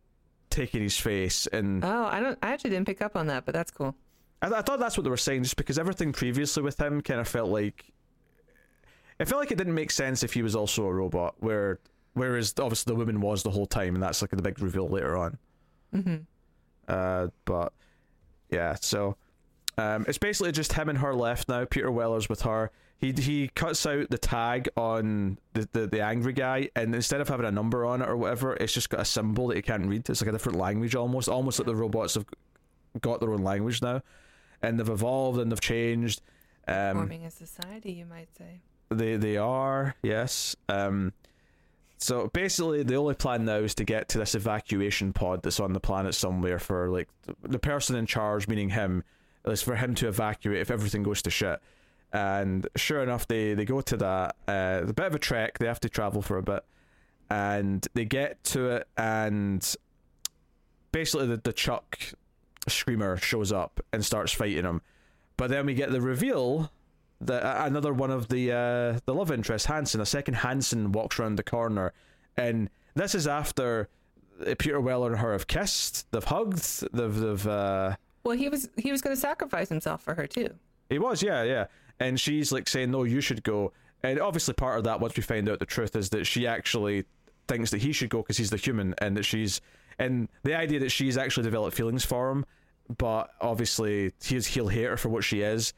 taken 0.51 0.83
his 0.83 0.99
face, 0.99 1.47
and 1.47 1.85
Oh, 1.85 2.05
I 2.11 2.21
don't. 2.21 2.39
I 2.43 2.53
actually 2.53 2.71
didn't 2.71 2.87
pick 2.87 3.03
up 3.03 3.17
on 3.17 3.27
that, 3.29 3.45
but 3.47 3.55
that's 3.55 3.71
cool. 3.71 3.95
I, 4.43 4.49
I 4.53 4.63
thought 4.63 4.79
that's 4.81 4.97
what 4.97 5.05
they 5.05 5.11
were 5.11 5.17
saying, 5.17 5.43
just 5.45 5.57
because 5.57 5.79
everything 5.79 6.13
previously 6.13 6.63
with 6.63 6.81
him 6.81 7.01
kind 7.01 7.21
of 7.21 7.29
felt 7.29 7.51
like 7.51 7.85
it 9.19 9.29
felt 9.29 9.41
like 9.41 9.51
it 9.53 9.59
didn't 9.59 9.75
make 9.75 9.91
sense 9.91 10.23
if 10.23 10.33
he 10.33 10.43
was 10.43 10.55
also 10.57 10.85
a 10.87 10.93
robot, 10.93 11.35
where 11.39 11.79
whereas 12.15 12.55
obviously 12.59 12.93
the 12.93 12.99
woman 12.99 13.21
was 13.21 13.43
the 13.43 13.51
whole 13.51 13.67
time, 13.67 13.95
and 13.95 14.03
that's 14.03 14.23
like 14.23 14.31
the 14.31 14.43
big 14.43 14.61
reveal 14.61 14.89
later 14.89 15.17
on. 15.17 15.39
hmm 15.93 16.17
Uh, 16.91 17.29
but 17.45 17.73
yeah, 18.51 18.75
so 18.81 19.17
um, 19.79 20.05
it's 20.09 20.19
basically 20.19 20.51
just 20.53 20.73
him 20.73 20.89
and 20.89 20.99
her 20.99 21.15
left 21.15 21.49
now. 21.49 21.65
Peter 21.65 21.91
Weller's 21.91 22.29
with 22.29 22.43
her. 22.43 22.71
He 22.99 23.13
he 23.13 23.49
cuts 23.49 23.87
out 23.87 24.11
the 24.11 24.19
tag 24.19 24.69
on 24.77 25.39
the, 25.55 25.67
the, 25.73 25.87
the 25.87 26.03
angry 26.03 26.35
guy, 26.35 26.69
and 26.77 26.95
instead 26.95 27.21
of 27.23 27.29
having 27.29 27.47
a 27.47 27.51
number 27.51 27.87
on 27.87 28.03
it 28.03 28.09
or 28.09 28.17
whatever, 28.17 28.55
it's 28.57 28.75
just 28.75 28.91
got 28.91 29.01
a 29.01 29.05
symbol 29.07 29.47
that 29.49 29.57
he 29.57 29.63
can't 29.63 29.87
read. 29.87 30.11
It's 30.11 30.21
like 30.21 30.29
a 30.29 30.33
different 30.33 30.59
language 30.59 30.95
almost, 30.95 31.29
almost 31.29 31.59
like 31.59 31.67
the 31.67 31.77
robots 31.77 32.15
have 32.15 32.27
got 33.01 33.21
their 33.21 33.33
own 33.33 33.43
language 33.43 33.81
now, 33.81 34.03
and 34.61 34.79
they've 34.79 34.89
evolved 34.89 35.39
and 35.39 35.51
they've 35.51 35.61
changed. 35.61 36.21
Um, 36.69 36.97
Forming 36.97 37.25
a 37.25 37.31
society, 37.31 37.93
you 37.93 38.05
might 38.05 38.29
say. 38.37 38.61
they 38.91 39.17
they 39.17 39.37
are 39.39 39.95
yes. 40.03 40.57
Um, 40.69 41.13
so 42.01 42.29
basically, 42.29 42.83
the 42.83 42.97
only 42.97 43.15
plan 43.15 43.45
now 43.45 43.57
is 43.57 43.75
to 43.75 43.85
get 43.85 44.09
to 44.11 44.19
this 44.19 44.35
evacuation 44.35 45.13
pod 45.13 45.43
that's 45.43 45.61
on 45.61 45.75
the 45.75 45.81
planet 45.81 46.15
somewhere 46.15 46.59
for 46.59 46.89
like 46.89 47.09
the 47.43 47.59
person 47.59 47.95
in 47.95 48.07
charge, 48.07 48.49
meaning 48.49 48.71
him, 48.71 49.05
is 49.45 49.61
for 49.61 49.77
him 49.77 49.95
to 49.97 50.09
evacuate 50.09 50.61
if 50.61 50.71
everything 50.71 51.03
goes 51.03 51.21
to 51.23 51.31
shit. 51.31 51.61
And 52.11 52.67
sure 52.75 53.03
enough, 53.03 53.29
they 53.29 53.53
they 53.53 53.67
go 53.67 53.83
to 53.83 53.97
that. 53.99 54.37
Uh, 54.49 54.81
a 54.89 54.93
bit 54.95 55.07
of 55.07 55.15
a 55.15 55.19
trek. 55.19 55.59
They 55.59 55.67
have 55.67 55.81
to 55.81 55.91
travel 55.91 56.23
for 56.23 56.39
a 56.39 56.43
bit, 56.43 56.65
and 57.29 57.87
they 57.93 58.07
get 58.07 58.43
to 58.45 58.71
it, 58.71 58.89
and 58.97 59.63
basically 60.93 61.27
the, 61.27 61.37
the 61.37 61.53
Chuck 61.53 61.99
screamer 62.67 63.19
shows 63.19 63.53
up 63.53 63.79
and 63.93 64.03
starts 64.03 64.33
fighting 64.33 64.65
him. 64.65 64.81
But 65.37 65.51
then 65.51 65.67
we 65.67 65.75
get 65.75 65.91
the 65.91 66.01
reveal 66.01 66.73
that 67.23 67.43
uh, 67.43 67.65
another 67.67 67.93
one 67.93 68.11
of 68.11 68.29
the 68.29 68.53
uh, 68.53 69.01
the 69.05 69.15
love 69.15 69.31
interest, 69.31 69.67
Hansen, 69.67 70.01
a 70.01 70.07
second 70.07 70.35
Hansen 70.35 70.93
walks 70.93 71.19
around 71.19 71.37
the 71.37 71.43
corner, 71.43 71.93
and 72.37 72.71
this 72.95 73.15
is 73.15 73.27
after 73.27 73.89
Peter 74.59 74.81
Weller 74.81 75.11
and 75.13 75.21
her 75.21 75.33
have 75.33 75.47
kissed, 75.47 76.11
they've 76.13 76.25
hugged, 76.25 76.83
they've 76.95 77.15
they've. 77.15 77.47
Uh, 77.47 77.97
Well, 78.25 78.37
he 78.37 78.49
was 78.49 78.69
he 78.77 78.91
was 78.91 79.01
going 79.03 79.15
to 79.15 79.21
sacrifice 79.21 79.69
himself 79.69 80.03
for 80.03 80.15
her 80.15 80.27
too. 80.27 80.49
he 80.89 80.99
was, 80.99 81.23
yeah, 81.23 81.43
yeah. 81.43 81.67
And 81.99 82.19
she's 82.19 82.51
like 82.53 82.69
saying, 82.69 82.91
"No, 82.91 83.05
you 83.05 83.21
should 83.21 83.43
go." 83.43 83.73
And 84.03 84.19
obviously, 84.19 84.55
part 84.55 84.79
of 84.79 84.85
that, 84.85 84.99
once 85.01 85.15
we 85.17 85.23
find 85.23 85.47
out 85.49 85.59
the 85.59 85.67
truth, 85.67 85.95
is 85.95 86.09
that 86.11 86.27
she 86.27 86.47
actually 86.47 87.05
thinks 87.49 87.71
that 87.71 87.83
he 87.83 87.93
should 87.93 88.09
go 88.09 88.23
because 88.23 88.39
he's 88.39 88.49
the 88.51 88.57
human, 88.57 88.95
and 88.99 89.17
that 89.17 89.25
she's 89.25 89.61
and 89.99 90.29
the 90.43 90.55
idea 90.57 90.81
that 90.81 90.89
she's 90.91 91.19
actually 91.19 91.43
developed 91.43 91.77
feelings 91.77 92.03
for 92.05 92.31
him, 92.31 92.47
but 92.97 93.31
obviously 93.43 94.13
he's 94.25 94.47
he'll 94.47 94.69
hate 94.69 94.85
her 94.85 94.97
for 94.97 95.11
what 95.11 95.23
she 95.25 95.43
is. 95.43 95.75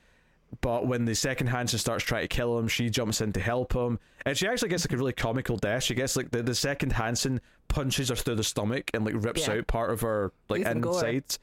But 0.61 0.87
when 0.87 1.07
the 1.07 1.15
second 1.15 1.47
Hansen 1.49 1.79
starts 1.79 2.05
trying 2.05 2.23
to 2.23 2.29
kill 2.29 2.59
him, 2.59 2.69
she 2.69 2.91
jumps 2.91 3.21
in 3.21 3.33
to 3.33 3.41
help 3.41 3.73
him, 3.75 3.99
and 4.27 4.37
she 4.37 4.47
actually 4.47 4.69
gets 4.69 4.85
like 4.85 4.93
a 4.93 4.97
really 4.97 5.13
comical 5.15 5.57
death. 5.57 5.83
She 5.83 5.95
gets 5.95 6.15
like 6.15 6.31
the, 6.31 6.43
the 6.43 6.55
second 6.55 6.93
Hansen 6.93 7.41
punches 7.69 8.11
her 8.11 8.17
through 8.17 8.35
the 8.37 8.45
stomach 8.45 8.91
and 8.93 9.05
like 9.05 9.15
rips 9.17 9.47
Yeah. 9.49 9.55
out 9.55 9.67
part 9.67 9.91
of 9.91 10.03
her 10.03 10.31
like 10.49 10.67
insides, 10.67 11.39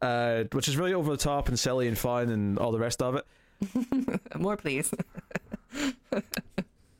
uh, 0.00 0.44
which 0.52 0.66
is 0.66 0.76
really 0.76 0.94
over 0.94 1.10
the 1.10 1.16
top 1.18 1.48
and 1.48 1.58
silly 1.58 1.88
and 1.88 1.98
fun 1.98 2.30
and 2.30 2.58
all 2.58 2.72
the 2.72 2.78
rest 2.78 3.02
of 3.02 3.16
it. 3.16 3.26
More, 4.38 4.56
please. 4.56 4.92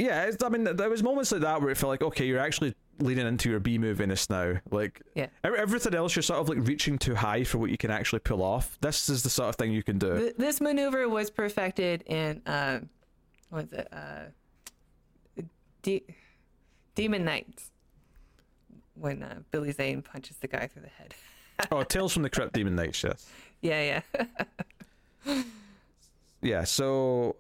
Yeah, 0.01 0.27
it's, 0.27 0.41
I 0.45 0.49
mean, 0.49 0.63
there 0.77 0.89
was 0.89 1.03
moments 1.03 1.33
like 1.33 1.41
that 1.41 1.61
where 1.61 1.71
it 1.71 1.77
felt 1.77 1.91
like, 1.91 2.03
okay, 2.03 2.25
you're 2.25 2.39
actually 2.39 2.77
leaning 2.99 3.27
into 3.27 3.49
your 3.51 3.61
B 3.61 3.79
move 3.79 4.01
in 4.01 4.09
this 4.09 4.29
now. 4.31 4.55
Like, 4.71 5.01
Yeah. 5.15 5.29
everything 5.45 5.95
else, 5.95 6.17
you're 6.17 6.23
sort 6.23 6.41
of 6.41 6.49
like 6.49 6.59
reaching 6.67 6.99
too 6.99 7.15
high 7.15 7.45
for 7.45 7.59
what 7.59 7.71
you 7.71 7.77
can 7.79 7.91
actually 7.91 8.19
pull 8.21 8.43
off. 8.43 8.77
This 8.81 9.09
is 9.09 9.23
the 9.23 9.31
sort 9.31 9.49
of 9.51 9.57
thing 9.57 9.73
you 9.73 9.83
can 9.83 9.99
do. 9.99 10.19
Th- 10.19 10.37
this 10.37 10.61
maneuver 10.61 11.09
was 11.09 11.31
perfected 11.31 12.03
in 12.07 12.43
uh, 12.47 12.81
what 13.51 13.65
is 13.67 13.73
it? 13.73 13.89
Uh, 13.93 15.43
De- 15.83 16.05
Demon 16.95 17.25
Knights. 17.25 17.71
When 18.95 19.23
uh, 19.23 19.41
Billy 19.53 19.71
Zane 19.71 20.03
punches 20.03 20.39
the 20.39 20.49
guy 20.49 20.67
through 20.67 20.83
the 20.83 20.89
head. 20.89 21.15
oh, 21.71 21.85
Tales 21.85 22.13
from 22.13 22.25
the 22.25 22.31
Crypt 22.31 22.53
Demon 22.53 22.75
Knights, 22.75 23.03
yes. 23.05 23.27
Yeah, 23.63 24.03
yeah. 25.25 25.43
Yeah, 26.41 26.63
so 26.65 27.35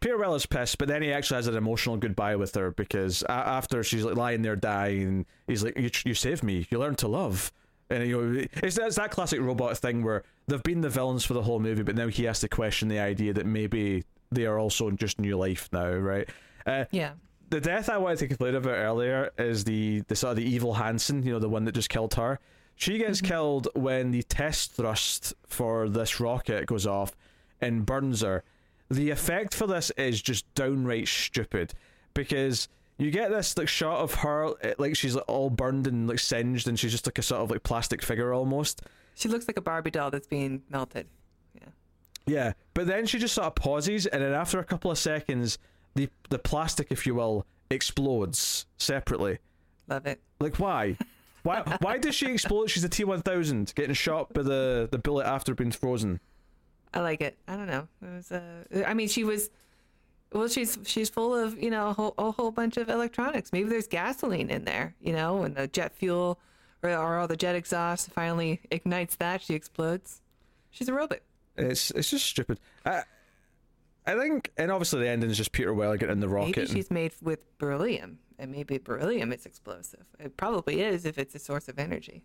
Peter 0.00 0.34
is 0.34 0.46
pissed, 0.46 0.78
but 0.78 0.88
then 0.88 1.02
he 1.02 1.12
actually 1.12 1.36
has 1.36 1.46
an 1.46 1.56
emotional 1.56 1.96
goodbye 1.96 2.36
with 2.36 2.54
her 2.54 2.70
because 2.70 3.22
a- 3.24 3.30
after 3.30 3.82
she's 3.84 4.04
like 4.04 4.16
lying 4.16 4.42
there 4.42 4.56
dying, 4.56 5.26
he's 5.46 5.62
like, 5.62 5.78
"You, 5.78 5.90
you 6.04 6.14
saved 6.14 6.42
me. 6.42 6.66
You 6.70 6.78
learned 6.78 6.98
to 6.98 7.08
love." 7.08 7.52
And 7.90 8.06
you 8.06 8.22
know, 8.22 8.44
it's, 8.62 8.78
it's 8.78 8.96
that 8.96 9.10
classic 9.10 9.40
robot 9.40 9.76
thing 9.78 10.04
where 10.04 10.22
they've 10.46 10.62
been 10.62 10.80
the 10.80 10.88
villains 10.88 11.24
for 11.24 11.34
the 11.34 11.42
whole 11.42 11.58
movie, 11.60 11.82
but 11.82 11.96
now 11.96 12.06
he 12.08 12.24
has 12.24 12.40
to 12.40 12.48
question 12.48 12.88
the 12.88 12.98
idea 13.00 13.32
that 13.32 13.46
maybe 13.46 14.04
they 14.30 14.46
are 14.46 14.58
also 14.58 14.90
just 14.92 15.18
new 15.18 15.36
life 15.36 15.68
now, 15.72 15.90
right? 15.90 16.28
Uh, 16.66 16.84
yeah. 16.92 17.12
the 17.48 17.60
death 17.60 17.88
I 17.88 17.98
wanted 17.98 18.18
to 18.20 18.28
complain 18.28 18.54
about 18.54 18.70
earlier 18.70 19.30
is 19.38 19.64
the 19.64 20.02
the 20.08 20.14
sort 20.16 20.32
of 20.32 20.36
the 20.36 20.44
evil 20.44 20.74
Hansen, 20.74 21.22
you 21.24 21.32
know, 21.32 21.38
the 21.40 21.48
one 21.48 21.64
that 21.64 21.72
just 21.72 21.88
killed 21.88 22.14
her. 22.14 22.38
She 22.76 22.96
gets 22.96 23.20
killed 23.20 23.68
when 23.74 24.12
the 24.12 24.22
test 24.22 24.72
thrust 24.72 25.34
for 25.46 25.88
this 25.88 26.20
rocket 26.20 26.64
goes 26.66 26.86
off 26.86 27.14
and 27.60 27.84
burns 27.84 28.22
her. 28.22 28.42
The 28.90 29.10
effect 29.10 29.54
for 29.54 29.66
this 29.66 29.90
is 29.92 30.20
just 30.20 30.52
downright 30.54 31.06
stupid 31.06 31.74
because 32.12 32.68
you 32.98 33.10
get 33.10 33.30
this 33.30 33.56
like 33.56 33.68
shot 33.68 34.00
of 34.00 34.14
her 34.14 34.52
like 34.78 34.96
she's 34.96 35.14
like, 35.14 35.24
all 35.28 35.48
burned 35.48 35.86
and 35.86 36.08
like 36.08 36.18
singed 36.18 36.68
and 36.68 36.78
she's 36.78 36.92
just 36.92 37.06
like 37.06 37.18
a 37.18 37.22
sort 37.22 37.40
of 37.40 37.50
like 37.50 37.62
plastic 37.62 38.02
figure 38.02 38.32
almost. 38.32 38.82
She 39.14 39.28
looks 39.28 39.46
like 39.48 39.56
a 39.56 39.62
Barbie 39.62 39.90
doll 39.90 40.10
that's 40.10 40.26
being 40.26 40.62
melted. 40.68 41.06
Yeah. 41.54 41.68
Yeah, 42.26 42.52
but 42.74 42.86
then 42.86 43.06
she 43.06 43.18
just 43.18 43.34
sort 43.34 43.46
of 43.46 43.54
pauses, 43.54 44.06
and 44.06 44.22
then 44.22 44.32
after 44.32 44.58
a 44.58 44.64
couple 44.64 44.90
of 44.90 44.98
seconds, 44.98 45.58
the 45.94 46.08
the 46.28 46.38
plastic, 46.38 46.88
if 46.90 47.06
you 47.06 47.14
will, 47.14 47.46
explodes 47.70 48.66
separately. 48.76 49.38
Love 49.88 50.06
it. 50.06 50.20
Like 50.38 50.56
why? 50.58 50.96
Why 51.42 51.62
why 51.80 51.98
does 51.98 52.14
she 52.14 52.26
explode? 52.26 52.70
She's 52.70 52.84
a 52.84 52.88
T 52.88 53.04
one 53.04 53.22
thousand 53.22 53.72
getting 53.74 53.94
shot 53.94 54.32
by 54.34 54.42
the, 54.42 54.88
the 54.90 54.98
bullet 54.98 55.26
after 55.26 55.54
being 55.54 55.72
frozen. 55.72 56.20
I 56.92 57.00
like 57.00 57.20
it. 57.20 57.38
I 57.46 57.56
don't 57.56 57.66
know. 57.66 57.86
It 58.02 58.14
was. 58.14 58.32
Uh, 58.32 58.64
I 58.86 58.94
mean, 58.94 59.08
she 59.08 59.24
was. 59.24 59.50
Well, 60.32 60.48
she's 60.48 60.78
she's 60.84 61.08
full 61.08 61.34
of 61.34 61.60
you 61.60 61.70
know 61.70 61.88
a 61.88 61.92
whole, 61.92 62.14
a 62.18 62.30
whole 62.30 62.50
bunch 62.50 62.76
of 62.76 62.88
electronics. 62.88 63.52
Maybe 63.52 63.68
there's 63.68 63.86
gasoline 63.88 64.50
in 64.50 64.64
there, 64.64 64.94
you 65.00 65.12
know, 65.12 65.42
and 65.42 65.54
the 65.56 65.66
jet 65.66 65.94
fuel 65.94 66.38
or, 66.82 66.90
or 66.90 67.18
all 67.18 67.28
the 67.28 67.36
jet 67.36 67.54
exhaust 67.54 68.10
finally 68.12 68.60
ignites 68.70 69.16
that. 69.16 69.42
She 69.42 69.54
explodes. 69.54 70.20
She's 70.70 70.88
a 70.88 70.94
robot. 70.94 71.20
It's 71.56 71.90
it's 71.90 72.10
just 72.10 72.26
stupid. 72.26 72.60
I 72.84 73.02
I 74.06 74.16
think, 74.16 74.50
and 74.56 74.70
obviously 74.70 75.00
the 75.00 75.08
ending 75.08 75.30
is 75.30 75.36
just 75.36 75.52
Peter 75.52 75.74
Weller 75.74 75.96
getting 75.96 76.14
in 76.14 76.20
the 76.20 76.28
rocket. 76.28 76.56
Maybe 76.56 76.60
and- 76.62 76.70
she's 76.70 76.90
made 76.90 77.12
with 77.22 77.58
berynium, 77.58 78.16
and 78.38 78.50
maybe 78.52 78.78
berynium 78.78 79.34
is 79.34 79.46
explosive. 79.46 80.04
It 80.18 80.36
probably 80.36 80.80
is 80.80 81.04
if 81.04 81.18
it's 81.18 81.34
a 81.34 81.38
source 81.38 81.68
of 81.68 81.78
energy. 81.78 82.22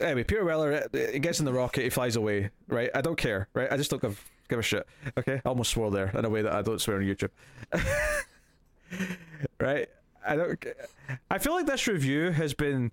Anyway, 0.00 0.24
Peter 0.24 0.44
Weller 0.44 0.88
uh, 0.92 0.98
he 1.12 1.18
gets 1.18 1.38
in 1.38 1.44
the 1.44 1.52
rocket, 1.52 1.82
he 1.82 1.90
flies 1.90 2.16
away. 2.16 2.50
Right? 2.68 2.90
I 2.94 3.00
don't 3.00 3.16
care. 3.16 3.48
Right? 3.54 3.70
I 3.70 3.76
just 3.76 3.90
don't 3.90 4.02
give 4.02 4.22
give 4.48 4.58
a 4.58 4.62
shit. 4.62 4.86
Okay, 5.18 5.40
I 5.44 5.48
almost 5.48 5.70
swore 5.70 5.90
there 5.90 6.10
in 6.14 6.24
a 6.24 6.30
way 6.30 6.42
that 6.42 6.52
I 6.52 6.62
don't 6.62 6.80
swear 6.80 6.98
on 6.98 7.02
YouTube. 7.02 7.30
right? 9.60 9.88
I 10.26 10.36
don't. 10.36 10.64
I 11.30 11.38
feel 11.38 11.54
like 11.54 11.66
this 11.66 11.86
review 11.86 12.30
has 12.30 12.54
been 12.54 12.90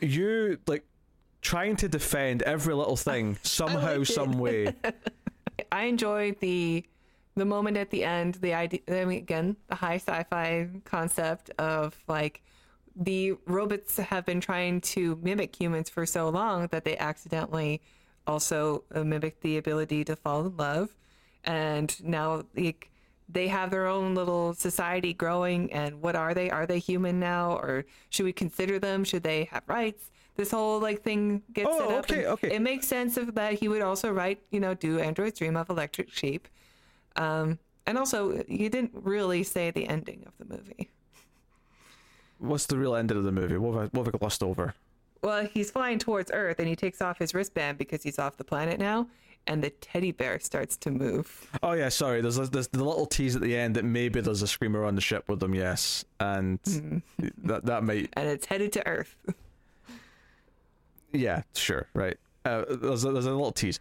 you 0.00 0.58
like 0.66 0.84
trying 1.42 1.76
to 1.76 1.88
defend 1.88 2.42
every 2.42 2.74
little 2.74 2.96
thing 2.96 3.38
somehow, 3.42 3.96
liked 3.96 4.10
it. 4.10 4.12
some 4.12 4.32
way. 4.32 4.74
I 5.72 5.84
enjoyed 5.84 6.38
the 6.40 6.84
the 7.36 7.44
moment 7.44 7.76
at 7.76 7.90
the 7.90 8.04
end. 8.04 8.34
The 8.36 8.54
idea, 8.54 8.80
I 8.88 9.04
mean, 9.04 9.18
again, 9.18 9.56
the 9.68 9.74
high 9.76 9.96
sci-fi 9.96 10.68
concept 10.84 11.50
of 11.58 11.96
like 12.08 12.42
the 12.96 13.34
robots 13.46 13.96
have 13.96 14.26
been 14.26 14.40
trying 14.40 14.80
to 14.82 15.18
mimic 15.22 15.54
humans 15.60 15.88
for 15.88 16.04
so 16.06 16.28
long 16.28 16.66
that 16.68 16.84
they 16.84 16.96
accidentally 16.98 17.80
also 18.26 18.84
uh, 18.94 19.02
mimic 19.04 19.40
the 19.40 19.56
ability 19.56 20.04
to 20.04 20.16
fall 20.16 20.46
in 20.46 20.56
love, 20.56 20.94
and 21.44 22.02
now 22.04 22.44
like 22.56 22.90
they 23.28 23.48
have 23.48 23.70
their 23.70 23.86
own 23.86 24.14
little 24.14 24.54
society 24.54 25.12
growing. 25.12 25.72
And 25.72 26.02
what 26.02 26.16
are 26.16 26.34
they? 26.34 26.50
Are 26.50 26.66
they 26.66 26.78
human 26.78 27.20
now, 27.20 27.52
or 27.52 27.84
should 28.10 28.24
we 28.24 28.32
consider 28.32 28.78
them? 28.78 29.04
Should 29.04 29.22
they 29.22 29.44
have 29.44 29.62
rights? 29.66 30.10
This 30.36 30.50
whole 30.50 30.80
like 30.80 31.02
thing 31.02 31.42
gets 31.52 31.68
Oh, 31.70 31.78
set 31.78 31.90
up. 31.90 32.04
okay, 32.04 32.26
okay. 32.26 32.54
It 32.54 32.62
makes 32.62 32.86
sense 32.86 33.16
of 33.16 33.34
that 33.34 33.54
he 33.54 33.68
would 33.68 33.82
also 33.82 34.10
write, 34.12 34.40
you 34.50 34.60
know, 34.60 34.74
do 34.74 34.98
androids 34.98 35.38
dream 35.38 35.56
of 35.56 35.68
electric 35.70 36.10
sheep. 36.12 36.48
Um, 37.16 37.58
and 37.86 37.98
also, 37.98 38.42
you 38.48 38.68
didn't 38.68 38.92
really 38.94 39.42
say 39.42 39.70
the 39.70 39.86
ending 39.88 40.24
of 40.26 40.32
the 40.38 40.56
movie. 40.56 40.88
What's 42.40 42.66
the 42.66 42.76
real 42.78 42.94
ending 42.96 43.16
of 43.16 43.24
the 43.24 43.32
movie? 43.32 43.56
What 43.56 43.74
have 43.74 43.82
I, 43.82 43.96
what 43.96 44.06
have 44.06 44.14
I 44.14 44.18
glossed 44.18 44.42
over? 44.42 44.74
Well, 45.22 45.46
he's 45.52 45.70
flying 45.70 45.98
towards 45.98 46.30
Earth 46.32 46.58
and 46.58 46.66
he 46.66 46.74
takes 46.74 47.00
off 47.02 47.18
his 47.18 47.34
wristband 47.34 47.76
because 47.78 48.02
he's 48.02 48.18
off 48.18 48.38
the 48.38 48.44
planet 48.44 48.78
now, 48.80 49.06
and 49.46 49.62
the 49.62 49.68
teddy 49.70 50.12
bear 50.12 50.40
starts 50.40 50.76
to 50.78 50.90
move. 50.90 51.50
Oh 51.62 51.72
yeah, 51.72 51.90
sorry. 51.90 52.22
There's, 52.22 52.36
there's 52.50 52.68
the 52.68 52.82
little 52.82 53.04
tease 53.06 53.36
at 53.36 53.42
the 53.42 53.54
end 53.56 53.76
that 53.76 53.84
maybe 53.84 54.20
there's 54.22 54.40
a 54.40 54.46
screamer 54.48 54.84
on 54.84 54.94
the 54.94 55.00
ship 55.02 55.28
with 55.28 55.40
them. 55.40 55.54
Yes, 55.54 56.04
and 56.18 56.58
that 57.44 57.66
that 57.66 57.84
might 57.84 58.08
And 58.14 58.28
it's 58.28 58.46
headed 58.46 58.72
to 58.72 58.86
Earth. 58.86 59.14
Yeah, 61.12 61.42
sure, 61.54 61.86
right. 61.92 62.16
Uh, 62.44 62.64
there's, 62.70 63.04
a, 63.04 63.12
there's 63.12 63.26
a 63.26 63.30
little 63.30 63.52
tease. 63.52 63.80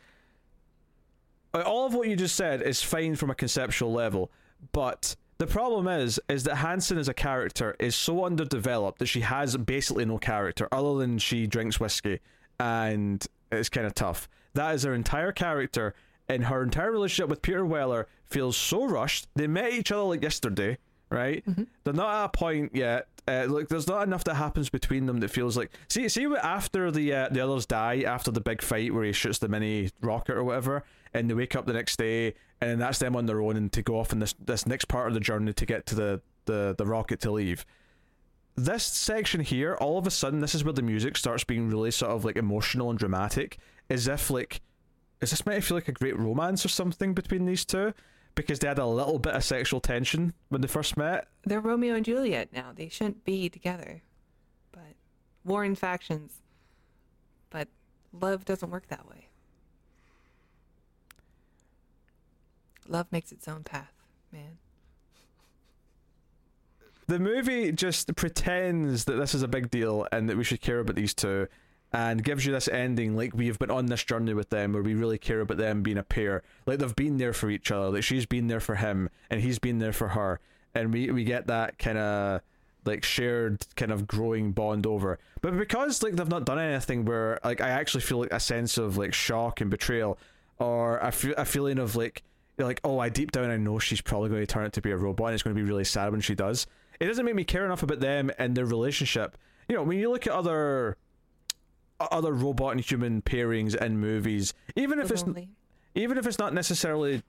Uh, 1.54 1.62
All 1.62 1.86
of 1.86 1.94
what 1.94 2.10
you 2.10 2.16
just 2.16 2.36
said 2.36 2.62
is 2.62 2.82
fine 2.82 3.16
from 3.16 3.30
a 3.30 3.36
conceptual 3.36 3.94
level, 3.94 4.30
but 4.72 5.16
the 5.40 5.48
problem 5.48 5.88
is, 5.88 6.20
is 6.30 6.44
that 6.44 6.58
Hansen 6.58 6.98
as 6.98 7.08
a 7.08 7.14
character 7.14 7.76
is 7.80 7.96
so 7.96 8.26
underdeveloped 8.26 9.00
that 9.00 9.08
she 9.08 9.22
has 9.22 9.56
basically 9.58 10.06
no 10.06 10.18
character 10.18 10.68
other 10.72 10.98
than 11.00 11.18
she 11.18 11.48
drinks 11.48 11.80
whiskey, 11.80 12.20
and 12.60 13.26
it's 13.52 13.70
kind 13.70 13.88
of 13.88 13.96
tough. 13.96 14.30
That 14.54 14.76
is 14.76 14.84
her 14.84 14.94
entire 14.94 15.32
character, 15.32 15.96
and 16.28 16.44
her 16.46 16.62
entire 16.62 16.92
relationship 16.92 17.30
with 17.30 17.42
Peter 17.42 17.66
Weller 17.66 18.08
feels 18.26 18.58
so 18.58 18.86
rushed. 18.86 19.28
They 19.36 19.48
met 19.48 19.72
each 19.72 19.92
other 19.92 20.04
like 20.04 20.22
yesterday, 20.22 20.78
right? 21.10 21.44
They're 21.84 21.94
not 21.94 22.14
at 22.14 22.26
a 22.26 22.30
point 22.30 22.76
yet. 22.76 23.08
Uh, 23.28 23.46
like, 23.48 23.68
there's 23.70 23.88
not 23.88 24.04
enough 24.04 24.24
that 24.26 24.36
happens 24.36 24.70
between 24.70 25.06
them 25.06 25.20
that 25.20 25.30
feels 25.30 25.56
like. 25.56 25.72
See, 25.88 26.10
see, 26.10 26.26
after 26.26 26.92
the 26.92 27.14
uh, 27.14 27.30
the 27.30 27.40
others 27.42 27.66
die, 27.66 28.02
after 28.02 28.32
the 28.32 28.42
big 28.42 28.62
fight 28.62 28.94
where 28.94 29.04
he 29.04 29.14
shoots 29.14 29.40
the 29.40 29.48
mini 29.48 29.92
rocket 30.02 30.36
or 30.36 30.44
whatever, 30.44 30.84
and 31.14 31.30
they 31.30 31.34
wake 31.34 31.56
up 31.56 31.66
the 31.66 31.74
next 31.74 31.98
day, 31.98 32.34
and 32.62 32.82
that's 32.82 33.00
them 33.00 33.16
on 33.16 33.26
their 33.26 33.42
own 33.42 33.56
and 33.56 33.72
to 33.74 33.82
go 33.82 34.00
off 34.00 34.12
in 34.12 34.20
this 34.20 34.34
this 34.40 34.66
next 34.66 34.86
part 34.86 35.08
of 35.08 35.14
the 35.14 35.20
journey 35.20 35.54
to 35.54 35.66
get 35.66 35.86
to 35.88 35.96
the 35.96 36.22
the 36.46 36.76
the 36.78 36.86
rocket 36.86 37.20
to 37.22 37.32
leave. 37.32 37.66
This 38.56 38.84
section 38.84 39.40
here, 39.40 39.76
all 39.76 39.98
of 39.98 40.06
a 40.06 40.12
sudden, 40.12 40.42
this 40.42 40.54
is 40.54 40.66
where 40.66 40.74
the 40.74 40.82
music 40.82 41.16
starts 41.16 41.46
being 41.46 41.70
really 41.70 41.92
sort 41.92 42.12
of 42.12 42.26
like 42.26 42.36
emotional 42.36 42.90
and 42.90 43.00
dramatic, 43.00 43.58
as 43.90 44.08
if 44.08 44.30
like, 44.30 44.62
is 45.22 45.30
this 45.30 45.46
meant 45.46 45.62
to 45.62 45.68
feel 45.68 45.78
like 45.78 45.88
a 45.88 45.94
great 45.94 46.20
romance 46.20 46.66
or 46.66 46.70
something 46.70 47.14
between 47.14 47.46
these 47.46 47.64
two? 47.64 47.94
Because 48.36 48.60
they 48.60 48.68
had 48.68 48.78
a 48.78 48.86
little 48.86 49.18
bit 49.18 49.34
of 49.34 49.44
sexual 49.44 49.80
tension 49.80 50.34
when 50.50 50.62
they 50.62 50.68
first 50.68 50.98
met. 50.98 51.28
They're 51.46 51.62
Romeo 51.62 51.96
and 51.96 52.04
Juliet 52.06 52.50
now. 52.54 52.72
They 52.76 52.90
shouldn't 52.90 53.24
be 53.24 53.50
together. 53.50 54.02
But 54.72 54.96
warring 55.46 55.76
factions. 55.76 56.42
But 57.50 57.70
love 58.12 58.44
doesn't 58.46 58.70
work 58.70 58.88
that 58.88 59.08
way. 59.08 59.29
Love 62.90 63.08
makes 63.12 63.32
its 63.32 63.48
own 63.48 63.64
path, 63.64 63.94
man. 64.32 64.58
the 67.08 67.20
movie 67.20 67.72
just 67.72 68.16
pretends 68.16 69.06
that 69.06 69.14
this 69.14 69.34
is 69.34 69.42
a 69.42 69.48
big 69.48 69.72
deal 69.72 70.08
and 70.12 70.30
that 70.30 70.38
we 70.38 70.44
should 70.44 70.62
care 70.62 70.80
about 70.80 70.96
these 70.96 71.14
two 71.14 71.48
and 71.92 72.24
gives 72.24 72.46
you 72.46 72.52
this 72.52 72.68
ending 72.68 73.16
like 73.16 73.34
we've 73.34 73.58
been 73.58 73.72
on 73.72 73.88
this 73.88 74.04
journey 74.04 74.34
with 74.36 74.52
them 74.52 74.74
where 74.74 74.84
we 74.84 74.94
really 74.94 75.18
care 75.18 75.42
about 75.42 75.58
them 75.58 75.82
being 75.82 75.98
a 75.98 76.04
pair. 76.04 76.44
Like 76.68 76.78
they've 76.78 76.96
been 76.96 77.18
there 77.18 77.34
for 77.34 77.50
each 77.50 77.72
other 77.72 77.90
like 77.90 78.04
she's 78.04 78.28
been 78.28 78.46
there 78.48 78.60
for 78.60 78.76
him 78.76 79.10
and 79.32 79.42
he's 79.42 79.58
been 79.58 79.80
there 79.80 79.94
for 79.94 80.10
her. 80.10 80.40
And 80.76 80.94
we 80.94 81.10
we 81.10 81.24
get 81.24 81.48
that 81.48 81.80
kind 81.80 81.98
of 81.98 82.42
like 82.86 83.04
shared 83.04 83.66
kind 83.76 83.92
of 83.92 84.06
growing 84.06 84.52
bond 84.52 84.86
over. 84.86 85.18
But 85.42 85.58
because 85.58 86.04
like 86.04 86.14
they've 86.14 86.30
not 86.30 86.46
done 86.46 86.60
anything 86.60 87.06
where 87.06 87.40
like 87.44 87.60
i 87.60 87.70
actually 87.70 88.02
feel 88.02 88.20
like 88.20 88.32
a 88.32 88.40
sense 88.40 88.78
of 88.78 88.98
like 88.98 89.16
shock 89.16 89.62
and 89.62 89.72
betrayal 89.72 90.20
or 90.60 90.98
a, 90.98 91.08
f- 91.08 91.38
a 91.38 91.46
feeling 91.46 91.80
of 91.80 91.96
like 91.96 92.22
you're 92.60 92.68
like 92.68 92.82
oh 92.84 93.00
i 93.00 93.10
deep 93.10 93.32
down 93.32 93.50
i 93.50 93.58
know 93.58 93.80
she's 93.80 94.02
probably 94.02 94.30
going 94.30 94.42
to 94.42 94.48
turn 94.48 94.66
out 94.66 94.74
to 94.74 94.82
be 94.82 94.92
a 94.92 94.98
robot 94.98 95.28
and 95.28 95.34
it's 95.34 95.44
going 95.44 95.56
to 95.56 95.62
be 95.62 95.68
really 95.68 95.84
sad 95.84 96.12
when 96.12 96.22
she 96.22 96.36
does 96.36 96.68
it 97.00 97.08
doesn't 97.08 97.26
make 97.26 97.36
me 97.36 97.44
care 97.44 97.66
enough 97.66 97.82
about 97.82 98.00
them 98.00 98.30
and 98.38 98.56
their 98.56 98.66
relationship 98.66 99.38
you 99.68 99.76
know 99.76 99.84
when 99.84 99.98
you 99.98 100.12
look 100.12 100.28
at 100.28 100.34
other 100.34 100.98
other 102.00 102.34
robot 102.34 102.74
and 102.74 102.82
human 102.82 103.22
pairings 103.22 103.76
in 103.76 103.98
movies 104.00 104.54
even 104.76 105.00
if 105.00 105.10
it's 105.10 105.24
even 105.96 106.18
if 106.18 106.28
it's 106.28 106.40
not 106.40 106.54
necessarily 106.54 107.24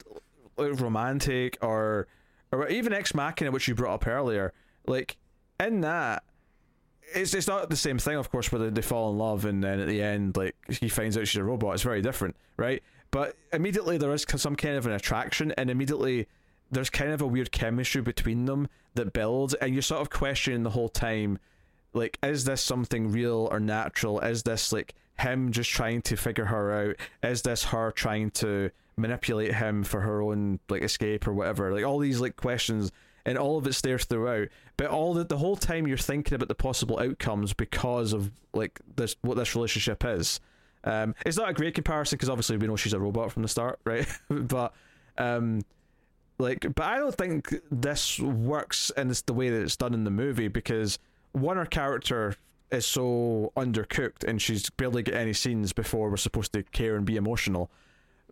romantic 0.59 1.57
or 1.63 2.07
or 2.53 2.69
even 2.69 2.93
Ex 2.93 3.15
Machina, 3.15 3.51
which 3.51 3.69
you 3.69 3.75
brought 3.75 3.95
up 3.95 4.07
earlier, 4.07 4.53
like 4.87 5.17
in 5.59 5.83
that, 5.83 6.25
it's 7.15 7.35
it's 7.35 7.47
not 7.47 7.71
the 7.71 7.77
same 7.77 7.99
thing, 7.99 8.17
of 8.17 8.31
course, 8.31 8.51
where 8.51 8.61
they, 8.61 8.71
they 8.71 8.83
fall 8.83 9.11
in 9.11 9.19
love 9.19 9.45
and 9.45 9.63
then 9.63 9.81
at 9.81 9.89
the 9.89 10.03
end, 10.03 10.37
like 10.37 10.57
he 10.69 10.89
finds 10.89 11.17
out 11.17 11.27
she's 11.27 11.41
a 11.41 11.45
robot. 11.45 11.75
It's 11.75 11.83
very 11.83 12.03
different, 12.03 12.37
right? 12.57 12.83
But 13.11 13.37
immediately 13.53 13.99
there 13.99 14.13
is 14.13 14.25
some 14.37 14.57
kind 14.57 14.77
of 14.77 14.87
an 14.87 14.93
attraction, 14.93 15.53
and 15.53 15.71
immediately 15.71 16.29
there's 16.71 16.91
kind 16.91 17.11
of 17.11 17.21
a 17.21 17.27
weird 17.27 17.51
chemistry 17.51 18.03
between 18.03 18.45
them 18.45 18.69
that 18.95 19.13
builds, 19.13 19.55
and 19.55 19.75
you're 19.75 19.83
sort 19.83 20.01
of 20.01 20.11
questioning 20.11 20.63
the 20.63 20.71
whole 20.71 20.89
time, 20.89 21.39
like, 21.93 22.19
is 22.23 22.45
this 22.45 22.63
something 22.63 23.11
real 23.11 23.49
or 23.51 23.59
natural? 23.59 24.21
Is 24.21 24.45
this 24.45 24.73
like 24.73 24.95
him 25.19 25.51
just 25.51 25.71
trying 25.71 26.03
to 26.03 26.17
figure 26.17 26.45
her 26.47 26.91
out? 26.91 26.97
Is 27.23 27.43
this 27.43 27.65
her 27.65 27.91
trying 27.91 28.31
to 28.33 28.71
manipulate 28.97 29.55
him 29.55 29.83
for 29.83 30.01
her 30.01 30.23
own 30.23 30.61
like 30.69 30.83
escape 30.83 31.27
or 31.27 31.33
whatever? 31.33 31.73
Like 31.73 31.85
all 31.85 31.99
these 31.99 32.21
like 32.21 32.37
questions, 32.37 32.93
and 33.27 33.37
all 33.37 33.59
of 33.59 33.67
it's 33.67 33.81
there 33.81 33.99
throughout. 33.99 34.49
But 34.77 34.87
all 34.87 35.15
the 35.15 35.25
the 35.25 35.39
whole 35.39 35.57
time 35.57 35.89
you're 35.89 35.99
thinking 35.99 36.35
about 36.35 36.49
the 36.49 36.55
possible 36.55 37.01
outcomes 37.01 37.53
because 37.53 38.13
of 38.13 38.31
like 38.55 38.81
this 38.97 39.17
what 39.23 39.37
this 39.37 39.57
relationship 39.57 40.05
is. 40.05 40.39
Um, 40.85 41.15
it's 41.27 41.37
not 41.37 41.51
a 41.51 41.53
great 41.53 41.75
comparison 41.75 42.17
because 42.17 42.31
obviously 42.31 42.57
we 42.57 42.67
know 42.67 42.77
she's 42.77 42.95
a 42.95 43.01
robot 43.01 43.33
from 43.33 43.43
the 43.43 43.49
start, 43.49 43.81
right? 43.85 44.07
but 44.29 44.73
um, 45.19 45.63
like, 46.39 46.67
but 46.75 46.85
I 46.85 46.99
don't 46.99 47.15
think 47.15 47.55
this 47.71 48.19
works 48.19 48.91
in 48.97 49.09
this, 49.09 49.23
the 49.23 49.35
way 49.35 49.51
that 49.51 49.61
it's 49.61 49.77
done 49.77 49.95
in 49.95 50.05
the 50.05 50.11
movie 50.11 50.49
because 50.49 50.99
one, 51.33 51.57
her 51.57 51.67
character 51.67 52.35
is 52.71 52.87
so 52.87 53.53
undercooked 53.57 54.25
and 54.25 54.41
she's 54.41 54.71
barely 54.71 55.03
get 55.03 55.15
any 55.15 55.33
scenes 55.33 55.73
before 55.73 56.09
we're 56.09 56.17
supposed 56.17 56.53
to 56.55 56.63
care 56.63 56.97
and 56.97 57.05
be 57.05 57.17
emotional, 57.17 57.71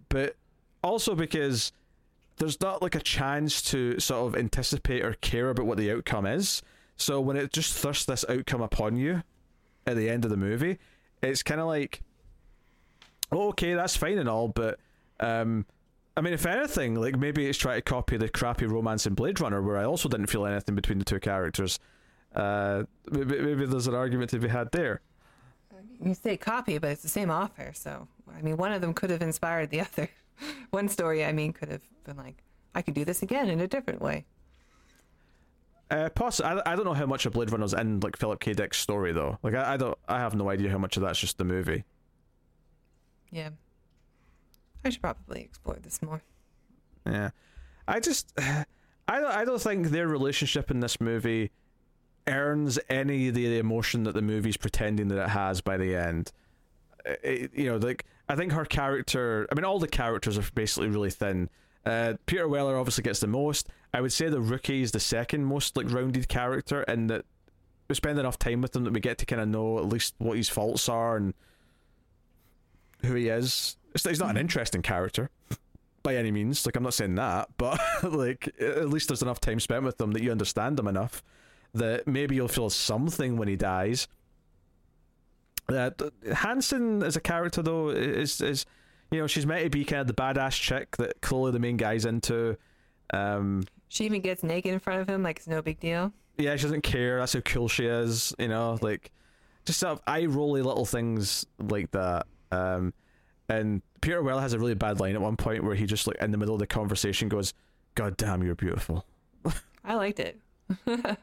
but 0.09 0.37
also 0.83 1.15
because 1.15 1.73
there's 2.39 2.61
not 2.61 2.81
like 2.83 2.95
a 2.95 3.01
chance 3.01 3.61
to 3.63 3.99
sort 3.99 4.27
of 4.27 4.41
anticipate 4.41 5.05
or 5.05 5.15
care 5.15 5.51
about 5.51 5.67
what 5.67 5.77
the 5.77 5.91
outcome 5.91 6.25
is. 6.25 6.63
So 6.97 7.21
when 7.21 7.37
it 7.37 7.53
just 7.53 7.75
thrusts 7.75 8.05
this 8.07 8.25
outcome 8.29 8.61
upon 8.61 8.97
you 8.97 9.23
at 9.87 9.97
the 9.97 10.09
end 10.09 10.25
of 10.25 10.31
the 10.31 10.37
movie, 10.37 10.79
it's 11.23 11.43
kind 11.43 11.61
of 11.61 11.67
like, 11.67 12.03
okay, 13.33 13.75
that's 13.75 13.97
fine 13.97 14.19
and 14.19 14.29
all, 14.29 14.49
but 14.49 14.79
um, 15.21 15.67
I 16.17 16.21
mean, 16.21 16.33
if 16.33 16.47
anything, 16.47 16.95
like 16.95 17.17
maybe 17.19 17.47
it's 17.47 17.59
trying 17.59 17.79
to 17.79 17.83
copy 17.83 18.17
the 18.17 18.29
crappy 18.29 18.67
romance 18.67 19.07
in 19.07 19.15
Blade 19.15 19.41
Runner, 19.41 19.63
where 19.63 19.77
I 19.77 19.85
also 19.85 20.09
didn't 20.09 20.27
feel 20.27 20.47
anything 20.47 20.75
between 20.75 20.99
the 20.99 21.05
two 21.05 21.21
characters. 21.21 21.79
Uh, 22.35 22.85
maybe, 23.11 23.41
maybe 23.41 23.67
there's 23.67 23.87
an 23.87 23.95
argument 23.95 24.31
to 24.31 24.39
be 24.39 24.49
had 24.49 24.71
there. 24.73 25.01
You 26.01 26.15
say 26.15 26.37
copy, 26.37 26.79
but 26.79 26.91
it's 26.91 27.03
the 27.03 27.09
same 27.09 27.31
author, 27.31 27.73
so 27.75 28.07
I 28.37 28.43
mean, 28.43 28.57
one 28.57 28.73
of 28.73 28.81
them 28.81 28.95
could 28.95 29.11
have 29.11 29.23
inspired 29.23 29.71
the 29.71 29.81
other. 29.93 30.09
one 30.71 30.89
story, 30.89 31.25
I 31.25 31.33
mean, 31.33 31.53
could 31.53 31.69
have 31.69 31.83
been 32.05 32.17
like, 32.17 32.43
I 32.75 32.83
could 32.83 32.95
do 32.95 33.05
this 33.05 33.23
again 33.23 33.49
in 33.49 33.61
a 33.61 33.67
different 33.67 34.01
way. 34.01 34.25
Uh, 35.91 36.09
poss- 36.11 36.41
I, 36.41 36.61
I 36.67 36.77
don't 36.77 36.85
know 36.85 36.95
how 36.95 37.07
much 37.07 37.25
of 37.27 37.33
Blade 37.33 37.51
Runner's 37.51 37.73
in 37.73 38.01
like 38.01 38.17
Philip 38.17 38.41
K. 38.41 38.53
Dick's 38.53 38.79
story 38.79 39.13
though. 39.13 39.39
Like 39.43 39.55
I, 39.55 39.75
I 39.75 39.77
don't 39.77 39.97
I 40.07 40.19
have 40.19 40.35
no 40.35 40.51
idea 40.51 40.71
how 40.71 40.79
much 40.79 40.97
of 40.97 41.03
that's 41.03 41.19
just 41.19 41.39
the 41.39 41.45
movie. 41.45 41.85
Yeah. 43.31 43.51
I 44.85 44.91
should 44.91 45.03
probably 45.03 45.43
explore 45.43 45.79
this 45.83 46.01
more. 46.03 46.23
Yeah, 47.07 47.31
I 47.87 48.01
just 48.01 48.33
I 48.39 49.21
don't 49.21 49.33
I 49.33 49.45
don't 49.45 49.61
think 49.61 49.89
their 49.89 50.09
relationship 50.09 50.71
in 50.71 50.81
this 50.81 51.01
movie 51.01 51.51
earns 52.27 52.79
any 52.89 53.29
of 53.29 53.35
the 53.35 53.59
emotion 53.59 54.05
that 54.05 54.15
the 54.15 54.23
movie's 54.23 54.57
pretending 54.57 55.09
that 55.09 55.23
it 55.23 55.31
has 55.31 55.61
by 55.61 55.77
the 55.77 55.97
end. 55.97 56.31
It, 57.05 57.53
you 57.55 57.71
know, 57.71 57.77
like 57.77 58.05
I 58.29 58.37
think 58.37 58.53
her 58.53 58.65
character. 58.65 59.47
I 59.51 59.55
mean, 59.55 59.65
all 59.65 59.79
the 59.79 59.89
characters 59.89 60.39
are 60.39 60.45
basically 60.55 60.89
really 60.89 61.11
thin. 61.11 61.49
Uh, 61.87 62.15
Peter 62.27 62.47
Weller 62.47 62.77
obviously 62.77 63.03
gets 63.03 63.21
the 63.21 63.27
most. 63.27 63.69
I 63.95 64.03
would 64.03 64.13
say 64.13 64.29
the 64.29 64.41
rookie 64.41 64.83
is 64.83 64.93
the 64.93 65.01
second 65.01 65.45
most 65.45 65.77
like 65.77 65.91
rounded 65.91 66.29
character, 66.29 66.83
and 66.83 67.09
that 67.09 67.25
we 67.89 67.95
spend 67.95 68.19
enough 68.19 68.39
time 68.39 68.61
with 68.61 68.77
him 68.77 68.85
that 68.85 68.93
we 68.93 69.01
get 69.01 69.17
to 69.19 69.27
kind 69.27 69.41
of 69.41 69.49
know 69.49 69.79
at 69.79 69.87
least 69.87 70.15
what 70.19 70.37
his 70.37 70.51
faults 70.51 70.89
are 70.89 71.17
and 71.17 71.33
who 73.05 73.15
he 73.15 73.29
is. 73.29 73.77
It's, 73.95 74.05
he's 74.05 74.21
not 74.21 74.31
an 74.31 74.37
interesting 74.37 74.83
character 74.83 75.31
by 76.03 76.17
any 76.17 76.31
means. 76.31 76.65
Like 76.67 76.77
I'm 76.77 76.83
not 76.83 76.95
saying 76.95 77.15
that, 77.17 77.49
but 77.57 77.81
like 78.03 78.49
at 78.61 78.89
least 78.89 79.09
there's 79.09 79.23
enough 79.23 79.41
time 79.41 79.61
spent 79.61 79.85
with 79.85 79.99
them 79.99 80.13
that 80.13 80.23
you 80.23 80.31
understand 80.31 80.77
them 80.77 80.87
enough 80.89 81.23
that 81.75 82.07
maybe 82.07 82.35
you'll 82.35 82.49
feel 82.49 82.71
something 82.71 83.37
when 83.37 83.49
he 83.49 83.57
dies. 83.57 84.09
Uh, 85.69 85.91
Hansen 86.35 87.03
as 87.03 87.17
a 87.17 87.21
character 87.21 87.61
though 87.61 87.91
is 87.91 88.41
is 88.41 88.65
you 89.11 89.21
know 89.21 89.27
she's 89.27 89.45
meant 89.45 89.65
to 89.65 89.71
be 89.71 89.85
kind 89.85 90.01
of 90.01 90.07
the 90.07 90.15
badass 90.15 90.53
chick 90.59 90.97
that 90.97 91.21
clearly 91.21 91.53
the 91.53 91.59
main 91.59 91.77
guy's 91.77 92.05
into. 92.07 92.57
Um, 93.13 93.65
She 93.89 94.05
even 94.05 94.21
gets 94.23 94.43
naked 94.43 94.73
in 94.73 94.79
front 94.79 95.01
of 95.03 95.09
him, 95.09 95.23
like 95.23 95.37
it's 95.39 95.47
no 95.47 95.61
big 95.61 95.79
deal. 95.79 96.13
yeah, 96.39 96.57
she 96.57 96.63
doesn't 96.63 96.83
care. 96.83 97.19
That's 97.19 97.35
how 97.35 97.41
cool 97.41 97.69
she 97.69 97.85
is. 97.85 98.35
You 98.39 98.49
know, 98.49 98.79
like 98.81 99.11
just 99.67 99.81
sort 99.81 99.93
of 99.93 100.01
eye 100.07 100.25
rolly 100.25 100.63
little 100.63 100.87
things 100.87 101.45
like 101.59 101.91
that. 101.91 102.27
Um, 102.51 102.93
and 103.49 103.83
Peter 104.01 104.23
Weller 104.23 104.41
has 104.41 104.53
a 104.53 104.59
really 104.59 104.75
bad 104.75 105.01
line 105.01 105.15
at 105.15 105.21
one 105.21 105.37
point 105.37 105.65
where 105.65 105.75
he 105.75 105.87
just 105.87 106.07
like 106.07 106.17
in 106.17 106.31
the 106.31 106.39
middle 106.39 106.55
of 106.55 106.61
the 106.61 106.67
conversation 106.67 107.29
goes, 107.29 107.55
"God 107.95 108.17
damn, 108.17 108.43
you're 108.43 108.55
beautiful." 108.55 109.07
I 109.85 109.95
liked 109.95 110.21
it. 110.21 110.39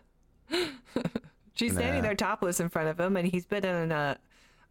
She's 1.55 1.73
standing 1.73 2.01
there 2.01 2.15
topless 2.15 2.59
in 2.59 2.69
front 2.69 2.89
of 2.89 2.99
him, 2.99 3.15
and 3.15 3.27
he's 3.27 3.45
been 3.45 3.63
in 3.63 3.91
a, 3.91 4.17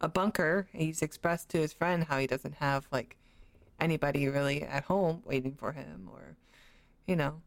a 0.01 0.07
bunker. 0.07 0.67
He's 0.71 1.01
expressed 1.01 1.49
to 1.49 1.57
his 1.57 1.73
friend 1.73 2.03
how 2.03 2.19
he 2.19 2.27
doesn't 2.27 2.55
have 2.55 2.87
like 2.91 3.17
anybody 3.79 4.27
really 4.27 4.61
at 4.63 4.83
home 4.83 5.23
waiting 5.25 5.55
for 5.55 5.71
him, 5.71 6.09
or 6.11 6.35
you 7.07 7.15
know. 7.15 7.41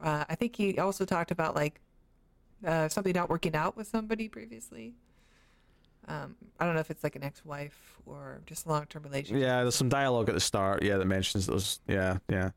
Uh, 0.00 0.24
I 0.28 0.34
think 0.34 0.56
he 0.56 0.78
also 0.78 1.04
talked 1.04 1.30
about 1.30 1.54
like 1.54 1.80
uh, 2.66 2.88
something 2.88 3.12
not 3.12 3.28
working 3.28 3.54
out 3.54 3.76
with 3.76 3.86
somebody 3.86 4.28
previously. 4.28 4.94
Um, 6.08 6.34
I 6.58 6.64
don't 6.66 6.74
know 6.74 6.80
if 6.80 6.90
it's 6.90 7.04
like 7.04 7.14
an 7.16 7.22
ex-wife 7.22 7.96
or 8.06 8.40
just 8.46 8.66
a 8.66 8.68
long-term 8.68 9.02
relationship. 9.04 9.42
Yeah, 9.42 9.62
there's 9.62 9.74
some 9.76 9.88
dialogue 9.88 10.28
at 10.28 10.34
the 10.34 10.40
start. 10.40 10.82
Yeah, 10.82 10.96
that 10.98 11.06
mentions 11.06 11.46
those. 11.46 11.80
Yeah, 11.86 12.18
yeah. 12.28 12.50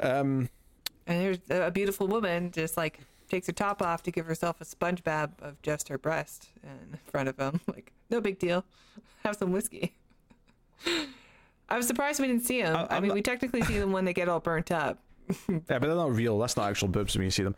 Um, 0.00 0.48
And 1.06 1.20
there's 1.20 1.38
a 1.50 1.70
beautiful 1.70 2.06
woman 2.06 2.50
just 2.52 2.76
like 2.76 3.00
takes 3.28 3.46
her 3.46 3.52
top 3.52 3.82
off 3.82 4.02
to 4.04 4.10
give 4.10 4.26
herself 4.26 4.60
a 4.60 4.64
sponge 4.64 5.02
bath 5.02 5.30
of 5.40 5.60
just 5.62 5.88
her 5.88 5.98
breast 5.98 6.48
in 6.62 6.98
front 7.10 7.28
of 7.28 7.36
him. 7.38 7.60
Like, 7.66 7.92
no 8.10 8.20
big 8.20 8.38
deal. 8.38 8.64
Have 9.24 9.36
some 9.36 9.50
whiskey. 9.52 9.94
I 11.68 11.76
was 11.76 11.86
surprised 11.86 12.20
we 12.20 12.26
didn't 12.26 12.44
see 12.44 12.60
him. 12.60 12.76
I- 12.76 12.96
I, 12.96 13.00
mean, 13.00 13.08
not- 13.08 13.14
we 13.14 13.22
technically 13.22 13.62
see 13.62 13.78
them 13.78 13.90
when 13.92 14.04
they 14.04 14.12
get 14.12 14.28
all 14.28 14.40
burnt 14.40 14.70
up. 14.70 14.98
yeah, 15.48 15.58
but 15.68 15.80
they're 15.82 15.94
not 15.94 16.12
real. 16.14 16.38
That's 16.38 16.56
not 16.56 16.68
actual 16.68 16.88
boobs 16.88 17.16
when 17.16 17.24
you 17.24 17.30
see 17.30 17.42
them. 17.42 17.56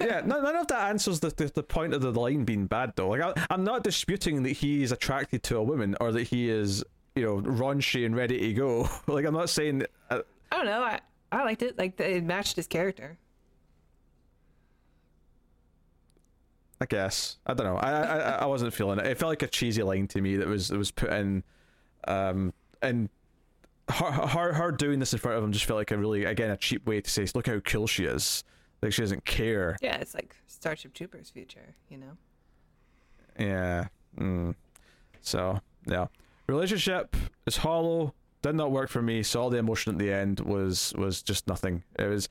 Yeah, 0.00 0.20
none, 0.24 0.42
none 0.42 0.56
of 0.56 0.66
that 0.68 0.88
answers 0.90 1.20
the, 1.20 1.30
the, 1.30 1.46
the 1.46 1.62
point 1.62 1.92
of 1.94 2.00
the 2.02 2.12
line 2.12 2.44
being 2.44 2.66
bad 2.66 2.92
though. 2.96 3.08
Like 3.08 3.20
I, 3.22 3.32
I'm 3.50 3.64
not 3.64 3.82
disputing 3.84 4.42
that 4.44 4.50
he 4.52 4.82
is 4.82 4.92
attracted 4.92 5.42
to 5.44 5.56
a 5.56 5.62
woman 5.62 5.96
or 6.00 6.12
that 6.12 6.24
he 6.24 6.48
is, 6.48 6.84
you 7.14 7.22
know, 7.24 7.40
raunchy 7.40 8.06
and 8.06 8.14
ready 8.16 8.38
to 8.38 8.52
go. 8.54 8.88
like 9.06 9.24
I'm 9.24 9.34
not 9.34 9.50
saying. 9.50 9.84
Uh, 10.10 10.20
I 10.52 10.56
don't 10.56 10.66
know. 10.66 10.80
I, 10.82 11.00
I 11.32 11.42
liked 11.44 11.62
it. 11.62 11.76
Like, 11.78 11.98
it 12.00 12.24
matched 12.24 12.56
his 12.56 12.66
character. 12.66 13.18
I 16.80 16.86
guess 16.86 17.38
I 17.44 17.54
don't 17.54 17.66
know. 17.66 17.76
I, 17.76 17.90
I 17.90 18.16
I- 18.18 18.36
I 18.42 18.46
wasn't 18.46 18.72
feeling 18.72 18.98
it. 19.00 19.06
It 19.06 19.18
felt 19.18 19.30
like 19.30 19.42
a 19.42 19.48
cheesy 19.48 19.82
line 19.82 20.06
to 20.08 20.20
me 20.20 20.36
that 20.36 20.46
was 20.46 20.68
that 20.68 20.78
was 20.78 20.90
put 20.92 21.10
in, 21.10 21.42
um, 22.06 22.52
and 22.80 23.08
her 23.90 24.10
her 24.12 24.52
her 24.52 24.70
doing 24.72 25.00
this 25.00 25.12
in 25.12 25.18
front 25.18 25.36
of 25.38 25.42
him 25.42 25.50
just 25.50 25.64
felt 25.64 25.78
like 25.78 25.90
a 25.90 25.98
really 25.98 26.24
again 26.24 26.50
a 26.50 26.56
cheap 26.56 26.86
way 26.86 27.00
to 27.00 27.10
say 27.10 27.26
look 27.34 27.48
how 27.48 27.58
cool 27.60 27.88
she 27.88 28.04
is. 28.04 28.44
Like 28.82 28.92
she 28.92 29.02
doesn't 29.02 29.24
care. 29.24 29.76
Yeah, 29.80 29.96
it's 29.96 30.14
like 30.14 30.36
Starship 30.46 30.94
Troopers 30.94 31.30
future, 31.30 31.74
you 31.88 31.98
know? 31.98 32.16
Yeah. 33.38 33.88
Mm. 34.18 34.54
So 35.20 35.60
yeah. 35.86 36.06
relationship 36.46 37.16
is 37.46 37.56
hollow. 37.56 38.14
Did 38.42 38.54
not 38.54 38.70
work 38.70 38.88
for 38.88 39.02
me. 39.02 39.22
So 39.24 39.42
all 39.42 39.50
the 39.50 39.58
emotion 39.58 39.92
at 39.92 39.98
the 39.98 40.12
end 40.12 40.40
was 40.40 40.92
was 40.96 41.22
just 41.22 41.48
nothing. 41.48 41.82
It 41.98 42.06
was. 42.06 42.28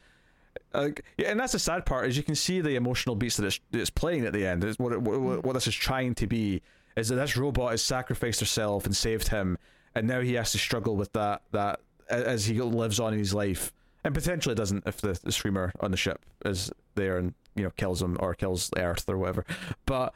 Like, 0.74 1.06
yeah, 1.18 1.30
and 1.30 1.40
that's 1.40 1.54
the 1.54 1.60
sad 1.60 1.86
part 1.86 2.08
is 2.08 2.18
you 2.18 2.24
can 2.24 2.36
see 2.36 2.62
the 2.62 2.76
emotional 2.76 3.16
beats 3.16 3.38
that 3.38 3.46
it's, 3.46 3.60
it's 3.72 3.90
playing 3.90 4.26
at 4.26 4.34
the 4.34 4.46
end. 4.46 4.64
Is 4.64 4.80
what, 4.80 4.92
it, 4.92 5.02
what 5.02 5.44
what 5.44 5.54
this 5.54 5.68
is 5.68 5.76
trying 5.76 6.16
to 6.16 6.28
be 6.28 6.62
is 6.96 7.10
that 7.10 7.16
this 7.16 7.38
robot 7.38 7.72
has 7.72 7.82
sacrificed 7.82 8.40
herself 8.40 8.86
and 8.86 8.96
saved 8.96 9.28
him, 9.28 9.58
and 9.96 10.08
now 10.08 10.22
he 10.22 10.34
has 10.34 10.52
to 10.54 10.58
struggle 10.58 10.96
with 10.96 11.14
that 11.14 11.44
that 11.52 11.82
as 12.10 12.46
he 12.46 12.60
lives 12.62 13.00
on 13.00 13.14
in 13.14 13.20
his 13.20 13.34
life, 13.34 13.72
and 14.04 14.14
potentially 14.14 14.54
it 14.54 14.58
doesn't 14.58 14.84
if 14.86 15.02
the, 15.02 15.20
the 15.24 15.32
screamer 15.32 15.72
on 15.80 15.92
the 15.92 15.98
ship 15.98 16.26
is 16.46 16.72
there 16.96 17.18
and 17.18 17.34
you 17.56 17.64
know 17.64 17.72
kills 17.72 18.02
him 18.02 18.18
or 18.20 18.34
kills 18.34 18.70
Earth 18.78 19.08
or 19.08 19.18
whatever. 19.18 19.46
But 19.86 20.14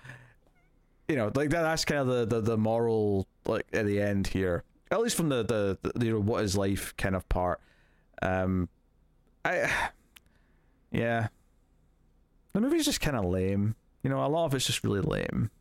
you 1.08 1.16
know, 1.16 1.32
like 1.36 1.50
that, 1.50 1.64
that's 1.64 1.84
kind 1.84 2.00
of 2.00 2.08
the, 2.08 2.26
the 2.26 2.42
the 2.42 2.58
moral 2.58 3.28
like 3.46 3.66
at 3.74 3.86
the 3.86 4.02
end 4.02 4.28
here, 4.28 4.64
at 4.92 5.02
least 5.02 5.16
from 5.16 5.30
the 5.30 5.44
the, 5.44 5.78
the 5.96 6.06
you 6.06 6.14
know 6.14 6.20
what 6.20 6.44
is 6.44 6.56
life 6.56 6.96
kind 6.98 7.16
of 7.16 7.28
part. 7.28 7.60
Um, 8.22 8.70
I 9.44 9.70
yeah, 10.92 11.28
the 12.54 12.62
movie's 12.62 12.86
just 12.86 13.02
kind 13.02 13.18
of 13.18 13.26
lame. 13.26 13.76
You 14.04 14.10
know, 14.10 14.24
a 14.24 14.28
lot 14.28 14.46
of 14.46 14.56
it's 14.56 14.66
just 14.66 14.84
really 14.84 15.02
lame. 15.02 15.52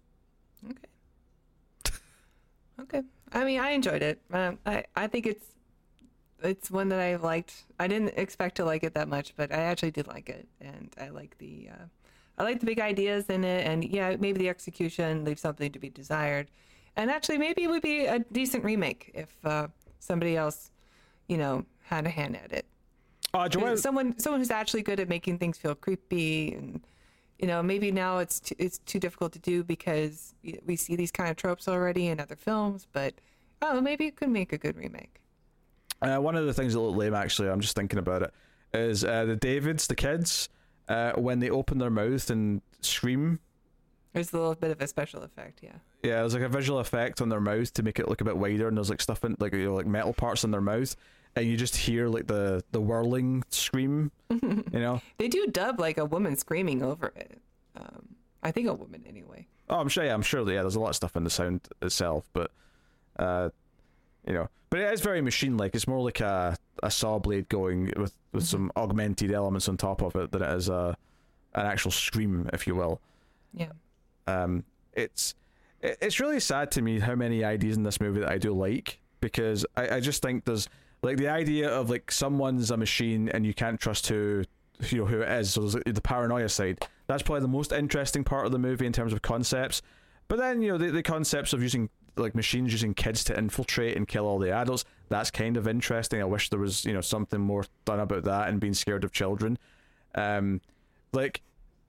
Okay. 0.65 1.93
okay. 2.81 3.03
I 3.33 3.45
mean, 3.45 3.61
I 3.61 3.71
enjoyed 3.71 4.03
it. 4.03 4.21
Um, 4.33 4.59
I 4.65 4.85
I 4.95 5.07
think 5.07 5.27
it's 5.27 5.47
it's 6.43 6.71
one 6.71 6.89
that 6.91 7.01
I 7.01 7.17
liked. 7.17 7.65
I 7.79 7.87
didn't 7.87 8.15
expect 8.17 8.57
to 8.57 8.65
like 8.65 8.83
it 8.85 8.95
that 8.95 9.09
much, 9.09 9.35
but 9.37 9.53
I 9.53 9.59
actually 9.59 9.91
did 9.91 10.07
like 10.07 10.29
it, 10.29 10.49
and 10.61 10.95
I 11.01 11.09
like 11.09 11.39
the 11.39 11.69
uh, 11.71 11.85
I 12.39 12.45
like 12.45 12.61
the 12.61 12.67
big 12.67 12.81
ideas 12.81 13.27
in 13.27 13.45
it, 13.45 13.67
and 13.67 13.85
yeah, 13.85 14.17
maybe 14.19 14.39
the 14.39 14.49
execution 14.49 15.25
leaves 15.25 15.41
something 15.41 15.71
to 15.73 15.79
be 15.79 15.91
desired, 15.91 16.51
and 16.97 17.11
actually 17.11 17.39
maybe 17.39 17.65
it 17.65 17.71
would 17.71 17.83
be 17.83 18.07
a 18.07 18.21
decent 18.33 18.65
remake 18.65 19.11
if 19.15 19.35
uh, 19.45 19.69
somebody 19.99 20.37
else, 20.37 20.71
you 21.29 21.37
know, 21.37 21.65
had 21.83 22.07
a 22.07 22.11
hand 22.11 22.37
at 22.37 22.53
it. 22.53 22.67
Uh, 23.33 23.49
Joanne, 23.49 23.77
someone 23.77 24.19
someone 24.19 24.41
who's 24.41 24.51
actually 24.51 24.83
good 24.83 25.01
at 25.01 25.09
making 25.09 25.39
things 25.39 25.57
feel 25.59 25.75
creepy 25.75 26.53
and 26.55 26.81
you 27.39 27.47
know 27.47 27.63
maybe 27.63 27.93
now 27.93 28.19
it's 28.19 28.41
too, 28.41 28.55
it's 28.59 28.79
too 28.79 28.99
difficult 28.99 29.33
to 29.33 29.39
do 29.39 29.63
because 29.63 30.35
we 30.67 30.77
see 30.77 30.97
these 30.97 31.13
kind 31.13 31.31
of 31.31 31.37
tropes 31.37 31.69
already 31.69 32.09
in 32.09 32.19
other 32.19 32.37
films 32.37 32.87
but 32.93 33.15
oh 33.63 33.81
maybe 33.81 34.07
it 34.07 34.17
could 34.17 34.29
make 34.29 34.53
a 34.53 34.59
good 34.59 34.77
remake 34.77 35.20
uh, 36.03 36.19
one 36.19 36.37
of 36.37 36.47
the 36.47 36.55
things 36.55 36.75
that 36.75 36.81
look 36.81 36.97
lame, 36.97 37.15
actually, 37.15 37.49
I'm 37.49 37.61
just 37.61 37.77
thinking 37.77 37.99
about 37.99 38.23
it, 38.23 38.33
is 38.73 39.05
uh, 39.05 39.25
the 39.25 39.37
Davids, 39.37 39.87
the 39.87 39.95
kids, 39.95 40.49
uh, 40.89 41.13
when 41.13 41.41
they 41.41 41.51
open 41.51 41.79
their 41.79 41.91
mouth 41.91 42.31
and 42.31 42.63
scream. 42.81 43.39
There's 44.13 44.33
a 44.33 44.37
little 44.37 44.55
bit 44.55 44.71
of 44.71 44.81
a 44.81 44.87
special 44.89 45.23
effect, 45.23 45.61
yeah. 45.63 45.77
Yeah, 46.03 46.21
there's 46.21 46.35
like 46.35 46.43
a 46.43 46.49
visual 46.49 46.79
effect 46.79 47.21
on 47.21 47.29
their 47.29 47.41
mouth 47.41 47.73
to 47.75 47.83
make 47.83 47.99
it 47.99 48.09
look 48.09 48.21
a 48.21 48.25
bit 48.25 48.37
wider, 48.37 48.69
and 48.69 48.77
there's 48.77 48.91
like 48.91 49.01
stuff 49.01 49.25
in 49.25 49.37
like 49.39 49.53
you 49.53 49.67
know, 49.67 49.75
like 49.75 49.87
metal 49.87 50.13
parts 50.13 50.45
in 50.45 50.51
their 50.51 50.61
mouth, 50.61 50.97
and 51.37 51.47
you 51.47 51.57
just 51.57 51.77
hear 51.77 52.09
like 52.09 52.27
the 52.27 52.65
the 52.73 52.81
whirling 52.81 53.45
scream. 53.51 54.11
you 54.31 54.65
know, 54.73 55.03
they 55.19 55.29
do 55.29 55.47
dub 55.47 55.79
like 55.79 55.99
a 55.99 56.05
woman 56.05 56.37
screaming 56.37 56.83
over 56.83 57.13
it. 57.15 57.39
Um, 57.77 58.17
I 58.43 58.51
think 58.51 58.67
a 58.69 58.75
woman 58.75 59.05
anyway. 59.07 59.47
Oh, 59.69 59.79
I'm 59.79 59.89
sure. 59.89 60.05
Yeah, 60.05 60.15
I'm 60.15 60.23
sure. 60.23 60.45
That, 60.45 60.53
yeah, 60.53 60.63
there's 60.63 60.75
a 60.75 60.81
lot 60.81 60.89
of 60.89 60.97
stuff 60.97 61.15
in 61.17 61.25
the 61.25 61.31
sound 61.31 61.61
itself, 61.83 62.29
but 62.33 62.51
uh, 63.19 63.51
you 64.27 64.33
know, 64.33 64.49
but 64.71 64.81
it 64.81 64.93
is 64.93 65.01
very 65.01 65.21
machine 65.21 65.57
like. 65.57 65.75
It's 65.75 65.89
more 65.89 66.03
like 66.03 66.21
a 66.21 66.57
a 66.83 66.91
saw 66.91 67.19
blade 67.19 67.49
going 67.49 67.93
with 67.97 68.15
with 68.33 68.45
mm-hmm. 68.45 68.69
some 68.69 68.73
augmented 68.77 69.33
elements 69.33 69.69
on 69.69 69.77
top 69.77 70.03
of 70.03 70.15
it 70.17 70.31
than 70.31 70.43
it 70.43 70.51
is 70.57 70.69
a 70.69 70.97
an 71.55 71.67
actual 71.67 71.91
scream, 71.91 72.49
if 72.53 72.67
you 72.67 72.75
will. 72.75 73.01
Yeah. 73.53 73.73
Um, 74.27 74.65
it's 74.95 75.35
it's 75.83 76.21
really 76.21 76.41
sad 76.41 76.71
to 76.73 76.83
me 76.83 77.01
how 77.01 77.15
many 77.15 77.43
ideas 77.43 77.77
in 77.77 77.83
this 77.83 78.01
movie 78.01 78.21
that 78.21 78.31
I 78.31 78.39
do 78.39 78.53
like 78.53 79.01
because 79.21 79.65
I, 79.77 79.97
I 79.97 80.01
just 80.01 80.23
think 80.23 80.45
there's 80.45 80.69
like 81.03 81.17
the 81.17 81.29
idea 81.29 81.71
of 81.71 81.91
like 81.91 82.13
someone's 82.13 82.71
a 82.71 82.77
machine 82.77 83.29
and 83.31 83.47
you 83.47 83.55
can't 83.55 83.81
trust 83.81 84.07
who 84.09 84.45
you 84.89 84.99
know 84.99 85.07
who 85.07 85.21
it 85.21 85.29
is. 85.29 85.53
So 85.53 85.63
there's 85.63 85.85
the 85.85 86.01
paranoia 86.01 86.49
side. 86.49 86.87
That's 87.07 87.23
probably 87.23 87.43
the 87.43 87.49
most 87.49 87.73
interesting 87.73 88.25
part 88.25 88.47
of 88.47 88.53
the 88.53 88.59
movie 88.59 88.87
in 88.87 88.93
terms 88.93 89.13
of 89.13 89.23
concepts. 89.23 89.83
But 90.29 90.39
then 90.39 90.63
you 90.63 90.69
know 90.73 90.79
the, 90.79 90.91
the 90.91 91.03
concepts 91.03 91.53
of 91.53 91.63
using 91.63 91.91
like 92.17 92.35
machines 92.35 92.73
using 92.73 92.95
kids 92.95 93.25
to 93.25 93.39
infiltrate 93.39 93.97
and 93.97 94.07
kill 94.07 94.27
all 94.27 94.39
the 94.39 94.53
adults. 94.53 94.85
That's 95.09 95.31
kind 95.31 95.57
of 95.57 95.67
interesting. 95.67 96.21
I 96.21 96.25
wish 96.25 96.51
there 96.51 96.59
was 96.59 96.85
you 96.85 96.93
know 96.93 97.01
something 97.01 97.41
more 97.41 97.65
done 97.85 98.01
about 98.01 98.25
that 98.25 98.49
and 98.49 98.61
being 98.61 98.75
scared 98.75 99.05
of 99.05 99.13
children. 99.13 99.59
Um, 100.15 100.61
like 101.13 101.43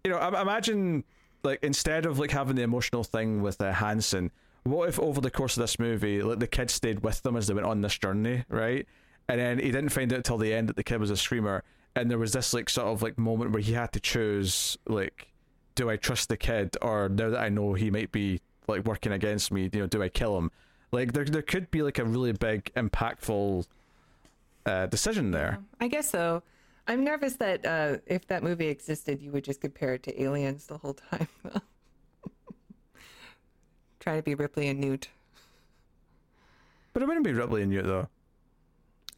you 0.03 0.11
know, 0.11 0.19
imagine 0.19 1.03
like 1.43 1.59
instead 1.63 2.05
of 2.05 2.19
like 2.19 2.31
having 2.31 2.55
the 2.55 2.63
emotional 2.63 3.03
thing 3.03 3.41
with 3.41 3.61
uh, 3.61 3.71
Hansen, 3.71 4.31
what 4.63 4.89
if 4.89 4.99
over 4.99 5.21
the 5.21 5.31
course 5.31 5.57
of 5.57 5.61
this 5.61 5.79
movie, 5.79 6.21
like 6.21 6.39
the 6.39 6.47
kid 6.47 6.69
stayed 6.69 7.01
with 7.01 7.21
them 7.23 7.35
as 7.35 7.47
they 7.47 7.53
went 7.53 7.67
on 7.67 7.81
this 7.81 7.97
journey, 7.97 8.43
right? 8.49 8.87
And 9.27 9.39
then 9.39 9.59
he 9.59 9.71
didn't 9.71 9.89
find 9.89 10.11
out 10.13 10.23
till 10.23 10.37
the 10.37 10.53
end 10.53 10.69
that 10.69 10.75
the 10.75 10.83
kid 10.83 10.99
was 10.99 11.09
a 11.09 11.17
screamer, 11.17 11.63
and 11.95 12.09
there 12.09 12.17
was 12.17 12.33
this 12.33 12.53
like 12.53 12.69
sort 12.69 12.87
of 12.87 13.01
like 13.01 13.17
moment 13.17 13.51
where 13.51 13.61
he 13.61 13.73
had 13.73 13.91
to 13.93 13.99
choose 13.99 14.77
like, 14.87 15.27
do 15.75 15.89
I 15.89 15.97
trust 15.97 16.29
the 16.29 16.37
kid 16.37 16.77
or 16.81 17.09
now 17.09 17.29
that 17.29 17.39
I 17.39 17.49
know 17.49 17.73
he 17.73 17.89
might 17.89 18.11
be 18.11 18.41
like 18.67 18.85
working 18.85 19.11
against 19.11 19.51
me, 19.51 19.69
you 19.71 19.79
know, 19.81 19.87
do 19.87 20.01
I 20.01 20.09
kill 20.09 20.37
him? 20.37 20.51
Like 20.91 21.13
there 21.13 21.25
there 21.25 21.41
could 21.41 21.71
be 21.71 21.81
like 21.81 21.99
a 21.99 22.05
really 22.05 22.33
big 22.33 22.71
impactful 22.75 23.65
uh, 24.65 24.85
decision 24.87 25.31
there. 25.31 25.59
I 25.79 25.87
guess 25.87 26.09
so. 26.09 26.43
I'm 26.87 27.03
nervous 27.03 27.35
that 27.35 27.65
uh, 27.65 27.97
if 28.05 28.27
that 28.27 28.43
movie 28.43 28.67
existed, 28.67 29.21
you 29.21 29.31
would 29.31 29.43
just 29.43 29.61
compare 29.61 29.93
it 29.93 30.03
to 30.03 30.21
Aliens 30.21 30.65
the 30.65 30.77
whole 30.77 30.95
time. 30.95 31.27
Trying 33.99 34.17
to 34.17 34.23
be 34.23 34.35
Ripley 34.35 34.67
and 34.67 34.79
Newt. 34.79 35.09
But 36.93 37.03
it 37.03 37.05
wouldn't 37.05 37.25
be 37.25 37.33
Ripley 37.33 37.61
and 37.61 37.71
Newt 37.71 37.85
though. 37.85 38.07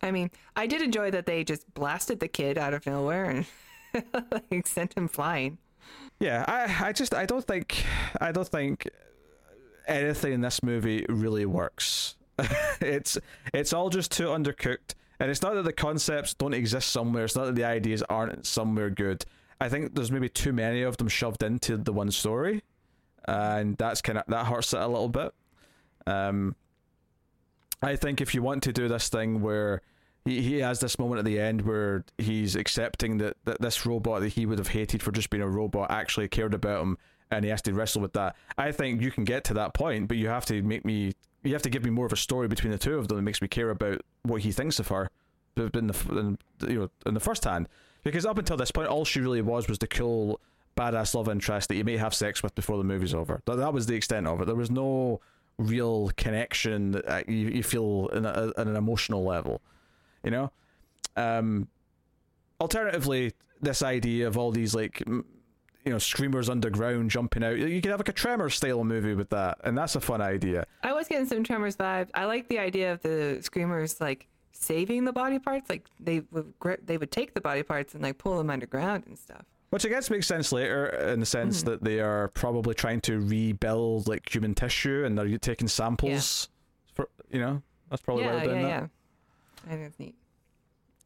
I 0.01 0.11
mean, 0.11 0.29
I 0.55 0.67
did 0.67 0.81
enjoy 0.81 1.11
that 1.11 1.25
they 1.25 1.45
just 1.45 1.73
blasted 1.73 2.19
the 2.19 2.27
kid 2.27 2.57
out 2.57 2.73
of 2.73 2.85
nowhere 2.85 3.23
and 3.23 3.45
like 4.31 4.67
sent 4.67 4.93
him 4.95 5.07
flying. 5.07 5.57
Yeah, 6.19 6.45
I, 6.47 6.89
I 6.89 6.91
just 6.91 7.13
I 7.13 7.25
don't 7.25 7.45
think 7.45 7.85
I 8.19 8.31
don't 8.31 8.47
think 8.47 8.89
anything 9.87 10.33
in 10.33 10.41
this 10.41 10.63
movie 10.63 11.05
really 11.09 11.45
works. 11.45 12.15
it's 12.81 13.17
it's 13.53 13.73
all 13.73 13.89
just 13.89 14.11
too 14.11 14.25
undercooked, 14.27 14.95
and 15.19 15.29
it's 15.29 15.41
not 15.41 15.53
that 15.53 15.63
the 15.63 15.73
concepts 15.73 16.33
don't 16.33 16.53
exist 16.53 16.89
somewhere. 16.89 17.25
It's 17.25 17.35
not 17.35 17.45
that 17.45 17.55
the 17.55 17.65
ideas 17.65 18.01
aren't 18.03 18.45
somewhere 18.45 18.89
good. 18.89 19.25
I 19.61 19.69
think 19.69 19.95
there's 19.95 20.11
maybe 20.11 20.29
too 20.29 20.51
many 20.51 20.81
of 20.81 20.97
them 20.97 21.07
shoved 21.07 21.43
into 21.43 21.77
the 21.77 21.93
one 21.93 22.11
story, 22.11 22.63
and 23.25 23.77
that's 23.77 24.01
kind 24.01 24.17
of 24.17 24.25
that 24.27 24.45
hurts 24.47 24.73
it 24.73 24.79
a 24.79 24.87
little 24.87 25.09
bit. 25.09 25.33
Um, 26.07 26.55
I 27.81 27.95
think 27.95 28.21
if 28.21 28.33
you 28.33 28.41
want 28.41 28.63
to 28.63 28.73
do 28.73 28.87
this 28.87 29.09
thing 29.09 29.41
where 29.41 29.81
he, 30.25 30.41
he 30.41 30.57
has 30.59 30.79
this 30.79 30.97
moment 30.97 31.19
at 31.19 31.25
the 31.25 31.39
end 31.39 31.63
where 31.63 32.05
he's 32.17 32.55
accepting 32.55 33.17
that, 33.17 33.37
that 33.45 33.61
this 33.61 33.85
robot 33.85 34.21
that 34.21 34.29
he 34.29 34.45
would 34.45 34.57
have 34.57 34.69
hated 34.69 35.03
for 35.03 35.11
just 35.11 35.29
being 35.29 35.43
a 35.43 35.49
robot 35.49 35.91
actually 35.91 36.27
cared 36.27 36.53
about 36.53 36.81
him 36.81 36.97
and 37.33 37.43
he 37.43 37.49
has 37.49 37.61
to 37.63 37.73
wrestle 37.73 38.01
with 38.01 38.13
that. 38.13 38.35
I 38.57 38.71
think 38.71 39.01
you 39.01 39.11
can 39.11 39.23
get 39.23 39.43
to 39.45 39.53
that 39.55 39.73
point, 39.73 40.07
but 40.07 40.17
you 40.17 40.27
have 40.27 40.45
to 40.45 40.61
make 40.61 40.85
me 40.85 41.13
you 41.43 41.53
have 41.53 41.61
to 41.63 41.69
give 41.69 41.83
me 41.83 41.89
more 41.89 42.05
of 42.05 42.13
a 42.13 42.17
story 42.17 42.47
between 42.47 42.71
the 42.71 42.77
two 42.77 42.97
of 42.97 43.07
them 43.07 43.17
that 43.17 43.23
makes 43.23 43.41
me 43.41 43.47
care 43.47 43.69
about 43.69 44.01
what 44.23 44.41
he 44.41 44.51
thinks 44.51 44.79
of 44.79 44.87
her 44.87 45.09
in 45.57 45.87
the 45.87 45.95
in, 46.11 46.37
you 46.69 46.79
know 46.79 46.89
in 47.05 47.13
the 47.13 47.19
first 47.19 47.43
hand. 47.43 47.67
Because 48.03 48.25
up 48.25 48.37
until 48.37 48.57
this 48.57 48.71
point, 48.71 48.89
all 48.89 49.05
she 49.05 49.21
really 49.21 49.41
was 49.41 49.67
was 49.67 49.79
the 49.79 49.87
cool 49.87 50.39
badass 50.75 51.13
love 51.13 51.29
interest 51.29 51.69
that 51.69 51.75
you 51.75 51.83
may 51.83 51.97
have 51.97 52.13
sex 52.13 52.41
with 52.41 52.55
before 52.55 52.77
the 52.77 52.83
movie's 52.83 53.13
over. 53.13 53.41
That, 53.45 53.57
that 53.57 53.73
was 53.73 53.85
the 53.85 53.95
extent 53.95 54.27
of 54.27 54.41
it. 54.41 54.45
There 54.45 54.55
was 54.55 54.71
no 54.71 55.21
real 55.57 56.11
connection 56.17 56.91
that 56.91 57.07
uh, 57.07 57.23
you, 57.27 57.49
you 57.49 57.63
feel 57.63 58.07
in 58.13 58.25
a, 58.25 58.51
at 58.57 58.67
an 58.67 58.75
emotional 58.75 59.23
level. 59.23 59.61
You 60.23 60.31
know. 60.31 60.51
Um, 61.15 61.67
alternatively, 62.59 63.33
this 63.61 63.83
idea 63.83 64.27
of 64.27 64.37
all 64.37 64.51
these 64.51 64.73
like 64.73 65.03
you 65.85 65.91
know 65.91 65.97
screamers 65.97 66.49
underground 66.49 67.11
jumping 67.11 67.43
out. 67.43 67.57
You 67.57 67.81
could 67.81 67.91
have 67.91 67.99
like 67.99 68.09
a 68.09 68.13
Tremor 68.13 68.49
style 68.49 68.83
movie 68.83 69.15
with 69.15 69.29
that, 69.29 69.59
and 69.63 69.77
that's 69.77 69.95
a 69.95 70.01
fun 70.01 70.21
idea. 70.21 70.65
I 70.83 70.93
was 70.93 71.07
getting 71.07 71.25
some 71.25 71.43
Tremors 71.43 71.75
vibes. 71.75 72.09
I 72.13 72.25
like 72.25 72.47
the 72.47 72.59
idea 72.59 72.93
of 72.93 73.01
the 73.01 73.39
screamers 73.41 73.99
like 73.99 74.27
saving 74.51 75.05
the 75.05 75.13
body 75.13 75.39
parts. 75.39 75.69
Like 75.69 75.87
they 75.99 76.21
would 76.31 76.53
they 76.85 76.97
would 76.97 77.11
take 77.11 77.33
the 77.33 77.41
body 77.41 77.63
parts 77.63 77.93
and 77.93 78.03
like 78.03 78.17
pull 78.17 78.37
them 78.37 78.49
underground 78.49 79.05
and 79.07 79.17
stuff. 79.17 79.43
Which 79.69 79.85
I 79.85 79.89
guess 79.89 80.09
makes 80.11 80.27
sense 80.27 80.51
later 80.51 80.85
in 80.85 81.19
the 81.19 81.25
sense 81.25 81.61
mm-hmm. 81.61 81.71
that 81.71 81.83
they 81.83 81.99
are 81.99 82.27
probably 82.29 82.75
trying 82.75 83.01
to 83.01 83.19
rebuild 83.19 84.07
like 84.07 84.33
human 84.33 84.53
tissue 84.53 85.03
and 85.03 85.17
they're 85.17 85.37
taking 85.39 85.67
samples. 85.67 86.49
Yeah. 86.49 86.93
For 86.93 87.09
you 87.31 87.39
know, 87.39 87.61
that's 87.89 88.01
probably 88.01 88.23
yeah, 88.23 88.33
why 88.33 88.39
they're 88.39 88.49
doing 88.49 88.61
yeah, 88.61 88.79
that. 88.81 88.89
Yeah, 89.65 89.73
I 89.73 89.75
think 89.75 89.87
it's 89.87 89.99
neat. 89.99 90.15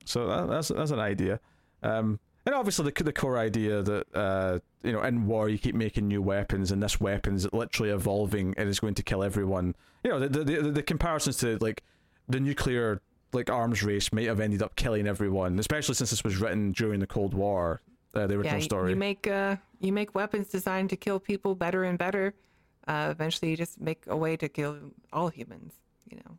So 0.05 0.27
that, 0.27 0.49
that's 0.49 0.67
that's 0.67 0.91
an 0.91 0.99
idea. 0.99 1.39
Um, 1.81 2.19
and 2.47 2.55
obviously 2.55 2.89
the 2.89 3.03
the 3.03 3.11
core 3.11 3.37
idea 3.37 3.83
that 3.83 4.05
uh, 4.15 4.59
you 4.81 4.93
know 4.93 5.03
in 5.03 5.27
war 5.27 5.49
you 5.49 5.57
keep 5.57 5.75
making 5.75 6.07
new 6.07 6.21
weapons 6.21 6.71
and 6.71 6.81
this 6.81 6.99
weapon's 6.99 7.45
literally 7.51 7.91
evolving 7.91 8.55
and 8.57 8.69
is 8.69 8.79
going 8.79 8.93
to 8.95 9.03
kill 9.03 9.21
everyone. 9.21 9.75
You 10.03 10.11
know 10.11 10.19
the 10.19 10.43
the, 10.43 10.71
the 10.71 10.81
comparisons 10.81 11.37
to 11.37 11.57
like 11.59 11.83
the 12.29 12.39
nuclear 12.39 13.01
like 13.33 13.49
arms 13.49 13.83
race 13.83 14.13
might 14.13 14.27
have 14.27 14.39
ended 14.39 14.63
up 14.63 14.77
killing 14.77 15.07
everyone, 15.07 15.59
especially 15.59 15.95
since 15.95 16.09
this 16.09 16.23
was 16.23 16.37
written 16.37 16.71
during 16.71 17.01
the 17.01 17.07
Cold 17.07 17.33
War. 17.33 17.81
Uh, 18.13 18.25
the 18.25 18.35
original 18.35 18.59
yeah, 18.59 18.63
story. 18.63 18.91
You 18.91 18.95
make 18.95 19.27
uh, 19.27 19.57
you 19.81 19.91
make 19.91 20.15
weapons 20.15 20.47
designed 20.47 20.89
to 20.91 20.95
kill 20.95 21.19
people 21.19 21.53
better 21.53 21.83
and 21.83 21.97
better. 21.97 22.33
Uh, 22.87 23.09
eventually, 23.11 23.51
you 23.51 23.57
just 23.57 23.81
make 23.81 24.05
a 24.07 24.15
way 24.15 24.37
to 24.37 24.47
kill 24.47 24.77
all 25.11 25.27
humans. 25.27 25.73
you 26.09 26.17
know, 26.17 26.37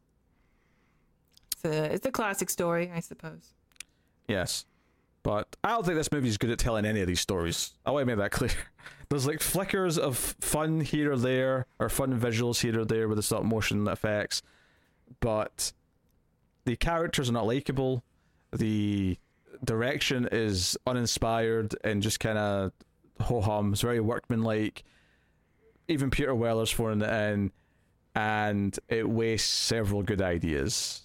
it's 1.52 1.64
a 1.66 1.92
it's 1.92 2.06
a 2.06 2.10
classic 2.10 2.48
story, 2.48 2.90
I 2.92 3.00
suppose. 3.00 3.52
Yes. 4.26 4.64
But 5.22 5.56
I 5.64 5.70
don't 5.70 5.84
think 5.84 5.96
this 5.96 6.12
movie 6.12 6.28
is 6.28 6.38
good 6.38 6.50
at 6.50 6.58
telling 6.58 6.84
any 6.84 7.00
of 7.00 7.06
these 7.06 7.20
stories. 7.20 7.72
I 7.84 7.90
want 7.90 8.02
to 8.02 8.06
make 8.06 8.18
that 8.18 8.30
clear. 8.30 8.50
There's 9.08 9.26
like 9.26 9.40
flickers 9.40 9.98
of 9.98 10.16
fun 10.18 10.80
here 10.80 11.12
or 11.12 11.16
there, 11.16 11.66
or 11.78 11.88
fun 11.88 12.18
visuals 12.18 12.60
here 12.60 12.80
or 12.80 12.84
there 12.84 13.08
with 13.08 13.16
the 13.16 13.22
stop 13.22 13.42
motion 13.42 13.88
effects, 13.88 14.42
but 15.20 15.72
the 16.64 16.76
characters 16.76 17.30
are 17.30 17.32
not 17.32 17.46
likable. 17.46 18.04
The 18.52 19.16
direction 19.64 20.28
is 20.30 20.76
uninspired 20.86 21.74
and 21.82 22.02
just 22.02 22.20
kind 22.20 22.38
of 22.38 22.72
ho 23.20 23.40
hum. 23.40 23.72
It's 23.72 23.82
very 23.82 24.00
workmanlike. 24.00 24.84
Even 25.88 26.10
Peter 26.10 26.34
Weller's 26.34 26.70
phoning 26.70 27.00
it 27.00 27.10
in, 27.10 27.50
and 28.14 28.78
it 28.88 29.08
wastes 29.08 29.48
several 29.48 30.02
good 30.02 30.20
ideas. 30.20 31.02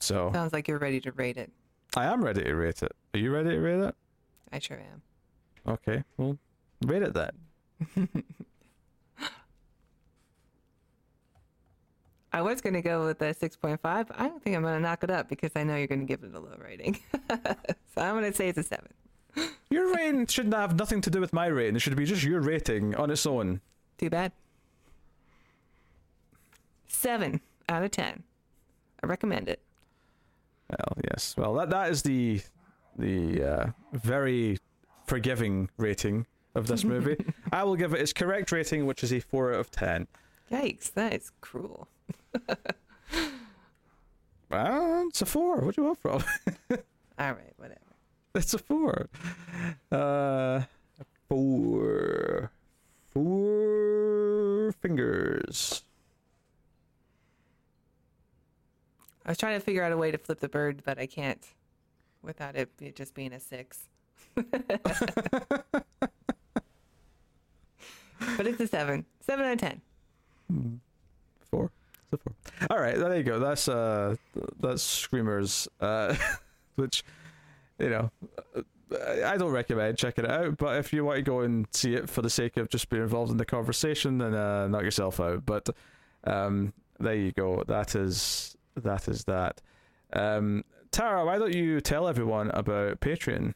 So 0.00 0.30
Sounds 0.32 0.52
like 0.54 0.66
you're 0.66 0.78
ready 0.78 1.00
to 1.00 1.12
rate 1.12 1.36
it. 1.36 1.52
I 1.94 2.06
am 2.06 2.24
ready 2.24 2.42
to 2.44 2.54
rate 2.54 2.82
it. 2.82 2.92
Are 3.14 3.18
you 3.18 3.30
ready 3.32 3.50
to 3.50 3.58
rate 3.58 3.80
it? 3.80 3.94
I 4.50 4.58
sure 4.58 4.78
am. 4.78 5.02
Okay, 5.66 6.02
well, 6.16 6.38
rate 6.86 7.02
it 7.02 7.14
then. 7.14 7.30
I 12.32 12.40
was 12.40 12.62
going 12.62 12.72
to 12.72 12.80
go 12.80 13.04
with 13.04 13.20
a 13.20 13.34
6.5. 13.34 13.78
I 13.84 14.28
don't 14.28 14.42
think 14.42 14.56
I'm 14.56 14.62
going 14.62 14.74
to 14.74 14.80
knock 14.80 15.04
it 15.04 15.10
up 15.10 15.28
because 15.28 15.50
I 15.54 15.64
know 15.64 15.76
you're 15.76 15.86
going 15.86 16.00
to 16.00 16.06
give 16.06 16.24
it 16.24 16.34
a 16.34 16.40
low 16.40 16.56
rating. 16.58 16.98
so 17.28 17.98
I'm 17.98 18.14
going 18.14 18.30
to 18.30 18.32
say 18.32 18.48
it's 18.48 18.56
a 18.56 18.62
7. 18.62 18.88
Your 19.70 19.94
rating 19.94 20.26
shouldn't 20.26 20.54
have 20.54 20.78
nothing 20.78 21.02
to 21.02 21.10
do 21.10 21.20
with 21.20 21.34
my 21.34 21.46
rating. 21.46 21.76
It 21.76 21.80
should 21.80 21.94
be 21.94 22.06
just 22.06 22.22
your 22.22 22.40
rating 22.40 22.94
on 22.94 23.10
its 23.10 23.24
own. 23.26 23.60
Too 23.98 24.10
bad. 24.10 24.32
7 26.86 27.40
out 27.68 27.82
of 27.82 27.90
10. 27.90 28.22
I 29.02 29.06
recommend 29.06 29.48
it. 29.48 29.60
Well, 30.78 30.96
yes. 31.10 31.34
Well, 31.36 31.54
that 31.54 31.70
that 31.70 31.90
is 31.90 32.02
the 32.02 32.40
the 32.98 33.42
uh, 33.42 33.66
very 33.92 34.58
forgiving 35.06 35.68
rating 35.76 36.26
of 36.54 36.66
this 36.66 36.84
movie. 36.92 37.16
I 37.52 37.64
will 37.64 37.76
give 37.76 37.94
it 37.94 38.00
its 38.00 38.12
correct 38.12 38.52
rating, 38.52 38.86
which 38.86 39.02
is 39.04 39.12
a 39.12 39.20
four 39.20 39.52
out 39.54 39.60
of 39.60 39.70
ten. 39.70 40.06
Yikes, 40.50 40.92
that 40.94 41.14
is 41.14 41.30
cruel. 41.40 41.88
Well, 44.50 45.06
it's 45.08 45.22
a 45.22 45.26
four. 45.26 45.60
What 45.62 45.76
do 45.76 45.80
you 45.80 45.86
want 45.86 45.98
from? 45.98 46.22
All 47.18 47.32
right, 47.32 47.54
whatever. 47.56 47.80
it's 48.34 48.52
a 48.52 48.58
four. 48.58 49.08
Uh, 49.90 50.62
four. 51.26 52.50
Four 53.14 54.74
fingers. 54.82 55.84
I 59.24 59.30
was 59.30 59.38
trying 59.38 59.58
to 59.58 59.64
figure 59.64 59.82
out 59.82 59.92
a 59.92 59.96
way 59.96 60.10
to 60.10 60.18
flip 60.18 60.40
the 60.40 60.48
bird, 60.48 60.82
but 60.84 60.98
I 60.98 61.06
can't 61.06 61.44
without 62.22 62.56
it 62.56 62.70
just 62.94 63.14
being 63.14 63.32
a 63.32 63.40
6. 63.40 63.88
but 64.34 64.44
it's 68.38 68.60
a 68.60 68.66
7. 68.66 69.04
7 69.20 69.44
out 69.44 69.52
of 69.52 69.58
10. 69.58 69.80
Four. 71.50 71.70
It's 72.04 72.12
a 72.12 72.16
four. 72.16 72.32
All 72.70 72.78
right, 72.78 72.96
there 72.96 73.16
you 73.16 73.22
go. 73.22 73.38
That's 73.38 73.68
uh, 73.68 74.16
that's 74.60 74.82
Screamers, 74.82 75.68
uh, 75.80 76.14
which, 76.76 77.04
you 77.78 77.90
know, 77.90 78.10
I 79.24 79.36
don't 79.36 79.52
recommend 79.52 79.98
checking 79.98 80.24
it 80.24 80.30
out. 80.30 80.56
But 80.58 80.78
if 80.78 80.92
you 80.92 81.04
want 81.04 81.16
to 81.16 81.22
go 81.22 81.40
and 81.40 81.66
see 81.72 81.94
it 81.94 82.08
for 82.08 82.22
the 82.22 82.30
sake 82.30 82.56
of 82.56 82.68
just 82.68 82.88
being 82.88 83.02
involved 83.02 83.30
in 83.30 83.38
the 83.38 83.44
conversation, 83.44 84.18
then 84.18 84.34
uh, 84.34 84.68
knock 84.68 84.82
yourself 84.82 85.20
out. 85.20 85.46
But 85.46 85.68
um, 86.24 86.72
there 87.00 87.14
you 87.14 87.32
go. 87.32 87.64
That 87.66 87.94
is 87.94 88.56
that 88.76 89.08
is 89.08 89.24
that. 89.24 89.60
Um, 90.12 90.64
Tara, 90.90 91.24
why 91.24 91.38
don't 91.38 91.54
you 91.54 91.80
tell 91.80 92.06
everyone 92.06 92.50
about 92.50 93.00
Patreon? 93.00 93.54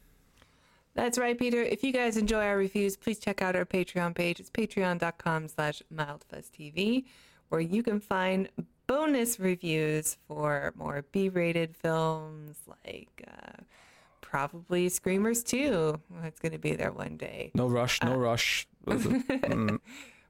That's 0.94 1.18
right, 1.18 1.38
Peter. 1.38 1.62
If 1.62 1.84
you 1.84 1.92
guys 1.92 2.16
enjoy 2.16 2.42
our 2.42 2.56
reviews, 2.56 2.96
please 2.96 3.18
check 3.18 3.42
out 3.42 3.54
our 3.54 3.66
Patreon 3.66 4.14
page. 4.14 4.40
It's 4.40 4.48
patreon.com 4.50 5.48
slash 5.48 5.82
mildfuzztv, 5.94 7.04
where 7.50 7.60
you 7.60 7.82
can 7.82 8.00
find 8.00 8.48
bonus 8.86 9.38
reviews 9.38 10.16
for 10.26 10.72
more 10.74 11.04
B-rated 11.12 11.76
films 11.76 12.56
like 12.66 13.28
uh, 13.28 13.62
probably 14.22 14.88
Screamers 14.88 15.42
2. 15.42 16.00
It's 16.24 16.40
going 16.40 16.52
to 16.52 16.58
be 16.58 16.74
there 16.74 16.92
one 16.92 17.18
day. 17.18 17.50
No 17.54 17.66
rush, 17.66 18.02
no 18.02 18.16
rush. 18.16 18.66
Mm, 18.86 19.80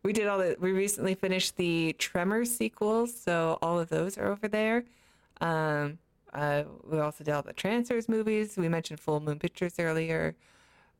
We 0.06 0.12
did 0.12 0.28
all 0.28 0.38
the. 0.38 0.54
We 0.60 0.70
recently 0.70 1.16
finished 1.16 1.56
the 1.56 1.92
Tremors 1.98 2.56
sequels, 2.56 3.12
so 3.12 3.58
all 3.60 3.80
of 3.80 3.88
those 3.88 4.16
are 4.16 4.28
over 4.30 4.46
there. 4.46 4.84
Um, 5.40 5.98
uh, 6.32 6.62
we 6.84 7.00
also 7.00 7.24
did 7.24 7.34
all 7.34 7.42
the 7.42 7.52
Trancers 7.52 8.08
movies. 8.08 8.56
We 8.56 8.68
mentioned 8.68 9.00
Full 9.00 9.18
Moon 9.18 9.40
Pictures 9.40 9.80
earlier. 9.80 10.36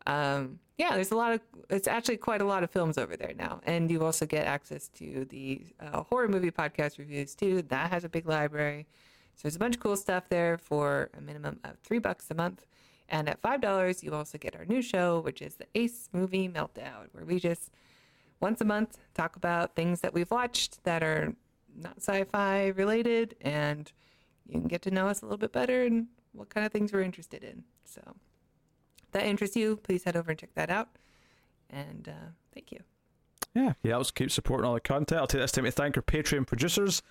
Um, 0.08 0.58
yeah, 0.76 0.96
there's 0.96 1.12
a 1.12 1.16
lot 1.16 1.34
of. 1.34 1.40
It's 1.70 1.86
actually 1.86 2.16
quite 2.16 2.40
a 2.40 2.44
lot 2.44 2.64
of 2.64 2.70
films 2.72 2.98
over 2.98 3.16
there 3.16 3.32
now, 3.38 3.60
and 3.64 3.88
you 3.92 4.04
also 4.04 4.26
get 4.26 4.44
access 4.44 4.88
to 4.98 5.24
the 5.26 5.62
uh, 5.78 6.02
horror 6.02 6.26
movie 6.26 6.50
podcast 6.50 6.98
reviews 6.98 7.36
too. 7.36 7.62
That 7.62 7.90
has 7.90 8.02
a 8.02 8.08
big 8.08 8.26
library, 8.26 8.88
so 9.36 9.42
there's 9.42 9.54
a 9.54 9.60
bunch 9.60 9.76
of 9.76 9.80
cool 9.80 9.96
stuff 9.96 10.28
there 10.28 10.58
for 10.58 11.10
a 11.16 11.20
minimum 11.20 11.60
of 11.62 11.78
three 11.84 12.00
bucks 12.00 12.28
a 12.32 12.34
month. 12.34 12.66
And 13.08 13.28
at 13.28 13.40
five 13.40 13.60
dollars, 13.60 14.02
you 14.02 14.12
also 14.14 14.36
get 14.36 14.56
our 14.56 14.64
new 14.64 14.82
show, 14.82 15.20
which 15.20 15.40
is 15.42 15.54
the 15.54 15.66
Ace 15.76 16.08
Movie 16.12 16.48
Meltdown, 16.48 17.06
where 17.12 17.24
we 17.24 17.38
just 17.38 17.70
once 18.40 18.60
a 18.60 18.64
month 18.64 18.98
talk 19.14 19.36
about 19.36 19.74
things 19.74 20.00
that 20.00 20.12
we've 20.14 20.30
watched 20.30 20.82
that 20.84 21.02
are 21.02 21.34
not 21.76 21.96
sci-fi 21.98 22.68
related 22.68 23.34
and 23.40 23.92
you 24.46 24.58
can 24.60 24.68
get 24.68 24.82
to 24.82 24.90
know 24.90 25.08
us 25.08 25.22
a 25.22 25.24
little 25.24 25.38
bit 25.38 25.52
better 25.52 25.82
and 25.82 26.06
what 26.32 26.48
kind 26.48 26.64
of 26.66 26.72
things 26.72 26.92
we're 26.92 27.02
interested 27.02 27.42
in 27.42 27.64
so 27.84 28.00
if 29.04 29.10
that 29.12 29.24
interests 29.24 29.56
you 29.56 29.76
please 29.76 30.04
head 30.04 30.16
over 30.16 30.30
and 30.30 30.38
check 30.38 30.54
that 30.54 30.70
out 30.70 30.88
and 31.70 32.08
uh, 32.08 32.28
thank 32.54 32.70
you 32.72 32.78
Yeah, 33.54 33.72
yeah, 33.82 33.96
let's 33.96 34.10
keep 34.10 34.30
supporting 34.30 34.66
all 34.66 34.74
the 34.74 34.80
content. 34.80 35.20
I'll 35.20 35.26
take 35.26 35.40
this 35.40 35.52
time 35.52 35.64
to 35.64 35.70
thank 35.70 35.96
our 35.96 36.02
Patreon 36.02 36.46
producers 36.46 37.02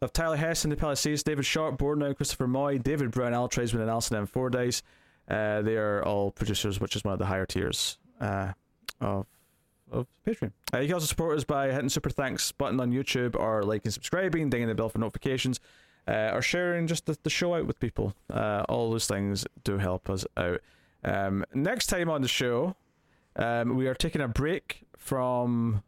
of 0.00 0.12
Tyler 0.12 0.36
Hess 0.36 0.64
and 0.64 0.72
the 0.72 0.76
Palisades, 0.76 1.22
David 1.22 1.44
Sharp, 1.44 1.76
Bornau, 1.78 2.16
Christopher 2.16 2.46
Moy, 2.46 2.78
David 2.78 3.10
Brown, 3.10 3.34
Al 3.34 3.48
Tradesman, 3.48 3.82
and 3.82 3.90
Alison 3.90 4.16
M. 4.16 4.26
Fordyce. 4.26 4.82
Uh, 5.28 5.62
they 5.62 5.76
are 5.76 6.02
all 6.04 6.30
producers, 6.30 6.80
which 6.80 6.96
is 6.96 7.04
one 7.04 7.12
of 7.12 7.18
the 7.18 7.26
higher 7.26 7.44
tiers 7.44 7.98
uh, 8.20 8.52
of 9.00 9.26
of 9.90 10.06
Patreon. 10.26 10.52
Uh, 10.72 10.78
you 10.78 10.86
can 10.86 10.94
also 10.94 11.06
support 11.06 11.36
us 11.36 11.44
by 11.44 11.70
hitting 11.70 11.88
super 11.88 12.10
thanks 12.10 12.52
button 12.52 12.80
on 12.80 12.92
YouTube 12.92 13.34
or 13.34 13.62
liking, 13.62 13.90
subscribing, 13.90 14.50
dinging 14.50 14.68
the 14.68 14.74
bell 14.74 14.88
for 14.88 14.98
notifications, 14.98 15.60
uh, 16.08 16.30
or 16.32 16.42
sharing 16.42 16.86
just 16.86 17.06
the, 17.06 17.16
the 17.22 17.30
show 17.30 17.54
out 17.54 17.66
with 17.66 17.78
people. 17.80 18.14
Uh, 18.32 18.64
all 18.68 18.90
those 18.90 19.06
things 19.06 19.46
do 19.64 19.78
help 19.78 20.08
us 20.08 20.24
out. 20.36 20.60
Um, 21.04 21.44
next 21.54 21.86
time 21.86 22.10
on 22.10 22.22
the 22.22 22.28
show, 22.28 22.76
um, 23.36 23.76
we 23.76 23.86
are 23.86 23.94
taking 23.94 24.20
a 24.20 24.28
break 24.28 24.82
from 24.96 25.82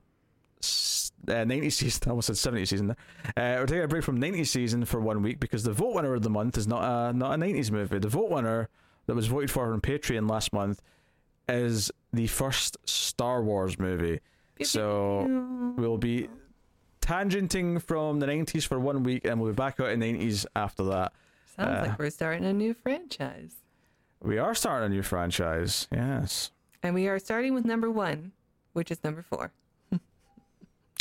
uh, 1.29 1.45
90s 1.45 1.73
season. 1.73 2.03
I 2.07 2.11
almost 2.11 2.35
said 2.35 2.55
70s 2.55 2.69
season. 2.69 2.87
There. 2.89 2.97
Uh, 3.37 3.61
we're 3.61 3.67
taking 3.67 3.85
a 3.85 3.89
break 3.89 4.05
from 4.05 4.21
90s 4.21 4.49
season 4.49 4.85
for 4.85 5.01
one 5.01 5.23
week 5.23 5.41
because 5.41 5.65
the 5.65 5.73
vote 5.73 5.95
winner 5.95 6.15
of 6.15 6.23
the 6.23 6.31
month 6.31 6.57
is 6.57 6.67
not 6.67 6.83
a 6.83 7.13
not 7.13 7.35
a 7.35 7.37
90s 7.43 7.71
movie. 7.71 7.99
The 7.99 8.09
vote 8.09 8.31
winner 8.31 8.69
that 9.07 9.15
was 9.15 9.27
voted 9.27 9.51
for 9.51 9.73
on 9.73 9.81
Patreon 9.81 10.31
last 10.31 10.53
month 10.53 10.81
is 11.49 11.91
the 12.13 12.27
first 12.27 12.77
Star 12.85 13.43
Wars 13.43 13.79
movie. 13.79 14.21
So 14.63 15.75
we'll 15.77 15.99
be 15.99 16.29
tangenting 17.01 17.83
from 17.83 18.21
the 18.21 18.27
90s 18.27 18.67
for 18.67 18.79
one 18.79 19.03
week 19.03 19.25
and 19.25 19.41
we'll 19.41 19.51
be 19.51 19.57
back 19.57 19.81
out 19.81 19.91
in 19.91 20.01
the 20.01 20.13
90s 20.13 20.47
after 20.55 20.85
that. 20.85 21.13
sounds 21.57 21.69
uh, 21.69 21.89
like 21.89 21.99
we're 21.99 22.11
starting 22.11 22.45
a 22.45 22.53
new 22.53 22.73
franchise 22.75 23.57
We 24.21 24.39
are 24.39 24.55
starting 24.55 24.87
a 24.87 24.95
new 24.95 25.03
franchise. 25.03 25.89
Yes. 25.91 26.53
and 26.83 26.95
we 26.95 27.09
are 27.09 27.19
starting 27.19 27.55
with 27.55 27.65
number 27.65 27.91
one 27.91 28.33
which 28.73 28.91
is 28.91 29.03
number 29.03 29.23
four 29.23 29.53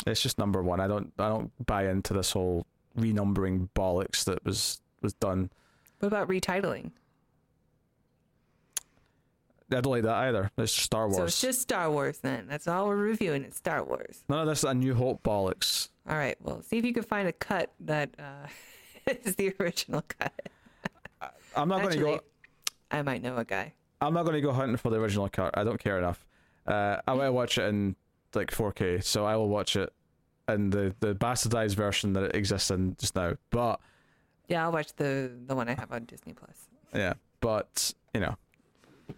It's 0.06 0.20
just 0.20 0.36
number 0.38 0.60
one. 0.60 0.80
I 0.80 0.88
don't 0.88 1.12
I 1.18 1.28
don't 1.28 1.52
buy 1.64 1.88
into 1.88 2.12
this 2.12 2.32
whole 2.32 2.66
renumbering 2.98 3.68
bollocks 3.76 4.24
that 4.24 4.44
was 4.44 4.80
was 5.00 5.14
done. 5.14 5.50
what 6.00 6.08
about 6.08 6.28
retitling 6.28 6.90
I 9.74 9.80
don't 9.80 9.92
like 9.92 10.02
that 10.04 10.14
either. 10.14 10.50
It's 10.58 10.72
Star 10.72 11.06
Wars. 11.06 11.16
so 11.16 11.24
it's 11.24 11.40
just 11.40 11.60
star 11.62 11.90
wars 11.90 12.18
then 12.18 12.46
that's 12.48 12.66
all 12.68 12.86
we're 12.88 12.96
reviewing 12.96 13.44
it's 13.44 13.56
star 13.56 13.82
wars 13.84 14.22
None 14.28 14.40
of 14.40 14.46
this 14.46 14.58
is 14.60 14.64
A 14.64 14.74
New 14.74 14.94
Hope 14.94 15.22
bollocks. 15.22 15.88
all 16.08 16.16
right 16.16 16.36
well 16.40 16.62
see 16.62 16.78
if 16.78 16.84
you 16.84 16.92
can 16.92 17.02
find 17.04 17.28
a 17.28 17.32
cut 17.32 17.72
that 17.80 18.10
uh, 18.18 18.46
is 19.24 19.36
the 19.36 19.54
original 19.60 20.02
cut 20.18 20.32
I'm 21.56 21.68
not 21.68 21.82
going 21.82 21.94
to 21.94 21.98
go. 22.00 22.20
I 22.90 23.02
might 23.02 23.22
know 23.22 23.36
a 23.36 23.44
guy. 23.44 23.74
I'm 24.00 24.14
not 24.14 24.22
going 24.24 24.34
to 24.34 24.40
go 24.40 24.52
hunting 24.52 24.76
for 24.76 24.90
the 24.90 24.96
original 24.96 25.28
cut. 25.28 25.56
I 25.56 25.64
don't 25.64 25.78
care 25.78 25.98
enough. 25.98 26.26
Uh, 26.66 26.96
I 27.06 27.12
want 27.12 27.26
to 27.28 27.32
watch 27.32 27.58
it 27.58 27.64
in 27.68 27.94
like 28.34 28.50
4K, 28.50 29.04
so 29.04 29.24
I 29.26 29.36
will 29.36 29.48
watch 29.48 29.76
it 29.76 29.92
in 30.48 30.70
the 30.70 30.94
the 31.00 31.14
bastardized 31.14 31.74
version 31.76 32.12
that 32.14 32.24
it 32.24 32.34
exists 32.36 32.70
in 32.70 32.96
just 32.98 33.14
now. 33.14 33.34
But 33.50 33.80
Yeah, 34.48 34.64
I'll 34.64 34.72
watch 34.72 34.94
the 34.96 35.30
the 35.46 35.54
one 35.54 35.68
I 35.68 35.74
have 35.74 35.92
on 35.92 36.04
Disney 36.06 36.32
Plus. 36.32 36.68
yeah, 36.94 37.14
but 37.40 37.92
you 38.14 38.20
know, 38.20 38.34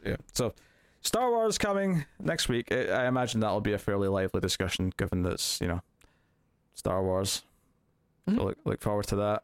yeah. 0.05 0.17
So 0.33 0.55
Star 1.03 1.31
Wars 1.31 1.59
coming 1.59 2.05
next 2.19 2.49
week. 2.49 2.73
I, 2.73 2.87
I 2.87 3.07
imagine 3.07 3.41
that'll 3.41 3.61
be 3.61 3.73
a 3.73 3.79
fairly 3.79 4.09
lively 4.09 4.41
discussion, 4.41 4.93
given 4.97 5.23
that 5.23 5.35
it's 5.35 5.61
you 5.61 5.69
know 5.69 5.83
Star 6.75 7.03
Wars. 7.03 7.43
So 8.27 8.45
look, 8.45 8.59
look 8.65 8.81
forward 8.81 9.07
to 9.09 9.17
that. 9.17 9.43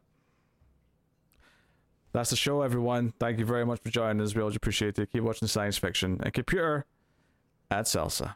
That's 2.12 2.30
the 2.30 2.36
show, 2.36 2.62
everyone. 2.62 3.12
Thank 3.20 3.38
you 3.38 3.44
very 3.44 3.64
much 3.64 3.80
for 3.82 3.90
joining 3.90 4.22
us. 4.22 4.34
We 4.34 4.40
always 4.40 4.56
appreciate 4.56 4.98
it. 4.98 5.12
Keep 5.12 5.22
watching 5.22 5.46
science 5.48 5.78
fiction 5.78 6.12
and 6.22 6.32
keep 6.32 6.46
computer 6.46 6.86
at 7.70 7.84
Salsa. 7.84 8.34